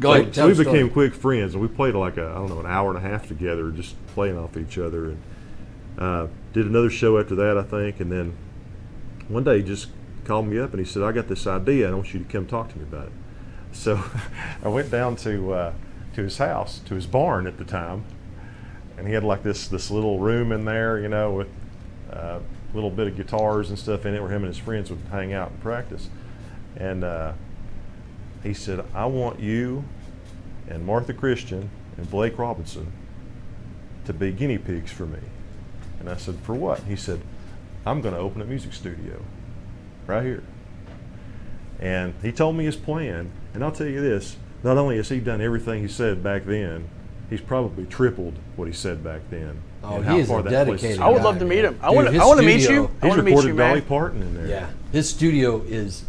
go 0.01 0.09
so, 0.15 0.21
ahead. 0.21 0.35
so 0.35 0.47
we 0.49 0.55
story. 0.55 0.65
became 0.67 0.91
quick 0.91 1.15
friends, 1.15 1.55
and 1.55 1.63
we 1.63 1.69
played 1.69 1.95
like 1.95 2.17
a 2.17 2.27
I 2.27 2.35
don't 2.35 2.49
know 2.49 2.61
an 2.61 2.67
hour 2.67 2.95
and 2.95 2.99
a 2.99 3.09
half 3.09 3.29
together, 3.29 3.71
just 3.71 3.95
playing 4.09 4.39
off 4.39 4.57
each 4.57 4.79
other, 4.79 5.11
and 5.11 5.23
uh, 5.99 6.27
did 6.53 6.67
another 6.67 6.91
show 6.91 7.19
after 7.19 7.35
that, 7.37 7.59
I 7.59 7.63
think, 7.63 8.01
and 8.01 8.11
then 8.11 8.37
one 9.29 9.45
day 9.45 9.59
he 9.59 9.63
just 9.63 9.89
called 10.25 10.47
me 10.47 10.59
up 10.59 10.71
and 10.71 10.79
he 10.79 10.87
said, 10.87 11.03
"I 11.03 11.13
got 11.13 11.29
this 11.29 11.47
idea. 11.47 11.91
I 11.91 11.95
want 11.95 12.13
you 12.15 12.21
to 12.21 12.27
come 12.27 12.47
talk 12.47 12.71
to 12.73 12.79
me 12.79 12.85
about 12.85 13.07
it." 13.09 13.13
So 13.73 14.03
I 14.65 14.69
went 14.69 14.91
down 14.91 15.17
to 15.17 15.53
uh, 15.53 15.73
to 16.15 16.23
his 16.23 16.39
house, 16.39 16.81
to 16.87 16.95
his 16.95 17.07
barn 17.07 17.47
at 17.47 17.59
the 17.59 17.65
time, 17.65 18.05
and 18.97 19.07
he 19.07 19.13
had 19.15 19.25
like 19.25 19.43
this 19.43 19.69
this 19.69 19.91
little 19.91 20.19
room 20.19 20.53
in 20.53 20.65
there, 20.65 20.99
you 20.99 21.09
know, 21.09 21.33
with 21.33 21.49
uh, 22.13 22.39
a 22.39 22.64
little 22.75 22.91
bit 22.91 23.07
of 23.07 23.17
guitars 23.17 23.71
and 23.71 23.79
stuff 23.79 24.05
in 24.05 24.15
it, 24.15 24.21
where 24.21 24.31
him 24.31 24.45
and 24.45 24.55
his 24.55 24.59
friends 24.59 24.91
would 24.91 25.01
hang 25.11 25.33
out 25.33 25.51
and 25.51 25.61
practice, 25.61 26.09
and. 26.77 27.05
Uh, 27.05 27.33
he 28.45 28.53
said, 28.53 28.85
I 28.95 29.07
want 29.07 29.41
you 29.41 29.85
and 30.69 30.87
Martha 30.87 31.15
Christian 31.15 31.71
and 31.97 32.09
Blake 32.09 32.39
Robinson 32.39 32.93
to 34.05 34.13
be 34.13 34.31
guinea 34.33 34.59
pigs 34.59 34.93
for 34.93 35.07
me. 35.07 35.19
And 35.99 36.11
I 36.11 36.17
said, 36.17 36.37
For 36.41 36.55
what? 36.55 36.81
He 36.81 36.95
said, 36.95 37.23
I'm 37.87 38.03
going 38.03 38.15
to 38.15 38.21
open 38.21 38.43
a 38.43 38.45
music 38.45 38.75
studio 38.75 39.23
right 40.07 40.23
here. 40.23 40.43
And 41.81 42.15
he 42.23 42.33
told 42.33 42.57
me 42.57 42.67
his 42.67 42.77
plan. 42.77 43.31
And 43.55 43.65
I'll 43.65 43.73
tell 43.73 43.87
you 43.87 44.03
this 44.03 44.37
not 44.63 44.77
only 44.77 44.97
has 44.99 45.09
he 45.09 45.21
done 45.21 45.41
everything 45.41 45.81
he 45.81 45.89
said 45.89 46.23
back 46.23 46.45
then, 46.45 46.89
he's 47.31 47.41
probably 47.41 47.87
tripled 47.87 48.35
what 48.57 48.67
he 48.69 48.75
said 48.75 49.03
back 49.05 49.21
then. 49.31 49.57
Oh, 49.83 49.97
and 49.97 50.05
he 50.05 50.11
how 50.11 50.17
is 50.19 50.29
far 50.29 50.43
that 50.43 50.67
place 50.67 50.81
dedicated 50.81 50.91
has 50.99 51.01
I 51.01 51.09
would 51.11 51.23
love 51.23 51.39
to 51.41 51.45
meet 51.45 51.65
him. 51.65 51.79
I 51.83 51.91
want. 51.91 52.09
his 52.09 52.21
I 52.23 52.25
want 52.25 52.41
to 52.41 52.47
meet 52.47 52.63
you. 52.69 52.85
I 53.03 53.07
He's 53.07 53.09
want 53.11 53.17
to 53.19 53.23
meet 53.23 53.31
recorded 53.33 53.49
you, 53.49 53.57
Dolly 53.57 53.81
man. 53.81 53.83
Parton 53.83 54.23
in 54.23 54.35
there. 54.35 54.47
Yeah, 54.47 54.71
his 54.93 55.09
studio 55.11 55.61
is 55.63 56.05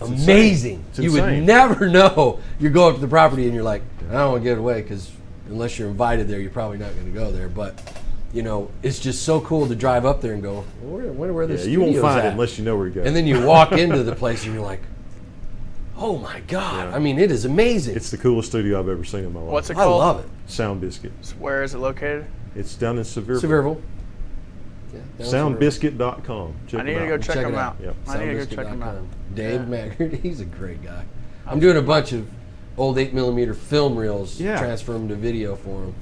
It's 0.00 0.08
amazing. 0.08 0.24
insane. 0.26 0.84
It's 0.90 0.98
you 0.98 1.12
would 1.12 1.42
never 1.44 1.88
know. 1.90 2.40
You 2.60 2.68
go 2.70 2.88
up 2.88 2.96
to 2.96 3.00
the 3.00 3.08
property 3.08 3.44
and 3.46 3.54
you're 3.54 3.62
like, 3.64 3.82
I 4.10 4.12
don't 4.12 4.32
want 4.32 4.42
to 4.42 4.44
give 4.50 4.58
it 4.58 4.60
away 4.60 4.82
because 4.82 5.10
unless 5.48 5.78
you're 5.78 5.88
invited 5.88 6.28
there, 6.28 6.38
you're 6.40 6.50
probably 6.50 6.78
not 6.78 6.92
going 6.94 7.06
to 7.06 7.12
go 7.18 7.30
there. 7.30 7.48
But 7.48 7.80
you 8.32 8.42
know, 8.42 8.70
it's 8.82 8.98
just 8.98 9.22
so 9.22 9.40
cool 9.40 9.66
to 9.68 9.74
drive 9.74 10.04
up 10.04 10.20
there 10.20 10.34
and 10.34 10.42
go, 10.42 10.62
where, 10.82 11.10
where, 11.12 11.32
where 11.32 11.46
the 11.46 11.54
Yeah, 11.56 11.64
you 11.64 11.80
won't 11.80 11.96
find 11.98 12.20
at? 12.20 12.26
it 12.26 12.32
unless 12.32 12.58
you 12.58 12.64
know 12.64 12.76
where 12.76 12.88
you 12.88 12.92
go. 12.92 13.02
And 13.02 13.16
then 13.16 13.26
you 13.26 13.46
walk 13.46 13.72
into 13.72 14.02
the 14.02 14.14
place 14.14 14.44
and 14.44 14.52
you're 14.52 14.62
like, 14.64 14.82
oh 15.96 16.18
my 16.18 16.40
god! 16.40 16.92
I 16.94 16.98
mean, 16.98 17.18
it 17.18 17.30
is 17.30 17.44
amazing. 17.44 17.96
It's 17.96 18.10
the 18.10 18.18
coolest 18.18 18.48
studio 18.50 18.78
I've 18.78 18.88
ever 18.88 19.04
seen 19.04 19.24
in 19.24 19.32
my 19.32 19.40
life. 19.40 19.50
What's 19.50 19.70
it 19.70 19.74
called? 19.74 20.02
I 20.02 20.06
love 20.06 20.24
it. 20.24 20.30
Sound 20.50 20.80
Biscuit. 20.80 21.12
Where 21.38 21.62
is 21.62 21.74
it 21.74 21.78
located? 21.78 22.26
It's 22.54 22.74
down 22.74 22.96
in 22.98 23.04
Sevierville. 23.04 23.40
Sevierville. 23.42 23.82
Yeah, 24.94 25.00
down 25.30 25.56
Sevierville. 25.56 25.58
Soundbiscuit.com. 25.58 26.54
Check 26.68 26.80
I 26.80 26.82
need 26.84 26.94
to 26.94 27.06
go 27.06 27.14
out. 27.14 27.22
check 27.22 27.34
Check 27.36 27.46
him 27.46 27.54
it 27.54 27.58
out. 27.58 27.76
Yep. 27.82 27.96
I 28.08 28.18
need 28.18 28.26
to 28.26 28.34
go 28.34 28.44
check 28.56 28.66
him 28.66 28.82
out. 28.82 28.94
Soundbiscuit.com. 28.94 29.08
Dave 29.34 29.52
Yeah. 29.60 29.66
Maggard, 29.66 30.12
he's 30.22 30.40
a 30.40 30.44
great 30.44 30.82
guy. 30.82 31.04
I'm 31.46 31.60
doing 31.60 31.76
a 31.76 31.82
bunch 31.82 32.12
of 32.12 32.26
old 32.78 32.98
8 32.98 33.12
millimeter 33.14 33.54
film 33.54 33.96
reels, 33.96 34.40
Yeah. 34.40 34.58
transfer 34.58 34.92
them 34.92 35.08
to 35.08 35.14
video 35.14 35.56
for 35.56 35.84
him, 35.84 35.94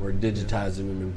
or 0.00 0.12
digitize 0.12 0.76
them 0.76 0.88
and 0.90 1.16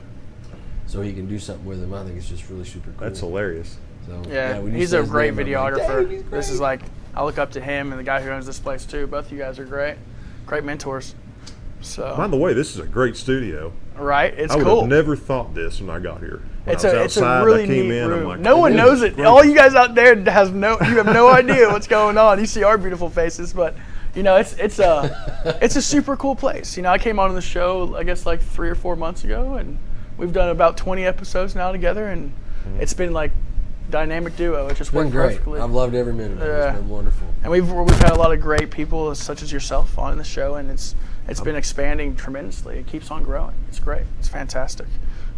so 0.88 1.02
he 1.02 1.14
can 1.14 1.28
do 1.28 1.40
something 1.40 1.66
with 1.66 1.82
them. 1.82 1.94
I 1.94 2.04
think 2.04 2.16
it's 2.18 2.30
just 2.30 2.48
really 2.50 2.64
super 2.64 2.92
cool. 2.92 3.00
That's 3.08 3.20
hilarious. 3.20 3.78
So, 4.06 4.22
Yeah, 4.30 4.60
when 4.60 4.72
you 4.74 4.78
he's 4.80 4.94
a 4.94 5.02
great 5.04 5.34
name, 5.34 5.48
I'm 5.58 5.64
like, 5.64 5.74
videographer. 5.74 6.08
"Dave, 6.10 6.22
he's 6.22 6.30
this 6.32 6.50
is 6.52 6.60
like 6.62 6.82
I 7.16 7.24
look 7.24 7.38
up 7.38 7.51
to 7.53 7.61
him 7.61 7.91
and 7.91 7.99
the 7.99 8.03
guy 8.03 8.22
who 8.22 8.30
owns 8.30 8.45
this 8.45 8.59
place 8.59 8.86
too. 8.86 9.07
Both 9.07 9.28
of 9.28 9.32
you 9.32 9.38
guys 9.38 9.57
are 9.57 9.66
great, 9.66 9.97
great 10.45 10.63
mentors. 10.63 11.16
So 11.82 12.16
By 12.18 12.28
the 12.28 12.38
way, 12.38 12.53
this 12.53 12.74
is 12.74 12.80
a 12.80 12.86
great 12.86 13.16
studio. 13.16 13.72
right, 13.95 14.34
it's 14.34 14.51
I 14.51 14.57
would 14.57 14.66
cool. 14.66 14.82
have 14.82 14.89
never 14.89 15.16
thought 15.16 15.53
this 15.53 15.80
when 15.80 15.89
I 15.89 15.99
got 15.99 16.20
here. 16.20 16.41
When 16.63 16.76
It's 16.76 16.84
I 16.84 16.88
was 16.88 16.95
a 16.95 17.03
it's 17.03 17.18
a 17.18 17.45
really 17.45 17.63
I 17.63 17.68
came 17.68 17.89
neat 17.89 17.97
in, 17.97 18.09
room. 18.09 18.28
Like, 18.28 18.39
no 18.39 18.57
one 18.57 18.76
knows 18.76 19.01
it. 19.01 19.16
great." 19.16 19.26
All 19.26 19.45
you 19.45 19.55
guys 19.55 19.76
out 19.76 19.95
there 19.95 20.16
has 20.26 20.51
no 20.51 20.78
you 20.82 20.97
have 20.97 21.05
no 21.05 21.30
idea 21.32 21.70
what's 21.70 21.88
going 21.88 22.18
on. 22.18 22.39
You 22.39 22.47
see 22.47 22.63
our 22.63 22.78
beautiful 22.78 23.09
faces, 23.09 23.53
but 23.53 23.76
you 24.16 24.24
know 24.24 24.36
it's 24.36 24.53
it's 24.53 24.80
a 24.80 25.59
it's 25.61 25.76
a 25.76 25.82
super 25.82 26.18
cool 26.18 26.36
place. 26.36 26.76
You 26.76 26.84
know, 26.84 26.89
I 26.89 26.97
came 26.97 27.20
on 27.20 27.34
the 27.36 27.41
show 27.41 27.95
I 27.95 28.03
guess 28.03 28.26
like 28.26 28.41
three 28.41 28.70
or 28.70 28.76
four 28.76 28.95
months 28.95 29.24
ago, 29.24 29.55
and 29.55 29.78
we've 30.18 30.34
done 30.34 30.49
about 30.49 30.78
20 30.78 31.05
episodes 31.05 31.55
now 31.55 31.72
together, 31.72 32.07
and 32.07 32.32
mm-hmm. 32.32 32.82
it's 32.82 32.93
been 32.93 33.13
like 33.13 33.32
dynamic 33.90 34.36
duo. 34.36 34.68
It 34.68 34.78
just 34.78 34.94
worked 34.94 35.12
great. 35.12 35.30
perfectly. 35.38 35.60
I've 35.60 35.72
loved 35.72 35.96
every 35.96 36.14
minute 36.14 36.38
of 36.38 36.42
it. 36.44 36.48
Yeah. 36.48 36.70
It's 36.72 36.80
been 36.80 36.90
wonderful. 36.90 37.28
And 37.44 37.52
we've 37.52 37.70
we've 37.72 38.00
had 38.00 38.12
a 38.12 38.16
lot 38.16 38.34
of 38.34 38.42
great 38.42 38.72
people 38.72 39.14
such 39.16 39.42
as 39.42 39.52
yourself 39.52 39.98
on 40.00 40.18
the 40.18 40.24
show, 40.24 40.56
and 40.56 40.70
it's 40.72 40.96
it's 41.28 41.42
been 41.42 41.56
expanding 41.56 42.16
tremendously. 42.16 42.78
It 42.80 42.88
keeps 42.88 43.10
on 43.12 43.24
growing. 43.24 43.56
It's 43.70 43.80
great. 43.80 44.04
It's 44.20 44.28
fantastic. 44.30 44.88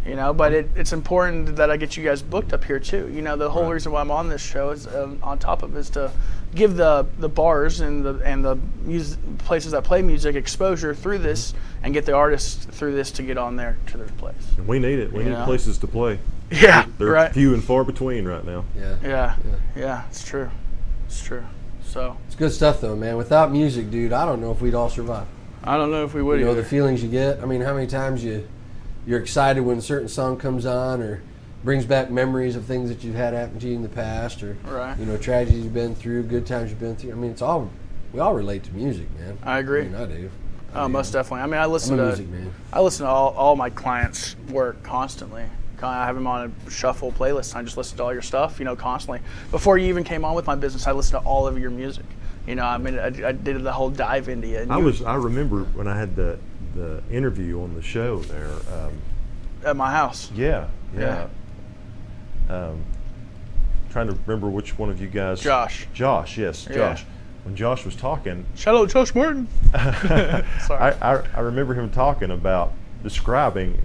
You 0.06 0.14
know, 0.16 0.32
but 0.32 0.52
it, 0.54 0.70
it's 0.74 0.92
important 0.94 1.56
that 1.56 1.70
I 1.70 1.76
get 1.76 1.96
you 1.96 2.04
guys 2.04 2.22
booked 2.22 2.52
up 2.54 2.64
here 2.64 2.78
too. 2.78 3.10
You 3.12 3.20
know, 3.20 3.36
the 3.36 3.50
whole 3.50 3.70
reason 3.70 3.92
why 3.92 4.00
I'm 4.00 4.10
on 4.10 4.28
this 4.28 4.40
show 4.40 4.70
is 4.70 4.86
um, 4.86 5.18
on 5.22 5.38
top 5.38 5.62
of 5.62 5.76
is 5.76 5.90
to 5.90 6.10
give 6.54 6.76
the 6.76 7.06
the 7.18 7.28
bars 7.28 7.80
and 7.80 8.04
the 8.04 8.14
and 8.24 8.42
the 8.44 8.56
mus- 8.84 9.18
places 9.38 9.72
that 9.72 9.84
play 9.84 10.00
music 10.00 10.34
exposure 10.34 10.94
through 10.94 11.18
this 11.18 11.52
and 11.82 11.92
get 11.92 12.06
the 12.06 12.14
artists 12.14 12.64
through 12.64 12.94
this 12.94 13.10
to 13.12 13.22
get 13.22 13.36
on 13.36 13.56
there 13.56 13.76
to 13.88 13.98
their 13.98 14.06
place. 14.16 14.34
And 14.56 14.66
we 14.66 14.78
need 14.78 14.98
it. 14.98 15.12
We 15.12 15.18
You 15.24 15.30
need 15.30 15.36
know? 15.36 15.44
places 15.44 15.76
to 15.78 15.86
play. 15.86 16.18
Yeah, 16.62 16.86
They're 16.98 17.08
right. 17.08 17.32
few 17.32 17.52
and 17.54 17.62
far 17.62 17.84
between 17.84 18.24
right 18.26 18.44
now. 18.44 18.64
Yeah. 18.76 18.96
Yeah, 19.02 19.36
yeah, 19.76 20.06
it's 20.08 20.24
true. 20.24 20.50
It's 21.06 21.22
true. 21.22 21.44
So 21.84 22.16
It's 22.26 22.36
good 22.36 22.52
stuff 22.52 22.80
though, 22.80 22.96
man. 22.96 23.16
Without 23.16 23.50
music, 23.52 23.90
dude, 23.90 24.12
I 24.12 24.24
don't 24.24 24.40
know 24.40 24.50
if 24.52 24.60
we'd 24.60 24.74
all 24.74 24.88
survive. 24.90 25.26
I 25.64 25.76
don't 25.76 25.90
know 25.90 26.04
if 26.04 26.14
we 26.14 26.22
would 26.22 26.38
You 26.38 26.46
know 26.46 26.52
either. 26.52 26.62
the 26.62 26.68
feelings 26.68 27.02
you 27.02 27.08
get. 27.10 27.42
I 27.42 27.46
mean, 27.46 27.60
how 27.60 27.74
many 27.74 27.86
times 27.86 28.24
you 28.24 28.48
you're 29.06 29.20
excited 29.20 29.60
when 29.62 29.78
a 29.78 29.82
certain 29.82 30.08
song 30.08 30.36
comes 30.38 30.64
on, 30.66 31.00
or 31.02 31.22
brings 31.64 31.84
back 31.86 32.10
memories 32.10 32.56
of 32.56 32.64
things 32.66 32.88
that 32.90 33.02
you've 33.02 33.14
had 33.14 33.32
happen 33.34 33.58
to 33.58 33.66
you 33.68 33.74
in 33.74 33.82
the 33.82 33.88
past, 33.88 34.42
or 34.42 34.56
Right. 34.64 34.98
you 34.98 35.04
know 35.06 35.16
tragedies 35.16 35.64
you've 35.64 35.74
been 35.74 35.94
through, 35.94 36.24
good 36.24 36.46
times 36.46 36.70
you've 36.70 36.80
been 36.80 36.94
through. 36.96 37.12
I 37.12 37.14
mean, 37.14 37.30
it's 37.30 37.42
all 37.42 37.70
we 38.12 38.20
all 38.20 38.34
relate 38.34 38.64
to 38.64 38.72
music, 38.74 39.06
man. 39.18 39.36
I 39.42 39.58
agree. 39.58 39.82
I, 39.82 39.84
mean, 39.84 39.94
I 39.94 40.04
do. 40.06 40.30
Oh, 40.74 40.88
most 40.88 41.10
definitely. 41.12 41.40
I 41.42 41.46
mean, 41.46 41.60
I 41.60 41.66
listen 41.66 41.94
I'm 41.98 42.06
a 42.06 42.12
to 42.12 42.22
music 42.22 42.28
man. 42.28 42.54
I 42.72 42.80
listen 42.80 43.04
to 43.06 43.10
all, 43.12 43.30
all 43.30 43.56
my 43.56 43.70
clients' 43.70 44.36
work 44.50 44.82
constantly. 44.82 45.44
I 45.82 46.06
have 46.06 46.16
him 46.16 46.26
on 46.26 46.52
a 46.66 46.70
shuffle 46.70 47.12
playlist. 47.12 47.54
I 47.54 47.62
just 47.62 47.76
listen 47.76 47.96
to 47.98 48.04
all 48.04 48.12
your 48.12 48.22
stuff, 48.22 48.58
you 48.58 48.64
know, 48.64 48.76
constantly. 48.76 49.20
Before 49.50 49.78
you 49.78 49.88
even 49.88 50.04
came 50.04 50.24
on 50.24 50.34
with 50.34 50.46
my 50.46 50.54
business, 50.54 50.86
I 50.86 50.92
listened 50.92 51.22
to 51.22 51.26
all 51.28 51.46
of 51.46 51.58
your 51.58 51.70
music. 51.70 52.04
You 52.46 52.54
know, 52.54 52.64
I 52.64 52.78
mean, 52.78 52.98
I, 52.98 53.06
I 53.06 53.32
did 53.32 53.62
the 53.62 53.72
whole 53.72 53.90
dive 53.90 54.28
into 54.28 54.48
you. 54.48 54.66
I 54.70 54.78
was. 54.78 55.02
I 55.02 55.14
remember 55.16 55.64
when 55.74 55.86
I 55.86 55.98
had 55.98 56.16
the 56.16 56.38
the 56.74 57.02
interview 57.10 57.62
on 57.62 57.74
the 57.74 57.82
show 57.82 58.18
there. 58.20 58.50
Um, 58.72 58.92
at 59.64 59.76
my 59.76 59.90
house. 59.90 60.30
yeah, 60.34 60.68
yeah. 60.96 61.26
Um, 62.48 62.82
trying 63.90 64.06
to 64.06 64.14
remember 64.26 64.48
which 64.48 64.78
one 64.78 64.90
of 64.90 65.00
you 65.00 65.08
guys. 65.08 65.40
Josh. 65.40 65.86
Josh, 65.92 66.38
yes, 66.38 66.66
Yeah. 66.70 66.76
Josh. 66.76 67.04
When 67.44 67.54
Josh 67.56 67.84
was 67.84 67.96
talking, 67.96 68.44
Shout 68.56 68.74
out 68.74 68.88
Josh 68.88 69.14
Martin. 69.14 69.48
I, 69.74 70.44
Sorry. 70.66 70.94
I, 71.00 71.22
I 71.34 71.40
remember 71.40 71.74
him 71.74 71.90
talking 71.90 72.30
about 72.30 72.72
describing 73.02 73.80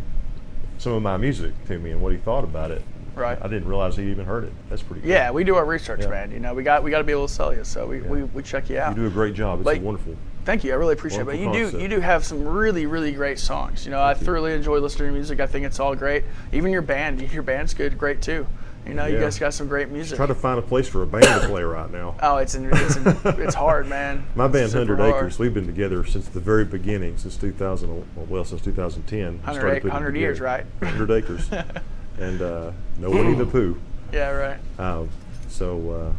some 0.84 0.94
of 0.94 1.02
my 1.02 1.18
music 1.18 1.54
to 1.68 1.80
me 1.80 1.92
and 1.92 2.02
what 2.02 2.12
he 2.12 2.18
thought 2.20 2.44
about 2.44 2.70
it. 2.70 2.84
Right. 3.16 3.38
I 3.42 3.48
didn't 3.48 3.68
realize 3.68 3.96
he 3.96 4.10
even 4.12 4.26
heard 4.26 4.44
it. 4.44 4.52
That's 4.70 4.82
pretty 4.82 5.02
cool. 5.02 5.10
Yeah, 5.10 5.32
we 5.32 5.44
do 5.44 5.56
our 5.56 5.66
research, 5.66 6.02
Yeah. 6.02 6.10
man. 6.10 6.32
You 6.32 6.40
know, 6.40 6.54
we 6.54 6.64
got 6.64 6.84
we 6.84 6.92
got 6.92 6.98
to 6.98 7.04
be 7.04 7.12
able 7.12 7.28
to 7.28 7.34
sell 7.34 7.54
you, 7.54 7.64
so 7.64 7.88
we, 7.88 8.02
we, 8.02 8.24
we 8.24 8.44
check 8.44 8.70
you 8.70 8.80
out. 8.80 8.96
You 8.96 9.04
do 9.04 9.08
a 9.08 9.12
great 9.12 9.34
job. 9.34 9.60
It's 9.60 9.66
Like- 9.66 9.82
wonderful. 9.82 10.16
Thank 10.46 10.66
you. 10.66 10.74
I 10.74 10.76
really 10.76 10.92
appreciate 10.94 11.22
it. 11.22 11.26
But 11.26 11.38
you 11.40 11.46
Wonderful 11.46 11.80
do 11.80 11.84
you 11.84 11.88
do 11.88 12.02
have 12.02 12.26
some 12.26 12.46
really 12.46 12.86
really 12.86 13.14
great 13.14 13.40
songs. 13.40 13.86
You 13.86 13.92
know, 13.92 14.02
I 14.02 14.14
thoroughly 14.14 14.52
enjoy 14.54 14.80
listening 14.80 15.08
to 15.08 15.14
music. 15.14 15.40
I 15.40 15.48
think 15.48 15.66
it's 15.66 15.80
all 15.80 15.96
great. 15.96 16.26
Even 16.52 16.70
your 16.74 16.82
band, 16.82 17.22
your 17.32 17.44
band's 17.44 17.74
good, 17.74 17.98
great 17.98 18.22
too. 18.22 18.46
You 18.86 18.94
know, 18.94 19.06
you 19.06 19.16
Yeah. 19.16 19.22
guys 19.22 19.40
got 19.40 19.54
some 19.54 19.68
great 19.68 19.90
music. 19.90 20.18
Try 20.18 20.26
to 20.26 20.36
find 20.36 20.60
a 20.60 20.62
place 20.62 20.88
for 20.88 21.04
a 21.04 21.08
band 21.08 21.24
to 21.42 21.48
play 21.48 21.64
right 21.64 21.90
now. 21.92 22.16
Oh, 22.22 22.38
it's 22.38 22.54
in, 22.56 22.70
it's 22.74 22.96
in, 22.98 23.08
it's 23.40 23.56
hard, 23.56 23.88
man. 23.88 24.26
My 24.36 24.48
band, 24.48 24.72
Hundred. 24.74 25.00
Acres, 25.00 25.40
we've 25.40 25.54
been 25.54 25.66
together 25.66 26.04
since 26.06 26.28
the 26.28 26.40
very 26.40 26.66
beginning, 26.66 27.18
since 27.18 27.38
2000. 27.38 28.06
Well, 28.30 28.44
since 28.46 28.62
2010. 28.62 29.20
We 29.20 29.26
100 29.38 29.60
started 29.60 29.78
ac- 29.78 29.84
100 29.88 30.16
years, 30.18 30.40
right? 30.42 30.66
100 30.80 31.12
acres, 31.12 31.50
and 32.20 32.42
uh, 32.42 32.72
no 33.00 33.10
Winnie 33.10 33.36
the 33.36 33.46
Pooh. 33.46 33.80
Yeah, 34.12 34.30
right. 34.32 34.60
Um, 34.80 35.10
so 35.48 35.92
uh, 35.92 36.14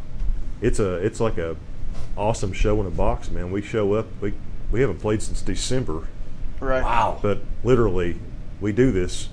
it's 0.60 0.78
a 0.78 0.94
it's 0.96 1.20
like 1.20 1.38
a 1.38 1.56
awesome 2.16 2.52
show 2.52 2.80
in 2.80 2.86
a 2.86 2.90
box, 2.90 3.30
man. 3.30 3.50
We 3.50 3.60
show 3.62 3.92
up. 3.94 4.06
We 4.20 4.32
we 4.72 4.80
haven't 4.80 5.00
played 5.00 5.22
since 5.22 5.42
December, 5.42 6.08
Right. 6.60 6.82
Wow. 6.82 7.18
but 7.22 7.40
literally 7.62 8.18
we 8.60 8.72
do 8.72 8.90
this. 8.90 9.28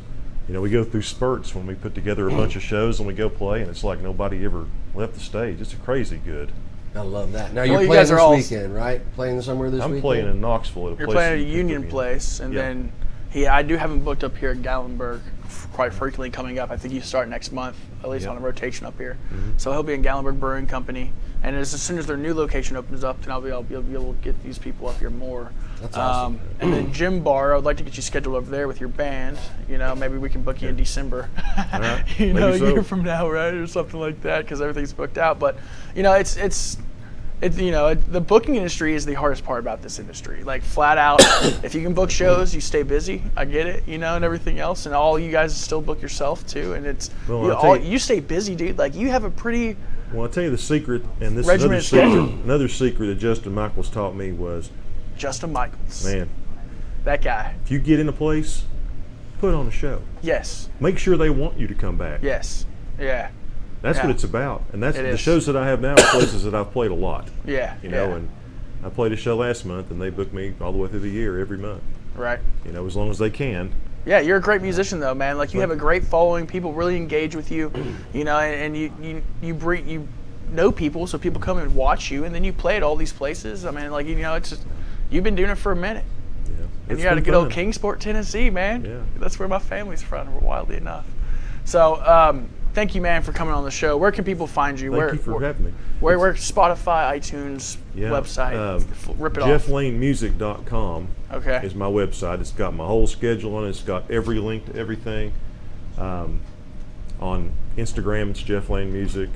You 0.48 0.54
know, 0.56 0.62
we 0.62 0.70
go 0.70 0.84
through 0.84 1.04
spurts 1.04 1.56
when 1.56 1.66
we 1.66 1.76
put 1.76 1.96
together 1.96 2.28
a 2.28 2.32
bunch 2.32 2.56
of 2.56 2.62
shows 2.64 3.00
and 3.00 3.08
we 3.08 3.14
go 3.14 3.30
play, 3.30 3.62
and 3.62 3.70
it's 3.70 3.84
like 3.84 4.02
nobody 4.02 4.44
ever 4.44 4.66
left 4.96 5.14
the 5.14 5.20
stage. 5.20 5.62
It's 5.62 5.74
crazy 5.76 6.18
good. 6.24 6.52
I 6.94 7.02
love 7.02 7.32
that. 7.32 7.54
Now 7.54 7.62
Well, 7.62 7.68
you're 7.72 7.82
you 7.84 7.88
playing 7.88 8.02
guys 8.02 8.12
are 8.12 8.16
this 8.16 8.22
all- 8.22 8.36
weekend, 8.36 8.76
right? 8.76 9.14
Playing 9.16 9.42
somewhere 9.42 9.70
this 9.70 9.82
I'm 9.82 9.92
weekend. 9.92 10.02
playing 10.04 10.28
in 10.28 10.42
Knoxville 10.42 10.88
at 10.88 10.94
a 10.94 10.98
You're 10.98 11.08
place. 11.08 11.16
playing 11.16 11.34
at 11.34 11.40
a 11.40 11.42
in 11.50 11.58
Union 11.58 11.84
place, 11.88 12.42
and 12.42 12.54
Yeah. 12.54 12.62
then 12.64 12.92
he, 13.30 13.48
I 13.48 13.62
do 13.62 13.78
have 13.78 13.90
him 13.92 14.02
booked 14.02 14.26
up 14.26 14.36
here 14.36 14.50
at 14.52 14.58
Gatlinburg 14.62 15.22
quite 15.72 15.94
frequently 15.94 16.30
coming 16.32 16.60
up. 16.60 16.70
I 16.70 16.76
think 16.76 16.94
you 16.94 17.00
start 17.00 17.30
next 17.30 17.54
month, 17.54 17.78
at 18.04 18.10
least 18.10 18.24
Yep. 18.24 18.32
on 18.32 18.38
a 18.38 18.42
rotation 18.42 18.86
up 18.86 18.98
here. 18.98 19.18
Mm-hmm. 19.34 19.52
So 19.56 19.72
he'll 19.72 19.84
be 19.84 19.94
in 19.94 20.04
Gatlinburg 20.04 20.38
Brewing 20.40 20.68
Company, 20.68 21.14
and 21.44 21.56
as, 21.56 21.74
as 21.74 21.82
soon 21.82 21.98
as 21.98 22.08
their 22.08 22.18
new 22.18 22.34
location 22.34 22.76
opens 22.76 23.06
up, 23.06 23.22
then 23.22 23.32
I'll 23.32 23.40
be, 23.42 23.52
I'll 23.52 23.64
be 23.64 23.76
able 23.76 24.14
to 24.14 24.20
get 24.22 24.44
these 24.44 24.58
people 24.58 24.90
up 24.90 24.98
here 25.00 25.10
more. 25.10 25.52
That's 25.82 25.98
awesome. 25.98 26.36
Um, 26.36 26.42
and 26.60 26.72
then 26.74 26.94
Gym 26.94 27.22
Bar, 27.24 27.54
I 27.54 27.56
would 27.56 27.66
like 27.66 27.78
to 27.78 27.84
get 27.84 27.96
you 27.96 28.04
scheduled 28.04 28.36
over 28.36 28.50
there 28.50 28.68
with 28.68 28.80
your 28.80 28.90
band. 28.90 29.40
You 29.68 29.78
know, 29.78 29.96
maybe 29.96 30.18
we 30.18 30.30
can 30.30 30.42
book 30.44 30.62
you 30.62 30.70
in 30.70 30.76
December. 30.76 31.30
right. 31.58 32.04
you 32.20 32.34
know, 32.34 32.52
Maybe 32.52 32.66
a 32.66 32.72
year 32.74 32.84
from 32.84 33.04
now, 33.04 33.30
right, 33.30 33.54
or 33.54 33.66
something 33.68 34.00
like 34.00 34.22
that, 34.22 34.44
because 34.46 34.62
everything's 34.62 34.94
booked 34.94 35.18
out. 35.18 35.40
But 35.40 35.58
you 35.96 36.04
know, 36.04 36.14
it's 36.14 36.38
it's. 36.38 36.78
It, 37.42 37.58
you 37.58 37.72
know, 37.72 37.88
it, 37.88 38.12
the 38.14 38.22
booking 38.22 38.54
industry 38.54 38.94
is 38.94 39.04
the 39.04 39.16
hardest 39.16 39.44
part 39.44 39.62
about 39.62 39.82
this 39.82 39.98
industry. 39.98 40.44
Like 40.44 40.62
flat 40.62 41.00
out, 41.00 41.22
if 41.64 41.74
you 41.74 41.82
can 41.82 41.96
book 41.96 42.12
shows, 42.12 42.54
you 42.54 42.62
stay 42.62 42.84
busy. 42.84 43.24
I 43.36 43.46
get 43.46 43.66
it, 43.66 43.88
you 43.88 43.98
know, 43.98 44.16
and 44.16 44.24
everything 44.24 44.60
else, 44.60 44.86
and 44.86 44.94
all 44.94 45.18
you 45.18 45.32
guys 45.32 45.58
still 45.60 45.82
book 45.82 46.04
yourself 46.04 46.46
too. 46.46 46.74
And 46.74 46.86
it's 46.86 47.10
Well, 47.28 47.46
you, 47.46 47.54
all, 47.54 47.76
you- 47.76 47.94
you 47.94 47.98
stay 47.98 48.20
busy, 48.20 48.54
dude. 48.54 48.78
Like 48.78 48.94
you 48.94 49.10
have 49.10 49.24
a 49.24 49.32
pretty 49.32 49.76
Well, 50.14 50.22
I'll 50.22 50.30
tell 50.30 50.44
you 50.44 50.52
the 50.52 50.58
secret, 50.60 51.02
and 51.20 51.36
this 51.36 51.48
is 51.50 51.64
another 51.64 51.82
secret. 51.82 52.12
Another 52.46 52.68
secret 52.68 53.08
that 53.08 53.16
Justin 53.16 53.56
Michaels 53.56 53.90
taught 53.90 54.16
me 54.16 54.32
was, 54.34 54.70
Justin 55.22 55.54
Michaels, 55.54 56.04
man, 56.04 56.28
that 57.04 57.22
guy. 57.22 57.54
if 57.64 57.70
you 57.70 57.78
get 57.78 58.00
in 58.00 58.10
a 58.10 58.12
place, 58.12 58.64
put 59.40 59.54
on 59.54 59.68
a 59.68 59.72
show. 59.72 60.02
Yes, 60.24 60.68
Make 60.80 60.98
sure 60.98 61.16
they 61.16 61.30
want 61.30 61.60
you 61.60 61.68
to 61.68 61.76
come 61.76 61.96
back. 61.96 62.22
yes, 62.24 62.66
yeah, 63.00 63.30
That's 63.84 64.00
Yeah. 64.00 64.08
what 64.08 64.16
it's 64.16 64.24
about, 64.24 64.64
and 64.74 64.82
that's 64.82 64.98
It 64.98 65.04
the 65.04 65.10
is. 65.10 65.20
shows 65.20 65.46
that 65.46 65.56
I 65.56 65.68
have 65.68 65.80
now. 65.80 65.92
Are 65.94 65.98
places 66.12 66.44
that 66.44 66.56
I've 66.56 66.72
played 66.72 66.90
a 66.90 66.96
lot. 66.96 67.28
yeah, 67.46 67.76
You 67.84 67.90
know, 67.90 68.10
yeah. 68.10 68.16
and 68.16 68.30
I 68.84 68.90
played 68.90 69.12
a 69.12 69.16
show 69.16 69.36
last 69.38 69.64
month, 69.64 69.92
and 69.92 70.02
they 70.02 70.10
booked 70.10 70.34
me 70.34 70.54
all 70.60 70.72
the 70.72 70.78
way 70.80 70.88
through 70.90 71.00
the 71.02 71.10
year 71.10 71.40
every 71.40 71.58
month. 71.60 71.84
right. 72.16 72.40
You 72.66 72.72
know, 72.72 72.86
as 72.88 72.96
long 72.96 73.10
as 73.12 73.20
they 73.20 73.30
can. 73.30 73.72
Yeah, 74.08 74.20
you're 74.22 74.38
a 74.38 74.42
great 74.42 74.64
musician 74.64 75.00
though, 75.00 75.14
man. 75.14 75.38
Like 75.38 75.54
you 75.54 75.60
have 75.62 75.70
a 75.70 75.76
great 75.76 76.04
following. 76.04 76.48
People 76.48 76.74
really 76.74 76.98
engage 76.98 77.36
with 77.36 77.52
you, 77.52 77.72
you 78.14 78.24
know, 78.24 78.40
and, 78.40 78.56
and 78.56 78.76
you 78.78 78.92
you 79.00 79.22
you 79.44 79.54
bring 79.54 79.88
you 79.88 80.08
know 80.52 80.72
people, 80.72 81.06
so 81.06 81.20
people 81.20 81.40
come 81.40 81.60
and 81.60 81.76
watch 81.76 82.10
you, 82.10 82.24
and 82.26 82.34
then 82.34 82.44
you 82.44 82.52
play 82.52 82.76
at 82.78 82.82
all 82.84 82.96
these 82.96 83.14
places. 83.14 83.64
I 83.66 83.70
mean, 83.72 83.92
like 83.92 84.08
you 84.08 84.16
know, 84.16 84.34
it's 84.34 84.50
just 84.50 84.64
you've 85.12 85.24
been 85.24 85.36
doing 85.36 85.52
it 85.52 85.56
for 85.58 85.72
a 85.72 85.76
minute, 85.76 86.06
Yeah, 86.48 86.66
and 86.90 87.00
you're 87.00 87.10
out 87.10 87.18
of 87.18 87.24
been 87.24 87.34
good 87.34 87.38
old. 87.38 87.52
Kingsport, 87.52 88.00
Tennessee, 88.00 88.50
man. 88.50 88.84
Yeah. 88.84 89.02
that's 89.20 89.38
where 89.38 89.48
my 89.48 89.60
family's 89.60 90.02
from, 90.02 90.42
wildly 90.42 90.78
enough. 90.78 91.06
So, 91.66 92.04
um, 92.04 92.50
thank 92.74 92.96
you, 92.96 93.02
man, 93.02 93.22
for 93.22 93.32
coming 93.34 93.54
on 93.54 93.64
the 93.64 93.72
show. 93.72 93.98
Where 93.98 94.12
can 94.12 94.24
people 94.24 94.48
find 94.48 94.80
you? 94.80 94.90
Thank 94.90 94.98
where, 94.98 95.14
you 95.14 95.20
for 95.20 95.32
where, 95.34 95.42
having 95.42 95.66
me. 95.66 95.74
Where, 96.00 96.18
where 96.18 96.34
Spotify, 96.34 97.12
iTunes, 97.20 97.78
Yeah, 97.94 98.10
website, 98.10 98.56
um, 98.58 99.18
rip 99.20 99.38
it 99.38 99.44
off. 99.44 99.66
JeffLaneMusic.com 99.68 101.08
Okay. 101.34 101.62
is 101.64 101.76
my 101.76 101.86
website. 101.86 102.40
It's 102.42 102.52
got 102.52 102.74
my 102.74 102.86
whole 102.86 103.06
schedule 103.08 103.56
on 103.56 103.66
it. 103.66 103.70
It's 103.70 103.82
got 103.82 104.10
every 104.10 104.40
link 104.40 104.66
to 104.72 104.76
everything. 104.76 105.34
Um, 105.98 106.42
on 107.20 107.52
Instagram, 107.78 108.32
it's 108.32 108.42
Jeff 108.42 108.70
Lane 108.70 108.92
Music. 108.92 109.30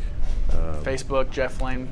Uh, 0.51 0.81
Facebook, 0.81 1.29
Jeff 1.29 1.61
Lane. 1.61 1.87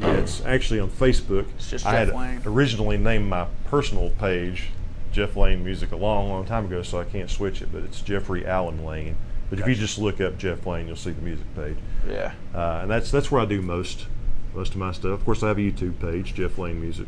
Yeah, 0.00 0.12
it's 0.14 0.44
actually 0.44 0.80
on 0.80 0.90
Facebook. 0.90 1.46
It's 1.56 1.70
just 1.70 1.86
I 1.86 1.92
Jeff 2.04 2.08
had 2.08 2.14
Lane. 2.16 2.42
originally 2.46 2.96
named 2.98 3.28
my 3.28 3.46
personal 3.66 4.10
page 4.10 4.68
Jeff 5.12 5.36
Lane 5.36 5.64
Music 5.64 5.92
a 5.92 5.96
long, 5.96 6.28
long 6.28 6.44
time 6.44 6.66
ago, 6.66 6.82
so 6.82 7.00
I 7.00 7.04
can't 7.04 7.30
switch 7.30 7.62
it. 7.62 7.72
But 7.72 7.82
it's 7.84 8.00
Jeffrey 8.02 8.46
Allen 8.46 8.84
Lane. 8.84 9.16
But 9.50 9.58
if 9.60 9.66
you 9.66 9.74
just 9.74 9.98
look 9.98 10.20
up 10.20 10.36
Jeff 10.36 10.66
Lane, 10.66 10.86
you'll 10.86 10.96
see 10.96 11.10
the 11.12 11.22
music 11.22 11.46
page. 11.56 11.76
Yeah. 12.06 12.32
Uh, 12.54 12.80
and 12.82 12.90
that's 12.90 13.10
that's 13.10 13.30
where 13.30 13.40
I 13.40 13.46
do 13.46 13.62
most 13.62 14.06
most 14.54 14.72
of 14.72 14.76
my 14.76 14.92
stuff. 14.92 15.12
Of 15.12 15.24
course, 15.24 15.42
I 15.42 15.48
have 15.48 15.58
a 15.58 15.62
YouTube 15.62 15.98
page, 16.00 16.34
Jeff 16.34 16.58
Lane 16.58 16.80
Music. 16.80 17.06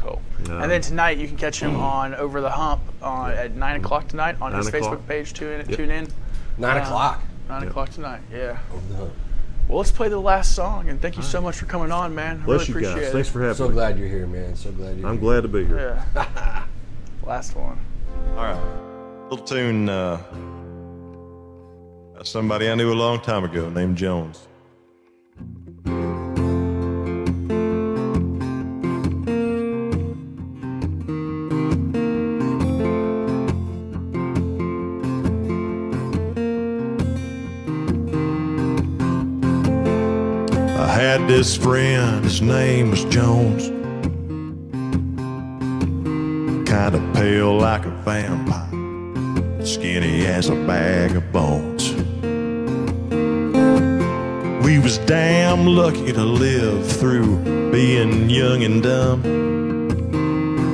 Cool. 0.00 0.20
Um, 0.48 0.62
and 0.62 0.70
then 0.70 0.80
tonight 0.80 1.18
you 1.18 1.28
can 1.28 1.36
catch 1.36 1.60
him 1.60 1.76
on 1.80 2.14
Over 2.14 2.40
the 2.40 2.50
Hump 2.50 2.80
on 3.02 3.30
at 3.32 3.54
nine 3.54 3.78
o'clock 3.78 4.08
tonight 4.08 4.36
on 4.40 4.52
his 4.54 4.66
o'clock. 4.68 4.98
Facebook 5.00 5.06
page. 5.06 5.32
Tune 5.34 5.60
in. 5.60 5.68
Yep. 5.68 5.76
Tune 5.76 5.90
in. 5.90 6.08
Nine 6.58 6.78
Uh, 6.78 6.82
o'clock. 6.82 7.22
Nine 7.48 7.60
Yep. 7.62 7.70
o'clock 7.70 7.90
tonight. 7.90 8.20
Yeah. 8.32 8.58
Well, 9.68 9.78
let's 9.78 9.90
play 9.90 10.08
the 10.08 10.18
last 10.18 10.54
song, 10.54 10.88
and 10.88 11.00
thank 11.00 11.16
you 11.16 11.22
so 11.22 11.40
much 11.40 11.56
for 11.56 11.66
coming 11.66 11.90
on, 11.92 12.14
man. 12.14 12.40
I 12.42 12.44
Bless 12.44 12.68
really 12.68 12.82
you 12.82 12.88
appreciate 12.88 13.04
guys. 13.04 13.10
it. 13.10 13.12
Thanks 13.12 13.28
for 13.28 13.40
having 13.40 13.56
So 13.56 13.64
me. 13.64 13.70
So 13.70 13.74
glad 13.74 13.98
you're 13.98 14.08
here, 14.08 14.26
man. 14.26 14.54
So 14.56 14.70
glad 14.72 14.88
you're 14.88 14.96
here. 14.96 15.06
I'm 15.06 15.12
here. 15.14 15.20
glad 15.20 15.40
to 15.42 15.48
be 15.48 15.64
here. 15.66 16.04
Yeah. 16.14 16.64
last 17.26 17.56
one. 17.56 17.80
All 18.36 18.44
right. 18.44 19.28
Little 19.30 19.46
tune, 19.46 19.88
uh, 19.88 20.18
somebody 22.22 22.68
I 22.70 22.74
knew 22.74 22.92
a 22.92 22.94
long 22.94 23.20
time 23.20 23.44
ago 23.44 23.70
named 23.70 23.96
Jones. 23.96 24.46
Had 41.18 41.28
this 41.28 41.54
friend, 41.58 42.24
his 42.24 42.40
name 42.40 42.90
was 42.90 43.04
Jones. 43.04 43.68
Kind 46.66 46.94
of 46.94 47.02
pale 47.12 47.54
like 47.58 47.84
a 47.84 47.90
vampire. 47.90 49.66
skinny 49.66 50.24
as 50.24 50.48
a 50.48 50.54
bag 50.54 51.14
of 51.14 51.30
bones. 51.30 51.92
We 54.64 54.78
was 54.78 54.96
damn 55.04 55.66
lucky 55.66 56.14
to 56.14 56.24
live 56.24 56.90
through 56.90 57.70
being 57.70 58.30
young 58.30 58.64
and 58.64 58.82
dumb. 58.82 59.22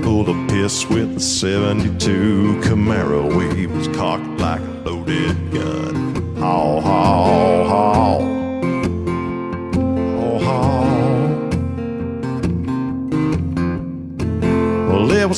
Pulled 0.04 0.28
a 0.28 0.46
piss 0.46 0.86
with 0.88 1.16
a 1.16 1.20
72 1.20 2.60
Camaro. 2.62 3.26
We 3.36 3.66
was 3.66 3.88
cocked 3.88 4.38
like 4.38 4.60
a 4.60 4.88
loaded 4.88 5.52
gun. 5.52 6.36
Haw, 6.36 6.80
haw. 6.80 7.64
Haw, 7.68 8.37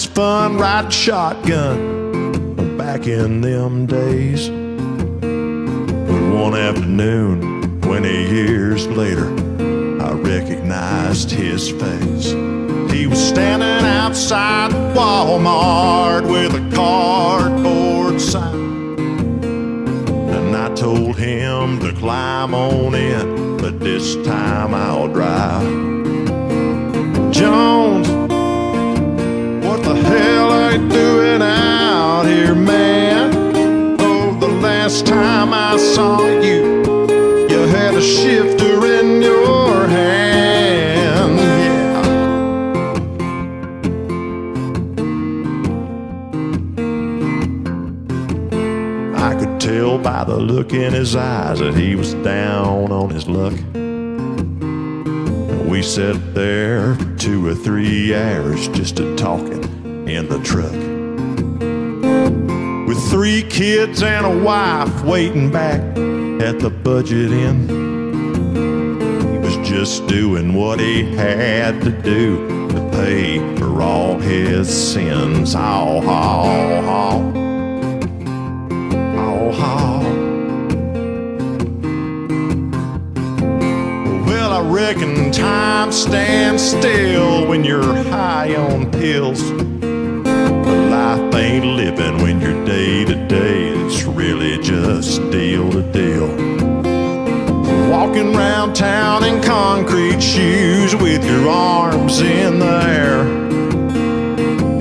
was 0.01 0.06
fun 0.06 0.56
riding 0.56 0.90
shotgun 0.90 2.78
back 2.78 3.06
in 3.06 3.43
them 3.43 3.85
days. 3.85 4.48
But 4.48 6.22
one 6.35 6.55
afternoon, 6.55 7.82
20 7.82 8.09
years 8.09 8.86
later, 8.86 9.28
I 10.01 10.12
recognized 10.12 11.31
his 11.31 11.68
face. 11.68 12.32
He 12.90 13.06
was 13.06 13.18
standing 13.18 13.86
outside 13.86 14.70
Walmart 14.97 16.22
with 16.22 16.55
a 16.55 16.74
cardboard 16.74 18.22
sign. 18.22 18.94
And 20.35 20.56
I 20.56 20.74
told 20.74 21.18
him 21.18 21.78
to 21.81 21.93
climb 21.93 22.55
on 22.55 22.94
in, 22.94 23.59
but 23.59 23.81
this 23.81 24.14
time 24.24 24.72
I'll 24.72 25.09
drive. 25.09 25.99
The 29.95 30.03
hell 30.05 30.73
you 30.73 30.89
doing 30.89 31.43
out 31.43 32.25
here, 32.25 32.55
man? 32.55 33.35
Oh, 34.01 34.39
the 34.39 34.47
last 34.47 35.05
time 35.05 35.53
I 35.53 35.77
saw 35.79 36.25
you, 36.41 36.85
you 37.51 37.67
had 37.67 37.95
a 37.95 38.01
shifter 38.01 38.87
in 38.87 39.21
your 39.21 39.89
hand. 39.89 41.39
Yeah. 41.39 42.01
I 49.17 49.35
could 49.35 49.61
tell 49.61 49.99
by 49.99 50.23
the 50.23 50.37
look 50.37 50.73
in 50.73 50.93
his 50.93 51.17
eyes 51.17 51.59
that 51.59 51.75
he 51.75 51.97
was 51.97 52.15
down 52.15 52.93
on 52.93 53.11
his 53.11 53.27
luck. 53.29 53.55
We 55.69 55.83
sat 55.83 56.35
there 56.35 56.95
for 56.95 57.17
two 57.17 57.45
or 57.47 57.57
three 57.57 58.15
hours 58.15 58.69
just 58.69 59.01
a 59.01 59.17
talking 59.17 59.70
in 60.15 60.28
the 60.28 60.39
truck. 60.41 60.73
With 62.87 62.99
three 63.11 63.43
kids 63.43 64.03
and 64.03 64.27
a 64.27 64.45
wife 64.45 65.05
waiting 65.05 65.51
back 65.51 65.81
at 66.41 66.59
the 66.59 66.70
budget 66.70 67.31
inn. 67.31 67.69
He 69.32 69.39
was 69.39 69.57
just 69.69 70.07
doing 70.07 70.55
what 70.55 70.81
he 70.81 71.05
had 71.15 71.81
to 71.82 71.91
do 71.91 72.49
to 72.70 72.91
pay 72.93 73.39
for 73.57 73.82
all 73.82 74.19
his 74.19 74.69
sins. 74.69 75.53
Haw, 75.53 76.01
haw, 76.01 76.82
haw. 76.82 77.19
Haw, 79.16 79.53
haw. 79.53 80.01
Well, 84.27 84.53
I 84.53 84.69
reckon 84.69 85.31
time 85.31 85.93
stands 85.93 86.62
still 86.62 87.47
when 87.47 87.62
you're 87.65 87.95
high 88.05 88.57
on 88.57 88.91
pills. 88.91 89.70
Life 91.11 91.35
ain't 91.35 91.65
living 91.65 92.23
when 92.23 92.41
you're 92.41 92.65
day 92.65 93.05
to 93.05 93.16
day. 93.27 93.70
It's 93.85 94.05
really 94.05 94.62
just 94.62 95.20
deal 95.32 95.69
to 95.73 95.82
deal. 95.82 96.28
Walking 97.91 98.32
round 98.32 98.77
town 98.77 99.24
in 99.24 99.43
concrete 99.43 100.23
shoes 100.23 100.95
with 100.95 101.24
your 101.24 101.49
arms 101.49 102.20
in 102.20 102.61
the 102.61 102.81
air. 102.85 103.23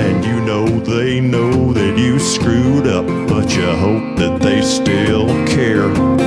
And 0.05 0.23
you 0.23 0.39
know 0.41 0.67
they 0.67 1.19
know 1.19 1.73
that 1.73 1.97
you 1.97 2.19
screwed 2.19 2.85
up, 2.85 3.07
but 3.27 3.55
you 3.55 3.65
hope 3.65 4.15
that 4.17 4.39
they 4.39 4.61
still 4.61 5.25
care. 5.47 6.18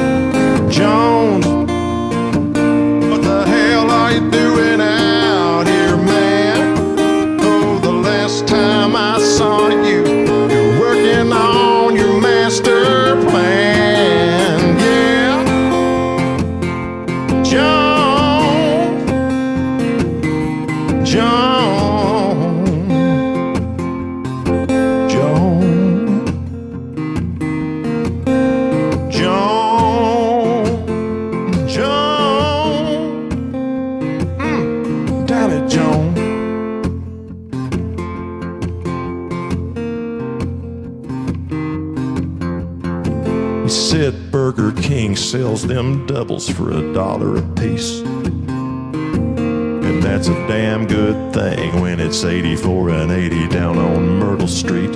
Them 45.82 46.06
doubles 46.06 46.48
for 46.48 46.70
a 46.70 46.92
dollar 46.94 47.36
a 47.36 47.42
piece. 47.54 48.00
And 48.02 50.00
that's 50.02 50.28
a 50.28 50.34
damn 50.46 50.86
good 50.86 51.34
thing 51.34 51.80
when 51.80 51.98
it's 51.98 52.22
84 52.22 52.90
and 52.90 53.10
80 53.10 53.48
down 53.48 53.78
on 53.78 54.20
Myrtle 54.20 54.46
Street. 54.46 54.92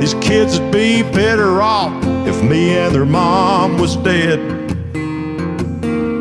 These 0.00 0.14
kids 0.22 0.60
would 0.60 0.70
be 0.70 1.02
better 1.02 1.60
off 1.60 1.92
if 2.26 2.40
me 2.42 2.76
and 2.76 2.94
their 2.94 3.04
mom 3.04 3.78
was 3.78 3.96
dead. 3.96 4.38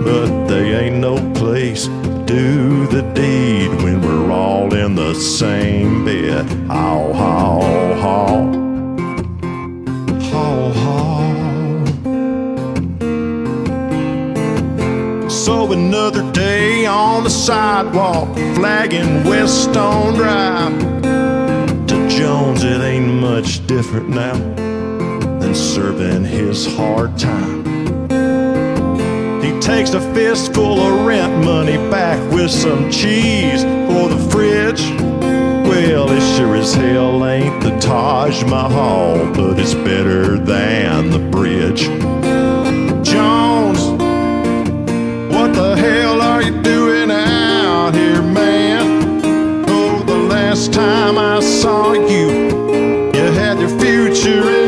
But 0.04 0.48
they 0.48 0.74
ain't 0.76 0.98
no 0.98 1.18
place 1.34 1.86
to 1.86 2.24
do 2.26 2.88
the 2.88 3.04
deed 3.14 3.70
when 3.84 4.02
we're 4.02 4.32
all 4.32 4.74
in 4.74 4.96
the 4.96 5.14
same 5.14 6.06
bed. 6.06 6.50
Haw, 6.68 7.14
haw, 7.14 7.96
haw. 7.96 8.63
So 15.44 15.74
another 15.74 16.32
day 16.32 16.86
on 16.86 17.26
the 17.26 17.30
sidewalk, 17.30 18.34
flagging 18.56 19.26
West 19.26 19.66
Stone 19.66 20.14
Drive. 20.14 20.72
To 21.88 22.08
Jones, 22.08 22.64
it 22.64 22.80
ain't 22.80 23.16
much 23.16 23.68
different 23.68 24.08
now 24.08 24.36
than 25.42 25.54
serving 25.54 26.24
his 26.24 26.66
hard 26.78 27.18
time. 27.18 27.66
He 29.42 29.60
takes 29.60 29.94
a 29.94 30.00
fistful 30.14 30.80
of 30.80 31.06
rent 31.06 31.44
money 31.44 31.76
back 31.92 32.18
with 32.32 32.50
some 32.50 32.90
cheese 32.90 33.64
for 33.64 34.08
the 34.08 34.30
fridge. 34.32 34.90
Well, 35.68 36.10
it 36.10 36.38
sure 36.38 36.56
as 36.56 36.74
hell 36.74 37.26
ain't 37.26 37.62
the 37.62 37.78
Taj 37.80 38.46
Mahal, 38.46 39.18
but 39.34 39.60
it's 39.60 39.74
better 39.74 40.38
than 40.38 41.10
the 41.10 41.20
bridge. 41.20 41.90
Last 50.64 50.74
time 50.74 51.18
I 51.18 51.42
saw 51.42 51.92
you, 51.92 52.30
you 53.14 53.32
had 53.34 53.60
your 53.60 53.78
future 53.80 54.63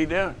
you 0.00 0.06
doing? 0.06 0.34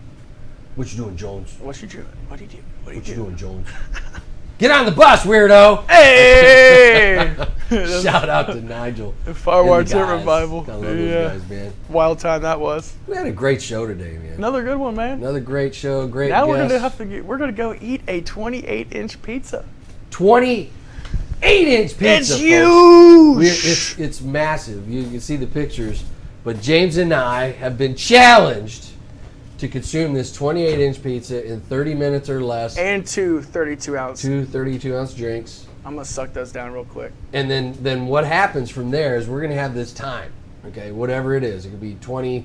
What 0.76 0.92
you 0.92 0.96
doing, 0.98 1.16
Jones? 1.16 1.56
What 1.60 1.82
you 1.82 1.88
doing? 1.88 2.06
What 2.28 2.40
are 2.40 2.42
you 2.42 2.48
doing? 2.48 2.64
What 2.84 2.90
are 2.90 2.94
you 2.94 3.00
What 3.00 3.08
you 3.08 3.14
doing? 3.14 3.36
Jones? 3.36 3.68
Get 4.58 4.70
on 4.70 4.84
the 4.84 4.92
bus, 4.92 5.22
weirdo. 5.24 5.88
Hey! 5.90 7.34
Shout 8.02 8.28
out 8.28 8.48
to 8.48 8.60
Nigel. 8.60 9.14
The 9.24 9.32
Tent. 9.32 10.10
Revival. 10.10 10.66
I 10.68 10.72
love 10.72 10.82
those 10.82 11.08
Yeah. 11.10 11.28
guys, 11.28 11.48
man. 11.48 11.72
Wild 11.88 12.18
time 12.18 12.42
that 12.42 12.60
was. 12.60 12.92
We 13.06 13.16
had 13.16 13.26
a 13.26 13.32
great 13.32 13.62
show 13.62 13.86
today, 13.86 14.18
man. 14.18 14.34
Another 14.34 14.62
good 14.62 14.76
one, 14.76 14.94
man. 14.96 15.18
Another 15.18 15.40
great 15.40 15.74
show, 15.74 16.06
great 16.06 16.28
now 16.28 16.46
we're 16.46 16.58
gonna 16.58 16.78
have 16.78 16.98
to 16.98 17.06
get, 17.06 17.24
we're 17.24 17.38
gonna 17.38 17.52
go 17.52 17.74
eat 17.80 18.02
a 18.06 18.20
28 18.20 18.92
inch 18.92 19.22
pizza. 19.22 19.64
28 20.10 20.70
inch 21.46 21.90
pizza. 21.92 22.06
It's 22.18 22.28
folks. 22.30 22.40
huge! 22.42 23.46
It's 23.46 23.98
it's 23.98 24.20
massive. 24.20 24.90
You 24.90 25.04
can 25.04 25.20
see 25.20 25.36
the 25.36 25.46
pictures. 25.46 26.04
But 26.44 26.60
James 26.60 26.98
and 26.98 27.14
I 27.14 27.52
have 27.52 27.78
been 27.78 27.94
challenged 27.94 28.89
to 29.60 29.68
consume 29.68 30.14
this 30.14 30.32
28 30.32 30.80
inch 30.80 31.02
pizza 31.02 31.44
in 31.46 31.60
30 31.60 31.94
minutes 31.94 32.28
or 32.30 32.42
less. 32.42 32.76
And 32.78 33.06
two 33.06 33.42
32 33.42 33.96
ounce. 33.96 34.22
Two 34.22 34.44
32 34.44 34.96
ounce 34.96 35.14
drinks. 35.14 35.66
I'm 35.84 35.94
gonna 35.94 36.04
suck 36.04 36.32
those 36.32 36.50
down 36.50 36.72
real 36.72 36.84
quick. 36.84 37.12
And 37.32 37.50
then 37.50 37.76
then 37.80 38.06
what 38.06 38.24
happens 38.24 38.70
from 38.70 38.90
there 38.90 39.16
is 39.16 39.28
we're 39.28 39.46
to 39.46 39.54
have 39.54 39.74
this 39.74 39.92
time. 39.92 40.32
Okay, 40.66 40.92
whatever 40.92 41.34
it 41.34 41.44
is. 41.44 41.66
It 41.66 41.70
could 41.70 41.80
be 41.80 41.96
20 42.00 42.44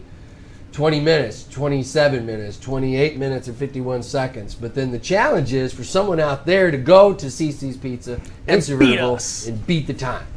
20 0.72 1.00
minutes, 1.00 1.46
27 1.52 2.26
minutes, 2.26 2.60
28 2.60 3.18
minutes 3.18 3.48
and 3.48 3.56
51 3.56 4.04
seconds. 4.04 4.56
But 4.56 4.76
then 4.76 4.92
the 4.92 5.00
challenge 5.00 5.54
is 5.54 5.74
for 5.74 5.86
someone 5.86 6.20
out 6.20 6.46
there 6.46 6.70
to 6.70 6.78
go 6.78 7.14
to 7.14 7.28
CC's 7.28 7.78
Pizza 7.78 8.20
And 8.46 8.62
beat 8.78 9.00
us. 9.00 9.48
and 9.48 9.66
beat 9.66 9.88
the 9.88 9.94
time. 9.94 10.28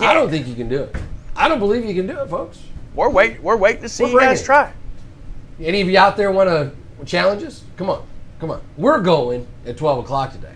Yeah. 0.00 0.10
I 0.10 0.14
don't 0.14 0.30
think 0.30 0.46
you 0.46 0.54
can 0.54 0.68
do 0.68 0.84
it. 0.84 0.94
I 1.34 1.48
don't 1.48 1.58
believe 1.58 1.84
you 1.84 1.94
can 1.94 2.06
do 2.06 2.20
it, 2.20 2.28
folks. 2.28 2.62
We're 2.94 3.10
wait 3.10 3.42
we're 3.42 3.56
waiting 3.56 3.82
to 3.82 3.88
see 3.88 4.04
We're 4.04 4.10
you 4.10 4.20
guys 4.20 4.44
try. 4.44 4.72
Any 5.60 5.80
of 5.80 5.88
you 5.88 5.98
out 5.98 6.16
there 6.16 6.30
want 6.32 6.48
to 6.48 6.72
challenge 7.04 7.42
us? 7.42 7.62
Come 7.76 7.90
on, 7.90 8.06
come 8.38 8.50
on. 8.50 8.62
We're 8.76 9.00
going 9.00 9.46
at 9.66 9.76
12 9.76 10.04
o'clock 10.04 10.32
today. 10.32 10.54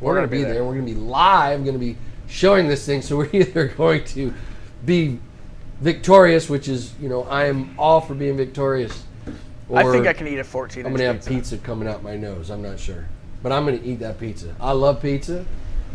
We're, 0.00 0.08
We're 0.08 0.14
going 0.14 0.26
gonna 0.26 0.30
be 0.30 0.36
be 0.38 0.42
there. 0.44 0.54
there. 0.54 0.64
We're 0.64 0.74
going 0.74 0.86
to 0.86 0.92
be 0.94 0.98
live. 0.98 1.62
Going 1.64 1.74
to 1.74 1.78
be 1.78 1.96
showing 2.26 2.68
this 2.68 2.84
thing. 2.86 3.02
So 3.02 3.16
we're 3.16 3.30
either 3.32 3.68
going 3.68 4.04
to 4.04 4.32
be 4.84 5.18
victorious, 5.80 6.48
which 6.48 6.68
is 6.68 6.92
you 7.00 7.08
know 7.08 7.24
I 7.24 7.44
am 7.46 7.74
all 7.78 8.00
for 8.00 8.14
being 8.14 8.36
victorious. 8.36 9.04
I 9.72 9.82
think 9.90 10.06
I 10.06 10.12
can 10.12 10.26
eat 10.28 10.38
a 10.38 10.44
14 10.44 10.84
I'm 10.84 10.92
going 10.92 11.00
to 11.00 11.06
have 11.06 11.16
pizza. 11.16 11.30
pizza 11.30 11.58
coming 11.58 11.88
out 11.88 12.02
my 12.02 12.16
nose. 12.16 12.50
I'm 12.50 12.60
not 12.62 12.78
sure, 12.78 13.08
but 13.42 13.50
I'm 13.50 13.64
going 13.64 13.78
to 13.80 13.84
eat 13.86 13.96
that 14.00 14.18
pizza. 14.20 14.54
I 14.60 14.72
love 14.72 15.00
pizza. 15.00 15.44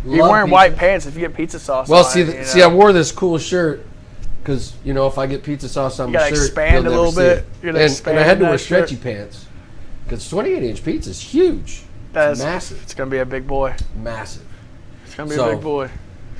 You're 0.05 0.21
Love 0.21 0.31
wearing 0.31 0.45
pizza. 0.47 0.53
white 0.53 0.75
pants 0.75 1.05
if 1.05 1.13
you 1.13 1.21
get 1.21 1.35
pizza 1.35 1.59
sauce. 1.59 1.87
Well, 1.87 2.03
see, 2.03 2.23
the, 2.23 2.43
see, 2.45 2.61
I 2.63 2.67
wore 2.67 2.93
this 2.93 3.11
cool 3.11 3.37
shirt 3.37 3.85
because 4.41 4.73
you 4.83 4.93
know 4.93 5.07
if 5.07 5.17
I 5.17 5.27
get 5.27 5.43
pizza 5.43 5.69
sauce 5.69 5.99
on 5.99 6.09
You 6.11 6.17
my 6.19 6.29
shirt, 6.29 6.37
expand 6.37 6.87
a 6.87 6.89
little 6.89 7.11
bit. 7.13 7.45
And, 7.63 7.77
and 7.77 8.19
I 8.19 8.23
had 8.23 8.39
to 8.39 8.45
wear 8.45 8.51
that 8.53 8.57
shirt. 8.59 8.87
stretchy 8.89 8.95
pants 8.97 9.45
because 10.05 10.27
28 10.29 10.63
inch 10.63 10.83
pizza 10.83 11.09
is 11.11 11.21
huge. 11.21 11.83
That's 12.13 12.39
massive, 12.39 12.81
It's 12.83 12.93
gonna 12.95 13.11
be 13.11 13.19
a 13.19 13.25
big 13.25 13.45
boy. 13.45 13.75
massive. 13.95 14.43
It's 15.05 15.15
gonna 15.15 15.29
be 15.29 15.35
So, 15.35 15.49
a 15.49 15.53
big 15.53 15.63
boy. 15.63 15.89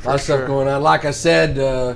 A 0.03 0.07
lot 0.07 0.15
of 0.15 0.21
stuff 0.21 0.39
sure. 0.39 0.47
going 0.47 0.67
on. 0.67 0.81
Like 0.81 1.05
I 1.05 1.11
said, 1.11 1.59
uh, 1.59 1.95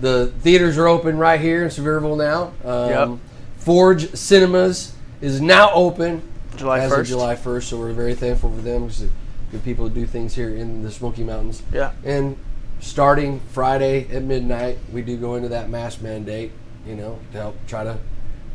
the 0.00 0.26
theaters 0.40 0.76
are 0.76 0.88
open 0.88 1.16
right 1.16 1.40
here 1.40 1.62
in 1.62 1.70
Sevierville 1.70 2.18
now. 2.18 2.52
Um, 2.70 2.90
Yep. 2.90 3.18
Forge 3.58 4.14
Cinemas 4.14 4.94
is 5.22 5.40
now 5.40 5.70
open 5.72 6.20
July 6.56 6.80
as 6.80 6.92
of 6.92 6.98
1st. 6.98 7.06
July 7.08 7.34
1st, 7.36 7.62
so 7.62 7.78
we're 7.78 7.92
very 7.92 8.14
thankful 8.14 8.50
for 8.50 8.60
them 8.60 8.82
because 8.86 9.04
good 9.50 9.64
people 9.64 9.88
do 9.88 10.04
things 10.04 10.34
here 10.34 10.50
in 10.54 10.82
the 10.82 10.90
Smoky 10.90 11.22
Mountains. 11.24 11.62
Yeah. 11.72 11.92
And 12.04 12.36
starting 12.84 13.40
Friday 13.50 14.06
at 14.14 14.22
midnight, 14.22 14.78
we 14.92 15.00
do 15.00 15.16
go 15.16 15.36
into 15.36 15.48
that 15.48 15.70
mask 15.70 16.02
mandate, 16.02 16.52
you 16.86 16.94
know, 16.94 17.18
to 17.32 17.38
help 17.38 17.56
try 17.66 17.82
to 17.82 17.98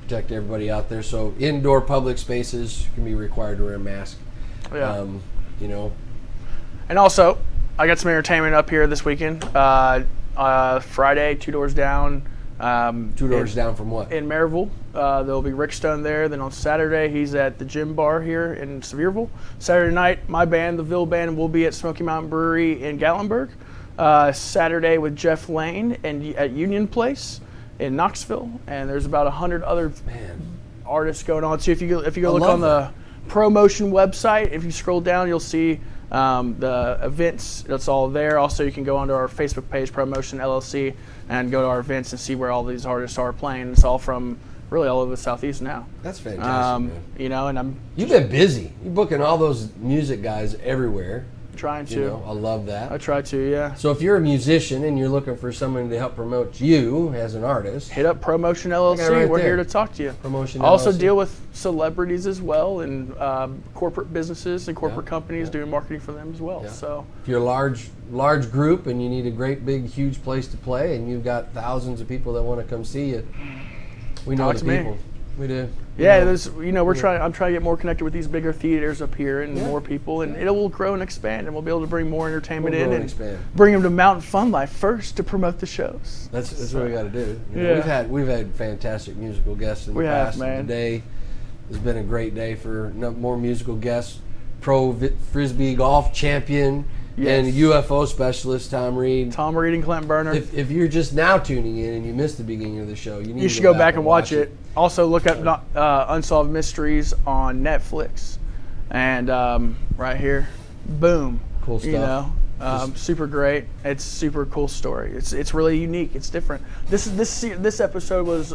protect 0.03 0.31
everybody 0.31 0.69
out 0.69 0.87
there. 0.87 1.01
So 1.01 1.33
indoor 1.39 1.81
public 1.81 2.19
spaces 2.19 2.87
can 2.93 3.03
be 3.03 3.15
required 3.15 3.57
to 3.57 3.65
wear 3.65 3.73
a 3.73 3.79
mask. 3.79 4.17
Yeah. 4.71 4.91
Um, 4.91 5.21
you 5.59 5.67
know, 5.67 5.91
And 6.89 6.99
also, 6.99 7.39
I 7.79 7.87
got 7.87 7.97
some 7.97 8.11
entertainment 8.11 8.53
up 8.53 8.69
here 8.69 8.85
this 8.85 9.03
weekend. 9.03 9.43
Uh, 9.43 10.03
uh, 10.37 10.79
Friday, 10.79 11.35
two 11.35 11.51
doors 11.51 11.73
down. 11.73 12.21
Um, 12.59 13.13
two 13.15 13.29
doors 13.29 13.57
in, 13.57 13.63
down 13.63 13.75
from 13.75 13.89
what? 13.89 14.11
in 14.11 14.27
Maryville. 14.27 14.69
Uh, 14.93 15.23
there'll 15.23 15.41
be 15.41 15.53
Rick 15.53 15.73
Stone 15.73 16.03
there. 16.03 16.29
Then 16.29 16.39
on 16.39 16.51
Saturday, 16.51 17.09
he's 17.09 17.33
at 17.33 17.57
the 17.57 17.65
gym 17.65 17.95
bar 17.95 18.21
here 18.21 18.53
in 18.53 18.81
Sevierville. 18.81 19.29
Saturday 19.57 19.93
night, 19.93 20.29
my 20.29 20.45
band, 20.45 20.77
the 20.77 20.83
Ville 20.83 21.05
Band, 21.07 21.35
will 21.35 21.49
be 21.49 21.65
at 21.65 21.73
Smoky 21.73 22.03
Mountain 22.03 22.29
Brewery 22.29 22.83
in 22.83 22.99
Gatlinburg. 22.99 23.49
Uh, 23.99 24.31
Saturday 24.31 24.97
with 24.97 25.13
Jeff 25.13 25.49
Lane 25.49 25.97
and 26.03 26.25
at 26.35 26.51
Union 26.51 26.87
Place 26.87 27.41
in 27.79 27.97
Knoxville. 27.97 28.49
And 28.65 28.89
there's 28.89 29.05
about 29.05 29.27
a 29.27 29.31
hundred 29.31 29.61
other 29.63 29.91
artists 30.85 31.21
going 31.23 31.43
on 31.43 31.59
too. 31.59 31.73
If 31.73 31.81
you 31.81 31.99
if 31.99 32.15
you 32.15 32.21
go 32.23 32.29
I 32.29 32.33
look 32.33 32.41
love 32.41 32.51
on 32.51 32.61
the 32.61 32.91
promotion 33.27 33.91
website, 33.91 34.51
if 34.53 34.63
you 34.63 34.71
scroll 34.71 35.01
down, 35.01 35.27
you'll 35.27 35.41
see 35.41 35.81
um, 36.13 36.57
the 36.59 36.97
events. 37.03 37.63
That's 37.63 37.89
all 37.89 38.07
there. 38.09 38.39
Also, 38.39 38.63
you 38.63 38.71
can 38.71 38.85
go 38.85 38.95
onto 38.95 39.13
our 39.13 39.27
Facebook 39.27 39.69
page, 39.69 39.91
Promotion 39.91 40.39
LLC, 40.39 40.95
and 41.27 41.51
go 41.51 41.61
to 41.61 41.67
our 41.67 41.79
events 41.79 42.13
and 42.13 42.19
see 42.19 42.35
where 42.35 42.51
all 42.51 42.63
these 42.63 42.85
artists 42.85 43.17
are 43.17 43.33
playing. 43.33 43.71
It's 43.73 43.83
all 43.83 43.99
from 43.99 44.39
really 44.69 44.87
all 44.87 44.99
over 45.01 45.11
the 45.11 45.17
southeast 45.17 45.61
now. 45.61 45.87
That's 46.03 46.19
fantastic, 46.19 46.53
Um, 46.53 46.87
man. 46.87 47.01
you 47.17 47.27
know, 47.27 47.47
and 47.47 47.59
I'm 47.59 47.75
You've 47.97 48.09
been 48.09 48.29
busy. 48.29 48.71
You're 48.81 48.93
booking 48.93 49.21
all 49.21 49.37
those 49.37 49.69
music 49.75 50.21
guys 50.21 50.55
everywhere. 50.63 51.25
Trying 51.59 51.85
to. 51.87 51.93
You 51.93 52.05
know, 52.07 52.23
I 52.25 52.31
love 52.31 52.65
that. 52.67 52.91
I 52.91 52.97
try 52.97 53.21
to, 53.21 53.37
yeah. 53.51 53.73
So 53.75 53.91
if 53.91 54.01
you're 54.01 54.15
a 54.15 54.21
musician 54.21 54.85
and 54.85 54.97
you're 54.97 55.09
looking 55.09 55.35
for 55.35 55.51
someone 55.51 55.89
to 55.89 55.97
help 55.97 56.15
promote 56.15 56.59
you 56.61 57.13
as 57.13 57.35
an 57.35 57.43
artist, 57.43 57.91
Hit 57.91 58.05
up 58.05 58.21
Promotion 58.21 58.71
LLC. 58.71 59.09
right 59.09 59.29
We're 59.29 59.37
there. 59.39 59.47
here 59.47 59.55
to 59.57 59.65
talk 59.65 59.93
to 59.95 60.03
you. 60.03 60.11
Promotion 60.21 60.61
I 60.61 60.65
also 60.65 60.91
LLC. 60.91 60.99
deal 60.99 61.17
with 61.17 61.39
celebrities 61.51 62.25
as 62.25 62.41
well 62.41 62.79
and 62.79 63.15
um, 63.19 63.61
corporate 63.73 64.13
businesses 64.13 64.67
and 64.69 64.77
corporate 64.77 65.05
companies 65.05 65.49
doing 65.49 65.69
marketing 65.69 65.99
for 65.99 66.13
them 66.13 66.31
as 66.33 66.39
well. 66.41 66.65
So 66.69 67.05
if 67.21 67.27
you're 67.27 67.39
a 67.41 67.43
large 67.43 67.89
large 68.09 68.51
group 68.51 68.87
and 68.87 69.03
you 69.03 69.09
need 69.09 69.25
a 69.27 69.31
great 69.31 69.65
big 69.65 69.85
huge 69.85 70.23
place 70.23 70.47
to 70.47 70.57
play 70.57 70.95
and 70.95 71.07
you've 71.09 71.23
got 71.23 71.51
thousands 71.53 71.99
of 72.01 72.07
people 72.07 72.31
that 72.33 72.41
want 72.41 72.59
to 72.61 72.65
come 72.65 72.83
see 72.85 73.09
you, 73.09 73.27
we 74.25 74.35
know 74.35 74.45
Talk 74.45 74.53
the 74.55 74.59
to 74.61 74.65
me. 74.65 74.77
people. 74.77 74.97
We 75.37 75.47
do. 75.47 75.69
Yeah, 75.99 76.19
know. 76.19 76.25
there's 76.25 76.45
you 76.59 76.71
know 76.71 76.83
we're 76.83 76.95
Yeah. 76.95 77.01
trying. 77.01 77.21
I'm 77.21 77.31
trying 77.31 77.49
to 77.51 77.55
get 77.55 77.63
more 77.63 77.77
connected 77.77 78.03
with 78.03 78.13
these 78.13 78.27
bigger 78.27 78.53
theaters 78.53 79.01
up 79.01 79.13
here 79.15 79.41
and 79.41 79.57
Yeah. 79.57 79.65
more 79.67 79.81
people, 79.81 80.21
and 80.21 80.35
it 80.35 80.49
will 80.49 80.69
grow 80.69 80.93
and 80.93 81.03
expand, 81.03 81.47
and 81.47 81.53
we'll 81.55 81.61
be 81.61 81.69
able 81.71 81.81
to 81.81 81.87
bring 81.87 82.09
more 82.09 82.27
entertainment 82.27 82.73
We'll 82.75 82.81
in 82.83 82.87
and 82.89 82.95
and 82.95 83.03
expand. 83.05 83.37
bring 83.55 83.73
them 83.73 83.83
to 83.83 83.89
Mountain 83.89 84.21
Fun 84.21 84.51
Life 84.51 84.69
first 84.71 85.17
to 85.17 85.23
promote 85.23 85.59
the 85.59 85.65
shows. 85.65 86.29
That's, 86.31 86.49
that's 86.51 86.73
what 86.73 86.85
we 86.85 86.91
got 86.91 87.03
to 87.03 87.09
do. 87.09 87.39
You 87.53 87.61
know, 87.61 87.69
Yeah. 87.69 87.75
We've 87.75 87.83
had 87.85 88.09
we've 88.11 88.27
had 88.27 88.51
fantastic 88.55 89.15
musical 89.17 89.55
guests 89.55 89.87
in 89.87 89.93
We 89.93 90.03
the 90.05 90.09
have, 90.09 90.25
past. 90.27 90.39
man. 90.39 90.67
Today 90.67 91.03
has 91.69 91.77
been 91.77 91.97
a 91.97 92.03
great 92.03 92.33
day 92.35 92.55
for 92.55 92.91
no, 92.95 93.11
more 93.11 93.37
musical 93.37 93.75
guests. 93.75 94.19
Pro 94.61 94.93
frisbee 95.31 95.73
golf 95.75 96.13
champion 96.13 96.85
and 97.27 97.53
UFO 97.53 98.07
specialist 98.07 98.71
Tom 98.71 98.95
Reed. 98.95 99.31
Tom 99.31 99.57
Reed 99.57 99.73
and 99.73 99.83
Clint 99.83 100.07
Burner. 100.07 100.33
If, 100.33 100.53
if 100.53 100.71
you're 100.71 100.87
just 100.87 101.13
now 101.13 101.37
tuning 101.37 101.77
in 101.77 101.95
and 101.95 102.05
you 102.05 102.13
missed 102.13 102.37
the 102.37 102.43
beginning 102.43 102.79
of 102.79 102.87
the 102.87 102.95
show, 102.95 103.19
you 103.19 103.33
need 103.33 103.41
you 103.43 103.49
to 103.49 103.53
should 103.53 103.63
go 103.63 103.73
back 103.73 103.95
and 103.95 104.05
watch 104.05 104.31
it. 104.31 104.49
it. 104.49 104.57
Also, 104.75 105.05
look 105.05 105.27
up 105.27 105.39
not, 105.39 105.63
uh, 105.75 106.05
Unsolved 106.09 106.49
Mysteries 106.49 107.13
on 107.25 107.61
Netflix, 107.61 108.37
and 108.89 109.29
um, 109.29 109.75
right 109.97 110.17
here, 110.17 110.47
boom. 110.85 111.41
Cool 111.61 111.81
You 111.81 111.93
know, 111.93 112.33
um, 112.61 112.95
super 112.95 113.27
great. 113.27 113.65
It's 113.83 114.03
super 114.03 114.45
cool 114.45 114.67
story. 114.67 115.13
It's 115.13 115.33
it's 115.33 115.53
really 115.53 115.77
unique. 115.77 116.15
It's 116.15 116.29
different. 116.29 116.63
This 116.87 117.07
is 117.07 117.17
this 117.17 117.41
this 117.41 117.79
episode 117.79 118.27
was 118.27 118.53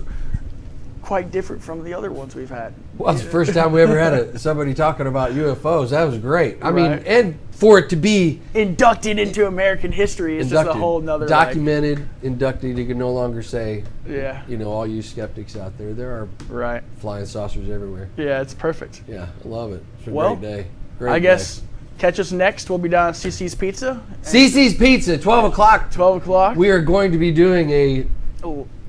quite 1.05 1.31
different 1.31 1.63
from 1.63 1.85
the 1.85 1.93
other 1.93 2.11
ones 2.11 2.35
we've 2.35 2.49
had. 2.49 2.75
Well, 2.97 3.15
it's 3.15 3.23
the 3.23 3.31
first 3.31 3.53
time 3.53 3.73
we 3.73 3.83
ever 3.83 3.99
had 3.99 4.15
a, 4.15 4.39
somebody 4.39 4.73
talking 4.73 5.07
about 5.07 5.33
UFOs. 5.33 5.91
That 5.91 6.05
was 6.05 6.19
great. 6.19 6.59
I 6.63 6.71
mean, 6.71 6.93
and 7.07 7.39
for 7.55 7.79
it 7.79 7.89
to 7.91 7.97
be 7.97 8.41
Inducted 8.53 9.19
into 9.19 9.47
American 9.47 9.93
history 9.93 10.39
is 10.39 10.51
just 10.51 10.69
a 10.69 10.73
whole 10.75 11.01
nother 11.01 11.27
like, 11.29 11.47
documented, 11.47 12.09
inducted, 12.23 12.77
you 12.77 12.85
can 12.85 12.99
no 12.99 13.13
longer 13.13 13.43
say, 13.43 13.85
Yeah. 14.07 14.43
you 14.49 14.57
know, 14.57 14.71
all 14.71 14.87
you 14.87 15.03
skeptics 15.03 15.57
out 15.57 15.79
there, 15.79 15.95
there 15.95 16.11
are 16.11 16.29
right. 16.49 16.83
flying 16.99 17.27
saucers 17.27 17.71
everywhere. 17.71 18.09
Yeah, 18.17 18.41
it's 18.41 18.55
perfect. 18.55 19.03
Yeah, 19.09 19.29
I 19.45 19.49
love 19.49 19.73
it. 19.73 19.83
It's 19.99 20.09
a 20.09 20.11
Well, 20.11 20.37
great 20.37 20.51
day. 20.51 20.67
Great 20.99 21.13
I 21.13 21.19
day. 21.19 21.23
guess 21.23 21.63
catch 21.99 22.19
us 22.19 22.33
next. 22.33 22.69
We'll 22.69 22.79
be 22.79 22.89
down 22.89 23.11
at 23.11 23.15
CC's 23.15 23.55
Pizza. 23.55 24.03
CC's 24.23 24.75
Pizza, 24.75 25.17
12 25.17 25.53
o'clock. 25.53 25.91
12 25.93 26.23
o'clock. 26.23 26.57
We 26.57 26.71
are 26.71 26.81
going 26.81 27.13
to 27.13 27.19
be 27.19 27.31
doing 27.31 27.71
a 27.71 28.07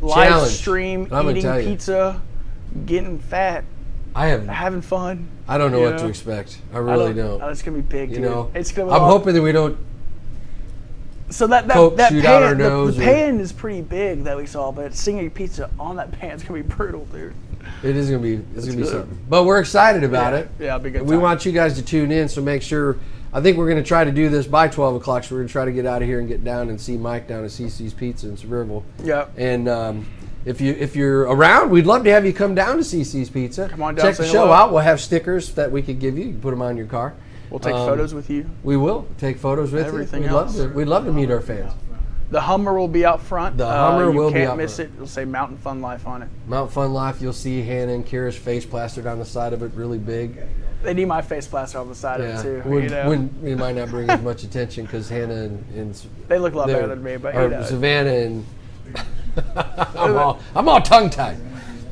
live 0.02 0.28
challenge. 0.28 0.52
stream 0.54 1.08
eating 1.14 1.64
pizza, 1.64 2.22
getting 2.86 3.20
fat, 3.20 3.64
I 4.16 4.28
have. 4.28 4.48
having 4.48 4.82
fun. 4.82 5.28
I 5.48 5.58
don't 5.58 5.72
know 5.72 5.82
what 5.82 5.98
to 6.00 6.08
expect. 6.08 6.58
I 6.74 6.78
really 6.78 7.14
don't. 7.14 7.42
Oh, 7.42 7.50
it's 7.50 7.62
gonna 7.62 7.78
be 7.78 7.82
big, 7.82 8.10
You 8.12 8.16
dude. 8.18 8.26
know, 8.26 8.52
it's 8.56 8.72
gonna. 8.72 8.90
Be 8.90 8.96
I'm 8.96 9.02
hoping 9.02 9.34
that 9.34 9.42
we 9.42 9.52
don't. 9.52 9.78
So 11.30 11.48
that 11.48 11.68
that, 11.68 11.74
Coke 11.74 11.98
that 11.98 12.12
shoot 12.12 12.24
pan, 12.24 12.34
out 12.34 12.44
our 12.44 12.56
the- 12.56 12.64
nose 12.70 12.96
the, 12.98 13.04
or- 13.04 13.06
pan 13.06 13.40
is 13.40 13.52
pretty 13.52 13.82
big 13.82 14.24
that 14.26 14.38
we 14.38 14.46
saw, 14.46 14.72
but 14.72 14.94
singing 14.94 15.30
pizza 15.32 15.70
on 15.80 15.96
that 15.98 16.12
pan 16.12 16.32
is 16.36 16.44
gonna 16.44 16.62
be 16.64 16.68
brutal, 16.76 17.06
dude. 17.06 17.34
It 17.84 17.96
is 17.96 18.10
gonna 18.10 18.22
be. 18.22 18.36
It's 18.56 18.66
gonna 18.66 18.78
be 18.78 18.84
good. 18.84 18.92
something. 18.92 19.18
But 19.28 19.44
we're 19.44 19.60
excited 19.60 20.04
about 20.04 20.34
Yeah. 20.34 20.40
it. 20.40 20.50
Yeah, 20.60 20.66
it'll 20.76 20.80
be 20.84 20.92
good 20.92 21.02
We 21.02 21.18
want 21.18 21.46
you 21.46 21.52
guys 21.52 21.74
to 21.76 21.82
tune 21.84 22.12
in. 22.12 22.30
So 22.30 22.42
make 22.42 22.62
sure. 22.62 22.98
I 23.34 23.42
think 23.42 23.58
we're 23.58 23.68
gonna 23.68 23.84
try 23.84 24.06
to 24.06 24.14
do 24.14 24.30
this 24.30 24.48
by 24.48 24.70
12 24.70 24.96
o'clock. 24.96 25.26
So 25.26 25.36
we're 25.36 25.42
gonna 25.42 25.50
try 25.50 25.66
to 25.66 25.72
get 25.74 25.86
out 25.86 26.02
of 26.02 26.08
here 26.08 26.20
and 26.20 26.28
get 26.28 26.42
down 26.46 26.70
and 26.70 26.80
see 26.80 26.96
Mike 26.96 27.28
down 27.28 27.44
at 27.44 27.52
CC's 27.52 27.94
Pizza 27.94 28.30
in 28.30 28.38
Sevierville. 28.38 28.84
Yeah. 29.04 29.26
And 29.36 29.68
um, 29.68 30.06
if 30.46 30.62
you 30.62 30.72
if 30.74 30.96
you're 30.96 31.22
around, 31.24 31.70
we'd 31.72 31.86
love 31.86 32.04
to 32.04 32.12
have 32.12 32.26
you 32.26 32.34
come 32.34 32.56
down 32.56 32.78
to 32.78 32.84
CC's 32.84 33.30
Pizza. 33.30 33.68
Come 33.70 33.82
on 33.82 33.96
down, 33.96 34.06
Check 34.06 34.16
say 34.16 34.24
the 34.24 34.30
show 34.30 34.42
hello. 34.42 34.52
out. 34.54 34.72
We'll 34.72 34.82
have 34.82 35.02
stickers 35.02 35.54
that 35.56 35.72
we 35.72 35.82
could 35.82 36.00
give 36.00 36.18
you. 36.18 36.26
You 36.26 36.32
can 36.32 36.42
put 36.42 36.52
them 36.52 36.62
on 36.62 36.78
your 36.78 36.86
car. 36.88 37.14
We'll 37.50 37.60
take 37.60 37.76
Um, 37.76 37.88
photos 37.88 38.14
with 38.14 38.30
you. 38.30 38.50
We 38.64 38.76
will 38.78 39.08
take 39.18 39.38
photos 39.38 39.72
with 39.72 39.86
Everything 39.86 40.24
you. 40.24 40.30
We'd 40.30 40.34
love, 40.36 40.48
else. 40.48 40.58
to, 40.58 40.68
we'd 40.70 40.88
love 40.88 41.06
to 41.06 41.14
meet 41.14 41.30
our 41.32 41.42
fans. 41.42 41.72
The 42.32 42.42
Hummer 42.42 42.74
will 42.74 42.88
be 42.88 43.06
out 43.06 43.22
front. 43.22 43.58
The 43.58 43.68
Uh, 43.68 43.92
Hummer 43.92 44.10
you 44.12 44.18
will 44.18 44.30
be 44.30 44.40
can't 44.40 44.52
out 44.52 44.58
miss 44.58 44.78
front. 44.78 44.92
it. 44.92 44.96
It'll 44.96 45.08
say 45.08 45.26
Mountain 45.26 45.58
Fun 45.58 45.80
Life 45.82 46.08
on 46.08 46.24
it. 46.24 46.30
Mount 46.48 46.72
Fun 46.72 46.92
Life, 46.92 47.22
you'll 47.22 47.34
see 47.34 47.62
Hannah 47.62 47.94
and 47.94 48.06
Kira's 48.06 48.36
face 48.36 48.66
plastered 48.66 49.06
on 49.06 49.20
the 49.20 49.26
side 49.26 49.54
of 49.54 49.62
it 49.62 49.72
really 49.76 50.00
big. 50.00 50.40
They 50.82 50.94
need 50.96 51.06
my 51.06 51.22
face 51.22 51.46
plaster 51.48 51.78
on 51.80 51.88
the 51.88 51.96
side 51.96 52.22
of 52.22 52.28
it 52.28 52.42
too. 52.42 52.70
You 52.70 52.90
know? 52.90 53.10
when 53.10 53.30
it 53.44 53.58
might 53.58 53.76
not 53.76 53.90
bring 53.90 54.10
as 54.10 54.22
much 54.22 54.44
attention 54.44 54.86
because 54.86 55.08
Hannah 55.10 55.34
and, 55.36 55.66
and 55.76 56.02
They 56.28 56.40
look 56.40 56.54
a 56.56 56.58
lot 56.58 56.68
better 56.68 56.88
than 56.88 57.04
me, 57.04 57.18
but, 57.18 57.34
you 57.36 57.40
or 57.42 57.50
know. 57.50 57.64
Savannah 57.64 58.10
and 58.12 58.46
I'm 59.56 60.16
all 60.18 60.40
I'm 60.56 60.68
all 60.70 60.82
tongue 60.82 61.10
tied. 61.10 61.38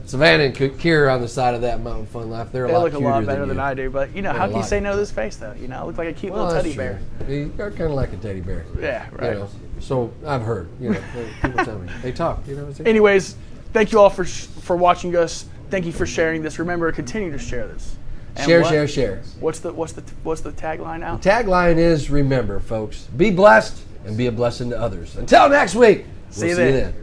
Savannah 0.06 0.44
and 0.44 0.56
Kira 0.56 1.08
are 1.08 1.10
on 1.10 1.22
the 1.22 1.28
side 1.28 1.56
of 1.56 1.62
that 1.62 1.82
Mountain 1.82 2.06
Fun 2.08 2.30
Life. 2.30 2.52
They're 2.52 2.66
a 2.66 2.68
they 2.68 2.74
lot 2.74 2.84
look 2.84 2.94
a 2.94 3.00
lot 3.00 3.26
better 3.26 3.40
than, 3.42 3.50
than. 3.50 3.60
I 3.60 3.74
do. 3.74 3.90
But 3.90 4.14
you 4.16 4.22
know, 4.22 4.32
They're 4.32 4.42
how 4.42 4.48
can 4.48 4.58
you 4.58 4.64
say 4.64 4.80
no 4.80 4.92
to 4.92 4.98
this 4.98 5.12
face 5.12 5.38
though? 5.38 5.54
You 5.60 5.68
know, 5.68 5.80
I 5.80 5.84
look 5.86 5.98
like 5.98 6.10
a 6.10 6.14
cute 6.14 6.34
Well, 6.34 6.46
little 6.46 6.62
teddy 6.62 6.76
bear. 6.76 7.00
true. 7.26 7.36
You 7.36 7.54
are 7.64 7.70
kind 7.72 7.84
of 7.84 7.92
like 7.92 8.14
a 8.14 8.18
teddy 8.18 8.42
bear. 8.42 8.66
Yeah, 8.80 9.10
You 9.12 9.18
right. 9.18 9.34
know, 9.38 9.50
so 9.80 10.12
I've 10.26 10.42
heard. 10.44 10.68
You 10.80 10.92
know, 10.92 11.02
people 11.42 11.66
tell 11.66 11.80
me 11.80 11.90
they 12.02 12.12
talk. 12.12 12.46
You 12.48 12.56
know. 12.56 12.62
What 12.64 12.68
I'm 12.70 12.74
saying? 12.76 12.88
Anyways, 12.88 13.36
thank 13.72 13.92
you 13.92 14.00
all 14.00 14.10
for 14.10 14.26
sh- 14.26 14.46
for 14.62 14.76
watching 14.76 15.16
us. 15.16 15.46
Thank 15.70 15.86
you 15.86 15.92
for 15.94 16.06
sharing 16.06 16.44
this. 16.44 16.60
Remember, 16.60 16.92
continue 16.92 17.32
to 17.32 17.40
share 17.40 17.66
this. 17.68 17.96
And 18.36 18.46
Share, 18.46 18.62
what- 18.62 18.70
share, 18.70 18.88
share. 18.88 19.22
What's 19.40 19.60
the 19.60 19.72
what's 19.74 19.94
the 19.94 20.04
what's 20.24 20.42
the 20.42 20.52
tagline 20.52 21.00
now? 21.00 21.18
Tagline 21.18 21.78
is 21.78 22.10
remember, 22.12 22.60
folks, 22.60 23.04
be 23.18 23.32
blessed 23.32 23.80
and 24.06 24.18
be 24.18 24.28
a 24.28 24.32
blessing 24.32 24.70
to 24.72 24.80
others. 24.80 25.16
Until 25.16 25.50
next 25.50 25.76
week, 25.76 26.06
See 26.30 26.48
we'll 26.48 26.50
you 26.60 26.72
then. 26.74 26.96